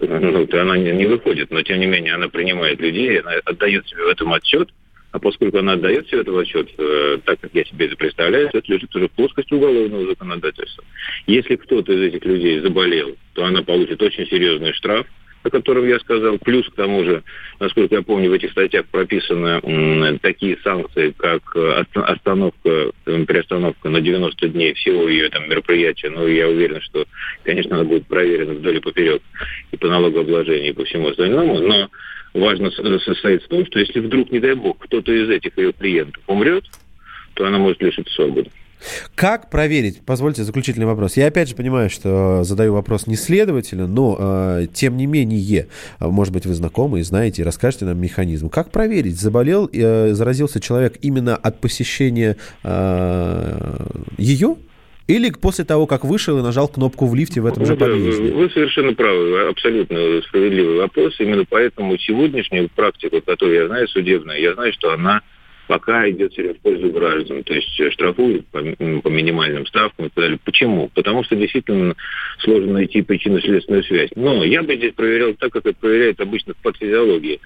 Ну, 0.00 0.46
то 0.46 0.62
она 0.62 0.78
не, 0.78 0.90
не 0.92 1.06
выходит, 1.06 1.50
но 1.50 1.62
тем 1.62 1.78
не 1.80 1.86
менее 1.86 2.14
она 2.14 2.28
принимает 2.28 2.80
людей, 2.80 3.20
она 3.20 3.32
отдает 3.44 3.86
себе 3.88 4.04
в 4.04 4.08
этом 4.08 4.32
отчет, 4.32 4.70
а 5.12 5.18
поскольку 5.18 5.58
она 5.58 5.74
отдает 5.74 6.08
себе 6.08 6.22
этот 6.22 6.36
отчет, 6.36 6.70
э, 6.78 7.18
так 7.24 7.38
как 7.40 7.50
я 7.54 7.64
себе 7.64 7.86
это 7.86 7.96
представляю, 7.96 8.48
то 8.50 8.58
это 8.58 8.72
лежит 8.72 8.94
уже 8.96 9.08
в 9.08 9.12
плоскости 9.12 9.52
уголовного 9.52 10.06
законодательства. 10.06 10.82
Если 11.26 11.56
кто-то 11.56 11.92
из 11.92 12.14
этих 12.14 12.24
людей 12.24 12.60
заболел, 12.60 13.14
то 13.34 13.44
она 13.44 13.62
получит 13.62 14.02
очень 14.02 14.26
серьезный 14.26 14.72
штраф, 14.72 15.06
о 15.42 15.50
котором 15.50 15.86
я 15.86 15.98
сказал. 15.98 16.38
Плюс 16.38 16.66
к 16.68 16.74
тому 16.74 17.04
же, 17.04 17.22
насколько 17.60 17.96
я 17.96 18.02
помню, 18.02 18.30
в 18.30 18.32
этих 18.32 18.52
статьях 18.52 18.86
прописаны 18.86 19.60
м, 19.62 20.18
такие 20.20 20.56
санкции, 20.64 21.14
как 21.16 21.42
э, 21.56 21.84
остановка, 21.94 22.92
э, 23.04 23.24
приостановка 23.26 23.90
на 23.90 24.00
90 24.00 24.48
дней 24.48 24.72
всего 24.74 25.08
ее 25.08 25.28
там 25.28 25.48
мероприятия. 25.48 26.08
Но 26.10 26.26
я 26.26 26.48
уверен, 26.48 26.80
что, 26.80 27.04
конечно, 27.44 27.76
она 27.76 27.84
будет 27.84 28.06
проверена 28.06 28.54
вдоль 28.54 28.76
и 28.76 28.80
поперек 28.80 29.20
и 29.72 29.76
по 29.76 29.88
налогообложению, 29.88 30.70
и 30.70 30.72
по 30.72 30.84
всему 30.84 31.08
остальному. 31.08 31.58
Но 31.58 31.90
важно 32.34 32.70
с- 32.70 33.04
состоит 33.04 33.42
в 33.42 33.48
том, 33.48 33.66
что 33.66 33.78
если 33.78 34.00
вдруг, 34.00 34.30
не 34.30 34.40
дай 34.40 34.54
бог, 34.54 34.78
кто-то 34.78 35.12
из 35.12 35.28
этих 35.30 35.56
ее 35.58 35.72
клиентов 35.72 36.22
умрет, 36.26 36.64
то 37.34 37.46
она 37.46 37.58
может 37.58 37.82
лишиться 37.82 38.12
свободы. 38.14 38.50
Как 39.14 39.48
проверить? 39.48 40.00
Позвольте 40.04 40.42
заключительный 40.42 40.86
вопрос. 40.86 41.16
Я 41.16 41.28
опять 41.28 41.48
же 41.48 41.54
понимаю, 41.54 41.88
что 41.88 42.40
э, 42.40 42.44
задаю 42.44 42.74
вопрос 42.74 43.06
не 43.06 43.14
следователю, 43.14 43.86
но 43.86 44.16
э, 44.18 44.66
тем 44.74 44.96
не 44.96 45.06
менее, 45.06 45.68
э, 46.00 46.06
может 46.08 46.34
быть, 46.34 46.46
вы 46.46 46.54
знакомы 46.54 46.98
и 46.98 47.02
знаете, 47.02 47.42
и 47.42 47.44
расскажете 47.44 47.84
нам 47.84 47.98
механизм. 48.00 48.48
Как 48.48 48.72
проверить, 48.72 49.20
заболел, 49.20 49.70
э, 49.72 50.14
заразился 50.14 50.58
человек 50.60 50.96
именно 51.00 51.36
от 51.36 51.60
посещения 51.60 52.36
э, 52.64 53.86
ее? 54.18 54.56
Или 55.06 55.30
после 55.30 55.64
того, 55.64 55.86
как 55.86 56.04
вышел 56.04 56.38
и 56.38 56.42
нажал 56.42 56.68
кнопку 56.68 57.06
в 57.06 57.14
лифте 57.14 57.40
в 57.40 57.46
этом 57.46 57.64
же 57.64 57.72
Ну 57.72 57.78
да, 57.78 57.86
подъезде? 57.86 58.32
Вы, 58.32 58.50
совершенно 58.50 58.94
правы, 58.94 59.48
абсолютно 59.48 60.22
справедливый 60.22 60.78
вопрос. 60.78 61.14
Именно 61.18 61.44
поэтому 61.48 61.98
сегодняшнюю 61.98 62.68
практику, 62.68 63.20
которую 63.20 63.56
я 63.56 63.66
знаю, 63.66 63.88
судебная, 63.88 64.38
я 64.38 64.54
знаю, 64.54 64.72
что 64.72 64.92
она 64.92 65.22
пока 65.66 66.08
идет 66.10 66.36
в 66.36 66.60
пользу 66.60 66.90
граждан. 66.90 67.44
То 67.44 67.54
есть 67.54 67.80
э, 67.80 67.90
штрафуют 67.90 68.46
по, 68.48 68.60
по 68.60 69.08
минимальным 69.08 69.66
ставкам 69.66 70.06
и 70.06 70.08
так 70.10 70.24
далее. 70.24 70.38
Почему? 70.44 70.90
Потому 70.94 71.24
что 71.24 71.36
действительно 71.36 71.94
сложно 72.40 72.74
найти 72.74 73.02
причинно-следственную 73.02 73.84
связь. 73.84 74.10
Но 74.14 74.44
я 74.44 74.62
бы 74.62 74.76
здесь 74.76 74.92
проверял 74.92 75.34
так, 75.34 75.52
как 75.52 75.66
это 75.66 75.78
проверяют 75.78 76.20
обычно 76.20 76.54
в 76.54 76.58
патофизиологии. 76.58 77.40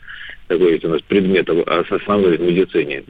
Такой 0.48 0.72
есть 0.72 0.84
у 0.84 0.88
нас 0.88 1.02
предмет 1.02 1.48
а, 1.50 1.84
основной 1.90 2.36
в 2.36 2.40
медицине. 2.40 3.02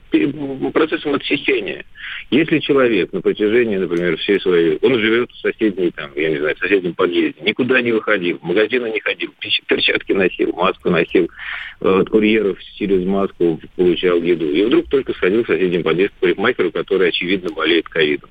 Процессом 0.73 1.15
отсечения. 1.15 1.85
Если 2.31 2.61
человек 2.61 3.13
на 3.13 3.21
протяжении, 3.21 3.77
например, 3.77 4.17
всей 4.17 4.41
своей... 4.41 4.79
Он 4.81 4.99
живет 4.99 5.31
в 5.31 5.41
соседней, 5.41 5.91
там, 5.91 6.11
я 6.17 6.31
не 6.31 6.39
знаю, 6.39 6.57
в 6.57 6.59
соседнем 6.59 6.95
подъезде, 6.95 7.41
никуда 7.43 7.83
не 7.83 7.93
выходил, 7.93 8.39
в 8.39 8.43
магазины 8.43 8.91
не 8.91 9.01
ходил, 9.01 9.33
перчатки 9.67 10.13
носил, 10.13 10.53
маску 10.55 10.89
носил, 10.89 11.29
э, 11.83 12.01
от 12.01 12.09
курьеров 12.09 12.59
через 12.79 13.05
маску 13.05 13.61
получал 13.77 14.23
еду. 14.23 14.51
И 14.51 14.65
вдруг 14.65 14.89
только 14.89 15.13
сходил 15.13 15.45
в 15.45 15.47
соседний 15.47 15.83
подъезд 15.83 16.15
к 16.15 16.21
парикмахеру, 16.21 16.73
который, 16.73 17.09
очевидно, 17.11 17.51
болеет 17.55 17.87
ковидом. 17.89 18.31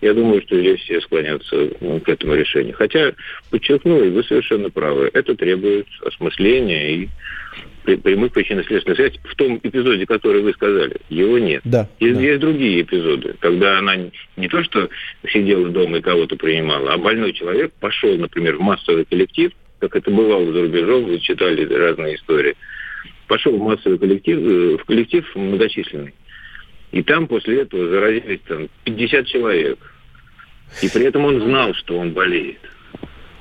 Я 0.00 0.14
думаю, 0.14 0.42
что 0.42 0.58
здесь 0.58 0.80
все 0.80 1.00
склонятся 1.00 1.70
ну, 1.80 2.00
к 2.00 2.08
этому 2.08 2.34
решению. 2.34 2.74
Хотя, 2.74 3.12
подчеркну, 3.50 4.02
и 4.02 4.10
вы 4.10 4.22
совершенно 4.24 4.70
правы, 4.70 5.10
это 5.12 5.34
требует 5.34 5.86
осмысления 6.04 6.90
и 6.94 7.08
прямых 7.84 8.32
причинно-следственных 8.32 8.96
связей. 8.96 9.20
В 9.24 9.34
том 9.34 9.60
эпизоде, 9.62 10.06
который 10.06 10.42
вы 10.42 10.52
сказали, 10.52 10.96
его 11.08 11.38
нет. 11.38 11.62
Да. 11.64 11.88
Есть, 11.98 12.20
есть 12.20 12.40
другие 12.40 12.82
эпизоды, 12.82 13.34
когда 13.40 13.78
она 13.78 13.96
не 14.36 14.48
то 14.48 14.62
что 14.64 14.88
сидела 15.28 15.68
дома 15.68 15.98
и 15.98 16.02
кого-то 16.02 16.36
принимала, 16.36 16.92
а 16.92 16.98
больной 16.98 17.32
человек 17.32 17.72
пошел, 17.80 18.16
например, 18.16 18.56
в 18.56 18.60
массовый 18.60 19.04
коллектив, 19.04 19.52
как 19.80 19.96
это 19.96 20.10
бывало 20.10 20.52
за 20.52 20.62
рубежом, 20.62 21.04
вы 21.04 21.18
читали 21.18 21.64
разные 21.64 22.16
истории, 22.16 22.54
пошел 23.26 23.56
в 23.56 23.62
массовый 23.62 23.98
коллектив, 23.98 24.38
э, 24.38 24.76
в 24.76 24.84
коллектив 24.84 25.24
многочисленный. 25.34 26.14
И 26.92 27.02
там 27.02 27.26
после 27.28 27.62
этого 27.62 27.88
заразились 27.88 28.40
там 28.46 28.68
50 28.84 29.26
человек. 29.26 29.78
И 30.82 30.88
при 30.88 31.06
этом 31.06 31.24
он 31.24 31.40
знал, 31.40 31.74
что 31.74 31.98
он 31.98 32.12
болеет. 32.12 32.60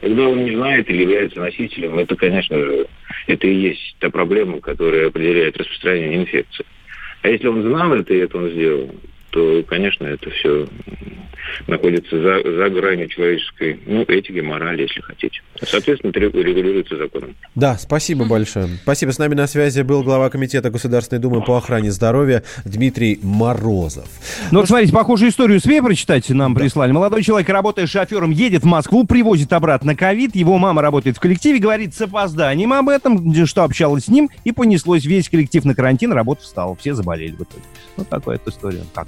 Когда 0.02 0.28
он 0.28 0.44
не 0.46 0.56
знает 0.56 0.90
или 0.90 1.02
является 1.02 1.40
носителем, 1.40 2.00
это, 2.00 2.16
конечно 2.16 2.58
же, 2.58 2.88
это 3.28 3.48
и 3.48 3.54
есть 3.54 3.96
та 4.00 4.10
проблема, 4.10 4.62
которая 4.62 5.08
определяет 5.08 5.58
распространение 5.58 6.20
инфекции. 6.20 6.66
А 7.22 7.28
если 7.28 7.48
он 7.48 7.64
знал 7.64 7.94
это 7.94 8.14
и 8.14 8.20
это 8.20 8.38
он 8.38 8.50
сделал, 8.50 8.96
то, 9.30 9.64
конечно, 9.68 10.06
это 10.06 10.30
все 10.30 10.68
находится 11.68 12.16
за, 12.22 12.42
за 12.44 12.70
гранью 12.70 13.08
человеческой 13.08 13.80
ну, 13.86 14.04
этики, 14.04 14.40
морали, 14.40 14.84
если 14.84 15.02
хотите. 15.02 15.42
Соответственно, 15.62 16.12
это 16.12 16.20
регулируется 16.20 16.98
законом. 16.98 17.36
Да, 17.56 17.78
спасибо 17.78 18.26
большое. 18.26 18.68
Спасибо. 18.84 19.12
С 19.12 19.20
нами 19.20 19.36
на 19.36 19.48
связи 19.48 19.82
был 19.82 20.04
глава 20.04 20.30
Комитета 20.30 20.70
Государственной 20.70 21.22
Думы 21.22 21.42
по 21.42 21.58
охране 21.58 21.92
здоровья 21.92 22.44
Дмитрий 22.66 23.20
Морозов. 23.22 24.08
Ну, 24.52 24.60
вот 24.60 24.68
смотрите, 24.68 24.94
похожую 24.94 25.32
историю 25.32 25.60
СМИ 25.60 25.82
прочитать 25.82 26.30
нам 26.30 26.56
прислали. 26.56 26.92
Молодой 26.92 27.24
человек, 27.24 27.50
работая 27.50 27.88
шофером, 27.88 28.32
едет 28.32 28.64
в 28.64 28.66
Москву, 28.66 29.06
привозит 29.06 29.54
обратно 29.54 29.96
ковид. 29.96 30.36
Его 30.36 30.58
мама 30.58 30.82
работает 30.82 31.18
в 31.18 31.20
коллективе, 31.20 31.60
говорит 31.60 31.94
с 31.94 32.02
опозданием 32.02 32.74
об 32.74 32.90
этом, 32.90 33.34
что 33.46 33.64
общалась 33.64 34.06
с 34.06 34.08
ним, 34.10 34.30
и 34.44 34.52
понеслось 34.52 35.06
весь 35.06 35.30
коллектив 35.30 35.66
на 35.66 35.76
карантин, 35.76 36.12
работа 36.14 36.44
встала, 36.44 36.76
все 36.76 36.94
заболели 36.94 37.32
в 37.32 37.42
итоге. 37.42 37.64
Вот 37.98 38.10
такая 38.10 38.40
вот 38.44 38.54
история. 38.54 38.84
Как? 38.94 39.08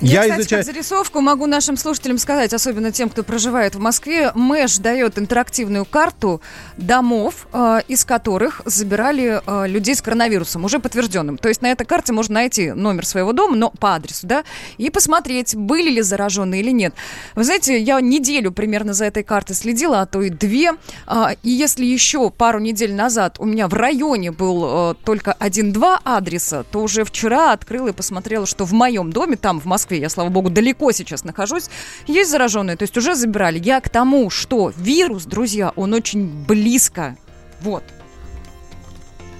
Я, 0.00 0.24
Я 0.24 0.30
кстати, 0.30 0.40
изучаю- 0.40 0.64
как 0.64 0.74
зарисовку 0.74 1.20
могу 1.20 1.46
нашим 1.46 1.76
слушателям 1.76 2.18
сказать, 2.18 2.52
особенно 2.52 2.90
тем, 2.92 3.08
кто 3.08 3.22
проживает 3.22 3.74
в 3.74 3.78
Москве. 3.80 4.32
Мэш 4.34 4.78
дает 4.78 5.18
интерактивную 5.18 5.84
карту 5.84 6.40
домов, 6.76 7.46
э, 7.52 7.80
из 7.88 8.04
которых 8.04 8.60
забирали 8.64 9.40
э, 9.46 9.68
людей 9.68 9.94
с 9.94 10.02
коронавирусом, 10.02 10.64
уже 10.64 10.78
подтвержденным. 10.80 11.38
То 11.38 11.48
есть 11.48 11.62
на 11.62 11.68
этой 11.70 11.86
карте 11.86 12.12
можно 12.12 12.34
найти 12.34 12.72
номер 12.72 13.06
своего 13.06 13.32
дома, 13.32 13.56
но 13.56 13.70
по 13.70 13.94
адресу, 13.94 14.26
да, 14.26 14.44
и 14.78 14.90
посмотреть, 14.90 15.54
были 15.54 15.90
ли 15.90 16.02
зараженные 16.02 16.60
или 16.60 16.70
нет. 16.72 16.94
Вы 17.34 17.44
знаете, 17.44 17.80
я 17.80 18.00
неделю 18.00 18.50
примерно 18.50 18.94
за 18.94 19.04
этой 19.06 19.22
картой 19.22 19.54
следила, 19.54 20.02
а 20.02 20.06
то 20.06 20.22
и 20.22 20.28
две. 20.28 20.72
А, 21.06 21.34
и 21.42 21.50
если 21.50 21.84
еще 21.84 22.30
пару 22.30 22.58
недель 22.58 22.94
назад 22.94 23.36
у 23.38 23.44
меня 23.44 23.68
в 23.68 23.74
районе 23.74 24.32
был 24.32 24.90
э, 24.90 24.94
только 25.04 25.32
один-два 25.32 26.00
адреса, 26.02 26.64
то 26.64 26.80
уже 26.82 27.04
вчера 27.04 27.52
открыла 27.52 27.88
и 27.88 27.92
посмотрела, 27.92 28.44
что 28.44 28.64
в 28.64 28.72
моем 28.72 29.12
доме, 29.12 29.36
там, 29.36 29.60
в 29.60 29.64
Москве, 29.66 29.83
я, 29.90 30.08
слава 30.08 30.28
богу, 30.28 30.50
далеко 30.50 30.92
сейчас 30.92 31.24
нахожусь, 31.24 31.68
есть 32.06 32.30
зараженные, 32.30 32.76
то 32.76 32.82
есть 32.84 32.96
уже 32.96 33.14
забирали. 33.14 33.60
Я 33.62 33.80
к 33.80 33.88
тому, 33.88 34.30
что 34.30 34.72
вирус, 34.76 35.24
друзья, 35.24 35.72
он 35.76 35.94
очень 35.94 36.26
близко. 36.46 37.16
Вот. 37.60 37.82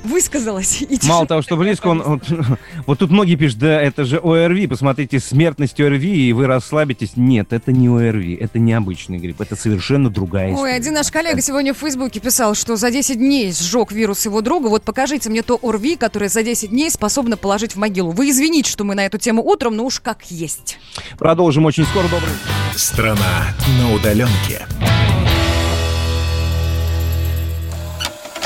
Высказалась. 0.04 0.82
И 0.82 0.98
Мало 1.04 1.26
того, 1.26 1.42
что 1.42 1.56
близко, 1.56 1.88
он, 1.88 2.02
вот, 2.02 2.22
вот 2.86 2.98
тут 2.98 3.10
многие 3.10 3.36
пишут, 3.36 3.58
да, 3.58 3.80
это 3.80 4.04
же 4.04 4.18
ОРВИ, 4.18 4.66
посмотрите, 4.66 5.18
смертность 5.18 5.80
ОРВИ, 5.80 6.28
и 6.28 6.32
вы 6.32 6.46
расслабитесь. 6.46 7.12
Нет, 7.16 7.52
это 7.52 7.72
не 7.72 7.88
ОРВИ, 7.88 8.34
это 8.34 8.58
не 8.58 8.72
обычный 8.72 9.18
грипп, 9.18 9.40
это 9.40 9.56
совершенно 9.56 10.10
другая 10.10 10.52
история. 10.52 10.72
Ой, 10.72 10.76
один 10.76 10.94
наш 10.94 11.10
коллега 11.10 11.40
сегодня 11.40 11.74
в 11.74 11.78
Фейсбуке 11.78 12.20
писал, 12.20 12.54
что 12.54 12.76
за 12.76 12.90
10 12.90 13.18
дней 13.18 13.52
сжег 13.52 13.92
вирус 13.92 14.24
его 14.24 14.40
друга. 14.40 14.68
Вот 14.68 14.82
покажите 14.82 15.30
мне 15.30 15.42
то 15.42 15.58
ОРВИ, 15.62 15.96
которое 15.96 16.28
за 16.28 16.42
10 16.42 16.70
дней 16.70 16.90
способно 16.90 17.36
положить 17.36 17.72
в 17.72 17.76
могилу. 17.76 18.10
Вы 18.12 18.30
извините, 18.30 18.70
что 18.70 18.84
мы 18.84 18.94
на 18.94 19.06
эту 19.06 19.18
тему 19.18 19.42
утром, 19.42 19.76
но 19.76 19.84
уж 19.84 20.00
как 20.00 20.30
есть. 20.30 20.78
Продолжим 21.18 21.64
очень 21.64 21.84
скоро, 21.84 22.04
добрый. 22.08 22.32
Страна 22.76 23.54
на 23.78 23.94
удаленке. 23.94 24.66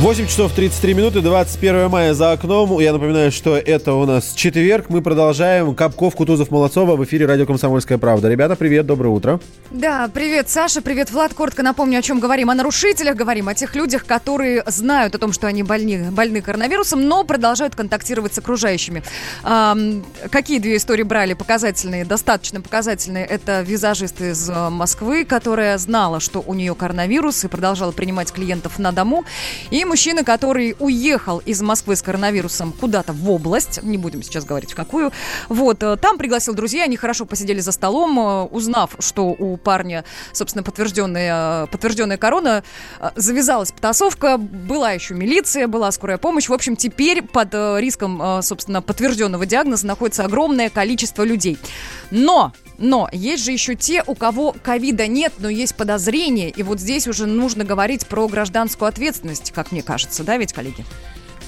8 0.00 0.28
часов 0.28 0.52
33 0.52 0.94
минуты, 0.94 1.20
21 1.20 1.90
мая 1.90 2.14
за 2.14 2.32
окном. 2.32 2.80
Я 2.80 2.94
напоминаю, 2.94 3.30
что 3.30 3.58
это 3.58 3.92
у 3.92 4.06
нас 4.06 4.32
четверг. 4.32 4.86
Мы 4.88 5.02
продолжаем. 5.02 5.74
Капков, 5.74 6.14
Кутузов, 6.16 6.50
Молодцова 6.50 6.96
в 6.96 7.04
эфире 7.04 7.26
радио 7.26 7.44
«Комсомольская 7.44 7.98
правда». 7.98 8.30
Ребята, 8.30 8.56
привет, 8.56 8.86
доброе 8.86 9.10
утро. 9.10 9.40
Да, 9.70 10.08
привет, 10.12 10.48
Саша, 10.48 10.80
привет, 10.80 11.10
Влад. 11.10 11.34
Коротко 11.34 11.62
напомню, 11.62 11.98
о 11.98 12.02
чем 12.02 12.18
говорим. 12.18 12.48
О 12.48 12.54
нарушителях 12.54 13.14
говорим, 13.14 13.48
о 13.48 13.54
тех 13.54 13.76
людях, 13.76 14.06
которые 14.06 14.64
знают 14.66 15.14
о 15.14 15.18
том, 15.18 15.34
что 15.34 15.46
они 15.46 15.62
больны, 15.62 16.10
больны 16.10 16.40
коронавирусом, 16.40 17.06
но 17.06 17.22
продолжают 17.22 17.74
контактировать 17.74 18.32
с 18.32 18.38
окружающими. 18.38 19.02
Ам, 19.42 20.02
какие 20.30 20.60
две 20.60 20.78
истории 20.78 21.02
брали 21.02 21.34
показательные, 21.34 22.06
достаточно 22.06 22.62
показательные? 22.62 23.26
Это 23.26 23.60
визажист 23.60 24.22
из 24.22 24.48
э, 24.48 24.70
Москвы, 24.70 25.26
которая 25.26 25.76
знала, 25.76 26.20
что 26.20 26.42
у 26.44 26.54
нее 26.54 26.74
коронавирус 26.74 27.44
и 27.44 27.48
продолжала 27.48 27.92
принимать 27.92 28.32
клиентов 28.32 28.78
на 28.78 28.92
дому. 28.92 29.26
И 29.70 29.84
мужчина, 29.90 30.22
который 30.22 30.76
уехал 30.78 31.38
из 31.38 31.60
Москвы 31.62 31.96
с 31.96 32.02
коронавирусом 32.02 32.72
куда-то 32.72 33.12
в 33.12 33.28
область, 33.28 33.82
не 33.82 33.98
будем 33.98 34.22
сейчас 34.22 34.44
говорить 34.44 34.70
в 34.70 34.76
какую, 34.76 35.10
вот, 35.48 35.82
э, 35.82 35.96
там 35.96 36.16
пригласил 36.16 36.54
друзей, 36.54 36.84
они 36.84 36.96
хорошо 36.96 37.24
посидели 37.24 37.58
за 37.58 37.72
столом, 37.72 38.16
э, 38.20 38.42
узнав, 38.44 38.94
что 39.00 39.24
у 39.24 39.56
парня, 39.56 40.04
собственно, 40.32 40.62
подтвержденная, 40.62 41.66
подтвержденная 41.66 42.18
корона, 42.18 42.62
э, 43.00 43.10
завязалась 43.16 43.72
потасовка, 43.72 44.36
была 44.38 44.92
еще 44.92 45.14
милиция, 45.14 45.66
была 45.66 45.90
скорая 45.90 46.18
помощь, 46.18 46.48
в 46.48 46.52
общем, 46.52 46.76
теперь 46.76 47.22
под 47.22 47.52
риском, 47.52 48.42
собственно, 48.42 48.82
подтвержденного 48.82 49.44
диагноза 49.44 49.88
находится 49.88 50.24
огромное 50.24 50.70
количество 50.70 51.24
людей. 51.24 51.58
Но 52.12 52.52
но 52.80 53.08
есть 53.12 53.44
же 53.44 53.52
еще 53.52 53.76
те, 53.76 54.02
у 54.06 54.14
кого 54.14 54.52
ковида 54.60 55.06
нет, 55.06 55.34
но 55.38 55.48
есть 55.48 55.76
подозрения. 55.76 56.48
И 56.48 56.62
вот 56.62 56.80
здесь 56.80 57.06
уже 57.06 57.26
нужно 57.26 57.64
говорить 57.64 58.06
про 58.06 58.26
гражданскую 58.26 58.88
ответственность, 58.88 59.52
как 59.52 59.70
мне 59.70 59.82
кажется, 59.82 60.24
да, 60.24 60.36
ведь, 60.38 60.52
коллеги? 60.52 60.84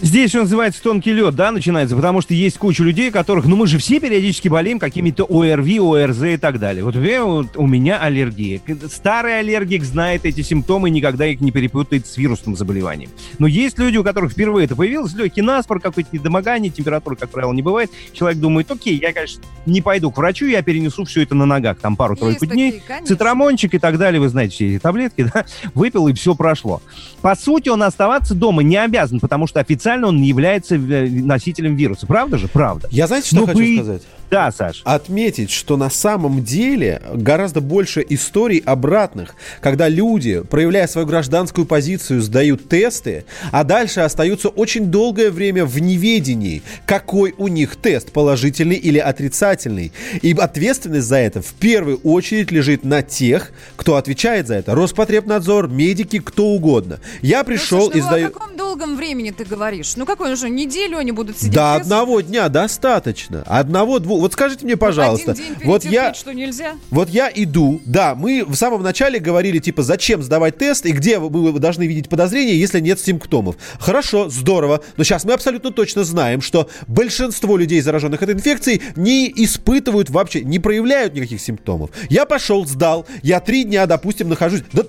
Здесь 0.03 0.31
что 0.31 0.41
называется 0.41 0.83
тонкий 0.83 1.13
лед, 1.13 1.37
да, 1.37 1.53
начинается, 1.53 1.95
потому 1.95 2.21
что 2.23 2.35
есть 2.35 2.59
куча 2.59 2.83
людей, 2.83 3.13
которых, 3.13 3.45
ну 3.45 3.55
мы 3.55 3.69
же 3.69 3.79
все 3.79 4.01
периодически 4.01 4.49
болеем 4.49 4.81
какими-то 4.81 5.25
ОРВИ, 5.25 5.79
ОРЗ 5.79 6.23
и 6.25 6.37
так 6.39 6.59
далее. 6.59 6.83
Вот, 6.83 6.97
например, 6.97 7.23
вот 7.23 7.57
у 7.57 7.69
меня 7.69 8.01
аллергия. 8.01 8.61
Старый 8.91 9.39
аллергик 9.39 9.85
знает 9.85 10.25
эти 10.25 10.41
симптомы 10.41 10.91
никогда 10.91 11.27
их 11.27 11.41
не 11.41 11.53
перепутает 11.53 12.09
с 12.09 12.17
вирусным 12.17 12.57
заболеванием. 12.57 13.11
Но 13.39 13.47
есть 13.47 13.79
люди, 13.79 13.97
у 13.97 14.03
которых 14.03 14.33
впервые 14.33 14.65
это 14.65 14.75
появилось, 14.75 15.15
легкий 15.15 15.41
наспор, 15.41 15.79
какое-то 15.79 16.11
недомогание, 16.11 16.73
температура, 16.73 17.15
как 17.15 17.31
правило, 17.31 17.53
не 17.53 17.63
бывает. 17.63 17.89
Человек 18.13 18.41
думает, 18.41 18.69
окей, 18.73 18.99
я, 18.99 19.13
конечно, 19.13 19.45
не 19.67 19.83
пойду 19.83 20.11
к 20.11 20.17
врачу, 20.17 20.47
я 20.47 20.63
перенесу 20.63 21.05
все 21.05 21.23
это 21.23 21.37
на 21.37 21.47
ногах, 21.47 21.79
там 21.79 21.95
пару-тройку 21.95 22.45
дней, 22.47 22.83
цитрамончик 23.07 23.75
и 23.75 23.79
так 23.79 23.99
далее, 23.99 24.21
вы 24.21 24.29
знаете 24.29 24.55
все 24.57 24.75
эти 24.75 24.83
таблетки, 24.83 25.31
да, 25.33 25.45
выпил 25.75 26.09
и 26.09 26.13
все 26.13 26.35
прошло. 26.35 26.83
По 27.21 27.37
сути, 27.37 27.69
он 27.69 27.85
оставаться 27.85 28.35
дома 28.35 28.65
не 28.65 28.77
обязан, 28.77 29.21
потому 29.21 29.47
что 29.47 29.61
официально 29.61 29.92
он 30.05 30.21
не 30.21 30.29
является 30.29 30.77
э, 30.77 31.09
носителем 31.09 31.77
вируса. 31.77 32.07
Правда 32.07 32.39
же? 32.39 32.49
Правда. 32.49 32.89
Я 32.91 33.07
знаете, 33.07 33.29
что 33.29 33.37
Ну, 33.41 33.47
хочу 33.47 33.59
вы- 33.59 33.75
сказать? 33.77 34.03
Да, 34.33 34.51
Саш. 34.51 34.81
Отметить, 34.85 35.51
что 35.51 35.77
на 35.77 35.91
самом 35.91 36.43
деле 36.43 37.03
гораздо 37.13 37.61
больше 37.61 38.03
историй 38.09 38.63
обратных, 38.65 39.35
когда 39.61 39.91
люди, 39.91 40.41
проявляя 40.41 40.87
свою 40.87 41.07
гражданскую 41.07 41.67
позицию, 41.67 42.23
сдают 42.23 42.67
тесты, 42.67 43.27
а 43.51 43.63
дальше 43.63 44.01
остаются 44.01 44.49
очень 44.49 44.87
долгое 44.87 45.31
время 45.31 45.67
в 45.67 45.79
неведении, 45.83 46.63
какой 46.87 47.35
у 47.37 47.47
них 47.49 47.77
тест, 47.77 48.11
положительный 48.11 48.77
или 48.77 48.97
отрицательный. 48.97 49.93
И 50.23 50.33
ответственность 50.33 51.09
за 51.09 51.17
это 51.17 51.43
в 51.43 51.53
первую 51.53 51.99
очередь 51.99 52.51
лежит 52.51 52.85
на 52.85 53.03
тех, 53.03 53.53
кто 53.77 53.97
отвечает 53.97 54.47
за 54.47 54.55
это. 54.55 54.75
Роспотребнадзор, 54.75 55.69
медики, 55.69 56.21
кто 56.21 56.47
угодно. 56.47 57.01
Я 57.21 57.45
пришел 57.45 57.83
Слушай, 57.83 57.99
и 57.99 58.01
ну, 58.01 58.07
сдаю... 58.07 58.27
о 58.29 58.31
каком 58.31 58.57
долгом 58.57 58.97
времени 58.97 59.31
ты 59.31 59.45
говоришь? 59.45 59.95
Ну, 59.97 60.07
какой 60.07 60.33
уже 60.33 60.49
неделю 60.49 60.97
они 60.97 61.13
будут 61.13 61.37
сидеть? 61.37 61.53
До 61.53 61.75
тест? 61.75 61.83
одного 61.83 62.23
дня 62.23 62.49
достаточно. 62.49 63.43
Одного-двух. 63.45 64.22
Вот 64.23 64.35
скажите 64.35 64.65
мне, 64.65 64.77
пожалуйста. 64.77 65.35
Вот 65.65 65.85
я, 65.85 66.15
что 66.15 66.33
нельзя? 66.33 66.77
вот 66.91 67.09
я 67.11 67.29
иду, 67.35 67.81
да, 67.85 68.15
мы 68.15 68.45
в 68.47 68.55
самом 68.55 68.81
начале 68.81 69.19
говорили, 69.19 69.59
типа, 69.59 69.83
зачем 69.83 70.23
сдавать 70.23 70.59
тест 70.59 70.87
и 70.87 70.93
где 70.93 71.19
вы 71.19 71.59
должны 71.59 71.89
видеть 71.89 72.09
подозрения, 72.09 72.55
если 72.55 72.79
нет 72.79 73.01
симптомов. 73.01 73.57
Хорошо, 73.81 74.29
здорово, 74.29 74.81
но 74.97 75.03
сейчас 75.03 75.25
мы 75.25 75.33
абсолютно 75.33 75.73
точно 75.73 76.05
знаем, 76.05 76.41
что 76.41 76.69
большинство 76.87 77.57
людей, 77.57 77.81
зараженных 77.81 78.23
этой 78.23 78.37
инфекцией, 78.37 78.81
не 78.95 79.29
испытывают 79.35 80.09
вообще, 80.09 80.43
не 80.43 80.61
проявляют 80.61 81.15
никаких 81.15 81.41
симптомов. 81.41 81.91
Я 82.09 82.25
пошел, 82.25 82.65
сдал, 82.65 83.09
я 83.25 83.41
три 83.41 83.65
дня, 83.65 83.87
допустим, 83.87 84.29
нахожусь... 84.29 84.63
Да, 84.73 84.85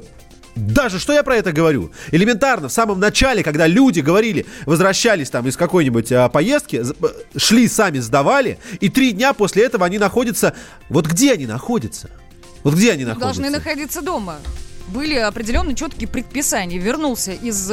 даже 0.56 1.00
что 1.00 1.14
я 1.14 1.24
про 1.24 1.36
это 1.36 1.52
говорю? 1.52 1.92
Элементарно, 2.12 2.70
в 2.70 2.72
самом 2.72 3.00
начале, 3.00 3.44
когда 3.44 3.66
люди 3.68 4.02
говорили, 4.02 4.46
возвращались 4.66 5.30
там 5.30 5.48
из 5.48 5.58
какой-нибудь 5.58 6.12
а, 6.12 6.30
поездки, 6.30 6.84
шли 7.36 7.68
сами, 7.68 8.00
сдавали, 8.00 8.60
и 8.80 8.90
три 8.90 9.12
дня 9.12 9.34
после 9.34 9.64
этого 9.64 9.86
они 9.86 9.98
находятся... 9.98 10.54
Вот 10.90 11.08
где 11.08 11.34
они 11.34 11.48
находятся? 11.48 12.10
Вот 12.64 12.76
где 12.76 12.92
они 12.92 13.04
находятся? 13.04 13.42
Должны 13.42 13.50
находиться 13.50 14.02
дома. 14.02 14.38
Были 14.90 15.16
определенные 15.16 15.76
четкие 15.76 16.08
предписания. 16.08 16.78
Вернулся 16.78 17.32
из 17.32 17.72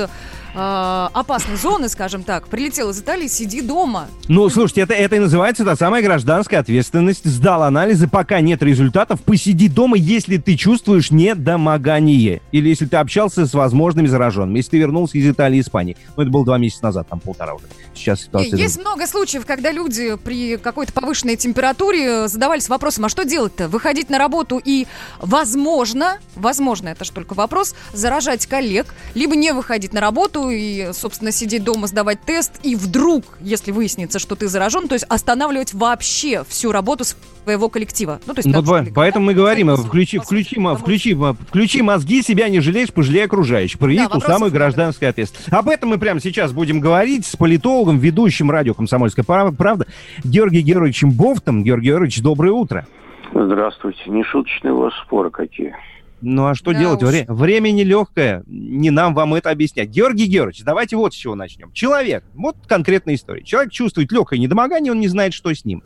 э, 0.54 1.08
опасной 1.12 1.56
зоны, 1.56 1.88
скажем 1.88 2.22
так, 2.22 2.48
прилетел 2.48 2.90
из 2.90 3.00
Италии, 3.00 3.26
сиди 3.26 3.60
дома. 3.60 4.08
Ну, 4.28 4.48
слушайте, 4.48 4.82
это, 4.82 4.94
это 4.94 5.16
и 5.16 5.18
называется 5.18 5.64
та 5.64 5.76
самая 5.76 6.02
гражданская 6.02 6.60
ответственность. 6.60 7.24
Сдал 7.24 7.62
анализы, 7.62 8.08
пока 8.08 8.40
нет 8.40 8.62
результатов, 8.62 9.20
посиди 9.22 9.68
дома, 9.68 9.96
если 9.96 10.36
ты 10.36 10.56
чувствуешь 10.56 11.10
недомогание. 11.10 12.42
Или 12.52 12.68
если 12.68 12.86
ты 12.86 12.96
общался 12.96 13.46
с 13.46 13.54
возможными 13.54 14.06
зараженными. 14.06 14.58
Если 14.58 14.70
ты 14.70 14.78
вернулся 14.78 15.18
из 15.18 15.28
Италии 15.28 15.58
и 15.58 15.60
Испании. 15.60 15.96
Ну, 16.16 16.22
это 16.22 16.32
было 16.32 16.44
два 16.44 16.58
месяца 16.58 16.84
назад, 16.84 17.08
там 17.08 17.20
полтора 17.20 17.54
уже. 17.54 17.64
Сейчас 17.94 18.22
ситуация... 18.22 18.58
Есть 18.58 18.80
много 18.80 19.06
случаев, 19.06 19.44
когда 19.46 19.72
люди 19.72 20.16
при 20.16 20.56
какой-то 20.56 20.92
повышенной 20.92 21.36
температуре 21.36 22.28
задавались 22.28 22.68
вопросом, 22.68 23.06
а 23.06 23.08
что 23.08 23.24
делать-то? 23.24 23.68
Выходить 23.68 24.10
на 24.10 24.18
работу 24.18 24.60
и, 24.62 24.86
возможно, 25.20 26.18
возможно, 26.34 26.88
это 26.88 27.04
же 27.04 27.12
только 27.12 27.34
вопрос, 27.34 27.74
заражать 27.92 28.46
коллег, 28.46 28.94
либо 29.14 29.36
не 29.36 29.52
выходить 29.52 29.92
на 29.92 30.00
работу 30.00 30.39
работу 30.40 30.50
и, 30.50 30.92
собственно, 30.92 31.32
сидеть 31.32 31.64
дома, 31.64 31.86
сдавать 31.86 32.20
тест, 32.22 32.60
и 32.62 32.74
вдруг, 32.76 33.24
если 33.40 33.72
выяснится, 33.72 34.18
что 34.18 34.34
ты 34.34 34.48
заражен, 34.48 34.88
то 34.88 34.94
есть 34.94 35.04
останавливать 35.08 35.74
вообще 35.74 36.44
всю 36.48 36.72
работу 36.72 37.04
своего 37.44 37.68
коллектива. 37.68 38.20
Ну, 38.26 38.34
то 38.34 38.38
есть, 38.38 38.48
Ну, 38.48 38.82
ли, 38.82 38.92
поэтому 38.94 39.26
мы 39.26 39.34
говорим, 39.34 39.74
включи, 39.76 40.18
включи, 40.18 40.56
включи, 40.78 41.16
включи 41.48 41.82
мозги, 41.82 42.22
себя 42.22 42.48
не 42.48 42.60
жалеешь, 42.60 42.92
пожалей 42.92 43.24
окружающих. 43.24 43.78
Прояви 43.78 43.98
ту 43.98 44.04
вопросов 44.04 44.28
самую 44.30 44.52
гражданскую 44.52 45.10
ответственность. 45.10 45.52
Об 45.52 45.68
этом 45.68 45.90
мы 45.90 45.98
прямо 45.98 46.20
сейчас 46.20 46.52
будем 46.52 46.80
говорить 46.80 47.26
с 47.26 47.36
политологом, 47.36 47.98
ведущим 47.98 48.50
радио 48.50 48.74
«Комсомольская 48.74 49.24
прав- 49.24 49.56
правда» 49.56 49.86
Георгием 50.24 50.64
Георгиевичем 50.64 51.10
Бофтом. 51.10 51.64
Георгий 51.64 51.88
Георгиевич, 51.88 52.20
доброе 52.22 52.52
утро. 52.52 52.86
Здравствуйте. 53.32 54.00
Нешуточные 54.06 54.72
у 54.72 54.80
вас 54.82 54.92
споры 55.06 55.30
какие. 55.30 55.74
Ну 56.22 56.46
а 56.46 56.54
что 56.54 56.72
Да 56.72 56.78
делать? 56.78 57.02
уж. 57.02 57.08
Вре- 57.08 57.24
время 57.28 57.70
нелегкое, 57.70 58.42
не 58.46 58.90
нам 58.90 59.14
вам 59.14 59.34
это 59.34 59.50
объяснять. 59.50 59.88
Георгий 59.88 60.26
Георгиевич, 60.26 60.64
давайте 60.64 60.96
вот 60.96 61.14
с 61.14 61.16
чего 61.16 61.34
начнем. 61.34 61.72
Человек, 61.72 62.24
вот 62.34 62.56
конкретная 62.66 63.14
история. 63.14 63.42
Человек 63.42 63.72
чувствует 63.72 64.12
легкое 64.12 64.38
недомогание, 64.38 64.92
он 64.92 65.00
не 65.00 65.08
знает, 65.08 65.32
что 65.32 65.52
с 65.54 65.64
ним. 65.64 65.82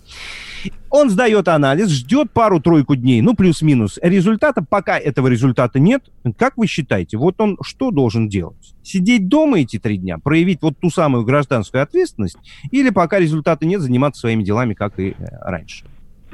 Он 0.90 1.10
сдает 1.10 1.48
анализ, 1.48 1.90
ждет 1.90 2.30
пару-тройку 2.32 2.96
дней, 2.96 3.20
ну 3.20 3.34
плюс-минус. 3.34 3.98
Результата, 4.02 4.64
пока 4.68 4.98
этого 4.98 5.28
результата 5.28 5.78
нет, 5.78 6.04
как 6.36 6.56
вы 6.56 6.66
считаете, 6.66 7.16
вот 7.16 7.40
он 7.40 7.58
что 7.62 7.90
должен 7.90 8.28
делать? 8.28 8.74
Сидеть 8.82 9.28
дома 9.28 9.60
эти 9.60 9.78
три 9.78 9.98
дня, 9.98 10.18
проявить 10.18 10.62
вот 10.62 10.78
ту 10.78 10.90
самую 10.90 11.24
гражданскую 11.24 11.82
ответственность, 11.82 12.36
или 12.70 12.90
пока 12.90 13.18
результата 13.18 13.66
нет, 13.66 13.80
заниматься 13.80 14.20
своими 14.20 14.42
делами, 14.42 14.74
как 14.74 14.98
и 14.98 15.10
э, 15.10 15.14
раньше? 15.40 15.84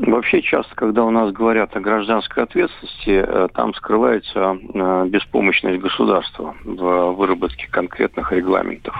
Вообще 0.06 0.40
часто, 0.40 0.74
когда 0.74 1.05
у 1.05 1.10
нас 1.10 1.31
говорят 1.31 1.77
о 1.77 1.81
гражданской 1.81 2.44
ответственности, 2.44 3.22
э, 3.22 3.48
там 3.52 3.74
скрывается 3.74 4.56
э, 4.56 5.06
беспомощность 5.09 5.78
государства 5.78 6.55
в 6.64 7.12
выработке 7.12 7.68
конкретных 7.70 8.32
регламентов. 8.32 8.94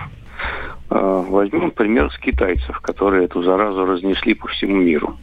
Э, 0.91 1.23
Возьмем 1.27 1.71
пример 1.71 2.11
с 2.11 2.17
китайцев, 2.19 2.79
которые 2.81 3.25
эту 3.25 3.41
заразу 3.41 3.83
разнесли 3.85 4.35
по 4.35 4.47
всему 4.49 4.75
миру. 4.75 5.17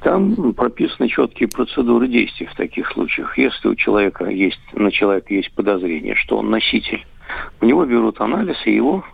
Там 0.00 0.54
прописаны 0.54 1.08
четкие 1.08 1.50
процедуры 1.50 2.08
действий 2.08 2.46
в 2.46 2.54
таких 2.54 2.90
случаях. 2.92 3.36
Если 3.36 3.68
у 3.68 3.74
человека 3.74 4.24
есть, 4.24 4.60
на 4.72 4.90
человека 4.90 5.34
есть 5.34 5.52
подозрение, 5.54 6.14
что 6.14 6.38
он 6.38 6.48
носитель, 6.48 7.04
у 7.60 7.66
него 7.66 7.84
берут 7.84 8.18
анализ 8.22 8.56
и 8.64 8.74
его 8.74 9.04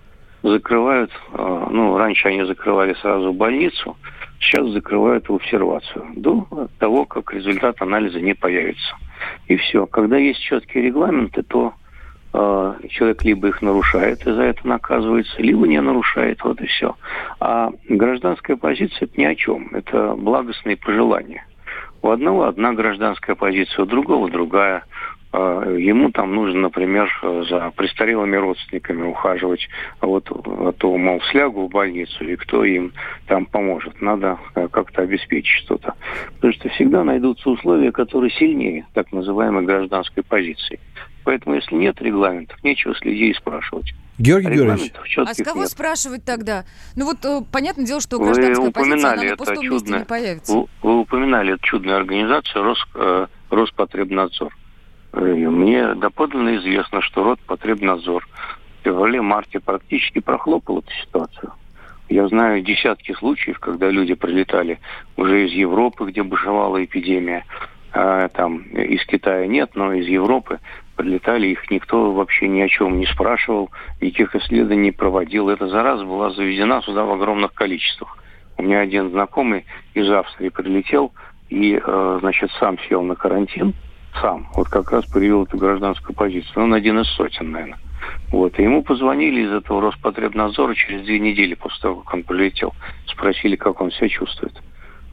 закрывают, 0.44 1.10
ну, 1.32 1.98
раньше 1.98 2.28
они 2.28 2.44
закрывали 2.44 2.94
сразу 2.94 3.32
больницу, 3.32 3.96
сейчас 4.40 4.68
закрывают 4.68 5.28
в 5.28 5.34
обсервацию 5.34 6.06
до 6.16 6.68
того, 6.78 7.04
как 7.04 7.32
результат 7.32 7.80
анализа 7.82 8.20
не 8.20 8.34
появится. 8.34 8.96
И 9.46 9.56
все. 9.56 9.86
Когда 9.86 10.16
есть 10.16 10.40
четкие 10.40 10.84
регламенты, 10.84 11.42
то 11.42 11.74
э, 12.32 12.74
человек 12.90 13.24
либо 13.24 13.48
их 13.48 13.62
нарушает 13.62 14.26
и 14.26 14.32
за 14.32 14.42
это 14.42 14.66
наказывается, 14.66 15.42
либо 15.42 15.66
не 15.66 15.80
нарушает, 15.80 16.42
вот 16.44 16.60
и 16.60 16.66
все. 16.66 16.96
А 17.40 17.70
гражданская 17.88 18.56
позиция 18.56 19.06
это 19.06 19.20
ни 19.20 19.24
о 19.24 19.34
чем. 19.34 19.68
Это 19.72 20.14
благостные 20.14 20.76
пожелания. 20.76 21.44
У 22.00 22.10
одного 22.10 22.44
одна 22.44 22.72
гражданская 22.74 23.34
позиция, 23.34 23.82
у 23.82 23.86
другого 23.86 24.30
другая. 24.30 24.84
Э, 25.32 25.76
Ему 25.78 26.10
там 26.10 26.34
нужно, 26.34 26.60
например, 26.62 27.10
за 27.48 27.70
престарелыми 27.76 28.36
родственниками 28.36 29.02
ухаживать, 29.02 29.68
а 30.00 30.06
вот, 30.06 30.28
а 30.30 30.72
то, 30.72 30.96
мол, 30.96 31.20
слягу 31.30 31.66
в 31.66 31.70
больницу, 31.70 32.24
и 32.24 32.36
кто 32.36 32.64
им 32.64 32.92
там 33.26 33.46
поможет. 33.46 34.00
Надо 34.00 34.38
э, 34.54 34.68
как-то 34.68 35.02
обеспечить 35.02 35.64
что-то. 35.64 35.94
Потому 36.36 36.52
что 36.54 36.68
всегда 36.70 37.04
найдутся 37.04 37.50
условия, 37.50 37.92
которые 37.92 38.30
сильнее 38.30 38.86
так 38.94 39.12
называемой 39.12 39.64
гражданской 39.64 40.22
позиции. 40.22 40.80
Поэтому, 41.24 41.56
если 41.56 41.74
нет 41.74 42.00
регламентов, 42.00 42.62
нечего 42.64 42.94
с 42.94 43.04
людей 43.04 43.34
спрашивать. 43.34 43.92
Георгий 44.16 44.48
Георгиевич, 44.48 45.18
А 45.18 45.34
с 45.34 45.44
кого 45.44 45.60
нет. 45.60 45.68
спрашивать 45.68 46.24
тогда? 46.24 46.64
Ну 46.96 47.04
вот, 47.04 47.22
э, 47.24 47.42
понятное 47.52 47.84
дело, 47.84 48.00
что 48.00 48.18
Вы 48.18 48.24
гражданская 48.32 48.70
позиция, 48.72 49.12
она 49.12 49.22
на 49.22 49.36
пустом 49.36 49.54
месте 49.56 49.68
чудное. 49.68 49.98
не 50.00 50.04
появится. 50.06 50.52
Вы, 50.54 50.66
вы 50.82 50.98
упоминали 51.00 51.52
эту 51.54 51.62
чудную 51.64 51.98
организацию 51.98 52.64
Рос, 52.64 52.78
э, 52.94 53.26
Роспотребнадзор. 53.50 54.56
Мне 55.12 55.94
доподлинно 55.94 56.56
известно, 56.56 57.00
что 57.00 57.24
Роспотребнадзор 57.24 58.26
в 58.80 58.84
феврале-марте 58.84 59.60
практически 59.60 60.20
прохлопал 60.20 60.78
эту 60.78 60.92
ситуацию. 60.92 61.52
Я 62.08 62.26
знаю 62.28 62.62
десятки 62.62 63.12
случаев, 63.12 63.58
когда 63.58 63.90
люди 63.90 64.14
прилетали 64.14 64.78
уже 65.16 65.46
из 65.46 65.52
Европы, 65.52 66.06
где 66.06 66.22
бушевала 66.22 66.82
эпидемия. 66.82 67.44
А, 67.92 68.28
там 68.28 68.60
из 68.62 69.04
Китая 69.06 69.46
нет, 69.46 69.70
но 69.74 69.92
из 69.92 70.06
Европы 70.06 70.60
прилетали, 70.96 71.48
их 71.48 71.70
никто 71.70 72.12
вообще 72.12 72.48
ни 72.48 72.60
о 72.60 72.68
чем 72.68 72.98
не 72.98 73.06
спрашивал, 73.06 73.70
никаких 74.00 74.34
исследований 74.36 74.84
не 74.84 74.92
проводил. 74.92 75.48
Эта 75.48 75.68
зараза 75.68 76.04
была 76.04 76.30
завезена 76.30 76.82
сюда 76.82 77.04
в 77.04 77.12
огромных 77.12 77.54
количествах. 77.54 78.18
У 78.56 78.62
меня 78.62 78.80
один 78.80 79.10
знакомый 79.10 79.64
из 79.94 80.10
Австрии 80.10 80.48
прилетел 80.48 81.12
и, 81.48 81.80
э, 81.82 82.18
значит, 82.20 82.50
сам 82.58 82.78
сел 82.88 83.02
на 83.02 83.14
карантин, 83.14 83.74
сам, 84.20 84.48
вот 84.54 84.68
как 84.68 84.90
раз 84.92 85.04
проявил 85.06 85.44
эту 85.44 85.56
гражданскую 85.56 86.14
позицию. 86.14 86.64
Он 86.64 86.74
один 86.74 86.98
из 87.00 87.08
сотен, 87.08 87.50
наверное. 87.50 87.78
Вот. 88.30 88.58
И 88.58 88.62
ему 88.62 88.82
позвонили 88.82 89.42
из 89.42 89.52
этого 89.52 89.80
Роспотребнадзора 89.82 90.74
через 90.74 91.02
две 91.02 91.18
недели 91.18 91.54
после 91.54 91.80
того, 91.80 92.00
как 92.02 92.14
он 92.14 92.22
прилетел. 92.22 92.72
Спросили, 93.06 93.56
как 93.56 93.80
он 93.80 93.90
себя 93.90 94.08
чувствует. 94.08 94.54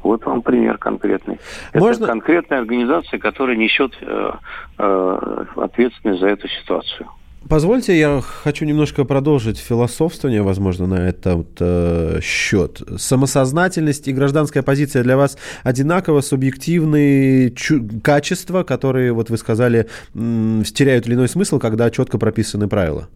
Вот 0.03 0.23
вам 0.25 0.41
пример 0.43 0.77
конкретный. 0.77 1.39
Можно- 1.73 2.03
Это 2.03 2.07
конкретная 2.07 2.59
организация, 2.59 3.17
которая 3.19 3.55
несет 3.55 3.97
э, 4.01 4.31
э, 4.77 5.45
ответственность 5.55 6.19
за 6.21 6.27
эту 6.27 6.47
ситуацию. 6.47 7.07
Позвольте, 7.47 7.95
я 7.95 8.21
хочу 8.21 8.65
немножко 8.65 9.03
продолжить 9.03 9.59
философствование, 9.59 10.41
возможно, 10.41 10.87
на 10.87 10.95
этот 10.95 11.47
э, 11.59 12.19
счет. 12.21 12.81
Самосознательность 12.97 14.07
и 14.07 14.13
гражданская 14.13 14.63
позиция 14.63 15.03
для 15.03 15.15
вас 15.15 15.37
одинаково 15.63 16.21
субъективные 16.21 17.51
чу- 17.51 17.87
качества, 18.03 18.63
которые, 18.63 19.13
вот 19.13 19.29
вы 19.29 19.37
сказали, 19.37 19.87
м, 20.15 20.63
теряют 20.63 21.05
или 21.05 21.13
иной 21.13 21.27
смысл, 21.27 21.59
когда 21.59 21.91
четко 21.91 22.17
прописаны 22.17 22.67
правила. 22.67 23.09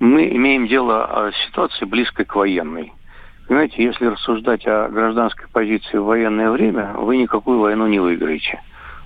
Мы 0.00 0.28
имеем 0.30 0.66
дело 0.66 1.04
о 1.04 1.30
ситуации 1.46 1.84
близкой 1.84 2.24
к 2.24 2.34
военной. 2.34 2.92
Понимаете, 3.46 3.84
если 3.84 4.06
рассуждать 4.06 4.66
о 4.66 4.88
гражданской 4.88 5.46
позиции 5.52 5.98
в 5.98 6.04
военное 6.04 6.50
время, 6.50 6.94
вы 6.96 7.16
никакую 7.16 7.60
войну 7.60 7.86
не 7.86 8.00
выиграете. 8.00 8.60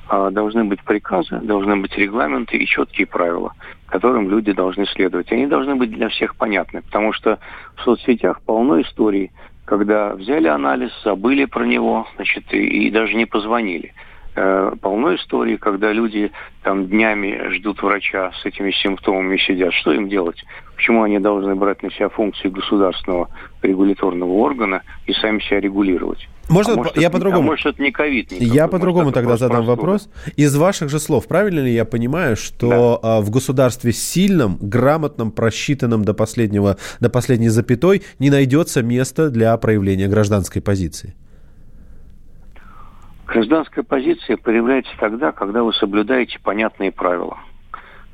А 0.08 0.30
Должны 0.30 0.64
быть 0.64 0.82
приказы, 0.82 1.40
должны 1.40 1.76
быть 1.76 1.96
регламенты 1.96 2.56
и 2.58 2.66
четкие 2.66 3.06
правила, 3.06 3.54
которым 3.86 4.28
люди 4.28 4.52
должны 4.52 4.86
следовать. 4.86 5.32
Они 5.32 5.46
должны 5.46 5.76
быть 5.76 5.90
для 5.90 6.08
всех 6.08 6.36
понятны, 6.36 6.82
потому 6.82 7.12
что 7.12 7.38
в 7.76 7.82
соцсетях 7.82 8.42
полно 8.42 8.82
историй, 8.82 9.30
когда 9.64 10.14
взяли 10.14 10.46
анализ, 10.46 10.90
забыли 11.04 11.46
про 11.46 11.64
него, 11.64 12.06
значит, 12.16 12.52
и, 12.52 12.86
и 12.86 12.90
даже 12.90 13.14
не 13.14 13.24
позвонили. 13.24 13.94
Э, 14.36 14.72
полно 14.80 15.14
историй, 15.14 15.56
когда 15.58 15.92
люди 15.92 16.32
там 16.64 16.88
днями 16.88 17.54
ждут 17.54 17.80
врача 17.82 18.32
с 18.42 18.44
этими 18.44 18.72
симптомами 18.72 19.36
сидят. 19.36 19.72
Что 19.72 19.92
им 19.92 20.08
делать? 20.08 20.42
Почему 20.74 21.04
они 21.04 21.20
должны 21.20 21.54
брать 21.54 21.84
на 21.84 21.90
себя 21.92 22.08
функции 22.08 22.48
государственного 22.48 23.28
регуляторного 23.62 24.32
органа 24.32 24.82
и 25.06 25.12
сами 25.12 25.38
себя 25.38 25.60
регулировать? 25.60 26.28
Можно 26.48 26.72
А 26.72 26.76
может, 26.76 26.96
я 26.96 27.10
по-другому? 27.10 27.42
А 27.42 27.50
может, 27.52 27.66
это 27.66 27.80
не 27.80 27.92
ковид 27.92 28.32
Я 28.32 28.62
может, 28.62 28.70
по-другому 28.72 29.12
тогда 29.12 29.36
задам 29.36 29.64
простуда. 29.64 29.76
вопрос. 29.76 30.08
Из 30.36 30.56
ваших 30.56 30.90
же 30.90 30.98
слов, 30.98 31.28
правильно 31.28 31.60
ли 31.60 31.72
я 31.72 31.84
понимаю, 31.84 32.36
что 32.36 32.98
а, 33.04 33.20
в 33.20 33.30
государстве 33.30 33.92
сильном, 33.92 34.58
грамотном, 34.60 35.30
просчитанном 35.30 36.04
до 36.04 36.12
последнего, 36.12 36.76
до 36.98 37.08
последней 37.08 37.50
запятой 37.50 38.02
не 38.18 38.30
найдется 38.30 38.82
места 38.82 39.30
для 39.30 39.56
проявления 39.58 40.08
гражданской 40.08 40.60
позиции? 40.60 41.14
Гражданская 43.26 43.84
позиция 43.84 44.36
проявляется 44.36 44.92
тогда, 44.98 45.32
когда 45.32 45.62
вы 45.62 45.72
соблюдаете 45.72 46.38
понятные 46.42 46.92
правила. 46.92 47.38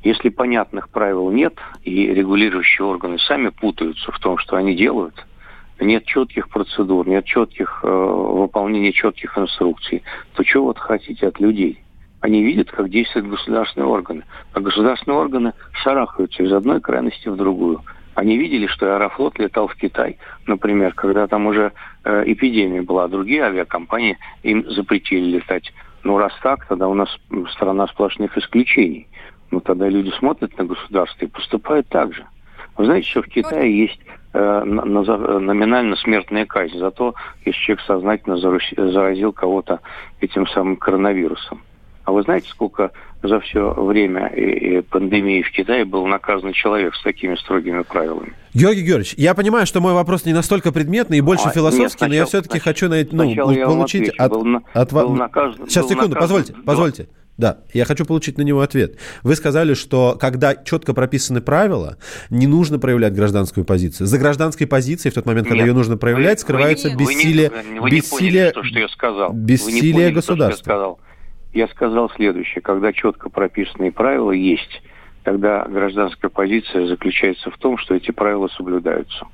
Если 0.03 0.29
понятных 0.29 0.89
правил 0.89 1.29
нет, 1.29 1.53
и 1.83 2.07
регулирующие 2.07 2.85
органы 2.85 3.19
сами 3.19 3.49
путаются 3.49 4.11
в 4.11 4.19
том, 4.19 4.37
что 4.37 4.55
они 4.55 4.75
делают, 4.75 5.25
нет 5.79 6.05
четких 6.05 6.49
процедур, 6.49 7.07
нет 7.07 7.25
четких 7.25 7.81
э, 7.83 7.87
выполнения 7.87 8.93
четких 8.93 9.37
инструкций, 9.37 10.03
то 10.33 10.43
чего 10.43 10.65
вот 10.65 10.79
хотите 10.79 11.27
от 11.27 11.39
людей? 11.39 11.83
Они 12.19 12.43
видят, 12.43 12.71
как 12.71 12.89
действуют 12.89 13.27
государственные 13.27 13.87
органы. 13.87 14.23
А 14.53 14.59
государственные 14.59 15.19
органы 15.19 15.53
шарахаются 15.71 16.43
из 16.43 16.53
одной 16.53 16.79
крайности 16.81 17.27
в 17.27 17.35
другую. 17.35 17.81
Они 18.13 18.37
видели, 18.37 18.67
что 18.67 18.95
Аэрофлот 18.95 19.39
летал 19.39 19.67
в 19.67 19.75
Китай, 19.75 20.17
например, 20.45 20.93
когда 20.93 21.27
там 21.27 21.47
уже 21.47 21.71
э, 22.03 22.23
эпидемия 22.27 22.81
была, 22.81 23.07
другие 23.07 23.43
авиакомпании 23.43 24.17
им 24.43 24.69
запретили 24.69 25.37
летать. 25.37 25.73
Ну, 26.03 26.17
раз 26.17 26.33
так, 26.41 26.65
тогда 26.67 26.87
у 26.87 26.93
нас 26.93 27.09
страна 27.51 27.87
сплошных 27.87 28.37
исключений. 28.37 29.07
Ну, 29.51 29.59
тогда 29.59 29.87
люди 29.89 30.09
смотрят 30.17 30.57
на 30.57 30.65
государство 30.65 31.25
и 31.25 31.27
поступают 31.27 31.87
так 31.89 32.13
же. 32.13 32.25
Вы 32.77 32.85
знаете, 32.85 33.07
что 33.09 33.21
в 33.21 33.27
Китае 33.27 33.77
есть 33.77 33.99
э, 34.33 34.63
на- 34.63 35.39
номинально 35.39 35.95
смертная 35.97 36.45
казнь 36.45 36.77
за 36.77 36.89
то, 36.91 37.13
если 37.45 37.59
человек 37.59 37.85
сознательно 37.85 38.37
заразил 38.37 39.33
кого-то 39.33 39.81
этим 40.21 40.47
самым 40.47 40.77
коронавирусом. 40.77 41.61
А 42.11 42.13
вы 42.13 42.23
знаете, 42.23 42.49
сколько 42.49 42.91
за 43.23 43.39
все 43.39 43.71
время 43.73 44.29
пандемии 44.89 45.43
в 45.43 45.51
Китае 45.51 45.85
был 45.85 46.05
наказан 46.07 46.51
человек 46.51 46.93
с 46.93 47.01
такими 47.03 47.35
строгими 47.35 47.83
правилами? 47.83 48.33
Георгий 48.53 48.81
Георгиевич, 48.81 49.13
я 49.15 49.33
понимаю, 49.33 49.65
что 49.65 49.79
мой 49.79 49.93
вопрос 49.93 50.25
не 50.25 50.33
настолько 50.33 50.73
предметный 50.73 51.19
и 51.19 51.21
больше 51.21 51.45
А, 51.47 51.51
философский, 51.51 52.03
нет, 52.03 52.09
но 52.09 52.15
я 52.15 52.25
сначала- 52.25 52.27
все-таки 52.43 52.59
хочу 52.59 52.89
найти, 52.89 53.15
ну, 53.15 53.23
сначала 53.23 53.53
получить 53.65 54.09
отвечу. 54.09 54.23
от, 54.23 54.31
Был 54.31 54.43
на- 54.43 54.61
от 54.73 54.91
вас. 54.91 55.05
был 55.05 55.15
наказан- 55.15 55.69
Сейчас, 55.69 55.83
был 55.85 55.89
секунду, 55.91 56.15
наказан- 56.15 56.19
позвольте, 56.19 56.53
позвольте. 56.65 57.07
Да, 57.37 57.59
я 57.73 57.85
хочу 57.85 58.05
получить 58.05 58.37
на 58.37 58.41
него 58.41 58.59
ответ. 58.59 58.97
Вы 59.23 59.35
сказали, 59.35 59.73
что 59.73 60.17
когда 60.19 60.53
четко 60.53 60.93
прописаны 60.93 61.39
правила, 61.39 61.95
не 62.29 62.45
нужно 62.45 62.77
проявлять 62.77 63.13
гражданскую 63.13 63.63
позицию. 63.63 64.05
За 64.07 64.17
гражданской 64.17 64.67
позицией 64.67 65.11
в 65.13 65.15
тот 65.15 65.25
момент, 65.25 65.47
когда 65.47 65.63
Нет, 65.63 65.67
ее 65.69 65.73
нужно 65.73 65.95
проявлять, 65.95 66.39
вы- 66.39 66.41
скрывается 66.41 66.89
вы 66.89 66.97
бессилие, 66.97 67.49
Вы 67.49 67.63
не, 67.73 67.79
вы 67.79 67.89
не 67.89 67.95
бессилие, 67.95 68.51
поняли 68.51 68.51
то, 68.51 68.63
что 68.65 68.79
я 68.79 68.87
сказал. 68.89 69.31
вы 69.31 69.37
не 69.39 69.45
бессилие 69.45 69.93
поняли, 69.93 70.13
то, 70.15 70.21
что 70.21 70.33
государства. 70.33 70.59
я 70.71 70.75
сказал. 70.75 70.99
Я 71.53 71.67
сказал 71.67 72.09
следующее. 72.11 72.61
Когда 72.61 72.93
четко 72.93 73.29
прописанные 73.29 73.91
правила 73.91 74.31
есть, 74.31 74.81
тогда 75.23 75.65
гражданская 75.65 76.29
позиция 76.29 76.87
заключается 76.87 77.51
в 77.51 77.57
том, 77.57 77.77
что 77.77 77.93
эти 77.95 78.11
правила 78.11 78.47
соблюдаются. 78.55 79.25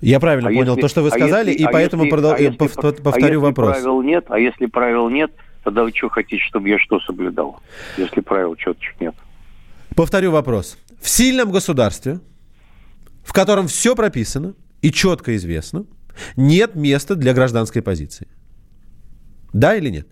Я 0.00 0.18
правильно 0.18 0.48
А 0.50 0.52
понял 0.52 0.72
если- 0.72 0.80
то, 0.80 0.88
что 0.88 1.02
вы 1.02 1.08
а 1.08 1.10
сказали, 1.12 1.50
если- 1.50 1.62
и 1.62 1.66
а 1.66 1.70
поэтому 1.70 2.04
если- 2.04 2.16
продол- 2.16 2.34
а 2.34 2.38
если- 2.40 2.58
пов- 2.58 2.76
а 2.76 3.02
повторю 3.02 3.24
если 3.26 3.36
вопрос. 3.36 3.70
правил 3.76 4.02
нет, 4.02 4.24
а 4.28 4.38
если 4.40 4.66
правил 4.66 5.08
нет, 5.08 5.30
тогда 5.62 5.84
вы 5.84 5.92
что 5.94 6.08
хотите, 6.08 6.42
чтобы 6.42 6.68
я 6.68 6.78
что 6.80 6.98
соблюдал, 7.00 7.60
если 7.96 8.20
правил 8.20 8.56
четких 8.56 9.00
нет? 9.00 9.14
Повторю 9.94 10.32
вопрос. 10.32 10.76
В 11.00 11.08
сильном 11.08 11.52
государстве, 11.52 12.18
в 13.22 13.32
котором 13.32 13.68
все 13.68 13.94
прописано 13.94 14.54
и 14.80 14.90
четко 14.90 15.36
известно, 15.36 15.84
нет 16.36 16.74
места 16.74 17.14
для 17.14 17.32
гражданской 17.32 17.80
позиции. 17.82 18.26
Да 19.52 19.76
или 19.76 19.88
нет? 19.90 20.08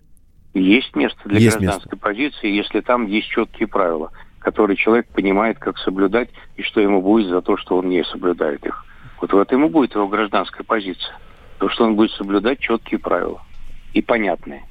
Есть 0.53 0.95
место 0.95 1.19
для 1.25 1.39
Есть 1.39 1.57
гражданской 1.57 1.97
позиции, 1.97 2.49
если 2.49 2.81
там 2.81 3.05
есть 3.05 3.29
четкие 3.29 3.67
правила, 3.67 4.11
которые 4.39 4.75
человек 4.75 5.07
понимает, 5.07 5.59
как 5.59 5.77
соблюдать, 5.77 6.29
и 6.57 6.63
что 6.63 6.81
ему 6.81 7.01
будет 7.01 7.29
за 7.29 7.41
то, 7.41 7.57
что 7.57 7.77
он 7.77 7.89
не 7.89 8.03
соблюдает 8.03 8.65
их. 8.65 8.85
Вот 9.21 9.31
в 9.31 9.37
этом 9.37 9.65
и 9.65 9.69
будет 9.69 9.95
его 9.95 10.07
гражданская 10.07 10.65
позиция. 10.65 11.15
То, 11.59 11.69
что 11.69 11.85
он 11.85 11.95
будет 11.95 12.11
соблюдать 12.11 12.59
четкие 12.59 12.99
правила 12.99 13.41
и 13.93 14.01
понятные. 14.01 14.65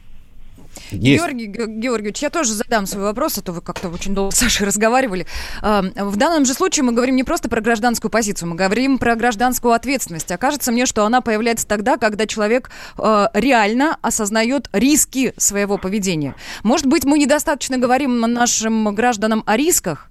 Георгий 0.92 1.46
Ге- 1.46 1.66
Георгиевич, 1.66 2.22
я 2.22 2.30
тоже 2.30 2.52
задам 2.54 2.86
свой 2.86 3.04
вопрос, 3.04 3.38
а 3.38 3.42
то 3.42 3.52
вы 3.52 3.60
как-то 3.60 3.88
очень 3.88 4.14
долго 4.14 4.34
с 4.34 4.38
Сашей 4.38 4.66
разговаривали. 4.66 5.26
В 5.62 6.16
данном 6.16 6.44
же 6.44 6.54
случае 6.54 6.84
мы 6.84 6.92
говорим 6.92 7.16
не 7.16 7.24
просто 7.24 7.48
про 7.48 7.60
гражданскую 7.60 8.10
позицию, 8.10 8.50
мы 8.50 8.56
говорим 8.56 8.98
про 8.98 9.14
гражданскую 9.16 9.72
ответственность. 9.74 10.30
А 10.30 10.38
мне, 10.72 10.86
что 10.86 11.04
она 11.04 11.20
появляется 11.20 11.66
тогда, 11.66 11.96
когда 11.96 12.26
человек 12.26 12.70
э, 12.98 13.26
реально 13.34 13.98
осознает 14.02 14.68
риски 14.72 15.32
своего 15.36 15.78
поведения. 15.78 16.34
Может 16.62 16.86
быть, 16.86 17.04
мы 17.04 17.18
недостаточно 17.18 17.78
говорим 17.78 18.20
нашим 18.20 18.94
гражданам 18.94 19.42
о 19.46 19.56
рисках? 19.56 20.09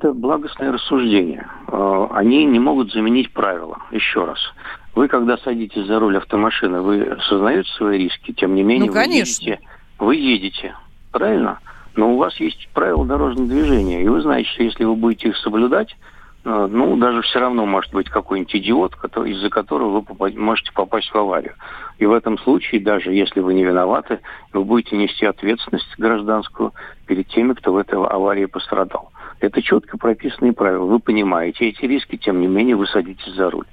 Это 0.00 0.14
благостное 0.14 0.72
рассуждение. 0.72 1.46
Э, 1.68 2.06
Они 2.12 2.46
не 2.46 2.58
могут 2.58 2.90
заменить 2.90 3.30
правила. 3.34 3.76
Еще 3.90 4.24
раз. 4.24 4.38
Вы, 4.94 5.08
когда 5.08 5.36
садитесь 5.36 5.84
за 5.86 5.98
руль 6.00 6.16
автомашины, 6.16 6.80
вы 6.80 7.02
осознаете 7.02 7.68
свои 7.72 7.98
риски, 7.98 8.32
тем 8.32 8.54
не 8.54 8.62
менее 8.62 8.86
Ну, 8.86 8.92
вы 8.94 8.98
конечно. 8.98 9.42
едете. 9.44 9.60
Вы 9.98 10.16
едете, 10.16 10.74
правильно? 11.12 11.58
Но 11.96 12.14
у 12.14 12.16
вас 12.16 12.34
есть 12.40 12.70
правила 12.72 13.04
дорожного 13.04 13.46
движения, 13.46 14.02
и 14.02 14.08
вы 14.08 14.22
знаете, 14.22 14.48
что 14.48 14.62
если 14.62 14.84
вы 14.84 14.94
будете 14.94 15.28
их 15.28 15.36
соблюдать, 15.36 15.94
ну, 16.44 16.96
даже 16.96 17.20
все 17.22 17.38
равно 17.38 17.66
может 17.66 17.92
быть 17.92 18.08
какой-нибудь 18.08 18.54
идиот, 18.56 18.96
который- 18.96 19.32
из-за 19.32 19.50
которого 19.50 20.00
вы 20.00 20.02
попа- 20.02 20.30
можете 20.38 20.72
попасть 20.72 21.10
в 21.10 21.16
аварию. 21.16 21.54
И 21.98 22.06
в 22.06 22.12
этом 22.12 22.38
случае, 22.38 22.80
даже 22.80 23.12
если 23.12 23.40
вы 23.40 23.52
не 23.52 23.64
виноваты, 23.64 24.20
вы 24.52 24.64
будете 24.64 24.96
нести 24.96 25.26
ответственность 25.26 25.94
гражданскую 25.98 26.72
перед 27.06 27.28
теми, 27.28 27.52
кто 27.52 27.72
в 27.72 27.76
этой 27.76 27.98
аварии 28.02 28.46
пострадал. 28.46 29.12
Это 29.40 29.60
четко 29.60 29.98
прописанные 29.98 30.52
правила. 30.54 30.84
Вы 30.84 30.98
понимаете 30.98 31.68
эти 31.68 31.84
риски, 31.84 32.16
тем 32.16 32.40
не 32.40 32.46
менее 32.46 32.76
вы 32.76 32.86
садитесь 32.86 33.34
за 33.34 33.50
руль, 33.50 33.66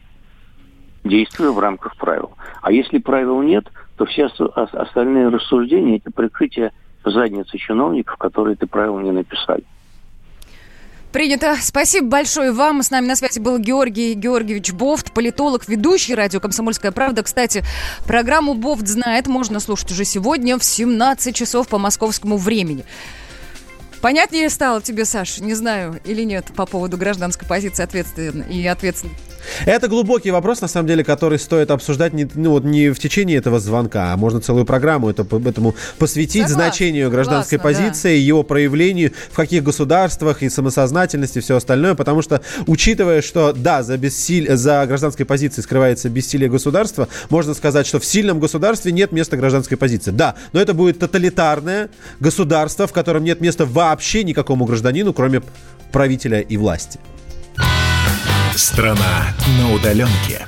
действуя 1.03 1.51
в 1.51 1.59
рамках 1.59 1.95
правил. 1.95 2.31
А 2.61 2.71
если 2.71 2.97
правил 2.97 3.41
нет, 3.41 3.71
то 3.97 4.05
все 4.05 4.25
ос- 4.25 4.39
ос- 4.39 4.73
остальные 4.73 5.29
рассуждения– 5.29 5.97
это 6.03 6.11
прикрытие 6.11 6.71
задницы 7.05 7.57
чиновников, 7.57 8.17
которые 8.17 8.55
это 8.55 8.67
правила 8.67 8.99
не 8.99 9.11
написали. 9.11 9.63
Принято. 11.17 11.57
Спасибо 11.59 12.09
большое 12.09 12.51
вам. 12.51 12.83
С 12.83 12.91
нами 12.91 13.07
на 13.07 13.15
связи 13.15 13.39
был 13.39 13.57
Георгий 13.57 14.13
Георгиевич 14.13 14.71
Бофт, 14.71 15.11
политолог, 15.13 15.67
ведущий 15.67 16.13
радио 16.13 16.39
«Комсомольская 16.39 16.91
правда». 16.91 17.23
Кстати, 17.23 17.63
программу 18.05 18.53
«Бофт 18.53 18.87
знает» 18.87 19.25
можно 19.25 19.59
слушать 19.59 19.89
уже 19.89 20.05
сегодня 20.05 20.59
в 20.59 20.63
17 20.63 21.35
часов 21.35 21.69
по 21.69 21.79
московскому 21.79 22.37
времени. 22.37 22.85
Понятнее 23.99 24.47
стало 24.51 24.79
тебе, 24.79 25.05
Саша, 25.05 25.43
не 25.43 25.55
знаю, 25.55 25.99
или 26.05 26.21
нет, 26.21 26.51
по 26.55 26.67
поводу 26.67 26.97
гражданской 26.97 27.47
позиции 27.47 27.81
ответственной 27.81 28.53
и 28.53 28.67
ответственной. 28.67 29.15
Это 29.65 29.87
глубокий 29.87 30.31
вопрос, 30.31 30.61
на 30.61 30.67
самом 30.67 30.87
деле, 30.87 31.03
который 31.03 31.39
стоит 31.39 31.71
обсуждать 31.71 32.13
не, 32.13 32.27
ну, 32.35 32.51
вот 32.51 32.63
не 32.63 32.89
в 32.89 32.99
течение 32.99 33.37
этого 33.37 33.59
звонка, 33.59 34.13
а 34.13 34.17
можно 34.17 34.41
целую 34.41 34.65
программу 34.65 35.09
это, 35.09 35.23
этому 35.23 35.75
посвятить, 35.97 36.43
Согласна, 36.43 36.55
значению 36.55 37.09
гражданской 37.09 37.57
да. 37.57 37.63
позиции, 37.63 38.17
его 38.17 38.43
проявлению, 38.43 39.11
в 39.31 39.35
каких 39.35 39.63
государствах 39.63 40.43
и 40.43 40.49
самосознательности, 40.49 41.39
и 41.39 41.41
все 41.41 41.55
остальное, 41.57 41.95
потому 41.95 42.21
что, 42.21 42.41
учитывая, 42.65 43.21
что, 43.21 43.53
да, 43.53 43.83
за, 43.83 43.97
бессиль... 43.97 44.55
за 44.55 44.85
гражданской 44.85 45.25
позицией 45.25 45.63
скрывается 45.63 46.09
бессилие 46.09 46.49
государства, 46.49 47.07
можно 47.29 47.53
сказать, 47.53 47.87
что 47.87 47.99
в 47.99 48.05
сильном 48.05 48.39
государстве 48.39 48.91
нет 48.91 49.11
места 49.11 49.37
гражданской 49.37 49.77
позиции. 49.77 50.11
Да, 50.11 50.35
но 50.53 50.59
это 50.59 50.73
будет 50.73 50.99
тоталитарное 50.99 51.89
государство, 52.19 52.87
в 52.87 52.93
котором 52.93 53.23
нет 53.23 53.41
места 53.41 53.65
вообще 53.65 54.23
никакому 54.23 54.65
гражданину, 54.65 55.13
кроме 55.13 55.41
правителя 55.91 56.41
и 56.41 56.57
власти. 56.57 56.99
Страна 58.57 59.35
на 59.59 59.71
удаленке. 59.71 60.47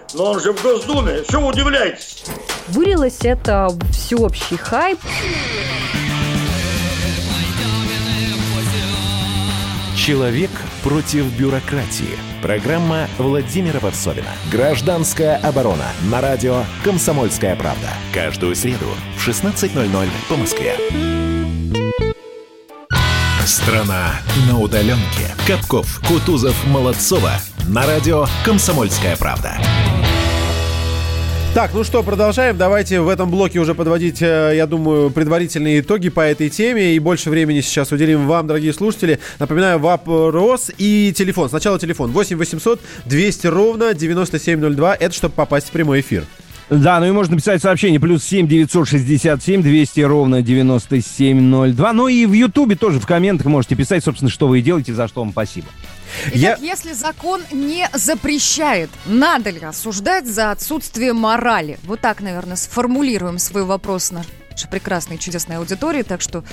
Но 0.13 0.31
он 0.31 0.39
же 0.39 0.53
в 0.53 0.61
Госдуме. 0.61 1.23
Что 1.23 1.39
вы 1.39 1.47
удивляетесь? 1.47 2.23
Вылилось 2.67 3.19
это 3.21 3.67
в 3.69 3.91
всеобщий 3.91 4.57
хайп. 4.57 4.99
Человек 9.95 10.49
против 10.83 11.25
бюрократии. 11.37 12.17
Программа 12.41 13.07
Владимира 13.19 13.79
Варсовина. 13.79 14.29
Гражданская 14.51 15.37
оборона. 15.37 15.85
На 16.09 16.21
радио 16.21 16.63
«Комсомольская 16.83 17.55
правда». 17.55 17.89
Каждую 18.11 18.55
среду 18.55 18.87
в 19.15 19.27
16.00 19.27 20.09
по 20.27 20.35
Москве. 20.37 21.30
Страна 23.45 24.21
на 24.47 24.59
удаленке. 24.59 25.33
Капков, 25.47 25.99
Кутузов, 26.07 26.55
Молодцова. 26.67 27.31
На 27.67 27.87
радио 27.87 28.27
«Комсомольская 28.45 29.15
правда». 29.17 29.57
Так, 31.55 31.73
ну 31.73 31.83
что, 31.83 32.01
продолжаем. 32.01 32.55
Давайте 32.55 33.01
в 33.01 33.09
этом 33.09 33.29
блоке 33.29 33.59
уже 33.59 33.75
подводить, 33.75 34.21
э, 34.21 34.53
я 34.55 34.67
думаю, 34.67 35.09
предварительные 35.09 35.81
итоги 35.81 36.07
по 36.09 36.21
этой 36.21 36.49
теме. 36.49 36.95
И 36.95 36.99
больше 36.99 37.29
времени 37.29 37.59
сейчас 37.59 37.91
уделим 37.91 38.25
вам, 38.25 38.47
дорогие 38.47 38.71
слушатели. 38.71 39.19
Напоминаю, 39.37 39.79
вопрос 39.79 40.71
и 40.77 41.11
телефон. 41.13 41.49
Сначала 41.49 41.77
телефон 41.77 42.11
8 42.11 42.37
800 42.37 42.79
200 43.05 43.47
ровно 43.47 43.93
9702. 43.93 44.95
Это 44.95 45.13
чтобы 45.13 45.33
попасть 45.33 45.67
в 45.67 45.71
прямой 45.71 45.99
эфир. 45.99 46.25
Да, 46.71 47.01
ну 47.01 47.05
и 47.05 47.11
можно 47.11 47.35
писать 47.35 47.61
сообщение 47.61 47.99
плюс 47.99 48.23
7 48.23 48.47
967 48.47 49.61
200 49.61 49.99
ровно 49.99 50.41
9702. 50.41 51.93
Ну 51.93 52.07
и 52.07 52.25
в 52.25 52.31
Ютубе 52.31 52.77
тоже 52.77 53.01
в 53.01 53.05
комментах 53.05 53.47
можете 53.47 53.75
писать, 53.75 54.05
собственно, 54.05 54.31
что 54.31 54.47
вы 54.47 54.61
делаете, 54.61 54.93
за 54.93 55.09
что 55.09 55.19
вам 55.19 55.33
спасибо. 55.33 55.67
Итак, 56.33 56.59
если 56.61 56.93
закон 56.93 57.41
не 57.51 57.89
запрещает, 57.93 58.89
надо 59.05 59.49
ли 59.49 59.59
осуждать 59.59 60.25
за 60.25 60.51
отсутствие 60.51 61.11
морали? 61.11 61.77
Вот 61.83 61.99
так, 61.99 62.21
наверное, 62.21 62.55
сформулируем 62.55 63.37
свой 63.37 63.65
вопрос 63.65 64.11
на 64.11 64.23
нашей 64.61 64.69
прекрасной, 64.69 65.17
чудесной 65.17 65.57
аудитории. 65.57 66.03
Так 66.03 66.21
что, 66.21 66.43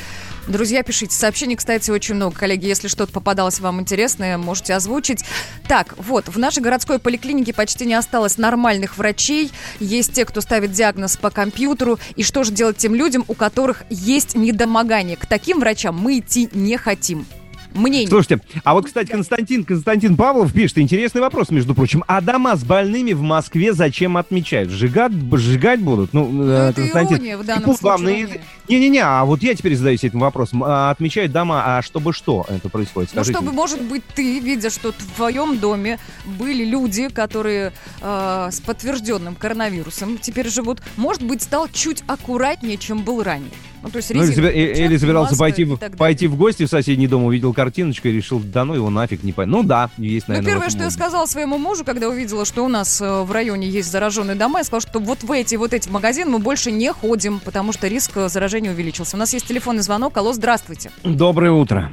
друзья, 0.47 0.83
пишите. 0.83 1.15
Сообщений, 1.15 1.57
кстати, 1.57 1.91
очень 1.91 2.15
много. 2.15 2.35
Коллеги, 2.35 2.67
если 2.67 2.89
что-то 2.89 3.13
попадалось 3.13 3.61
вам 3.61 3.81
интересное, 3.81 4.39
можете 4.39 4.75
озвучить. 4.75 5.25
Так, 5.67 5.95
вот, 5.99 6.29
в 6.29 6.39
нашей 6.39 6.63
городской 6.63 6.99
поликлинике 6.99 7.53
почти 7.53 7.87
не 7.87 7.95
осталось 7.95 8.39
нормальных 8.39 8.97
врачей. 8.97 9.51
Есть 9.81 10.13
те, 10.13 10.25
кто 10.25 10.41
ставит 10.41 10.73
диагноз 10.73 11.17
по 11.17 11.31
компьютеру. 11.31 11.99
И 12.17 12.23
что 12.23 12.45
же 12.45 12.53
делать 12.53 12.79
тем 12.79 12.95
людям, 12.95 13.25
у 13.29 13.35
которых 13.35 13.83
есть 13.91 14.35
недомогание? 14.35 15.17
К 15.17 15.27
таким 15.27 15.61
врачам 15.61 15.97
мы 15.97 16.19
идти 16.19 16.49
не 16.53 16.77
хотим 16.77 17.27
мнение. 17.75 18.09
Слушайте, 18.09 18.41
а 18.65 18.75
вот, 18.75 18.87
кстати, 18.87 19.11
Константин, 19.11 19.65
Константин 19.65 20.17
Павлов 20.17 20.53
пишет, 20.53 20.79
интересный 20.79 21.21
вопрос, 21.21 21.51
между 21.51 21.75
прочим. 21.75 22.05
А 22.07 22.21
дома 22.21 22.57
с 22.57 22.65
больными 22.65 23.13
в 23.13 23.23
Москве 23.23 23.73
зачем 23.73 24.17
отмечают? 24.17 24.71
Сжигать, 24.71 25.13
сжигать 25.13 25.81
будут? 25.81 26.13
Ну, 26.13 26.29
ну 26.29 26.49
э, 26.49 26.71
это 26.71 26.83
Константин. 26.83 27.17
ирония 27.17 27.39
в 27.39 27.45
данном 27.45 27.77
случае. 27.77 28.41
Не-не-не, 28.69 29.01
а 29.03 29.25
вот 29.25 29.43
я 29.43 29.55
теперь 29.55 29.75
задаюсь 29.77 30.05
этим 30.05 30.21
вопросом. 30.21 30.63
А, 30.65 30.91
Отмечают 30.91 31.33
дома, 31.33 31.79
а 31.79 31.83
чтобы 31.83 32.13
что 32.13 32.45
это 32.49 32.69
происходит? 32.69 33.11
Ну, 33.15 33.23
Скажите 33.23 33.39
чтобы, 33.39 33.51
мне. 33.51 33.57
может 33.57 33.81
быть, 33.81 34.03
ты, 34.15 34.41
видя, 34.41 34.71
что 34.71 34.93
в 34.93 35.17
твоем 35.17 35.59
доме 35.59 35.99
были 36.25 36.65
люди, 36.65 37.09
которые 37.09 37.73
э, 38.01 38.49
с 38.51 38.61
подтвержденным 38.61 39.35
коронавирусом 39.37 40.19
теперь 40.19 40.49
живут, 40.49 40.83
может 40.97 41.23
быть, 41.23 41.43
стал 41.43 41.69
чуть 41.73 42.03
аккуратнее, 42.07 42.77
чем 42.77 43.03
был 43.03 43.23
ранее. 43.23 43.51
Ну, 43.83 43.91
то 43.91 43.97
есть 43.99 44.13
Ну, 44.13 44.23
или, 44.25 44.75
или 44.87 44.97
собирался 44.97 45.33
маска 45.33 45.45
пойти, 45.45 45.63
и 45.63 45.65
в- 45.65 45.71
так 45.79 45.81
далее. 45.81 45.97
пойти 45.99 46.27
в 46.27 46.37
гости 46.37 46.65
в 46.65 46.69
соседний 46.69 47.07
дом, 47.07 47.25
увидел 47.25 47.55
картиночку 47.55 48.09
и 48.09 48.13
решил, 48.13 48.41
да 48.41 48.65
ну 48.65 48.75
его 48.75 48.91
нафиг, 48.91 49.23
не 49.23 49.33
понятно. 49.33 49.59
Ну 49.59 49.63
да, 49.69 49.91
есть, 49.99 50.27
Ну, 50.29 50.35
наверное, 50.35 50.51
в 50.51 50.55
первое, 50.55 50.71
что 50.71 50.83
я 50.85 50.91
сказала 50.91 51.27
своему 51.27 51.59
мужу, 51.59 51.85
когда 51.85 52.09
увидела, 52.09 52.45
что 52.45 52.65
у 52.65 52.69
нас 52.69 53.01
э, 53.01 53.23
в 53.23 53.31
районе 53.31 53.69
есть 53.69 53.91
зараженные 53.91 54.37
дома, 54.37 54.59
я 54.61 54.65
сказала, 54.65 54.81
что 54.81 54.99
вот 54.99 55.23
в 55.23 55.31
эти 55.31 55.55
вот 55.55 55.73
эти 55.73 55.89
магазины 55.89 56.31
мы 56.31 56.39
больше 56.41 56.71
не 56.73 56.93
ходим, 56.93 57.41
потому 57.41 57.73
что 57.73 57.87
риск 57.89 58.13
э, 58.17 58.29
заражения 58.29 58.73
увеличился. 58.73 59.17
У 59.17 59.19
нас 59.21 59.33
есть 59.33 59.47
телефонный 59.47 59.83
звонок. 59.83 60.17
Алло, 60.17 60.33
здравствуйте. 60.33 60.91
Доброе 61.05 61.53
утро. 61.53 61.91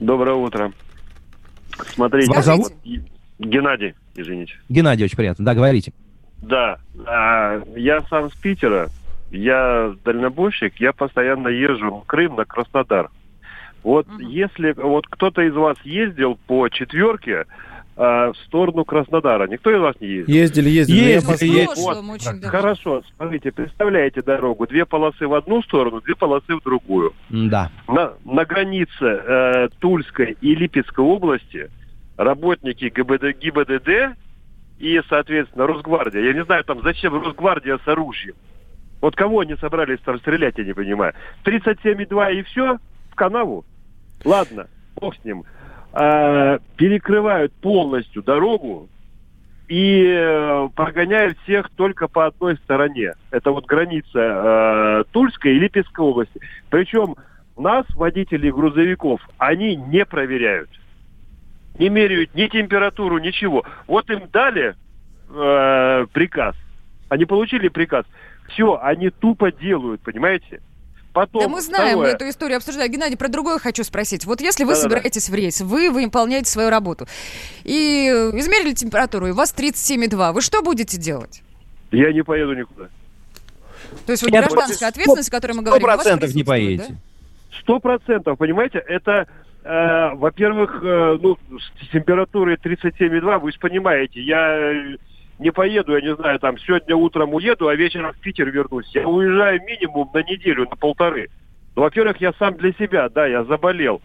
Доброе 0.00 0.34
утро. 0.36 0.72
Смотрите, 1.94 2.30
Вас 2.30 2.44
зовут? 2.44 2.72
Геннадий, 3.38 3.94
извините. 4.14 4.54
Геннадий, 4.68 5.04
очень 5.06 5.16
приятно. 5.16 5.44
Да, 5.44 5.54
говорите. 5.54 5.92
Да, 6.42 6.78
а, 7.06 7.62
я 7.76 8.00
сам 8.10 8.30
с 8.30 8.34
Питера, 8.34 8.90
я 9.32 9.94
дальнобойщик, 10.04 10.76
я 10.76 10.92
постоянно 10.92 11.48
езжу 11.48 12.02
в 12.02 12.06
Крым 12.06 12.36
на 12.36 12.44
Краснодар. 12.44 13.10
Вот 13.82 14.06
если 14.20 14.72
вот 14.72 15.06
кто-то 15.08 15.42
из 15.42 15.54
вас 15.54 15.76
ездил 15.82 16.38
по 16.46 16.68
четверке 16.68 17.46
а, 17.96 18.32
в 18.32 18.36
сторону 18.46 18.84
Краснодара, 18.84 19.48
никто 19.48 19.70
из 19.70 19.80
вас 19.80 19.96
не 20.00 20.08
ездил? 20.08 20.34
Ездили, 20.34 20.68
ездили. 20.68 20.96
Ездили, 20.96 21.48
ездили. 21.48 21.84
Вот. 21.84 21.96
очень 21.96 22.40
давно. 22.40 22.48
Хорошо, 22.48 23.02
смотрите, 23.16 23.50
представляете 23.50 24.22
дорогу, 24.22 24.66
две 24.66 24.86
полосы 24.86 25.26
в 25.26 25.34
одну 25.34 25.62
сторону, 25.62 26.00
две 26.00 26.14
полосы 26.14 26.54
в 26.54 26.62
другую. 26.62 27.12
Да. 27.30 27.70
На, 27.88 28.12
на 28.24 28.44
границе 28.44 28.90
э, 29.00 29.68
Тульской 29.80 30.36
и 30.40 30.54
Липецкой 30.54 31.04
области 31.04 31.70
работники 32.16 32.84
ГБД, 32.84 33.36
ГИБДД 33.40 34.16
и, 34.78 35.00
соответственно, 35.08 35.66
Росгвардия. 35.66 36.22
Я 36.22 36.34
не 36.34 36.44
знаю, 36.44 36.62
там 36.64 36.82
зачем 36.82 37.14
Росгвардия 37.14 37.78
с 37.84 37.88
оружием. 37.88 38.36
Вот 39.02 39.16
кого 39.16 39.40
они 39.40 39.56
собрались 39.56 39.98
там 40.00 40.18
стрелять, 40.20 40.56
я 40.56 40.64
не 40.64 40.72
понимаю. 40.72 41.12
37,2 41.44 42.34
и 42.34 42.42
все? 42.44 42.78
В 43.10 43.14
канаву? 43.16 43.64
Ладно, 44.24 44.68
бог 44.94 45.16
с 45.16 45.24
ним. 45.24 45.44
А, 45.92 46.60
перекрывают 46.76 47.52
полностью 47.54 48.22
дорогу 48.22 48.88
и 49.68 50.04
э, 50.06 50.68
прогоняют 50.76 51.38
всех 51.40 51.70
только 51.70 52.06
по 52.06 52.26
одной 52.26 52.56
стороне. 52.58 53.14
Это 53.30 53.50
вот 53.50 53.66
граница 53.66 54.10
э, 54.18 55.04
Тульской 55.12 55.56
и 55.56 55.58
Липецкой 55.58 56.04
области. 56.04 56.40
Причем 56.70 57.16
нас, 57.56 57.86
водителей 57.96 58.50
грузовиков, 58.50 59.20
они 59.38 59.76
не 59.76 60.04
проверяют. 60.04 60.70
Не 61.78 61.88
меряют 61.88 62.34
ни 62.34 62.46
температуру, 62.46 63.18
ничего. 63.18 63.64
Вот 63.86 64.10
им 64.10 64.28
дали 64.30 64.74
э, 65.30 66.06
приказ. 66.12 66.54
Они 67.08 67.24
получили 67.24 67.68
приказ. 67.68 68.04
Все, 68.48 68.78
они 68.82 69.10
тупо 69.10 69.50
делают, 69.52 70.00
понимаете? 70.02 70.60
Потом, 71.12 71.42
Да 71.42 71.48
мы 71.48 71.60
знаем, 71.60 71.98
мы 71.98 72.04
второе. 72.06 72.14
эту 72.14 72.28
историю 72.30 72.56
обсуждали. 72.56 72.88
Геннадий, 72.88 73.18
про 73.18 73.28
другое 73.28 73.58
хочу 73.58 73.84
спросить. 73.84 74.24
Вот 74.24 74.40
если 74.40 74.64
вы 74.64 74.70
Да-да-да. 74.70 74.82
собираетесь 74.88 75.28
в 75.28 75.34
рейс, 75.34 75.60
вы 75.60 75.90
выполняете 75.90 76.50
свою 76.50 76.70
работу, 76.70 77.06
и 77.64 78.06
измерили 78.34 78.72
температуру, 78.72 79.26
и 79.26 79.30
у 79.30 79.34
вас 79.34 79.54
37,2, 79.54 80.32
вы 80.32 80.40
что 80.40 80.62
будете 80.62 80.96
делать? 80.96 81.42
Я 81.90 82.12
не 82.12 82.22
поеду 82.22 82.54
никуда. 82.54 82.88
То 84.06 84.12
есть 84.12 84.22
вот 84.22 84.32
Нет, 84.32 84.44
гражданская 84.44 84.88
ответственность, 84.88 85.28
о 85.28 85.32
которой 85.32 85.52
мы 85.52 85.62
говорим, 85.62 85.84
у 85.84 85.86
вас 85.86 86.04
не 86.06 86.16
присутствует, 86.16 86.46
поедете. 86.46 86.86
да? 86.88 87.58
Сто 87.60 87.78
процентов, 87.78 88.38
понимаете, 88.38 88.78
это, 88.78 89.26
э, 89.64 90.14
во-первых, 90.14 90.80
э, 90.82 91.18
ну, 91.20 91.36
с 91.58 91.92
температурой 91.92 92.56
37,2, 92.56 93.38
вы 93.38 93.52
же 93.52 93.58
понимаете, 93.58 94.22
я 94.22 94.72
э, 94.72 94.96
не 95.42 95.50
поеду, 95.50 95.94
я 95.94 96.00
не 96.00 96.14
знаю, 96.14 96.38
там, 96.38 96.58
сегодня 96.58 96.96
утром 96.96 97.34
уеду, 97.34 97.68
а 97.68 97.74
вечером 97.74 98.12
в 98.12 98.20
Питер 98.20 98.50
вернусь. 98.50 98.88
Я 98.94 99.06
уезжаю 99.06 99.60
минимум 99.62 100.08
на 100.14 100.22
неделю, 100.22 100.66
на 100.68 100.76
полторы. 100.76 101.28
Ну, 101.76 101.82
во-первых, 101.82 102.18
я 102.18 102.32
сам 102.38 102.56
для 102.56 102.72
себя, 102.72 103.08
да, 103.08 103.26
я 103.26 103.44
заболел. 103.44 104.00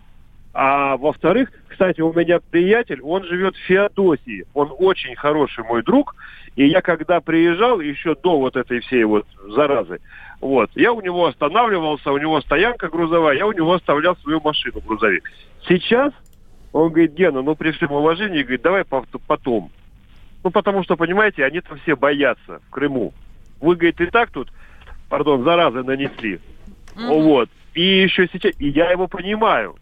А 0.53 0.97
во-вторых, 0.97 1.51
кстати, 1.68 2.01
у 2.01 2.11
меня 2.11 2.39
приятель, 2.39 2.99
он 3.01 3.23
живет 3.26 3.55
в 3.55 3.68
Феодосии. 3.68 4.45
Он 4.55 4.73
очень 4.80 5.15
хороший 5.15 5.64
мой 5.64 5.84
друг. 5.84 6.15
И 6.55 6.65
я 6.65 6.81
когда 6.81 7.22
приезжал, 7.22 7.80
еще 7.80 8.15
до 8.15 8.39
вот 8.39 8.55
этой 8.55 8.80
всей 8.80 9.03
вот 9.03 9.27
заразы, 9.47 9.99
вот, 10.41 10.72
я 10.73 10.93
у 10.93 11.01
него 11.01 11.27
останавливался, 11.27 12.11
у 12.11 12.18
него 12.18 12.41
стоянка 12.41 12.89
грузовая, 12.89 13.38
я 13.38 13.45
у 13.45 13.51
него 13.51 13.73
оставлял 13.73 14.15
свою 14.18 14.41
машину, 14.41 14.81
грузовик. 14.81 15.30
Сейчас 15.68 16.11
он 16.73 16.89
говорит, 16.89 17.14
Гена, 17.14 17.43
ну 17.43 17.55
при 17.55 17.72
всем 17.72 17.91
уважении, 17.91 18.41
говорит, 18.41 18.61
давай 18.61 18.84
потом. 18.85 19.69
Ну, 20.43 20.51
потому 20.51 20.84
что, 20.84 20.95
понимаете, 20.95 21.43
они 21.45 21.61
там 21.61 21.77
все 21.80 21.95
боятся 21.95 22.59
в 22.68 22.69
Крыму. 22.69 23.14
Вы, 23.59 23.76
говорит, 23.76 23.99
и 24.01 24.05
так 24.07 24.31
тут, 24.31 24.51
пардон, 25.09 25.43
заразы 25.43 25.84
нанесли. 25.84 26.39
Вот. 26.95 27.49
И 27.73 28.01
еще 28.03 28.27
сейчас, 28.31 28.53
и 28.59 28.69
я 28.69 28.91
его 28.91 29.07
понимаю. 29.07 29.76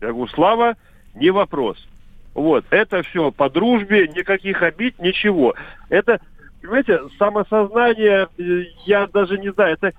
Я 0.00 0.08
говорю, 0.08 0.28
Слава, 0.28 0.76
не 1.14 1.30
вопрос. 1.30 1.78
Вот. 2.34 2.64
Это 2.70 3.02
все 3.02 3.30
по 3.30 3.50
дружбе, 3.50 4.08
никаких 4.08 4.62
обид, 4.62 4.98
ничего. 4.98 5.54
Это, 5.88 6.20
понимаете, 6.60 7.00
самосознание, 7.18 8.28
э, 8.38 8.64
я 8.86 9.06
даже 9.06 9.38
не 9.38 9.50
знаю, 9.52 9.74
это, 9.74 9.92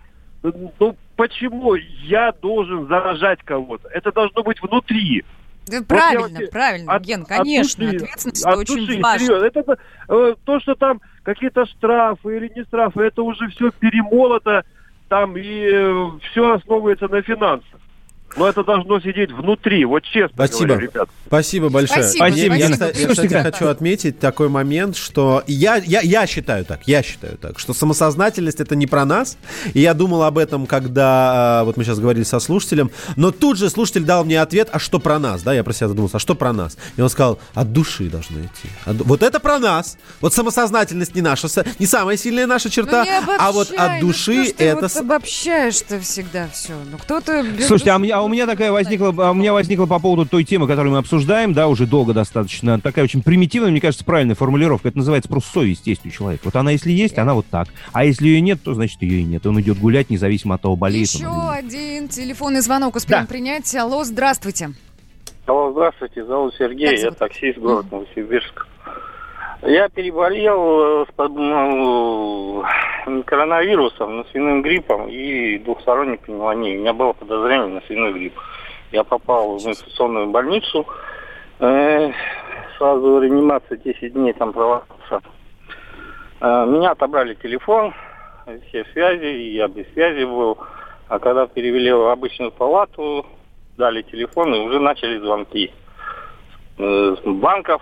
э, 0.44 0.52
ну, 0.80 0.96
почему 1.16 1.76
я 1.76 2.32
должен 2.32 2.88
заражать 2.88 3.40
кого-то? 3.44 3.90
Это 3.90 4.12
должно 4.12 4.44
быть 4.44 4.62
внутри. 4.62 5.26
Да, 5.70 5.84
правильно, 5.88 6.40
вот 6.40 6.50
правильно, 6.52 6.94
от- 6.94 7.04
Ген, 7.04 7.22
от 7.22 7.28
конечно, 7.28 7.86
души- 7.86 7.96
ответственность 7.98 8.46
от 8.46 8.58
очень 8.58 8.86
души, 8.86 9.00
важна. 9.02 9.20
серьезно. 9.20 9.46
Это, 9.46 9.78
э, 10.10 10.36
то, 10.46 10.60
что 10.60 10.76
там 10.76 11.02
какие-то 11.24 11.66
штрафы 11.66 12.38
или 12.38 12.52
не 12.56 12.64
штрафы, 12.64 13.02
это 13.02 13.22
уже 13.24 13.48
все 13.50 13.72
перемолото, 13.72 14.64
там 15.08 15.36
и 15.38 15.70
все 16.32 16.54
основывается 16.54 17.08
на 17.08 17.22
финансах. 17.22 17.80
Но 18.38 18.48
это 18.48 18.64
должно 18.64 19.00
сидеть 19.00 19.32
внутри, 19.32 19.84
вот 19.86 20.04
честно 20.04 20.30
Спасибо. 20.34 20.66
говоря, 20.68 20.82
ребят. 20.88 21.10
Спасибо 21.28 21.70
большое. 21.70 22.04
Спасибо, 22.04 22.26
Я- 22.26 22.32
спасибо. 22.32 22.56
Я, 22.56 22.70
кстати, 22.72 22.98
я, 23.00 23.06
Слушайте, 23.06 23.28
кстати, 23.38 23.54
хочу 23.56 23.68
отметить 23.70 24.20
такой 24.20 24.50
момент, 24.50 24.96
что 24.96 25.44
я, 25.48 25.76
я, 25.78 26.02
я 26.02 26.26
считаю 26.28 26.66
так, 26.66 26.82
я 26.88 27.02
считаю 27.04 27.38
так, 27.38 27.60
что 27.60 27.74
самосознательность 27.74 28.60
это 28.60 28.76
не 28.76 28.88
про 28.88 29.06
нас. 29.06 29.38
И 29.74 29.80
я 29.82 29.94
думал 29.94 30.24
об 30.24 30.38
этом, 30.38 30.66
когда 30.68 31.60
а, 31.62 31.64
вот 31.64 31.78
мы 31.78 31.84
сейчас 31.84 32.00
говорили 32.00 32.24
со 32.24 32.40
слушателем, 32.40 32.92
но 33.16 33.32
тут 33.32 33.58
же 33.58 33.70
слушатель 33.70 34.04
дал 34.04 34.24
мне 34.26 34.42
ответ, 34.42 34.70
а 34.72 34.80
что 34.80 35.00
про 35.00 35.20
нас, 35.20 35.42
да? 35.44 35.54
Я 35.54 35.64
про 35.64 35.74
себя 35.74 35.88
задумался, 35.88 36.18
а 36.18 36.20
что 36.20 36.36
про 36.36 36.54
нас? 36.54 36.78
И 36.98 37.02
он 37.02 37.10
сказал, 37.10 37.40
от 37.54 37.74
души 37.74 38.10
должно 38.10 38.40
идти. 38.42 38.70
От 38.86 38.98
Вот 39.02 39.24
это 39.24 39.40
про 39.40 39.60
нас. 39.60 39.98
Вот 40.22 40.34
самосознательность 40.34 41.16
не 41.16 41.22
наша, 41.22 41.48
не 41.80 41.86
самая 41.86 42.18
сильная 42.18 42.48
наша 42.48 42.70
черта, 42.70 43.04
Ну, 43.04 43.12
не 43.12 43.38
а 43.40 43.52
вот 43.52 43.72
от 43.72 44.02
ну 44.02 44.08
души 44.08 44.44
что 44.44 44.52
ж 44.52 44.56
ты 44.58 44.64
это 44.66 44.82
вот 44.82 44.92
с- 44.92 44.98
обобщаешь-то 44.98 46.00
всегда 46.00 46.48
все. 46.54 46.74
Ну 46.92 46.98
кто-то... 46.98 47.44
Слушайте, 47.66 47.92
а, 47.92 47.98
души. 47.98 48.10
У 48.22 48.28
меня, 48.28 48.44
а 48.44 48.46
у 48.46 48.46
меня 48.46 48.46
такая 48.46 48.72
возникла, 48.72 49.14
а 49.18 49.32
у 49.32 49.34
меня 49.34 49.54
возникла 49.54 49.86
по 49.86 50.00
поводу 50.00 50.26
той 50.26 50.44
темы, 50.44 50.68
которую 50.68 50.92
мы 50.92 50.98
обсуждаем, 50.98 51.54
да, 51.54 51.68
уже 51.68 51.86
долго 51.86 52.14
достаточно, 52.14 52.80
такая 52.80 53.06
очень 53.06 53.22
примитивная, 53.22 53.72
мне 53.72 53.82
кажется, 53.82 54.04
правильная 54.06 54.36
формулировка. 54.36 54.90
Это 54.90 54.98
называется 54.98 55.30
просто 55.30 55.52
совесть 55.52 55.88
есть 55.88 56.06
у 56.06 56.10
человека. 56.10 56.44
Вот 56.46 56.56
она, 56.56 56.72
если 56.72 56.92
есть, 56.92 57.18
она 57.18 57.34
вот 57.34 57.46
так. 57.50 57.68
А 57.94 58.06
если 58.06 58.28
ее 58.28 58.42
нет, 58.42 58.60
то 58.64 58.74
значит 58.74 59.02
ее 59.02 59.22
и 59.22 59.24
нет. 59.24 59.46
Он 59.46 59.60
идет 59.62 59.80
гулять, 59.80 60.10
независимо 60.10 60.56
от 60.56 60.62
того, 60.62 60.76
болеет 60.76 61.10
он 61.16 61.22
Еще 61.22 61.32
нет. 61.32 61.66
один 61.66 62.08
телефонный 62.10 62.62
звонок 62.62 62.96
успеем 62.96 63.28
принять. 63.28 63.74
Алло, 63.76 64.04
здравствуйте. 64.04 64.72
Алло, 65.46 65.72
здравствуйте, 65.72 66.26
зовут 66.26 66.54
Сергей, 66.60 67.00
я 67.00 67.12
таксист, 67.12 67.58
город 67.58 67.88
Новосибирск. 67.92 68.68
Я 69.62 69.90
переболел 69.90 71.04
э, 71.04 71.06
ну, 71.28 72.64
коронавирусом, 73.26 74.18
но 74.18 74.24
свиным 74.26 74.62
гриппом 74.62 75.10
и 75.10 75.58
двухсторонней 75.58 76.18
пневмонией. 76.18 76.78
У 76.78 76.82
меня 76.82 76.94
было 76.94 77.12
подозрение 77.12 77.68
на 77.68 77.82
свиной 77.82 78.14
грипп. 78.14 78.40
Я 78.92 79.04
попал 79.04 79.58
в 79.58 79.68
инфекционную 79.68 80.28
больницу, 80.28 80.88
э, 81.60 82.12
сразу 82.78 83.16
в 83.16 83.22
реанимации 83.22 83.76
10 83.76 84.14
дней 84.14 84.32
там 84.32 84.54
провалился. 84.54 85.22
Э, 86.40 86.66
меня 86.66 86.92
отобрали 86.92 87.34
телефон, 87.34 87.94
все 88.70 88.86
связи, 88.94 89.26
и 89.26 89.56
я 89.56 89.68
без 89.68 89.92
связи 89.92 90.24
был. 90.24 90.58
А 91.10 91.20
когда 91.20 91.48
перевели 91.48 91.92
в 91.92 92.08
обычную 92.08 92.52
палату, 92.52 93.26
дали 93.78 94.04
телефон, 94.04 94.56
и 94.56 94.60
уже 94.60 94.80
начали 94.80 95.18
звонки 95.18 95.74
э, 96.78 97.16
с 97.22 97.28
банков, 97.28 97.82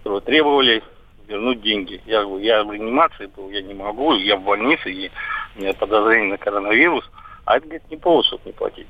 которые 0.00 0.22
требовали 0.22 0.82
вернуть 1.28 1.60
деньги. 1.60 2.00
Я 2.06 2.22
говорю, 2.22 2.42
я 2.42 2.64
в 2.64 2.72
реанимации 2.72 3.26
был, 3.26 3.50
я 3.50 3.62
не 3.62 3.74
могу, 3.74 4.14
я 4.14 4.36
в 4.36 4.42
больнице, 4.42 4.90
и 4.90 5.10
у 5.56 5.60
меня 5.60 5.74
подозрение 5.74 6.30
на 6.30 6.38
коронавирус. 6.38 7.08
А 7.44 7.58
это, 7.58 7.66
говорит, 7.66 7.90
не 7.90 7.96
повод, 7.96 8.24
чтобы 8.26 8.42
не 8.46 8.52
платить. 8.52 8.86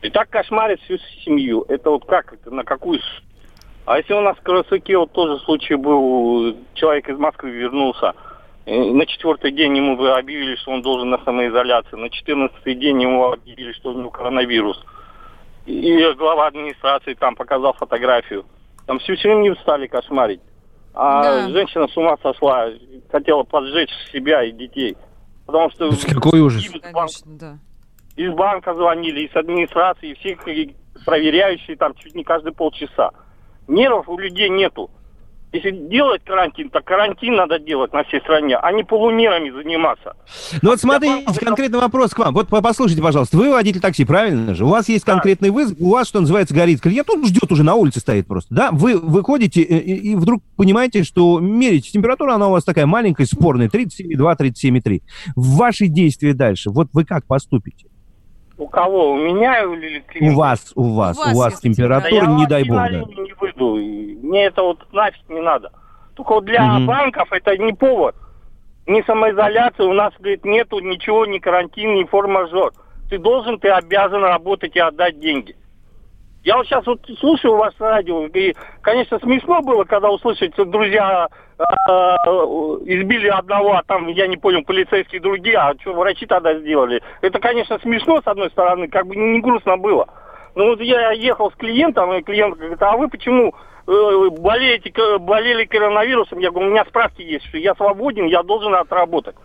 И 0.00 0.10
так 0.10 0.30
кошмарит 0.30 0.80
всю 0.82 0.98
семью. 1.24 1.64
Это 1.68 1.90
вот 1.90 2.04
как, 2.04 2.32
это 2.32 2.50
на 2.50 2.62
какую... 2.62 3.00
А 3.84 3.98
если 3.98 4.12
у 4.12 4.20
нас 4.20 4.36
в 4.36 4.42
Красуке 4.42 4.96
вот 4.96 5.12
тоже 5.12 5.42
случай 5.44 5.74
был, 5.74 6.54
человек 6.74 7.08
из 7.08 7.18
Москвы 7.18 7.50
вернулся, 7.50 8.14
на 8.66 9.06
четвертый 9.06 9.50
день 9.50 9.76
ему 9.76 9.94
объявили, 10.04 10.56
что 10.56 10.72
он 10.72 10.82
должен 10.82 11.10
на 11.10 11.18
самоизоляцию, 11.24 11.98
на 11.98 12.10
четырнадцатый 12.10 12.74
день 12.74 13.02
ему 13.02 13.32
объявили, 13.32 13.72
что 13.72 13.90
у 13.90 13.98
него 13.98 14.10
коронавирус. 14.10 14.78
И 15.64 16.12
глава 16.18 16.46
администрации 16.46 17.14
там 17.14 17.34
показал 17.34 17.72
фотографию. 17.72 18.44
Там 18.88 18.98
всю 19.00 19.14
семью 19.16 19.54
стали 19.56 19.86
кошмарить. 19.86 20.40
А 20.94 21.22
Да. 21.22 21.48
женщина 21.50 21.86
с 21.88 21.96
ума 21.98 22.16
сошла, 22.22 22.68
хотела 23.12 23.42
поджечь 23.42 23.90
себя 24.10 24.42
и 24.42 24.50
детей. 24.50 24.96
Потому 25.44 25.70
что 25.70 25.90
Какой 26.14 26.40
ужас. 26.40 26.64
из 26.64 26.72
банка, 26.72 27.58
из 28.16 28.32
банка 28.32 28.74
звонили, 28.74 29.26
из 29.26 29.36
администрации, 29.36 30.10
и 30.10 30.14
всех 30.14 30.38
проверяющие 31.04 31.76
там 31.76 31.94
чуть 31.96 32.14
не 32.14 32.24
каждые 32.24 32.54
полчаса. 32.54 33.10
Нервов 33.68 34.08
у 34.08 34.16
людей 34.18 34.48
нету. 34.48 34.90
Если 35.52 35.70
делать 35.70 36.22
карантин, 36.24 36.68
то 36.68 36.80
карантин 36.82 37.34
надо 37.36 37.58
делать 37.58 37.92
на 37.94 38.04
всей 38.04 38.20
стране, 38.20 38.56
а 38.56 38.70
не 38.70 38.84
полумерами 38.84 39.50
заниматься. 39.50 40.14
Ну 40.60 40.70
вот 40.70 40.80
смотрите, 40.80 41.24
конкретный 41.42 41.78
вопрос 41.80 42.12
к 42.12 42.18
вам. 42.18 42.34
Вот 42.34 42.48
по- 42.48 42.60
послушайте, 42.60 43.02
пожалуйста, 43.02 43.38
вы 43.38 43.50
водитель 43.50 43.80
такси, 43.80 44.04
правильно 44.04 44.54
же? 44.54 44.66
У 44.66 44.68
вас 44.68 44.88
есть 44.90 45.04
конкретный 45.06 45.48
вызов, 45.50 45.76
у 45.80 45.90
вас, 45.90 46.06
что 46.06 46.20
называется, 46.20 46.54
горит 46.54 46.82
клиент, 46.82 47.08
он 47.08 47.24
ждет 47.26 47.50
уже 47.50 47.62
на 47.64 47.76
улице 47.76 48.00
стоит 48.00 48.26
просто, 48.26 48.54
да? 48.54 48.68
Вы 48.72 48.98
выходите 48.98 49.62
и, 49.62 50.10
и- 50.12 50.16
вдруг 50.16 50.42
понимаете, 50.56 51.02
что 51.02 51.40
мерите 51.40 51.90
температуру, 51.90 52.32
она 52.32 52.48
у 52.48 52.50
вас 52.50 52.64
такая 52.64 52.84
маленькая, 52.86 53.24
спорная, 53.24 53.68
37,2, 53.68 54.36
37,3. 54.36 55.00
Ваши 55.34 55.86
действия 55.86 56.34
дальше, 56.34 56.68
вот 56.70 56.88
вы 56.92 57.04
как 57.06 57.24
поступите? 57.26 57.86
У 58.58 58.66
кого? 58.66 59.12
У 59.12 59.16
меня 59.16 59.62
или 59.62 60.04
У 60.20 60.34
вас, 60.34 60.72
у 60.74 60.94
вас, 60.94 61.16
у 61.16 61.38
вас, 61.38 61.54
Да 61.54 61.60
температура, 61.60 62.24
я 62.24 62.26
не 62.26 62.46
дай 62.46 62.64
бог, 62.64 62.76
на 62.76 62.88
да. 62.90 62.98
не 62.98 63.32
выйду. 63.40 63.78
и 63.78 64.16
Мне 64.16 64.46
это 64.46 64.62
вот 64.62 64.92
нафиг 64.92 65.28
не 65.28 65.40
надо. 65.40 65.70
Только 66.14 66.32
вот 66.34 66.44
для 66.44 66.64
Мгм. 66.64 66.86
банков 66.86 67.28
это 67.32 67.56
не 67.56 67.72
повод. 67.72 68.16
Ни 68.86 69.02
самоизоляции, 69.02 69.84
у 69.84 69.92
нас, 69.92 70.12
говорит, 70.18 70.44
нету 70.44 70.80
ничего, 70.80 71.24
ни 71.26 71.38
карантин, 71.38 71.94
ни 71.94 72.04
форс-мажор. 72.04 72.72
Ты 73.08 73.18
должен, 73.18 73.60
ты 73.60 73.68
обязан 73.68 74.24
работать 74.24 74.74
и 74.74 74.80
отдать 74.80 75.20
деньги. 75.20 75.54
Я 76.48 76.56
вот 76.56 76.66
сейчас 76.66 76.86
вот 76.86 77.00
слушаю 77.20 77.56
ваше 77.56 77.76
радио, 77.78 78.24
и, 78.24 78.54
конечно, 78.80 79.18
смешно 79.18 79.60
было, 79.60 79.84
когда 79.84 80.08
услышать, 80.10 80.54
друзья 80.56 81.28
э, 81.58 81.62
избили 82.86 83.28
одного, 83.28 83.74
а 83.74 83.82
там, 83.86 84.06
я 84.06 84.26
не 84.26 84.38
понял, 84.38 84.64
полицейские 84.64 85.20
другие, 85.20 85.58
а 85.58 85.74
что 85.78 85.92
врачи 85.92 86.24
тогда 86.24 86.58
сделали. 86.58 87.02
Это, 87.20 87.38
конечно, 87.38 87.78
смешно, 87.80 88.22
с 88.22 88.26
одной 88.26 88.48
стороны, 88.48 88.88
как 88.88 89.06
бы 89.06 89.14
не 89.14 89.40
грустно 89.40 89.76
было. 89.76 90.08
Но 90.54 90.68
вот 90.68 90.80
я 90.80 91.10
ехал 91.10 91.50
с 91.50 91.54
клиентом, 91.54 92.14
и 92.14 92.22
клиент 92.22 92.56
говорит, 92.56 92.82
а 92.82 92.96
вы 92.96 93.08
почему 93.08 93.54
э, 93.86 94.28
болеете, 94.40 94.90
ко- 94.90 95.18
болели 95.18 95.66
коронавирусом? 95.66 96.38
Я 96.38 96.50
говорю, 96.50 96.68
у 96.68 96.70
меня 96.70 96.86
справки 96.86 97.20
есть, 97.20 97.44
что 97.44 97.58
я 97.58 97.74
свободен, 97.74 98.24
я 98.24 98.42
должен 98.42 98.74
отработать. 98.74 99.36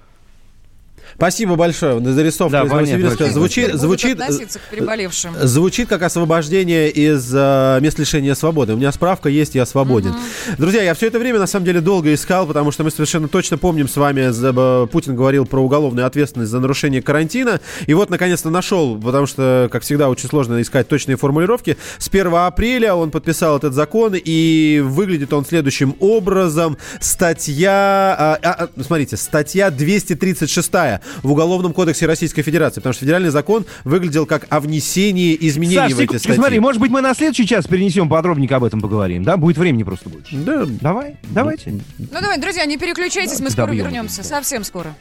Спасибо 1.15 1.55
большое. 1.55 1.99
Зарисовка 2.03 2.59
Да, 2.59 2.63
из 2.65 2.69
Новосибирска. 2.71 3.25
Звучит, 3.29 3.73
звучит, 3.75 4.19
относиться 4.19 4.59
к 4.59 4.63
переболевшим. 4.63 5.33
Звучит 5.41 5.89
как 5.89 6.01
освобождение 6.01 6.89
из 6.89 7.31
э, 7.33 7.79
мест 7.81 7.99
лишения 7.99 8.35
свободы. 8.35 8.73
У 8.73 8.77
меня 8.77 8.91
справка 8.91 9.29
есть, 9.29 9.55
я 9.55 9.65
свободен. 9.65 10.13
Друзья, 10.57 10.81
я 10.83 10.93
все 10.93 11.07
это 11.07 11.19
время 11.19 11.39
на 11.39 11.47
самом 11.47 11.65
деле 11.65 11.81
долго 11.81 12.13
искал, 12.13 12.45
потому 12.47 12.71
что 12.71 12.83
мы 12.83 12.91
совершенно 12.91 13.27
точно 13.27 13.57
помним 13.57 13.87
с 13.87 13.95
вами, 13.97 14.29
за- 14.29 14.53
э, 14.55 14.87
Путин 14.91 15.15
говорил 15.15 15.45
про 15.45 15.59
уголовную 15.61 16.05
ответственность 16.05 16.51
за 16.51 16.59
нарушение 16.59 17.01
карантина. 17.01 17.59
И 17.87 17.93
вот 17.93 18.09
наконец-то 18.09 18.49
нашел, 18.49 18.99
потому 18.99 19.25
что, 19.25 19.69
как 19.71 19.83
всегда, 19.83 20.09
очень 20.09 20.29
сложно 20.29 20.61
искать 20.61 20.87
точные 20.87 21.17
формулировки. 21.17 21.77
С 21.97 22.07
1 22.09 22.47
апреля 22.47 22.95
он 22.95 23.11
подписал 23.11 23.57
этот 23.57 23.73
закон, 23.73 24.13
и 24.15 24.81
выглядит 24.83 25.33
он 25.33 25.45
следующим 25.45 25.95
образом. 25.99 26.77
Статья, 26.99 28.15
а, 28.17 28.37
а, 28.41 28.69
а, 28.75 28.83
смотрите, 28.83 29.17
статья 29.17 29.69
236 29.71 30.92
в 31.21 31.31
Уголовном 31.31 31.73
кодексе 31.73 32.05
Российской 32.05 32.41
Федерации, 32.41 32.75
потому 32.75 32.93
что 32.93 33.01
федеральный 33.01 33.29
закон 33.29 33.65
выглядел 33.83 34.25
как 34.25 34.45
о 34.49 34.59
внесении 34.59 35.37
изменений 35.39 35.89
Саш, 35.89 35.93
в 35.93 35.99
эти 35.99 36.17
статьи. 36.17 36.35
смотри, 36.35 36.59
может 36.59 36.81
быть, 36.81 36.91
мы 36.91 37.01
на 37.01 37.13
следующий 37.13 37.47
час 37.47 37.67
перенесем 37.67 38.09
подробненько 38.09 38.55
об 38.55 38.63
этом 38.63 38.81
поговорим, 38.81 39.23
да? 39.23 39.37
Будет 39.37 39.57
времени 39.57 39.83
просто 39.83 40.09
больше. 40.09 40.35
Да. 40.35 40.65
Давай, 40.81 41.17
давайте. 41.23 41.71
Ну 41.97 42.07
давай, 42.21 42.39
друзья, 42.39 42.65
не 42.65 42.77
переключайтесь, 42.77 43.39
мы 43.39 43.49
скоро 43.49 43.67
Добьем 43.67 43.85
вернемся. 43.85 44.23
Совсем 44.23 44.63
скоро. 44.63 44.95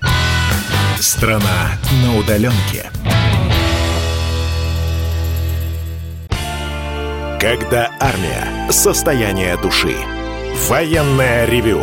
Страна 0.98 1.78
на 2.02 2.18
удаленке. 2.18 2.90
Когда 7.40 7.90
армия. 7.98 8.70
Состояние 8.70 9.56
души. 9.60 9.96
Военное 10.68 11.44
ревю. 11.46 11.82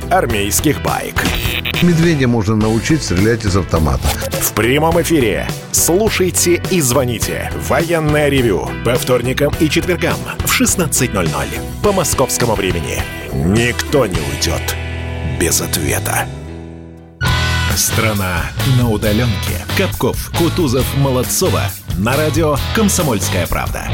армейских 0.11 0.81
баек. 0.83 1.23
Медведя 1.81 2.27
можно 2.27 2.55
научить 2.55 3.03
стрелять 3.03 3.45
из 3.45 3.55
автомата. 3.55 4.07
В 4.41 4.53
прямом 4.53 5.01
эфире. 5.01 5.47
Слушайте 5.71 6.61
и 6.69 6.81
звоните. 6.81 7.51
Военное 7.67 8.29
ревю. 8.29 8.69
По 8.85 8.95
вторникам 8.95 9.53
и 9.59 9.69
четвергам 9.69 10.17
в 10.39 10.61
16.00. 10.61 11.25
По 11.81 11.91
московскому 11.91 12.55
времени. 12.55 13.01
Никто 13.33 14.05
не 14.05 14.19
уйдет 14.19 14.75
без 15.39 15.61
ответа. 15.61 16.27
Страна 17.75 18.43
на 18.77 18.89
удаленке. 18.89 19.65
Капков, 19.77 20.31
Кутузов, 20.37 20.85
Молодцова. 20.97 21.63
На 21.97 22.15
радио 22.15 22.57
«Комсомольская 22.75 23.47
правда». 23.47 23.87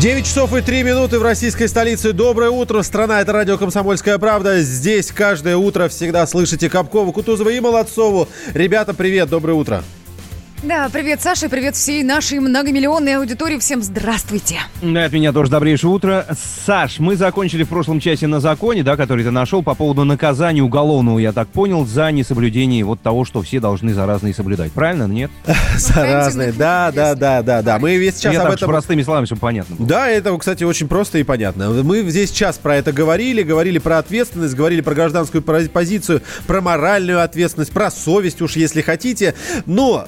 9 0.00 0.26
часов 0.26 0.52
и 0.52 0.60
3 0.60 0.82
минуты 0.82 1.18
в 1.20 1.22
российской 1.22 1.68
столице. 1.68 2.12
Доброе 2.12 2.50
утро, 2.50 2.82
страна. 2.82 3.20
Это 3.20 3.32
радио 3.32 3.56
«Комсомольская 3.56 4.18
правда». 4.18 4.60
Здесь 4.60 5.12
каждое 5.12 5.56
утро 5.56 5.88
всегда 5.88 6.26
слышите 6.26 6.68
Капкова, 6.68 7.12
Кутузова 7.12 7.48
и 7.50 7.60
Молодцову. 7.60 8.28
Ребята, 8.54 8.92
привет, 8.92 9.30
доброе 9.30 9.54
утро. 9.54 9.84
Да, 10.64 10.88
привет, 10.90 11.20
Саша, 11.20 11.50
привет 11.50 11.76
всей 11.76 12.02
нашей 12.02 12.38
многомиллионной 12.38 13.16
аудитории. 13.18 13.58
Всем 13.58 13.82
здравствуйте. 13.82 14.60
Да, 14.80 15.04
от 15.04 15.12
меня 15.12 15.30
тоже 15.30 15.50
добрейшее 15.50 15.90
утро. 15.90 16.26
Саш, 16.64 17.00
мы 17.00 17.16
закончили 17.16 17.64
в 17.64 17.68
прошлом 17.68 18.00
часе 18.00 18.28
на 18.28 18.40
законе, 18.40 18.82
да, 18.82 18.96
который 18.96 19.24
ты 19.24 19.30
нашел 19.30 19.62
по 19.62 19.74
поводу 19.74 20.04
наказания 20.04 20.62
уголовного, 20.62 21.18
я 21.18 21.32
так 21.32 21.48
понял, 21.48 21.84
за 21.84 22.10
несоблюдение 22.12 22.82
вот 22.82 23.02
того, 23.02 23.26
что 23.26 23.42
все 23.42 23.60
должны 23.60 23.92
за 23.92 24.06
разные 24.06 24.32
соблюдать. 24.32 24.72
Правильно, 24.72 25.06
нет? 25.06 25.30
За 25.76 26.02
разные. 26.02 26.52
Да, 26.52 26.90
да, 26.94 27.14
да, 27.14 27.42
да, 27.42 27.60
да. 27.60 27.78
Мы 27.78 27.96
весь 27.96 28.18
час 28.18 28.32
я 28.32 28.42
об 28.42 28.52
этом... 28.52 28.70
простыми 28.70 29.02
словами, 29.02 29.26
чтобы 29.26 29.40
понятно. 29.40 29.76
было. 29.76 29.86
Да, 29.86 30.08
это, 30.08 30.34
кстати, 30.38 30.64
очень 30.64 30.88
просто 30.88 31.18
и 31.18 31.24
понятно. 31.24 31.70
Мы 31.82 32.02
здесь 32.08 32.30
час 32.30 32.56
про 32.56 32.76
это 32.76 32.92
говорили, 32.92 33.42
говорили 33.42 33.78
про 33.78 33.98
ответственность, 33.98 34.54
говорили 34.54 34.80
про 34.80 34.94
гражданскую 34.94 35.42
пози- 35.42 35.68
позицию, 35.68 36.22
про 36.46 36.62
моральную 36.62 37.22
ответственность, 37.22 37.72
про 37.72 37.90
совесть 37.90 38.40
уж, 38.40 38.56
если 38.56 38.80
хотите. 38.80 39.34
Но 39.66 40.06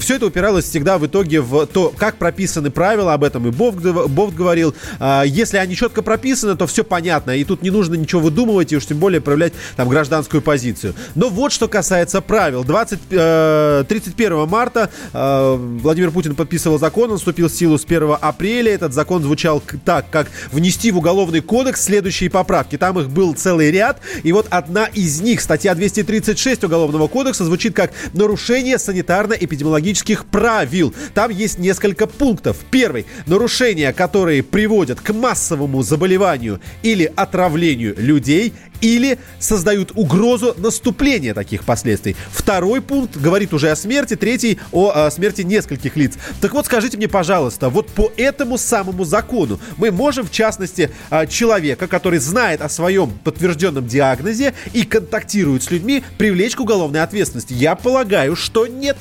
все 0.00 0.16
это 0.16 0.26
упиралось 0.26 0.64
всегда 0.64 0.98
в 0.98 1.06
итоге 1.06 1.40
в 1.40 1.66
то, 1.66 1.92
как 1.96 2.16
прописаны 2.16 2.70
правила, 2.70 3.12
об 3.12 3.24
этом 3.24 3.46
и 3.48 3.50
Бовт, 3.50 3.78
гов- 3.78 4.10
Бовт 4.10 4.34
говорил. 4.34 4.74
А, 4.98 5.22
если 5.22 5.58
они 5.58 5.76
четко 5.76 6.02
прописаны, 6.02 6.56
то 6.56 6.66
все 6.66 6.84
понятно, 6.84 7.32
и 7.32 7.44
тут 7.44 7.62
не 7.62 7.70
нужно 7.70 7.94
ничего 7.94 8.20
выдумывать, 8.20 8.72
и 8.72 8.76
уж 8.76 8.86
тем 8.86 8.98
более 8.98 9.20
проявлять 9.20 9.52
там 9.76 9.88
гражданскую 9.88 10.42
позицию. 10.42 10.94
Но 11.14 11.28
вот 11.28 11.52
что 11.52 11.68
касается 11.68 12.20
правил. 12.20 12.64
20, 12.64 12.98
э, 13.10 13.84
31 13.88 14.48
марта 14.48 14.90
э, 15.12 15.56
Владимир 15.82 16.10
Путин 16.10 16.34
подписывал 16.34 16.78
закон, 16.78 17.10
он 17.10 17.18
вступил 17.18 17.48
в 17.48 17.52
силу 17.52 17.78
с 17.78 17.84
1 17.84 18.16
апреля. 18.20 18.72
Этот 18.72 18.92
закон 18.92 19.22
звучал 19.22 19.62
так, 19.84 20.10
как 20.10 20.28
внести 20.52 20.90
в 20.90 20.98
Уголовный 20.98 21.40
кодекс 21.40 21.84
следующие 21.84 22.30
поправки. 22.30 22.78
Там 22.78 22.98
их 22.98 23.10
был 23.10 23.34
целый 23.34 23.70
ряд, 23.70 24.00
и 24.22 24.32
вот 24.32 24.46
одна 24.50 24.86
из 24.86 25.20
них, 25.20 25.40
статья 25.40 25.74
236 25.74 26.64
Уголовного 26.64 27.08
кодекса, 27.08 27.44
звучит 27.44 27.74
как 27.74 27.92
нарушение 28.12 28.76
санитарно-эпидемиологических 28.76 29.73
эпидемиологических 29.74 30.26
правил. 30.26 30.94
Там 31.14 31.30
есть 31.30 31.58
несколько 31.58 32.06
пунктов. 32.06 32.58
Первый. 32.70 33.06
Нарушения, 33.26 33.92
которые 33.92 34.42
приводят 34.42 35.00
к 35.00 35.12
массовому 35.12 35.82
заболеванию 35.82 36.60
или 36.82 37.12
отравлению 37.16 37.94
людей, 37.96 38.54
или 38.80 39.18
создают 39.38 39.92
угрозу 39.94 40.54
наступления 40.58 41.32
таких 41.32 41.64
последствий. 41.64 42.16
Второй 42.30 42.82
пункт 42.82 43.16
говорит 43.16 43.54
уже 43.54 43.70
о 43.70 43.76
смерти, 43.76 44.14
третий 44.14 44.58
о, 44.72 44.90
о 44.90 45.10
смерти 45.10 45.42
нескольких 45.42 45.96
лиц. 45.96 46.14
Так 46.40 46.52
вот, 46.52 46.66
скажите 46.66 46.98
мне, 46.98 47.08
пожалуйста, 47.08 47.70
вот 47.70 47.88
по 47.88 48.12
этому 48.16 48.58
самому 48.58 49.04
закону 49.04 49.58
мы 49.78 49.90
можем, 49.90 50.26
в 50.26 50.30
частности, 50.30 50.90
а, 51.08 51.26
человека, 51.26 51.86
который 51.86 52.18
знает 52.18 52.60
о 52.60 52.68
своем 52.68 53.10
подтвержденном 53.24 53.86
диагнозе 53.86 54.54
и 54.74 54.82
контактирует 54.84 55.62
с 55.62 55.70
людьми, 55.70 56.04
привлечь 56.18 56.54
к 56.54 56.60
уголовной 56.60 57.02
ответственности? 57.02 57.54
Я 57.54 57.76
полагаю, 57.76 58.36
что 58.36 58.66
нет. 58.66 58.98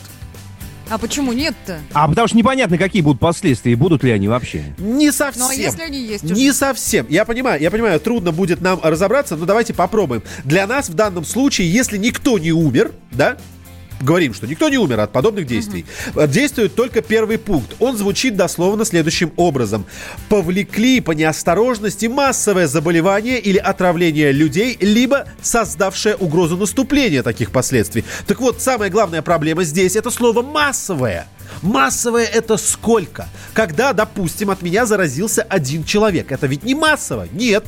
А 0.89 0.97
почему 0.97 1.33
нет-то? 1.33 1.79
А 1.93 2.07
потому 2.07 2.27
что 2.27 2.37
непонятно, 2.37 2.77
какие 2.77 3.01
будут 3.01 3.19
последствия, 3.19 3.75
будут 3.75 4.03
ли 4.03 4.11
они 4.11 4.27
вообще. 4.27 4.63
Не 4.77 5.11
совсем. 5.11 5.43
Ну, 5.43 5.49
а 5.49 5.53
если 5.53 5.81
они 5.81 5.99
есть 5.99 6.23
Не 6.23 6.49
уже? 6.49 6.53
совсем. 6.53 7.05
Я 7.09 7.25
понимаю, 7.25 7.61
я 7.61 7.71
понимаю, 7.71 7.99
трудно 7.99 8.31
будет 8.31 8.61
нам 8.61 8.79
разобраться, 8.83 9.35
но 9.35 9.45
давайте 9.45 9.73
попробуем. 9.73 10.23
Для 10.43 10.67
нас 10.67 10.89
в 10.89 10.93
данном 10.93 11.25
случае, 11.25 11.71
если 11.71 11.97
никто 11.97 12.37
не 12.37 12.51
умер, 12.51 12.91
да, 13.11 13.37
говорим, 14.03 14.33
что 14.33 14.47
никто 14.47 14.69
не 14.69 14.77
умер 14.77 14.99
от 14.99 15.11
подобных 15.11 15.45
действий. 15.45 15.85
Действует 16.27 16.75
только 16.75 17.01
первый 17.01 17.37
пункт. 17.37 17.75
Он 17.79 17.97
звучит 17.97 18.35
дословно 18.35 18.85
следующим 18.85 19.31
образом. 19.37 19.85
Повлекли 20.29 21.01
по 21.01 21.11
неосторожности 21.11 22.07
массовое 22.07 22.67
заболевание 22.67 23.39
или 23.39 23.57
отравление 23.57 24.31
людей, 24.31 24.77
либо 24.79 25.27
создавшее 25.41 26.15
угрозу 26.15 26.57
наступления 26.57 27.23
таких 27.23 27.51
последствий. 27.51 28.03
Так 28.27 28.39
вот, 28.39 28.61
самая 28.61 28.89
главная 28.89 29.21
проблема 29.21 29.63
здесь 29.63 29.95
это 29.95 30.09
слово 30.09 30.41
«массовое». 30.41 31.27
Массовое 31.61 32.25
это 32.25 32.57
сколько? 32.57 33.27
Когда, 33.53 33.93
допустим, 33.93 34.49
от 34.49 34.61
меня 34.61 34.85
заразился 34.85 35.43
один 35.43 35.83
человек. 35.83 36.31
Это 36.31 36.47
ведь 36.47 36.63
не 36.63 36.73
массово, 36.75 37.27
нет. 37.31 37.63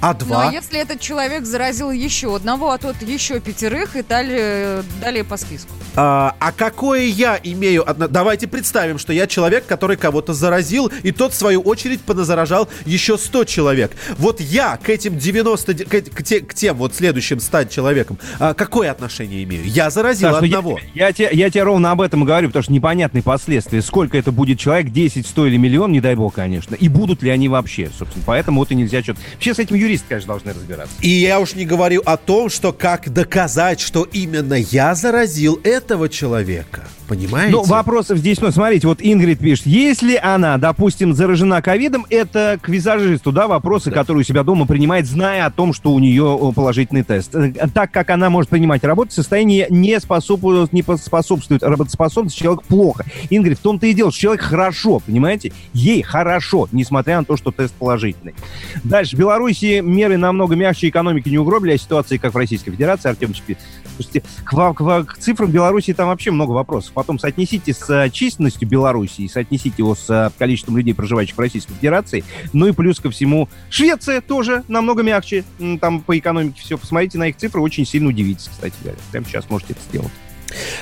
А 0.00 0.12
Ну, 0.14 0.18
два? 0.26 0.48
а 0.48 0.52
если 0.52 0.78
этот 0.80 0.98
человек 1.00 1.44
заразил 1.44 1.90
еще 1.90 2.34
одного, 2.34 2.70
а 2.70 2.78
тот 2.78 2.96
еще 3.02 3.38
пятерых 3.40 3.96
и 3.96 4.02
далее, 4.02 4.82
далее 5.00 5.24
по 5.24 5.36
списку? 5.36 5.70
А, 5.96 6.34
а 6.38 6.52
какое 6.52 7.02
я 7.02 7.38
имею... 7.42 7.88
одно- 7.88 8.08
Давайте 8.08 8.46
представим, 8.46 8.98
что 8.98 9.12
я 9.12 9.26
человек, 9.26 9.66
который 9.66 9.96
кого-то 9.96 10.32
заразил, 10.32 10.90
и 11.02 11.10
тот, 11.12 11.32
в 11.32 11.36
свою 11.36 11.60
очередь, 11.60 12.00
поназаражал 12.00 12.68
еще 12.86 13.18
100 13.18 13.44
человек. 13.44 13.92
Вот 14.16 14.40
я 14.40 14.76
к 14.78 14.88
этим 14.88 15.18
90... 15.18 15.74
де- 15.74 15.84
К, 15.84 16.00
к 16.00 16.22
те- 16.22 16.40
к 16.40 16.54
тем 16.54 16.76
вот 16.76 16.94
следующим 16.94 17.40
100 17.40 17.64
человекам, 17.64 18.18
а, 18.38 18.54
какое 18.54 18.90
отношение 18.90 19.42
имею? 19.44 19.64
Я 19.66 19.90
заразил 19.90 20.30
Саш, 20.30 20.40
ну 20.40 20.46
я- 20.46 20.58
одного. 20.58 20.80
Я, 20.94 21.12
тебе, 21.12 21.28
я 21.32 21.50
тебе 21.50 21.64
ровно 21.64 21.90
об 21.90 22.00
этом 22.00 22.22
и 22.22 22.26
говорю, 22.26 22.48
потому 22.48 22.62
что 22.62 22.72
непонятные 22.72 23.22
последствия. 23.22 23.82
Сколько 23.82 24.16
это 24.16 24.32
будет 24.32 24.58
человек, 24.58 24.90
10, 24.92 25.26
100 25.26 25.46
или 25.48 25.56
миллион, 25.58 25.92
не 25.92 26.00
дай 26.00 26.14
бог, 26.14 26.34
конечно. 26.34 26.74
И 26.74 26.88
будут 26.88 27.22
ли 27.22 27.30
они 27.30 27.48
вообще, 27.48 27.90
собственно. 27.98 28.24
Поэтому 28.26 28.60
вот 28.60 28.70
и 28.70 28.74
нельзя 28.76 29.02
что-то... 29.02 29.20
Вообще 29.34 29.54
с 29.54 29.58
этим 29.58 29.74
юристы, 29.90 30.08
конечно, 30.08 30.28
должны 30.28 30.52
разбираться. 30.52 30.94
И 31.00 31.08
я 31.08 31.40
уж 31.40 31.54
не 31.54 31.64
говорю 31.64 32.02
о 32.04 32.16
том, 32.16 32.48
что 32.48 32.72
как 32.72 33.12
доказать, 33.12 33.80
что 33.80 34.04
именно 34.04 34.54
я 34.54 34.94
заразил 34.94 35.60
этого 35.64 36.08
человека. 36.08 36.84
Понимаете? 37.10 37.50
Ну, 37.50 37.64
вопросов 37.64 38.18
здесь, 38.18 38.40
ну, 38.40 38.52
смотрите, 38.52 38.86
вот 38.86 39.00
Ингрид 39.02 39.40
пишет, 39.40 39.66
если 39.66 40.14
она, 40.14 40.58
допустим, 40.58 41.12
заражена 41.12 41.60
ковидом, 41.60 42.06
это 42.08 42.56
к 42.62 42.68
визажисту, 42.68 43.32
да, 43.32 43.48
вопросы, 43.48 43.90
которые 43.90 44.20
у 44.20 44.24
себя 44.24 44.44
дома 44.44 44.64
принимает, 44.64 45.06
зная 45.06 45.44
о 45.46 45.50
том, 45.50 45.72
что 45.72 45.92
у 45.92 45.98
нее 45.98 46.52
положительный 46.54 47.02
тест. 47.02 47.34
Э, 47.34 47.52
Так 47.74 47.90
как 47.90 48.10
она 48.10 48.30
может 48.30 48.48
принимать 48.48 48.84
работу, 48.84 49.10
состояние 49.10 49.66
не, 49.70 49.98
способствует, 49.98 50.72
не 50.72 50.82
способствует 50.82 51.64
работоспособности, 51.64 52.38
человек 52.38 52.62
плохо. 52.62 53.04
Ингрид, 53.28 53.58
в 53.58 53.62
том-то 53.62 53.88
и 53.88 53.92
дело, 53.92 54.12
что 54.12 54.20
человек 54.20 54.42
хорошо, 54.42 55.00
понимаете? 55.00 55.52
Ей 55.72 56.02
хорошо, 56.02 56.68
несмотря 56.70 57.18
на 57.18 57.24
то, 57.24 57.36
что 57.36 57.50
тест 57.50 57.74
положительный. 57.74 58.36
Дальше. 58.84 59.16
В 59.16 59.18
Беларуси 59.18 59.80
меры 59.80 60.16
намного 60.16 60.54
мягче 60.54 60.88
экономики 60.88 61.28
не 61.28 61.38
угробили, 61.38 61.72
а 61.72 61.78
ситуации, 61.78 62.18
как 62.18 62.34
в 62.34 62.36
Российской 62.36 62.70
Федерации, 62.70 63.08
Артемович 63.08 63.42
пишет. 63.42 63.62
Слушайте, 64.02 64.22
к, 64.44 64.74
к 64.74 65.04
к 65.04 65.18
цифрам 65.18 65.50
Беларуси 65.50 65.92
там 65.92 66.08
вообще 66.08 66.30
много 66.30 66.52
вопросов. 66.52 66.92
Потом 66.94 67.18
соотнесите 67.18 67.72
с 67.74 67.88
э, 67.90 68.10
численностью 68.10 68.68
Беларуси 68.68 69.22
и 69.22 69.28
соотнесите 69.28 69.74
его 69.78 69.94
с 69.94 70.08
э, 70.08 70.30
количеством 70.38 70.76
людей, 70.76 70.94
проживающих 70.94 71.36
в 71.36 71.40
Российской 71.40 71.74
Федерации. 71.74 72.24
Ну 72.52 72.66
и 72.66 72.72
плюс 72.72 72.98
ко 73.00 73.10
всему, 73.10 73.48
Швеция 73.68 74.20
тоже 74.20 74.64
намного 74.68 75.02
мягче. 75.02 75.44
Там 75.80 76.00
по 76.00 76.18
экономике 76.18 76.60
все. 76.62 76.78
Посмотрите 76.78 77.18
на 77.18 77.28
их 77.28 77.36
цифры, 77.36 77.60
очень 77.60 77.86
сильно 77.86 78.08
удивитесь, 78.08 78.48
кстати 78.48 78.74
говоря. 78.82 78.98
Прямо 79.10 79.26
сейчас 79.26 79.50
можете 79.50 79.74
это 79.74 79.82
сделать. 79.82 80.10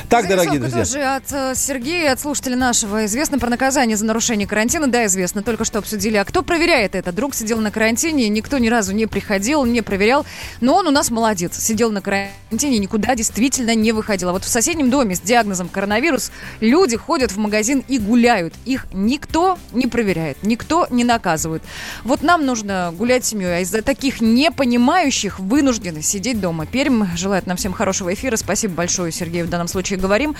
Так, 0.09 0.29
дорогие 0.29 0.61
Зарисовка 0.61 0.77
друзья. 0.77 0.85
тоже 0.85 1.05
от 1.05 1.33
э, 1.33 1.55
Сергея, 1.55 2.13
от 2.13 2.21
слушателя 2.21 2.57
нашего. 2.57 3.05
Известно 3.07 3.39
про 3.39 3.51
наказание 3.51 3.97
за 3.97 4.05
нарушение 4.05 4.47
карантина? 4.47 4.87
Да, 4.87 5.07
известно. 5.07 5.43
Только 5.43 5.65
что 5.65 5.79
обсудили. 5.79 6.17
А 6.17 6.25
кто 6.25 6.43
проверяет 6.43 6.95
это? 6.95 7.13
Друг 7.13 7.35
сидел 7.35 7.59
на 7.61 7.71
карантине, 7.71 8.29
никто 8.29 8.59
ни 8.59 8.69
разу 8.69 8.95
не 8.95 9.07
приходил, 9.07 9.65
не 9.65 9.83
проверял. 9.83 10.25
Но 10.61 10.75
он 10.75 10.87
у 10.87 10.91
нас 10.91 11.11
молодец. 11.11 11.59
Сидел 11.59 11.91
на 11.91 12.01
карантине, 12.01 12.79
никуда 12.79 13.15
действительно 13.15 13.75
не 13.75 13.93
выходил. 13.93 14.31
А 14.31 14.33
вот 14.33 14.45
в 14.45 14.49
соседнем 14.49 14.91
доме 14.91 15.15
с 15.15 15.21
диагнозом 15.21 15.69
коронавирус 15.69 16.33
люди 16.61 16.97
ходят 16.97 17.33
в 17.33 17.37
магазин 17.39 17.85
и 17.89 17.99
гуляют. 17.99 18.55
Их 18.65 18.87
никто 18.93 19.59
не 19.73 19.87
проверяет, 19.87 20.39
никто 20.43 20.87
не 20.91 21.05
наказывает. 21.05 21.63
Вот 22.05 22.23
нам 22.23 22.47
нужно 22.47 22.95
гулять 22.97 23.25
с 23.25 23.29
семьей, 23.29 23.59
а 23.59 23.61
из-за 23.61 23.83
таких 23.83 24.21
непонимающих 24.21 25.39
вынуждены 25.39 26.03
сидеть 26.03 26.41
дома. 26.41 26.67
Пермь 26.67 27.05
желает 27.17 27.47
нам 27.47 27.57
всем 27.57 27.73
хорошего 27.73 28.15
эфира. 28.15 28.37
Спасибо 28.37 28.75
большое, 28.75 29.13
Сергей, 29.13 29.43
в 29.43 29.51
данном 29.59 29.69
случае 29.69 29.99
говорим. 29.99 30.35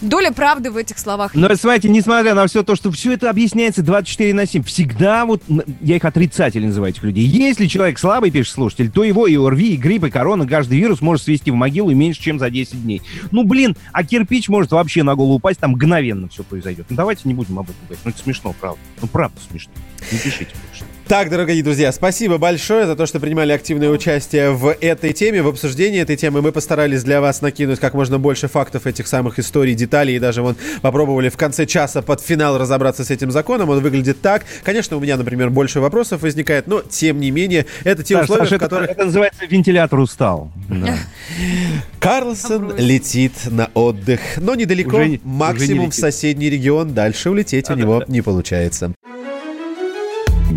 Доля 0.00 0.32
правды 0.32 0.70
в 0.70 0.76
этих 0.76 0.98
словах. 0.98 1.34
Но, 1.34 1.54
смотрите, 1.54 1.88
несмотря 1.88 2.34
на 2.34 2.46
все 2.46 2.62
то, 2.62 2.76
что 2.76 2.90
все 2.90 3.12
это 3.12 3.30
объясняется 3.30 3.82
24 3.82 4.34
на 4.34 4.46
7, 4.46 4.62
всегда 4.64 5.24
вот, 5.24 5.42
я 5.80 5.96
их 5.96 6.04
отрицательно 6.04 6.68
называю, 6.68 6.92
этих 6.92 7.02
людей. 7.02 7.24
Если 7.24 7.66
человек 7.66 7.98
слабый, 7.98 8.30
пишет 8.30 8.54
слушатель, 8.54 8.90
то 8.90 9.04
его 9.04 9.26
и 9.26 9.36
ОРВИ, 9.36 9.74
и 9.74 9.76
грипп, 9.76 10.04
и 10.04 10.10
корона, 10.10 10.46
каждый 10.46 10.78
вирус 10.78 11.00
может 11.00 11.24
свести 11.24 11.50
в 11.50 11.54
могилу 11.54 11.90
и 11.90 11.94
меньше, 11.94 12.20
чем 12.20 12.38
за 12.38 12.50
10 12.50 12.82
дней. 12.82 13.02
Ну, 13.30 13.44
блин, 13.44 13.76
а 13.92 14.04
кирпич 14.04 14.48
может 14.48 14.72
вообще 14.72 15.02
на 15.02 15.14
голову 15.14 15.34
упасть, 15.34 15.60
там 15.60 15.72
мгновенно 15.72 16.28
все 16.28 16.42
произойдет. 16.42 16.86
Ну, 16.90 16.96
давайте 16.96 17.22
не 17.24 17.34
будем 17.34 17.58
об 17.58 17.66
этом 17.66 17.80
говорить. 17.86 18.04
Ну, 18.04 18.10
это 18.10 18.20
смешно, 18.20 18.54
правда. 18.60 18.80
Ну, 19.00 19.08
правда 19.08 19.36
смешно. 19.50 19.72
Не 20.12 20.18
пишите 20.18 20.52
больше. 20.68 20.84
Так, 21.06 21.28
дорогие 21.28 21.62
друзья, 21.62 21.92
спасибо 21.92 22.38
большое 22.38 22.86
за 22.86 22.96
то, 22.96 23.04
что 23.04 23.20
принимали 23.20 23.52
активное 23.52 23.90
участие 23.90 24.52
в 24.52 24.74
этой 24.80 25.12
теме, 25.12 25.42
в 25.42 25.48
обсуждении 25.48 26.00
этой 26.00 26.16
темы. 26.16 26.40
Мы 26.40 26.50
постарались 26.50 27.04
для 27.04 27.20
вас 27.20 27.42
накинуть 27.42 27.78
как 27.78 27.92
можно 27.92 28.18
больше 28.18 28.48
фактов 28.48 28.86
этих 28.86 29.06
самых 29.06 29.38
историй, 29.38 29.74
деталей, 29.74 30.16
и 30.16 30.18
даже 30.18 30.40
вон 30.40 30.56
попробовали 30.80 31.28
в 31.28 31.36
конце 31.36 31.66
часа 31.66 32.00
под 32.00 32.22
финал 32.22 32.56
разобраться 32.56 33.04
с 33.04 33.10
этим 33.10 33.30
законом. 33.30 33.68
Он 33.68 33.80
выглядит 33.80 34.22
так. 34.22 34.44
Конечно, 34.62 34.96
у 34.96 35.00
меня, 35.00 35.18
например, 35.18 35.50
больше 35.50 35.78
вопросов 35.80 36.22
возникает, 36.22 36.66
но 36.68 36.80
тем 36.80 37.20
не 37.20 37.30
менее, 37.30 37.66
это 37.84 38.02
те 38.02 38.14
Саш, 38.14 38.24
условия, 38.24 38.44
Саша, 38.44 38.56
в 38.56 38.60
которых... 38.60 38.84
это, 38.84 38.92
это 38.92 39.04
называется 39.04 39.44
вентилятор 39.44 39.98
устал. 39.98 40.50
Да. 40.70 40.96
Карлсон 42.00 42.76
летит 42.78 43.34
на 43.50 43.70
отдых, 43.74 44.20
но 44.38 44.54
недалеко, 44.54 44.96
Уже 44.96 45.20
максимум 45.22 45.78
уже 45.80 45.86
не 45.86 45.90
в 45.90 45.94
соседний 45.94 46.48
регион. 46.48 46.94
Дальше 46.94 47.28
улететь 47.28 47.68
у 47.68 47.74
него 47.74 48.02
не 48.08 48.22
получается. 48.22 48.94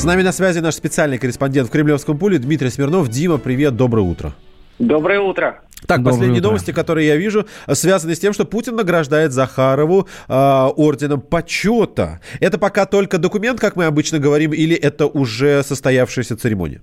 С 0.00 0.04
нами 0.04 0.22
на 0.22 0.32
связи 0.32 0.60
наш 0.60 0.76
специальный 0.76 1.18
корреспондент 1.18 1.68
в 1.68 1.70
Кремлевском 1.70 2.16
пуле 2.16 2.38
Дмитрий 2.38 2.70
Смирнов. 2.70 3.08
Дима, 3.08 3.36
привет, 3.36 3.76
доброе 3.76 4.00
утро. 4.00 4.32
Доброе 4.78 5.20
утро. 5.20 5.60
Так, 5.86 5.98
Доброе 5.98 6.12
последние 6.12 6.38
утро. 6.38 6.48
новости, 6.48 6.70
которые 6.70 7.06
я 7.08 7.16
вижу, 7.16 7.44
связаны 7.68 8.14
с 8.14 8.18
тем, 8.18 8.32
что 8.32 8.46
Путин 8.46 8.76
награждает 8.76 9.32
Захарову 9.32 10.08
э, 10.26 10.32
орденом 10.32 11.20
почета. 11.20 12.20
Это 12.40 12.56
пока 12.56 12.86
только 12.86 13.18
документ, 13.18 13.60
как 13.60 13.76
мы 13.76 13.84
обычно 13.84 14.18
говорим, 14.18 14.54
или 14.54 14.74
это 14.74 15.06
уже 15.06 15.62
состоявшаяся 15.62 16.34
церемония? 16.34 16.80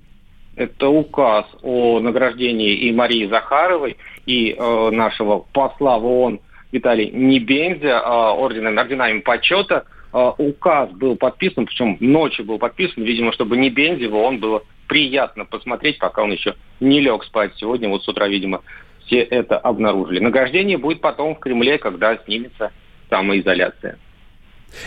Это 0.55 0.87
указ 0.87 1.45
о 1.63 1.99
награждении 1.99 2.75
и 2.75 2.93
Марии 2.93 3.27
Захаровой, 3.27 3.97
и 4.27 4.51
э, 4.51 4.89
нашего 4.91 5.39
посла 5.53 5.97
в 5.97 6.05
ООН 6.05 6.39
Виталий 6.71 7.09
Небензя 7.09 7.97
э, 7.97 7.99
орденами, 7.99 8.77
орденами 8.77 9.19
почета. 9.21 9.85
Э, 10.13 10.31
указ 10.37 10.89
был 10.91 11.15
подписан, 11.15 11.65
причем 11.65 11.97
ночью 11.99 12.45
был 12.45 12.57
подписан, 12.59 13.03
видимо, 13.03 13.33
чтобы 13.33 13.57
Небензе 13.57 14.07
в 14.07 14.15
ООН 14.15 14.39
было 14.39 14.63
приятно 14.87 15.45
посмотреть, 15.45 15.97
пока 15.99 16.23
он 16.23 16.31
еще 16.31 16.55
не 16.79 17.01
лег 17.01 17.23
спать. 17.25 17.51
Сегодня 17.57 17.89
вот 17.89 18.03
с 18.03 18.07
утра, 18.07 18.27
видимо, 18.27 18.61
все 19.05 19.19
это 19.19 19.57
обнаружили. 19.57 20.19
Награждение 20.19 20.77
будет 20.77 21.01
потом 21.01 21.35
в 21.35 21.39
Кремле, 21.39 21.77
когда 21.77 22.17
снимется 22.25 22.71
самоизоляция. 23.09 23.97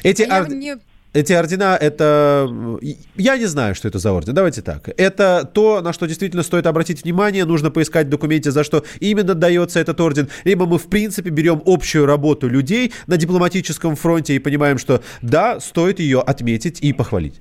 Эти, 0.03 0.23
А 0.23 0.37
я 0.37 0.43
ор- 0.43 0.49
не- 0.51 0.77
эти 1.13 1.33
ордена, 1.33 1.77
это... 1.81 2.49
Я 3.17 3.37
не 3.37 3.47
знаю, 3.47 3.75
что 3.75 3.89
это 3.89 3.99
за 3.99 4.13
орден. 4.13 4.35
Давайте 4.35 4.63
так. 4.63 4.89
Это 4.97 5.49
то, 5.53 5.81
на 5.81 5.93
что 5.93 6.07
действительно 6.07 6.43
стоит 6.43 6.67
обратить 6.67 7.03
внимание. 7.05 7.45
Нужно 7.45 7.71
поискать 7.71 8.07
в 8.07 8.11
документе, 8.11 8.51
за 8.51 8.65
что 8.65 8.85
именно 9.01 9.35
дается 9.35 9.81
этот 9.81 10.01
орден. 10.01 10.29
Либо 10.45 10.67
мы, 10.67 10.79
в 10.79 10.89
принципе, 10.89 11.31
берем 11.31 11.63
общую 11.67 12.07
работу 12.07 12.49
людей 12.49 12.93
на 13.07 13.17
дипломатическом 13.17 13.97
фронте 13.97 14.35
и 14.35 14.39
понимаем, 14.39 14.79
что 14.79 15.03
да, 15.21 15.61
стоит 15.61 15.99
ее 15.99 16.21
отметить 16.21 16.81
и 16.81 16.93
похвалить. 16.93 17.41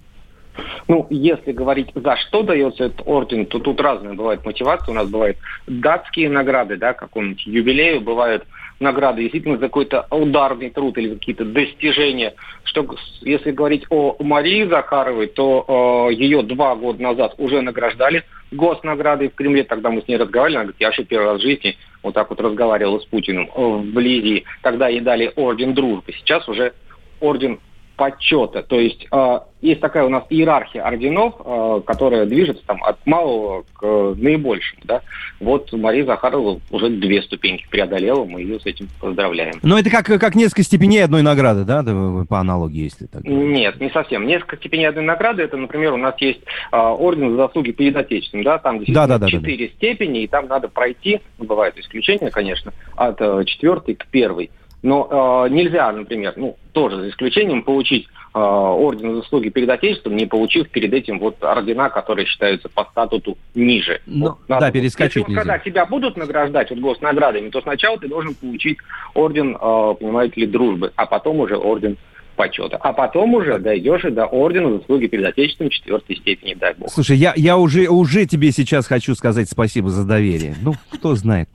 Ну, 0.87 1.05
если 1.09 1.51
говорить, 1.51 1.89
за 1.93 2.17
что 2.17 2.43
дается 2.43 2.85
этот 2.85 3.01
орден, 3.05 3.45
то 3.45 3.59
тут 3.59 3.79
разные 3.79 4.15
бывают 4.15 4.43
мотивации. 4.43 4.91
У 4.91 4.95
нас 4.95 5.07
бывают 5.07 5.37
датские 5.67 6.29
награды, 6.29 6.77
да, 6.77 6.93
какому-нибудь 6.93 7.45
юбилею, 7.45 8.01
бывают 8.01 8.43
награды 8.80 9.22
действительно 9.22 9.57
за 9.57 9.65
какой-то 9.65 10.07
ударный 10.10 10.69
труд 10.69 10.97
или 10.97 11.14
какие-то 11.14 11.45
достижения. 11.45 12.34
Что, 12.64 12.85
если 13.22 13.51
говорить 13.51 13.85
о 13.89 14.15
Марии 14.19 14.65
Захаровой, 14.65 15.27
то 15.27 16.10
э, 16.10 16.14
ее 16.14 16.41
два 16.43 16.76
года 16.76 17.01
назад 17.01 17.35
уже 17.38 17.61
награждали 17.61 18.23
госнаградой 18.51 19.30
в 19.30 19.35
Кремле. 19.35 19.64
Тогда 19.64 19.89
мы 19.89 20.01
с 20.01 20.07
ней 20.07 20.18
разговаривали. 20.18 20.56
Она 20.56 20.64
говорит, 20.65 20.81
я 20.81 20.88
вообще 20.88 21.03
первый 21.03 21.26
раз 21.31 21.39
в 21.39 21.43
жизни 21.43 21.77
вот 22.03 22.14
так 22.14 22.30
вот 22.30 22.39
разговаривала 22.39 22.99
с 22.99 23.06
Путиным 23.06 23.49
э, 23.53 23.61
вблизи. 23.61 24.45
Тогда 24.61 24.88
ей 24.88 25.01
дали 25.01 25.31
орден 25.35 25.73
дружбы. 25.73 26.14
Сейчас 26.14 26.47
уже 26.47 26.73
орден 27.19 27.60
почета. 27.99 28.63
То 28.63 28.80
есть 28.80 29.05
э, 29.11 29.39
есть 29.61 29.81
такая 29.81 30.05
у 30.05 30.09
нас 30.09 30.23
иерархия 30.30 30.81
орденов, 30.81 31.35
э, 31.43 31.81
которая 31.85 32.26
движется 32.26 32.63
там 32.65 32.81
от 32.81 33.05
малого 33.05 33.63
к 33.73 33.84
э, 33.84 34.15
наибольшему. 34.17 34.81
Да? 34.85 35.01
Вот 35.41 35.73
Мария 35.73 36.05
Захарова 36.05 36.61
уже 36.71 36.89
две 36.89 37.21
ступеньки 37.21 37.67
преодолела, 37.69 38.23
мы 38.23 38.39
ее 38.39 38.61
с 38.61 38.65
этим 38.65 38.88
поздравляем. 39.01 39.55
Но 39.61 39.77
это 39.77 39.89
как, 39.89 40.05
как 40.05 40.35
несколько 40.35 40.63
степеней 40.63 41.03
одной 41.03 41.23
награды, 41.23 41.65
да, 41.65 41.81
да, 41.81 41.93
по 42.30 42.39
аналогии, 42.39 42.84
если 42.84 43.07
так. 43.07 43.26
Нет, 43.26 43.81
не 43.81 43.89
совсем. 43.89 44.26
Несколько 44.26 44.55
степеней 44.55 44.88
одной 44.88 45.03
награды. 45.03 45.43
Это, 45.43 45.57
например, 45.57 45.91
у 45.91 45.97
нас 45.97 46.15
есть 46.21 46.39
э, 46.71 46.77
орден 46.77 47.31
за 47.31 47.35
заслуги 47.35 47.71
перед 47.71 47.97
Отечеством. 47.97 48.43
Да? 48.43 48.59
Там 48.59 48.80
действительно 48.80 49.07
Да-да-да-да-да. 49.07 49.39
четыре 49.39 49.67
степени, 49.76 50.21
и 50.21 50.27
там 50.27 50.47
надо 50.47 50.69
пройти, 50.69 51.19
ну, 51.38 51.43
бывают 51.43 51.77
исключения, 51.77 52.31
конечно, 52.31 52.71
от 52.95 53.19
э, 53.19 53.43
четвертой 53.43 53.95
к 53.95 54.07
первой. 54.07 54.51
Но 54.81 55.45
э, 55.47 55.53
нельзя, 55.53 55.91
например, 55.91 56.34
ну, 56.38 56.57
тоже 56.72 57.01
за 57.01 57.10
исключением, 57.10 57.64
получить 57.64 58.07
э, 58.34 58.39
орден 58.39 59.11
за 59.11 59.22
заслуги 59.22 59.49
перед 59.49 59.69
Отечеством, 59.69 60.15
не 60.15 60.26
получив 60.26 60.69
перед 60.69 60.93
этим 60.93 61.19
вот 61.19 61.43
ордена, 61.43 61.89
которые 61.89 62.26
считаются 62.26 62.69
по 62.69 62.85
статуту 62.85 63.38
ниже. 63.56 64.01
Ну, 64.06 64.38
Вот 64.47 64.60
да, 64.60 64.72
перескочить 64.72 65.18
Если 65.18 65.31
нельзя. 65.31 65.41
когда 65.41 65.60
тебя 65.60 65.85
будут 65.85 66.15
награждать 66.15 66.69
вот 66.69 66.80
госнаградами, 66.80 67.49
то 67.49 67.61
сначала 67.61 67.97
ты 67.97 68.07
должен 68.07 68.34
получить 68.35 68.77
орден, 69.14 69.56
э, 69.56 69.95
понимаете 69.99 70.41
ли, 70.41 70.47
дружбы, 70.47 70.91
а 70.95 71.06
потом 71.06 71.39
уже 71.41 71.57
орден 71.57 71.97
почета. 72.40 72.78
А 72.78 72.94
потом 72.94 73.34
уже 73.34 73.60
дойдешь 73.60 74.06
и 74.06 74.11
до 74.11 74.26
ордена 74.26 74.78
заслуги 74.78 75.07
перед 75.07 75.26
Отечеством 75.26 75.70
четвертой 75.70 76.16
степени, 76.16 76.53
дай 76.53 76.74
бог. 76.74 76.90
Слушай, 76.90 77.18
я, 77.18 77.34
я 77.36 77.57
уже, 77.57 77.90
уже 77.90 78.26
тебе 78.26 78.53
сейчас 78.53 78.88
хочу 78.88 79.14
сказать 79.14 79.49
спасибо 79.49 79.90
за 79.90 80.06
доверие. 80.06 80.56
Ну, 80.61 80.76
кто 80.90 81.16
знает. 81.16 81.49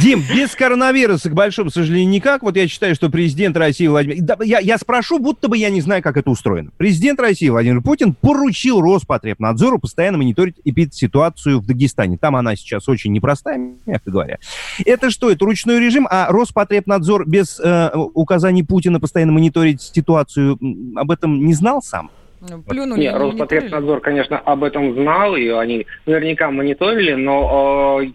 Дим, 0.00 0.22
без 0.32 0.54
коронавируса, 0.54 1.28
к 1.28 1.34
большому 1.34 1.70
сожалению, 1.70 2.08
никак. 2.08 2.44
Вот 2.44 2.54
я 2.54 2.68
считаю, 2.68 2.94
что 2.94 3.10
президент 3.10 3.56
России 3.56 3.88
Владимир... 3.88 4.16
Я, 4.44 4.60
я 4.60 4.78
спрошу, 4.78 5.18
будто 5.18 5.48
бы 5.48 5.56
я 5.56 5.70
не 5.70 5.80
знаю, 5.80 6.04
как 6.04 6.16
это 6.16 6.30
устроено. 6.30 6.70
Президент 6.76 7.18
России 7.18 7.48
Владимир 7.48 7.82
Путин 7.82 8.14
поручил 8.14 8.80
Роспотребнадзору 8.80 9.80
постоянно 9.80 10.18
мониторить 10.18 10.54
эпидситуацию 10.64 11.58
в 11.58 11.66
Дагестане. 11.66 12.16
Там 12.16 12.36
она 12.36 12.54
сейчас 12.54 12.88
очень 12.88 13.12
непростая, 13.12 13.58
мягко 13.86 14.12
говоря. 14.12 14.38
Это 14.86 15.10
что, 15.10 15.32
это 15.32 15.44
ручной 15.44 15.80
режим, 15.80 16.06
а 16.08 16.28
Роспотребнадзор 16.30 17.28
без 17.28 17.58
э, 17.58 17.90
указаний 18.14 18.62
Путина 18.62 19.00
постоянно 19.00 19.32
мониторить 19.32 19.82
ситуацию 19.82 20.27
м, 20.36 20.96
об 20.96 21.10
этом 21.10 21.44
не 21.44 21.54
знал 21.54 21.82
сам? 21.82 22.10
Ну, 22.40 22.62
Плюнули. 22.62 23.00
Нет, 23.00 23.14
не 23.14 23.18
мониторили. 23.18 23.32
Роспотребнадзор, 23.32 24.00
конечно, 24.00 24.38
об 24.38 24.62
этом 24.62 24.94
знал, 24.94 25.34
и 25.36 25.48
они 25.48 25.86
наверняка 26.06 26.50
мониторили, 26.50 27.14
но 27.14 28.00
э, 28.02 28.10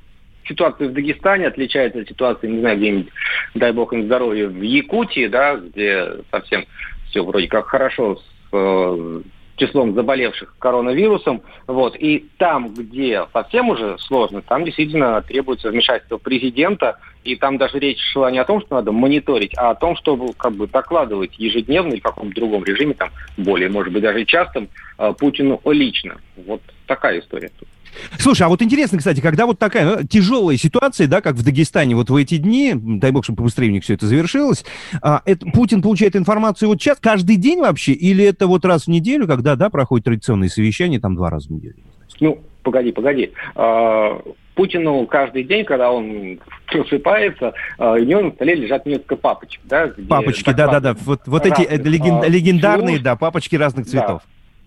ситуация 0.48 0.90
в 0.90 0.94
Дагестане 0.94 1.48
отличается 1.48 2.00
от 2.00 2.08
ситуации, 2.08 2.48
не 2.48 2.60
знаю, 2.60 2.78
где-нибудь, 2.78 3.10
дай 3.56 3.72
бог 3.74 3.94
им 3.94 4.06
здоровья, 4.06 4.48
в 4.48 4.62
Якутии, 4.62 5.28
да, 5.28 5.58
где 5.58 6.20
совсем 6.32 6.66
все 7.10 7.24
вроде 7.24 7.48
как 7.48 7.68
хорошо 7.68 8.16
с 8.16 8.24
э, 8.54 9.22
числом 9.56 9.94
заболевших 9.94 10.56
коронавирусом. 10.58 11.42
Вот. 11.68 11.96
И 11.98 12.28
там, 12.38 12.74
где 12.74 13.26
совсем 13.34 13.70
уже 13.70 13.98
сложно, 14.00 14.42
там 14.42 14.66
действительно 14.66 15.22
требуется 15.22 15.70
вмешательство 15.70 16.18
президента, 16.18 17.00
и 17.24 17.36
там 17.36 17.58
даже 17.58 17.80
речь 17.80 18.00
шла 18.12 18.32
не 18.32 18.40
о 18.40 18.46
том, 18.46 18.62
что 18.62 18.76
надо 18.76 18.92
мониторить, 18.92 19.54
а 19.58 19.72
о 19.72 19.76
том, 19.76 19.96
чтобы 19.96 20.34
как 20.34 20.54
бы 20.54 20.68
докладывать 20.68 21.38
ежедневно 21.38 21.94
или 21.94 22.00
в 22.00 22.04
каком-то 22.04 22.36
другом 22.36 22.64
режиме, 22.64 22.94
там 22.94 23.10
более, 23.38 23.70
может 23.70 23.94
быть, 23.94 24.04
даже 24.04 24.26
частым, 24.26 24.70
э, 24.98 25.14
Путину 25.18 25.62
лично. 25.66 26.18
Вот 26.36 26.62
такая 26.88 27.20
история. 27.20 27.52
Слушай, 28.18 28.44
а 28.44 28.50
вот 28.50 28.62
интересно, 28.62 28.98
кстати, 28.98 29.22
когда 29.22 29.46
вот 29.46 29.60
такая 29.60 29.98
ну, 29.98 30.04
тяжелая 30.04 30.58
ситуация, 30.58 31.08
да, 31.08 31.22
как 31.22 31.36
в 31.36 31.44
Дагестане 31.44 31.96
вот 31.96 32.10
в 32.10 32.16
эти 32.16 32.38
дни, 32.38 32.74
дай 32.76 33.12
бог, 33.12 33.24
чтобы 33.24 33.38
побыстрее 33.38 33.70
у 33.70 33.72
них 33.72 33.84
все 33.84 33.94
это 33.94 34.08
завершилось, 34.08 34.66
а, 35.02 35.22
это, 35.26 35.46
Путин 35.48 35.82
получает 35.82 36.16
информацию 36.16 36.70
вот 36.70 36.82
сейчас, 36.82 37.00
каждый 37.00 37.36
день 37.36 37.60
вообще, 37.60 37.94
или 37.94 38.26
это 38.26 38.48
вот 38.48 38.66
раз 38.66 38.86
в 38.86 38.88
неделю, 38.88 39.28
когда, 39.28 39.56
да, 39.56 39.70
проходит 39.70 40.06
традиционные 40.06 40.50
совещания, 40.50 41.00
там 41.00 41.16
два 41.16 41.30
раза 41.30 41.50
в 41.50 41.52
неделю? 41.52 41.76
Ну, 42.20 42.40
погоди, 42.64 42.92
погоди. 42.92 43.32
А, 43.56 44.20
Путину 44.56 45.06
каждый 45.08 45.44
день, 45.44 45.66
когда 45.66 45.92
он 45.92 46.40
просыпается, 46.74 47.54
а, 47.78 47.94
у 47.94 47.98
него 48.04 48.22
на 48.22 48.32
столе 48.32 48.56
лежат 48.56 48.86
несколько 48.86 49.16
папочек, 49.16 49.62
да, 49.66 49.88
где 49.88 50.08
Папочки, 50.08 50.52
да-да-да, 50.52 50.96
вот, 51.06 51.22
вот 51.28 51.46
эти 51.46 51.62
э, 51.62 51.78
леген- 51.78 52.24
а, 52.24 52.28
легендарные, 52.28 53.00
да, 53.00 53.16
папочки 53.16 53.56
разных 53.56 53.86
цветов. 53.86 54.22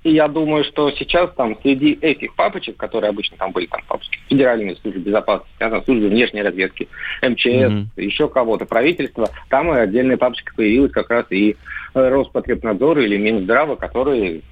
И 0.05 0.11
я 0.13 0.29
думаю, 0.29 0.63
что 0.63 0.93
сейчас 0.93 1.31
там 1.37 1.59
среди 1.63 1.99
этих 2.01 2.37
папочек, 2.37 2.77
которые 2.77 3.11
обычно 3.11 3.37
там 3.39 3.51
были, 3.51 3.67
там 3.67 3.81
папочки 3.89 4.21
Федеральной 4.29 4.77
службы 4.77 5.01
безопасности, 5.01 5.57
да, 5.59 5.69
там 5.71 5.85
службы 5.85 6.09
внешней 6.09 6.43
разведки, 6.43 6.87
МЧС, 7.23 7.73
Мгм. 7.73 7.91
еще 7.97 8.29
кого-то, 8.29 8.67
правительство, 8.67 9.29
там 9.49 9.73
и 9.75 9.79
отдельная 9.81 10.17
папочка 10.17 10.53
появилась 10.55 10.93
как 10.93 11.11
раз 11.11 11.27
и 11.31 11.57
э, 11.95 12.09
Роспотребнадзор 12.09 12.99
или 13.01 13.17
Минздрава, 13.17 13.75
которые 13.77 14.43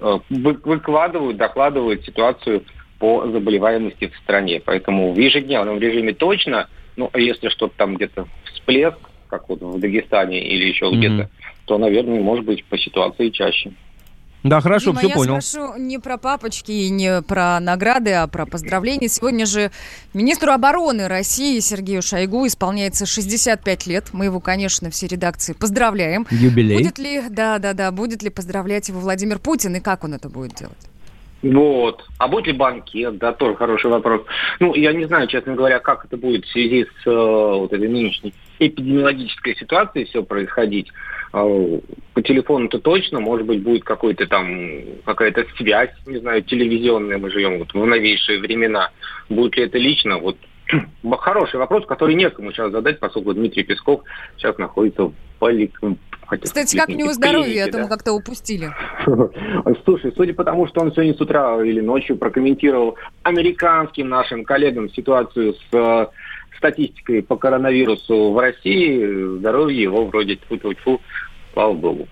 э, 0.00 0.18
вы- 0.28 0.58
выкладывают, 0.64 1.36
докладывают 1.36 2.04
ситуацию 2.04 2.64
по 2.98 3.26
заболеваемости 3.30 4.08
в 4.08 4.16
стране. 4.18 4.60
Поэтому 4.64 5.12
в 5.12 5.18
ежедневном 5.18 5.78
режиме 5.78 6.14
точно, 6.14 6.68
ну, 6.96 7.10
а 7.12 7.18
если 7.18 7.48
что-то 7.48 7.74
там 7.76 7.96
где-то 7.96 8.26
всплеск, 8.52 8.98
как 9.28 9.48
вот 9.48 9.60
в 9.60 9.78
Дагестане 9.80 10.40
или 10.46 10.64
еще 10.66 10.86
Мгм. 10.86 10.98
где-то, 10.98 11.30
то, 11.66 11.78
наверное, 11.78 12.20
может 12.20 12.44
быть 12.44 12.64
по 12.64 12.78
ситуации 12.78 13.30
чаще. 13.30 13.72
Да, 14.42 14.60
хорошо, 14.60 14.90
Дима, 14.90 14.98
все 15.00 15.08
я 15.08 15.14
понял. 15.14 15.40
спрошу 15.40 15.76
не 15.76 15.98
про 15.98 16.18
папочки 16.18 16.70
и 16.70 16.88
не 16.88 17.20
про 17.22 17.58
награды, 17.58 18.12
а 18.12 18.28
про 18.28 18.46
поздравления. 18.46 19.08
Сегодня 19.08 19.44
же 19.44 19.72
министру 20.14 20.52
обороны 20.52 21.08
России 21.08 21.58
Сергею 21.58 22.00
Шойгу 22.00 22.46
исполняется 22.46 23.06
65 23.06 23.86
лет. 23.88 24.10
Мы 24.12 24.26
его, 24.26 24.38
конечно, 24.38 24.88
все 24.90 25.08
редакции 25.08 25.52
поздравляем. 25.52 26.28
Юбилей. 26.30 26.76
Будет 26.76 26.98
ли, 26.98 27.22
да, 27.28 27.58
да, 27.58 27.72
да, 27.72 27.90
будет 27.90 28.22
ли 28.22 28.30
поздравлять 28.30 28.88
его 28.88 29.00
Владимир 29.00 29.40
Путин 29.40 29.74
и 29.74 29.80
как 29.80 30.04
он 30.04 30.14
это 30.14 30.28
будет 30.28 30.54
делать? 30.54 30.78
Вот. 31.42 32.04
А 32.18 32.28
будет 32.28 32.46
ли 32.46 32.52
банкет? 32.52 33.18
Да, 33.18 33.32
тоже 33.32 33.56
хороший 33.56 33.90
вопрос. 33.90 34.22
Ну, 34.58 34.74
я 34.74 34.92
не 34.92 35.04
знаю, 35.04 35.26
честно 35.26 35.54
говоря, 35.54 35.78
как 35.78 36.04
это 36.04 36.16
будет 36.16 36.44
в 36.44 36.50
связи 36.50 36.84
с 36.84 37.06
э, 37.06 37.10
вот 37.10 37.72
этой 37.72 37.88
нынешней 37.88 38.32
эпидемиологической 38.58 39.54
ситуацией 39.56 40.06
все 40.06 40.22
происходить. 40.22 40.90
Э, 41.32 41.80
по 42.14 42.22
телефону-то 42.22 42.78
точно, 42.78 43.20
может 43.20 43.46
быть, 43.46 43.62
будет 43.62 43.84
какой-то 43.84 44.26
там, 44.26 44.80
какая-то 45.04 45.44
связь, 45.58 45.90
не 46.06 46.18
знаю, 46.18 46.42
телевизионная, 46.42 47.18
мы 47.18 47.30
живем 47.30 47.58
вот 47.58 47.72
в 47.74 47.86
новейшие 47.86 48.40
времена. 48.40 48.90
Будет 49.28 49.56
ли 49.56 49.64
это 49.64 49.78
лично? 49.78 50.18
Вот 50.18 50.38
хороший 51.20 51.56
вопрос, 51.56 51.84
который 51.86 52.14
некому 52.14 52.52
сейчас 52.52 52.72
задать, 52.72 52.98
поскольку 52.98 53.34
Дмитрий 53.34 53.62
Песков 53.62 54.02
сейчас 54.36 54.56
находится 54.56 55.04
в 55.04 55.12
поликлинике. 56.26 56.60
Кстати, 56.60 56.76
как 56.76 56.88
у 56.88 56.92
него 56.92 57.12
здоровье? 57.12 57.62
Это 57.66 57.78
мы 57.78 57.88
как-то 57.88 58.12
упустили. 58.12 58.70
Слушай, 59.84 60.12
судя 60.16 60.34
по 60.34 60.44
тому, 60.44 60.66
что 60.66 60.80
он 60.80 60.92
сегодня 60.92 61.14
с 61.14 61.20
утра 61.20 61.62
или 61.64 61.80
ночью 61.80 62.16
прокомментировал 62.16 62.96
американским 63.22 64.08
нашим 64.08 64.44
коллегам 64.44 64.90
ситуацию 64.90 65.54
с 65.54 65.74
э, 65.74 66.06
статистикой 66.58 67.22
по 67.22 67.36
коронавирусу 67.36 68.32
в 68.32 68.38
России, 68.38 69.38
здоровье 69.38 69.82
его 69.82 70.06
вроде 70.06 70.36
тьфу-тьфу-тьфу, 70.36 71.00
слава 71.52 71.72
богу. 71.72 72.08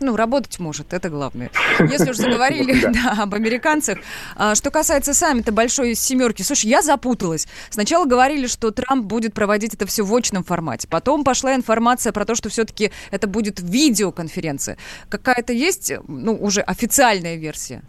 Ну, 0.00 0.16
работать 0.16 0.58
может, 0.58 0.92
это 0.92 1.08
главное. 1.10 1.50
Если 1.80 2.10
уж 2.10 2.16
заговорили 2.16 2.80
Да. 2.92 3.22
об 3.22 3.34
американцах. 3.34 3.98
А, 4.36 4.54
что 4.54 4.70
касается 4.70 5.14
саммита 5.14 5.52
Большой 5.52 5.94
Семерки, 5.94 6.42
слушай, 6.42 6.66
я 6.66 6.82
запуталась. 6.82 7.46
Сначала 7.70 8.04
говорили, 8.04 8.46
что 8.46 8.70
Трамп 8.70 9.06
будет 9.06 9.34
проводить 9.34 9.74
это 9.74 9.86
все 9.86 10.04
в 10.04 10.14
очном 10.14 10.44
формате. 10.44 10.86
Потом 10.88 11.24
пошла 11.24 11.54
информация 11.54 12.12
про 12.12 12.24
то, 12.24 12.34
что 12.34 12.48
все-таки 12.48 12.90
это 13.10 13.26
будет 13.26 13.60
видеоконференция. 13.60 14.76
Какая-то 15.08 15.52
есть, 15.52 15.92
ну, 16.06 16.34
уже 16.36 16.60
официальная 16.60 17.36
версия? 17.36 17.82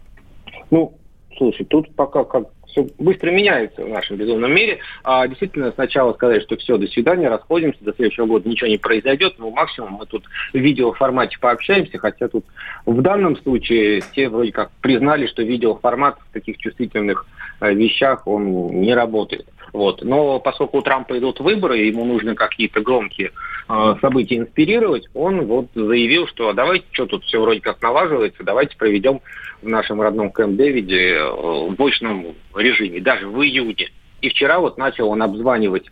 Ну, 0.70 0.96
слушай, 1.36 1.64
тут 1.66 1.94
пока 1.94 2.24
как 2.24 2.44
все 2.70 2.86
быстро 2.98 3.30
меняется 3.30 3.84
в 3.84 3.88
нашем 3.88 4.16
безумном 4.16 4.52
мире. 4.52 4.78
А 5.04 5.26
действительно, 5.26 5.72
сначала 5.72 6.12
сказать, 6.14 6.42
что 6.42 6.56
все, 6.56 6.76
до 6.76 6.86
свидания, 6.86 7.28
расходимся, 7.28 7.78
до 7.82 7.92
следующего 7.92 8.26
года 8.26 8.48
ничего 8.48 8.68
не 8.68 8.78
произойдет, 8.78 9.34
ну, 9.38 9.50
максимум 9.50 9.94
мы 9.94 10.06
тут 10.06 10.24
в 10.52 10.58
видеоформате 10.58 11.38
пообщаемся, 11.40 11.98
хотя 11.98 12.28
тут 12.28 12.44
в 12.86 13.00
данном 13.00 13.36
случае 13.36 14.00
все 14.00 14.28
вроде 14.28 14.52
как 14.52 14.70
признали, 14.80 15.26
что 15.26 15.42
видеоформат 15.42 16.18
в 16.18 16.32
таких 16.32 16.58
чувствительных 16.58 17.26
э, 17.60 17.72
вещах, 17.74 18.26
он 18.26 18.80
не 18.80 18.94
работает. 18.94 19.46
Вот. 19.72 20.02
Но 20.02 20.40
поскольку 20.40 20.78
у 20.78 20.82
Трампа 20.82 21.18
идут 21.18 21.40
выборы, 21.40 21.78
ему 21.78 22.04
нужно 22.04 22.34
какие-то 22.34 22.80
громкие 22.80 23.32
э, 23.68 23.94
события 24.00 24.38
инспирировать, 24.38 25.08
он 25.14 25.46
вот 25.46 25.66
заявил, 25.74 26.26
что 26.26 26.48
«А 26.48 26.54
давайте, 26.54 26.86
что 26.90 27.06
тут 27.06 27.24
все 27.24 27.40
вроде 27.40 27.60
как 27.60 27.80
налаживается, 27.82 28.42
давайте 28.42 28.76
проведем 28.76 29.20
в 29.62 29.68
нашем 29.68 30.00
родном 30.00 30.30
Кэмп-Дэвиде 30.30 31.14
э, 31.14 31.74
в 31.76 31.82
очном 31.82 32.34
режиме, 32.54 33.00
даже 33.00 33.28
в 33.28 33.40
июне. 33.42 33.90
И 34.20 34.28
вчера 34.28 34.58
вот 34.58 34.76
начал 34.76 35.08
он 35.08 35.22
обзванивать 35.22 35.86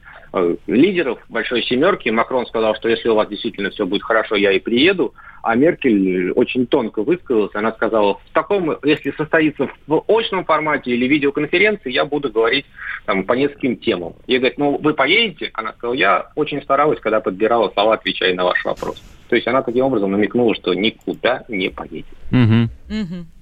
лидеров 0.67 1.19
Большой 1.29 1.63
Семерки. 1.63 2.09
Макрон 2.09 2.47
сказал, 2.47 2.75
что 2.77 2.89
если 2.89 3.09
у 3.09 3.15
вас 3.15 3.29
действительно 3.29 3.71
все 3.71 3.87
будет 3.87 4.03
хорошо, 4.03 4.37
я 4.37 4.53
и 4.53 4.59
приеду. 4.59 5.15
А 5.43 5.55
Меркель 5.55 6.33
очень 6.33 6.67
тонко 6.67 7.03
высказалась. 7.03 7.55
Она 7.55 7.73
сказала, 7.73 8.15
в 8.15 8.33
таком, 8.33 8.77
если 8.85 9.13
состоится 9.13 9.69
в 9.87 10.05
очном 10.09 10.45
формате 10.45 10.91
или 10.91 11.07
видеоконференции, 11.07 11.93
я 11.93 12.05
буду 12.05 12.31
говорить 12.31 12.67
там, 13.07 13.25
по 13.25 13.33
нескольким 13.33 13.77
темам. 13.77 14.15
Я 14.27 14.39
говорю, 14.39 14.55
ну 14.59 14.79
вы 14.79 14.95
поедете? 14.95 15.51
Она 15.55 15.73
сказала, 15.73 15.95
я 15.95 16.31
очень 16.35 16.63
старалась, 16.63 17.01
когда 17.01 17.21
подбирала 17.21 17.71
слова, 17.71 17.95
отвечая 17.95 18.35
на 18.35 18.45
ваш 18.45 18.65
вопрос. 18.65 19.03
То 19.29 19.37
есть 19.37 19.47
она 19.47 19.63
таким 19.63 19.85
образом 19.85 20.11
намекнула, 20.11 20.55
что 20.55 20.75
никуда 20.75 21.45
не 21.49 21.69
поедет. 21.69 22.07
Мгм. 22.31 22.71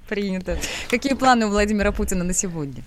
Принято. 0.08 0.56
Какие 0.88 1.14
планы 1.14 1.46
у 1.46 1.50
Владимира 1.50 1.90
Путина 1.90 2.22
на 2.22 2.32
сегодня? 2.32 2.82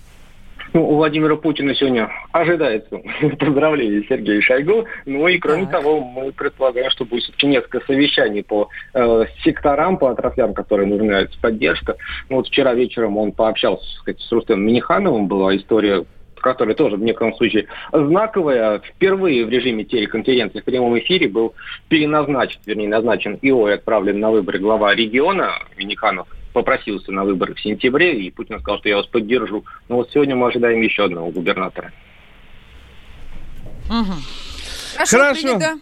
Ну, 0.72 0.88
у 0.88 0.96
Владимира 0.96 1.36
Путина 1.36 1.74
сегодня 1.74 2.10
ожидается 2.32 3.00
поздравление 3.38 4.04
Сергея 4.08 4.40
Шойгу. 4.40 4.86
Ну 5.06 5.28
и 5.28 5.38
кроме 5.38 5.66
того, 5.66 6.00
мы 6.00 6.32
предполагаем, 6.32 6.90
что 6.90 7.04
будет 7.04 7.24
все-таки 7.24 7.46
несколько 7.46 7.80
совещаний 7.86 8.42
по 8.42 8.68
э, 8.94 9.24
секторам, 9.42 9.98
по 9.98 10.10
отраслям, 10.10 10.54
которые 10.54 10.86
нужна 10.86 11.26
поддержка. 11.40 11.96
Ну 12.28 12.36
вот 12.36 12.48
вчера 12.48 12.74
вечером 12.74 13.16
он 13.16 13.32
пообщался 13.32 13.84
так 13.84 14.00
сказать, 14.00 14.20
с 14.20 14.32
Рустемом 14.32 14.66
Минихановым, 14.66 15.26
была 15.26 15.56
история 15.56 16.04
которая 16.40 16.74
тоже 16.74 16.96
в 16.96 17.02
некотором 17.02 17.34
случае 17.34 17.66
знаковая. 17.92 18.80
Впервые 18.80 19.44
в 19.44 19.50
режиме 19.50 19.84
телеконференции 19.84 20.60
в 20.60 20.64
прямом 20.64 20.98
эфире 20.98 21.28
был 21.28 21.54
переназначен, 21.88 22.60
вернее, 22.64 22.88
назначен 22.88 23.38
ИО 23.42 23.68
и 23.68 23.72
отправлен 23.72 24.18
на 24.20 24.30
выборы 24.30 24.58
глава 24.58 24.94
региона 24.94 25.50
Миниханов 25.76 26.28
попросился 26.52 27.12
на 27.12 27.24
выборы 27.24 27.54
в 27.54 27.60
сентябре, 27.60 28.20
и 28.20 28.30
Путин 28.30 28.60
сказал, 28.60 28.78
что 28.80 28.88
я 28.88 28.96
вас 28.96 29.06
поддержу. 29.06 29.64
Но 29.88 29.96
вот 29.96 30.10
сегодня 30.12 30.36
мы 30.36 30.48
ожидаем 30.48 30.80
еще 30.80 31.04
одного 31.04 31.30
губернатора. 31.30 31.92
Мгм. 33.88 34.22
Хорошо. 34.94 35.34
принято. 35.34 35.78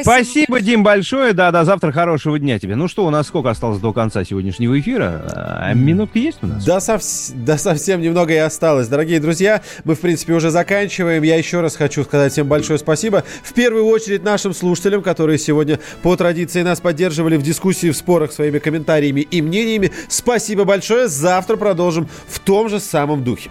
Спасибо. 0.00 0.60
Дим, 0.60 0.82
большое. 0.82 1.32
Да, 1.32 1.50
до 1.50 1.64
завтра 1.64 1.92
хорошего 1.92 2.38
дня 2.38 2.58
тебе. 2.58 2.76
Ну 2.76 2.88
что, 2.88 3.04
у 3.04 3.10
нас 3.10 3.26
сколько 3.26 3.50
осталось 3.50 3.78
до 3.78 3.92
конца 3.92 4.24
сегодняшнего 4.24 4.78
эфира? 4.78 5.22
А, 5.34 5.74
минутка 5.74 6.18
есть 6.18 6.38
у 6.42 6.46
нас? 6.46 6.64
Да, 6.64 6.78
совс- 6.78 7.32
да 7.34 7.58
совсем 7.58 8.00
немного 8.00 8.32
и 8.32 8.38
осталось. 8.38 8.88
Дорогие 8.88 9.20
друзья, 9.20 9.62
мы, 9.84 9.94
в 9.94 10.00
принципе, 10.00 10.32
уже 10.32 10.50
заканчиваем. 10.50 11.22
Я 11.22 11.36
еще 11.36 11.60
раз 11.60 11.76
хочу 11.76 12.04
сказать 12.04 12.32
всем 12.32 12.48
большое 12.48 12.78
спасибо. 12.78 13.24
В 13.42 13.52
первую 13.52 13.84
очередь 13.86 14.22
нашим 14.22 14.54
слушателям, 14.54 15.02
которые 15.02 15.38
сегодня 15.38 15.78
по 16.02 16.16
традиции 16.16 16.62
нас 16.62 16.80
поддерживали 16.80 17.36
в 17.36 17.42
дискуссии, 17.42 17.90
в 17.90 17.96
спорах 17.96 18.32
своими 18.32 18.58
комментариями 18.58 19.20
и 19.20 19.42
мнениями. 19.42 19.92
Спасибо 20.08 20.64
большое. 20.64 21.08
Завтра 21.08 21.56
продолжим 21.56 22.08
в 22.26 22.38
том 22.38 22.68
же 22.68 22.80
самом 22.80 23.24
духе. 23.24 23.50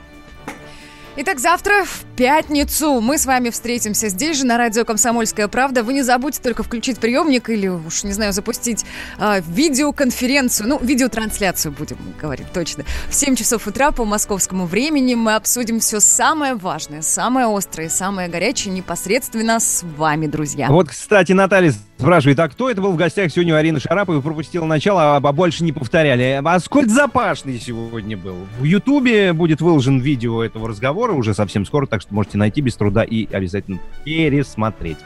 Итак, 1.24 1.38
завтра 1.40 1.86
в 1.86 2.04
пятницу 2.16 3.00
мы 3.00 3.20
с 3.20 3.28
вами 3.28 3.52
встретимся 3.52 4.10
здесь 4.10 4.40
же 4.40 4.46
на 4.48 4.58
радио 4.58 4.86
«Комсомольская 4.86 5.48
правда». 5.48 5.84
Вы 5.84 5.94
не 5.94 6.02
забудьте 6.02 6.42
только 6.42 6.64
включить 6.64 6.98
приемник 6.98 7.48
или 7.52 7.68
уж, 7.68 8.04
не 8.04 8.12
знаю, 8.12 8.34
запустить 8.34 8.86
а, 9.20 9.40
видеоконференцию, 9.40 10.68
ну, 10.68 10.80
видеотрансляцию 10.82 11.76
будем 11.78 11.98
говорить 12.20 12.52
точно. 12.52 12.86
В 13.08 13.14
7 13.14 13.36
часов 13.36 13.68
утра 13.68 13.92
по 13.92 14.04
московскому 14.04 14.66
времени 14.66 15.14
мы 15.14 15.36
обсудим 15.36 15.80
все 15.80 16.00
самое 16.00 16.56
важное, 16.56 17.04
самое 17.04 17.56
острое, 17.56 17.90
самое 17.90 18.28
горячее 18.28 18.74
непосредственно 18.74 19.60
с 19.60 19.84
вами, 19.84 20.26
друзья. 20.26 20.70
Вот, 20.70 20.90
кстати, 20.90 21.34
Наталья 21.34 21.72
спрашивает, 22.00 22.40
а 22.40 22.50
кто 22.50 22.70
это 22.70 22.82
был 22.82 22.94
в 22.94 22.98
гостях 22.98 23.32
сегодня 23.32 23.54
у 23.54 23.58
Арины 23.58 23.80
Шараповой, 23.80 24.24
пропустил 24.24 24.66
начало, 24.66 25.18
а, 25.18 25.18
а 25.18 25.32
больше 25.32 25.64
не 25.64 25.72
повторяли. 25.72 26.42
А 26.44 26.60
сколь 26.60 26.90
запашный 26.90 27.60
сегодня 27.60 28.18
был. 28.18 28.36
В 28.60 28.64
Ютубе 28.64 29.34
будет 29.34 29.62
выложен 29.62 30.00
видео 30.00 30.44
этого 30.44 30.68
разговора 30.68 31.11
уже 31.14 31.34
совсем 31.34 31.66
скоро, 31.66 31.86
так 31.86 32.02
что 32.02 32.14
можете 32.14 32.38
найти 32.38 32.62
без 32.62 32.76
труда 32.76 33.04
и 33.04 33.32
обязательно 33.32 33.80
пересмотреть. 34.04 34.98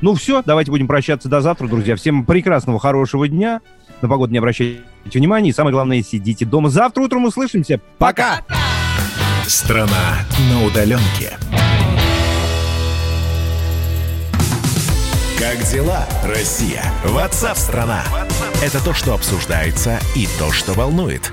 Ну 0.00 0.14
все, 0.14 0.42
давайте 0.44 0.70
будем 0.70 0.86
прощаться 0.86 1.28
до 1.28 1.40
завтра, 1.40 1.66
друзья. 1.68 1.96
Всем 1.96 2.24
прекрасного, 2.24 2.78
хорошего 2.78 3.28
дня. 3.28 3.60
На 4.02 4.08
погоду 4.08 4.32
не 4.32 4.38
обращайте 4.38 4.82
внимания. 5.04 5.50
И 5.50 5.52
самое 5.52 5.72
главное, 5.72 6.02
сидите 6.02 6.44
дома. 6.44 6.68
Завтра 6.68 7.02
утром 7.02 7.24
услышимся. 7.24 7.80
Пока! 7.98 8.42
Страна 9.46 10.18
на 10.50 10.64
удаленке. 10.66 11.38
Как 15.38 15.62
дела, 15.70 16.06
Россия? 16.24 16.82
Ватсап-страна! 17.04 18.02
Это 18.62 18.82
то, 18.84 18.92
что 18.92 19.14
обсуждается 19.14 19.98
и 20.14 20.26
то, 20.38 20.50
что 20.50 20.72
волнует. 20.72 21.32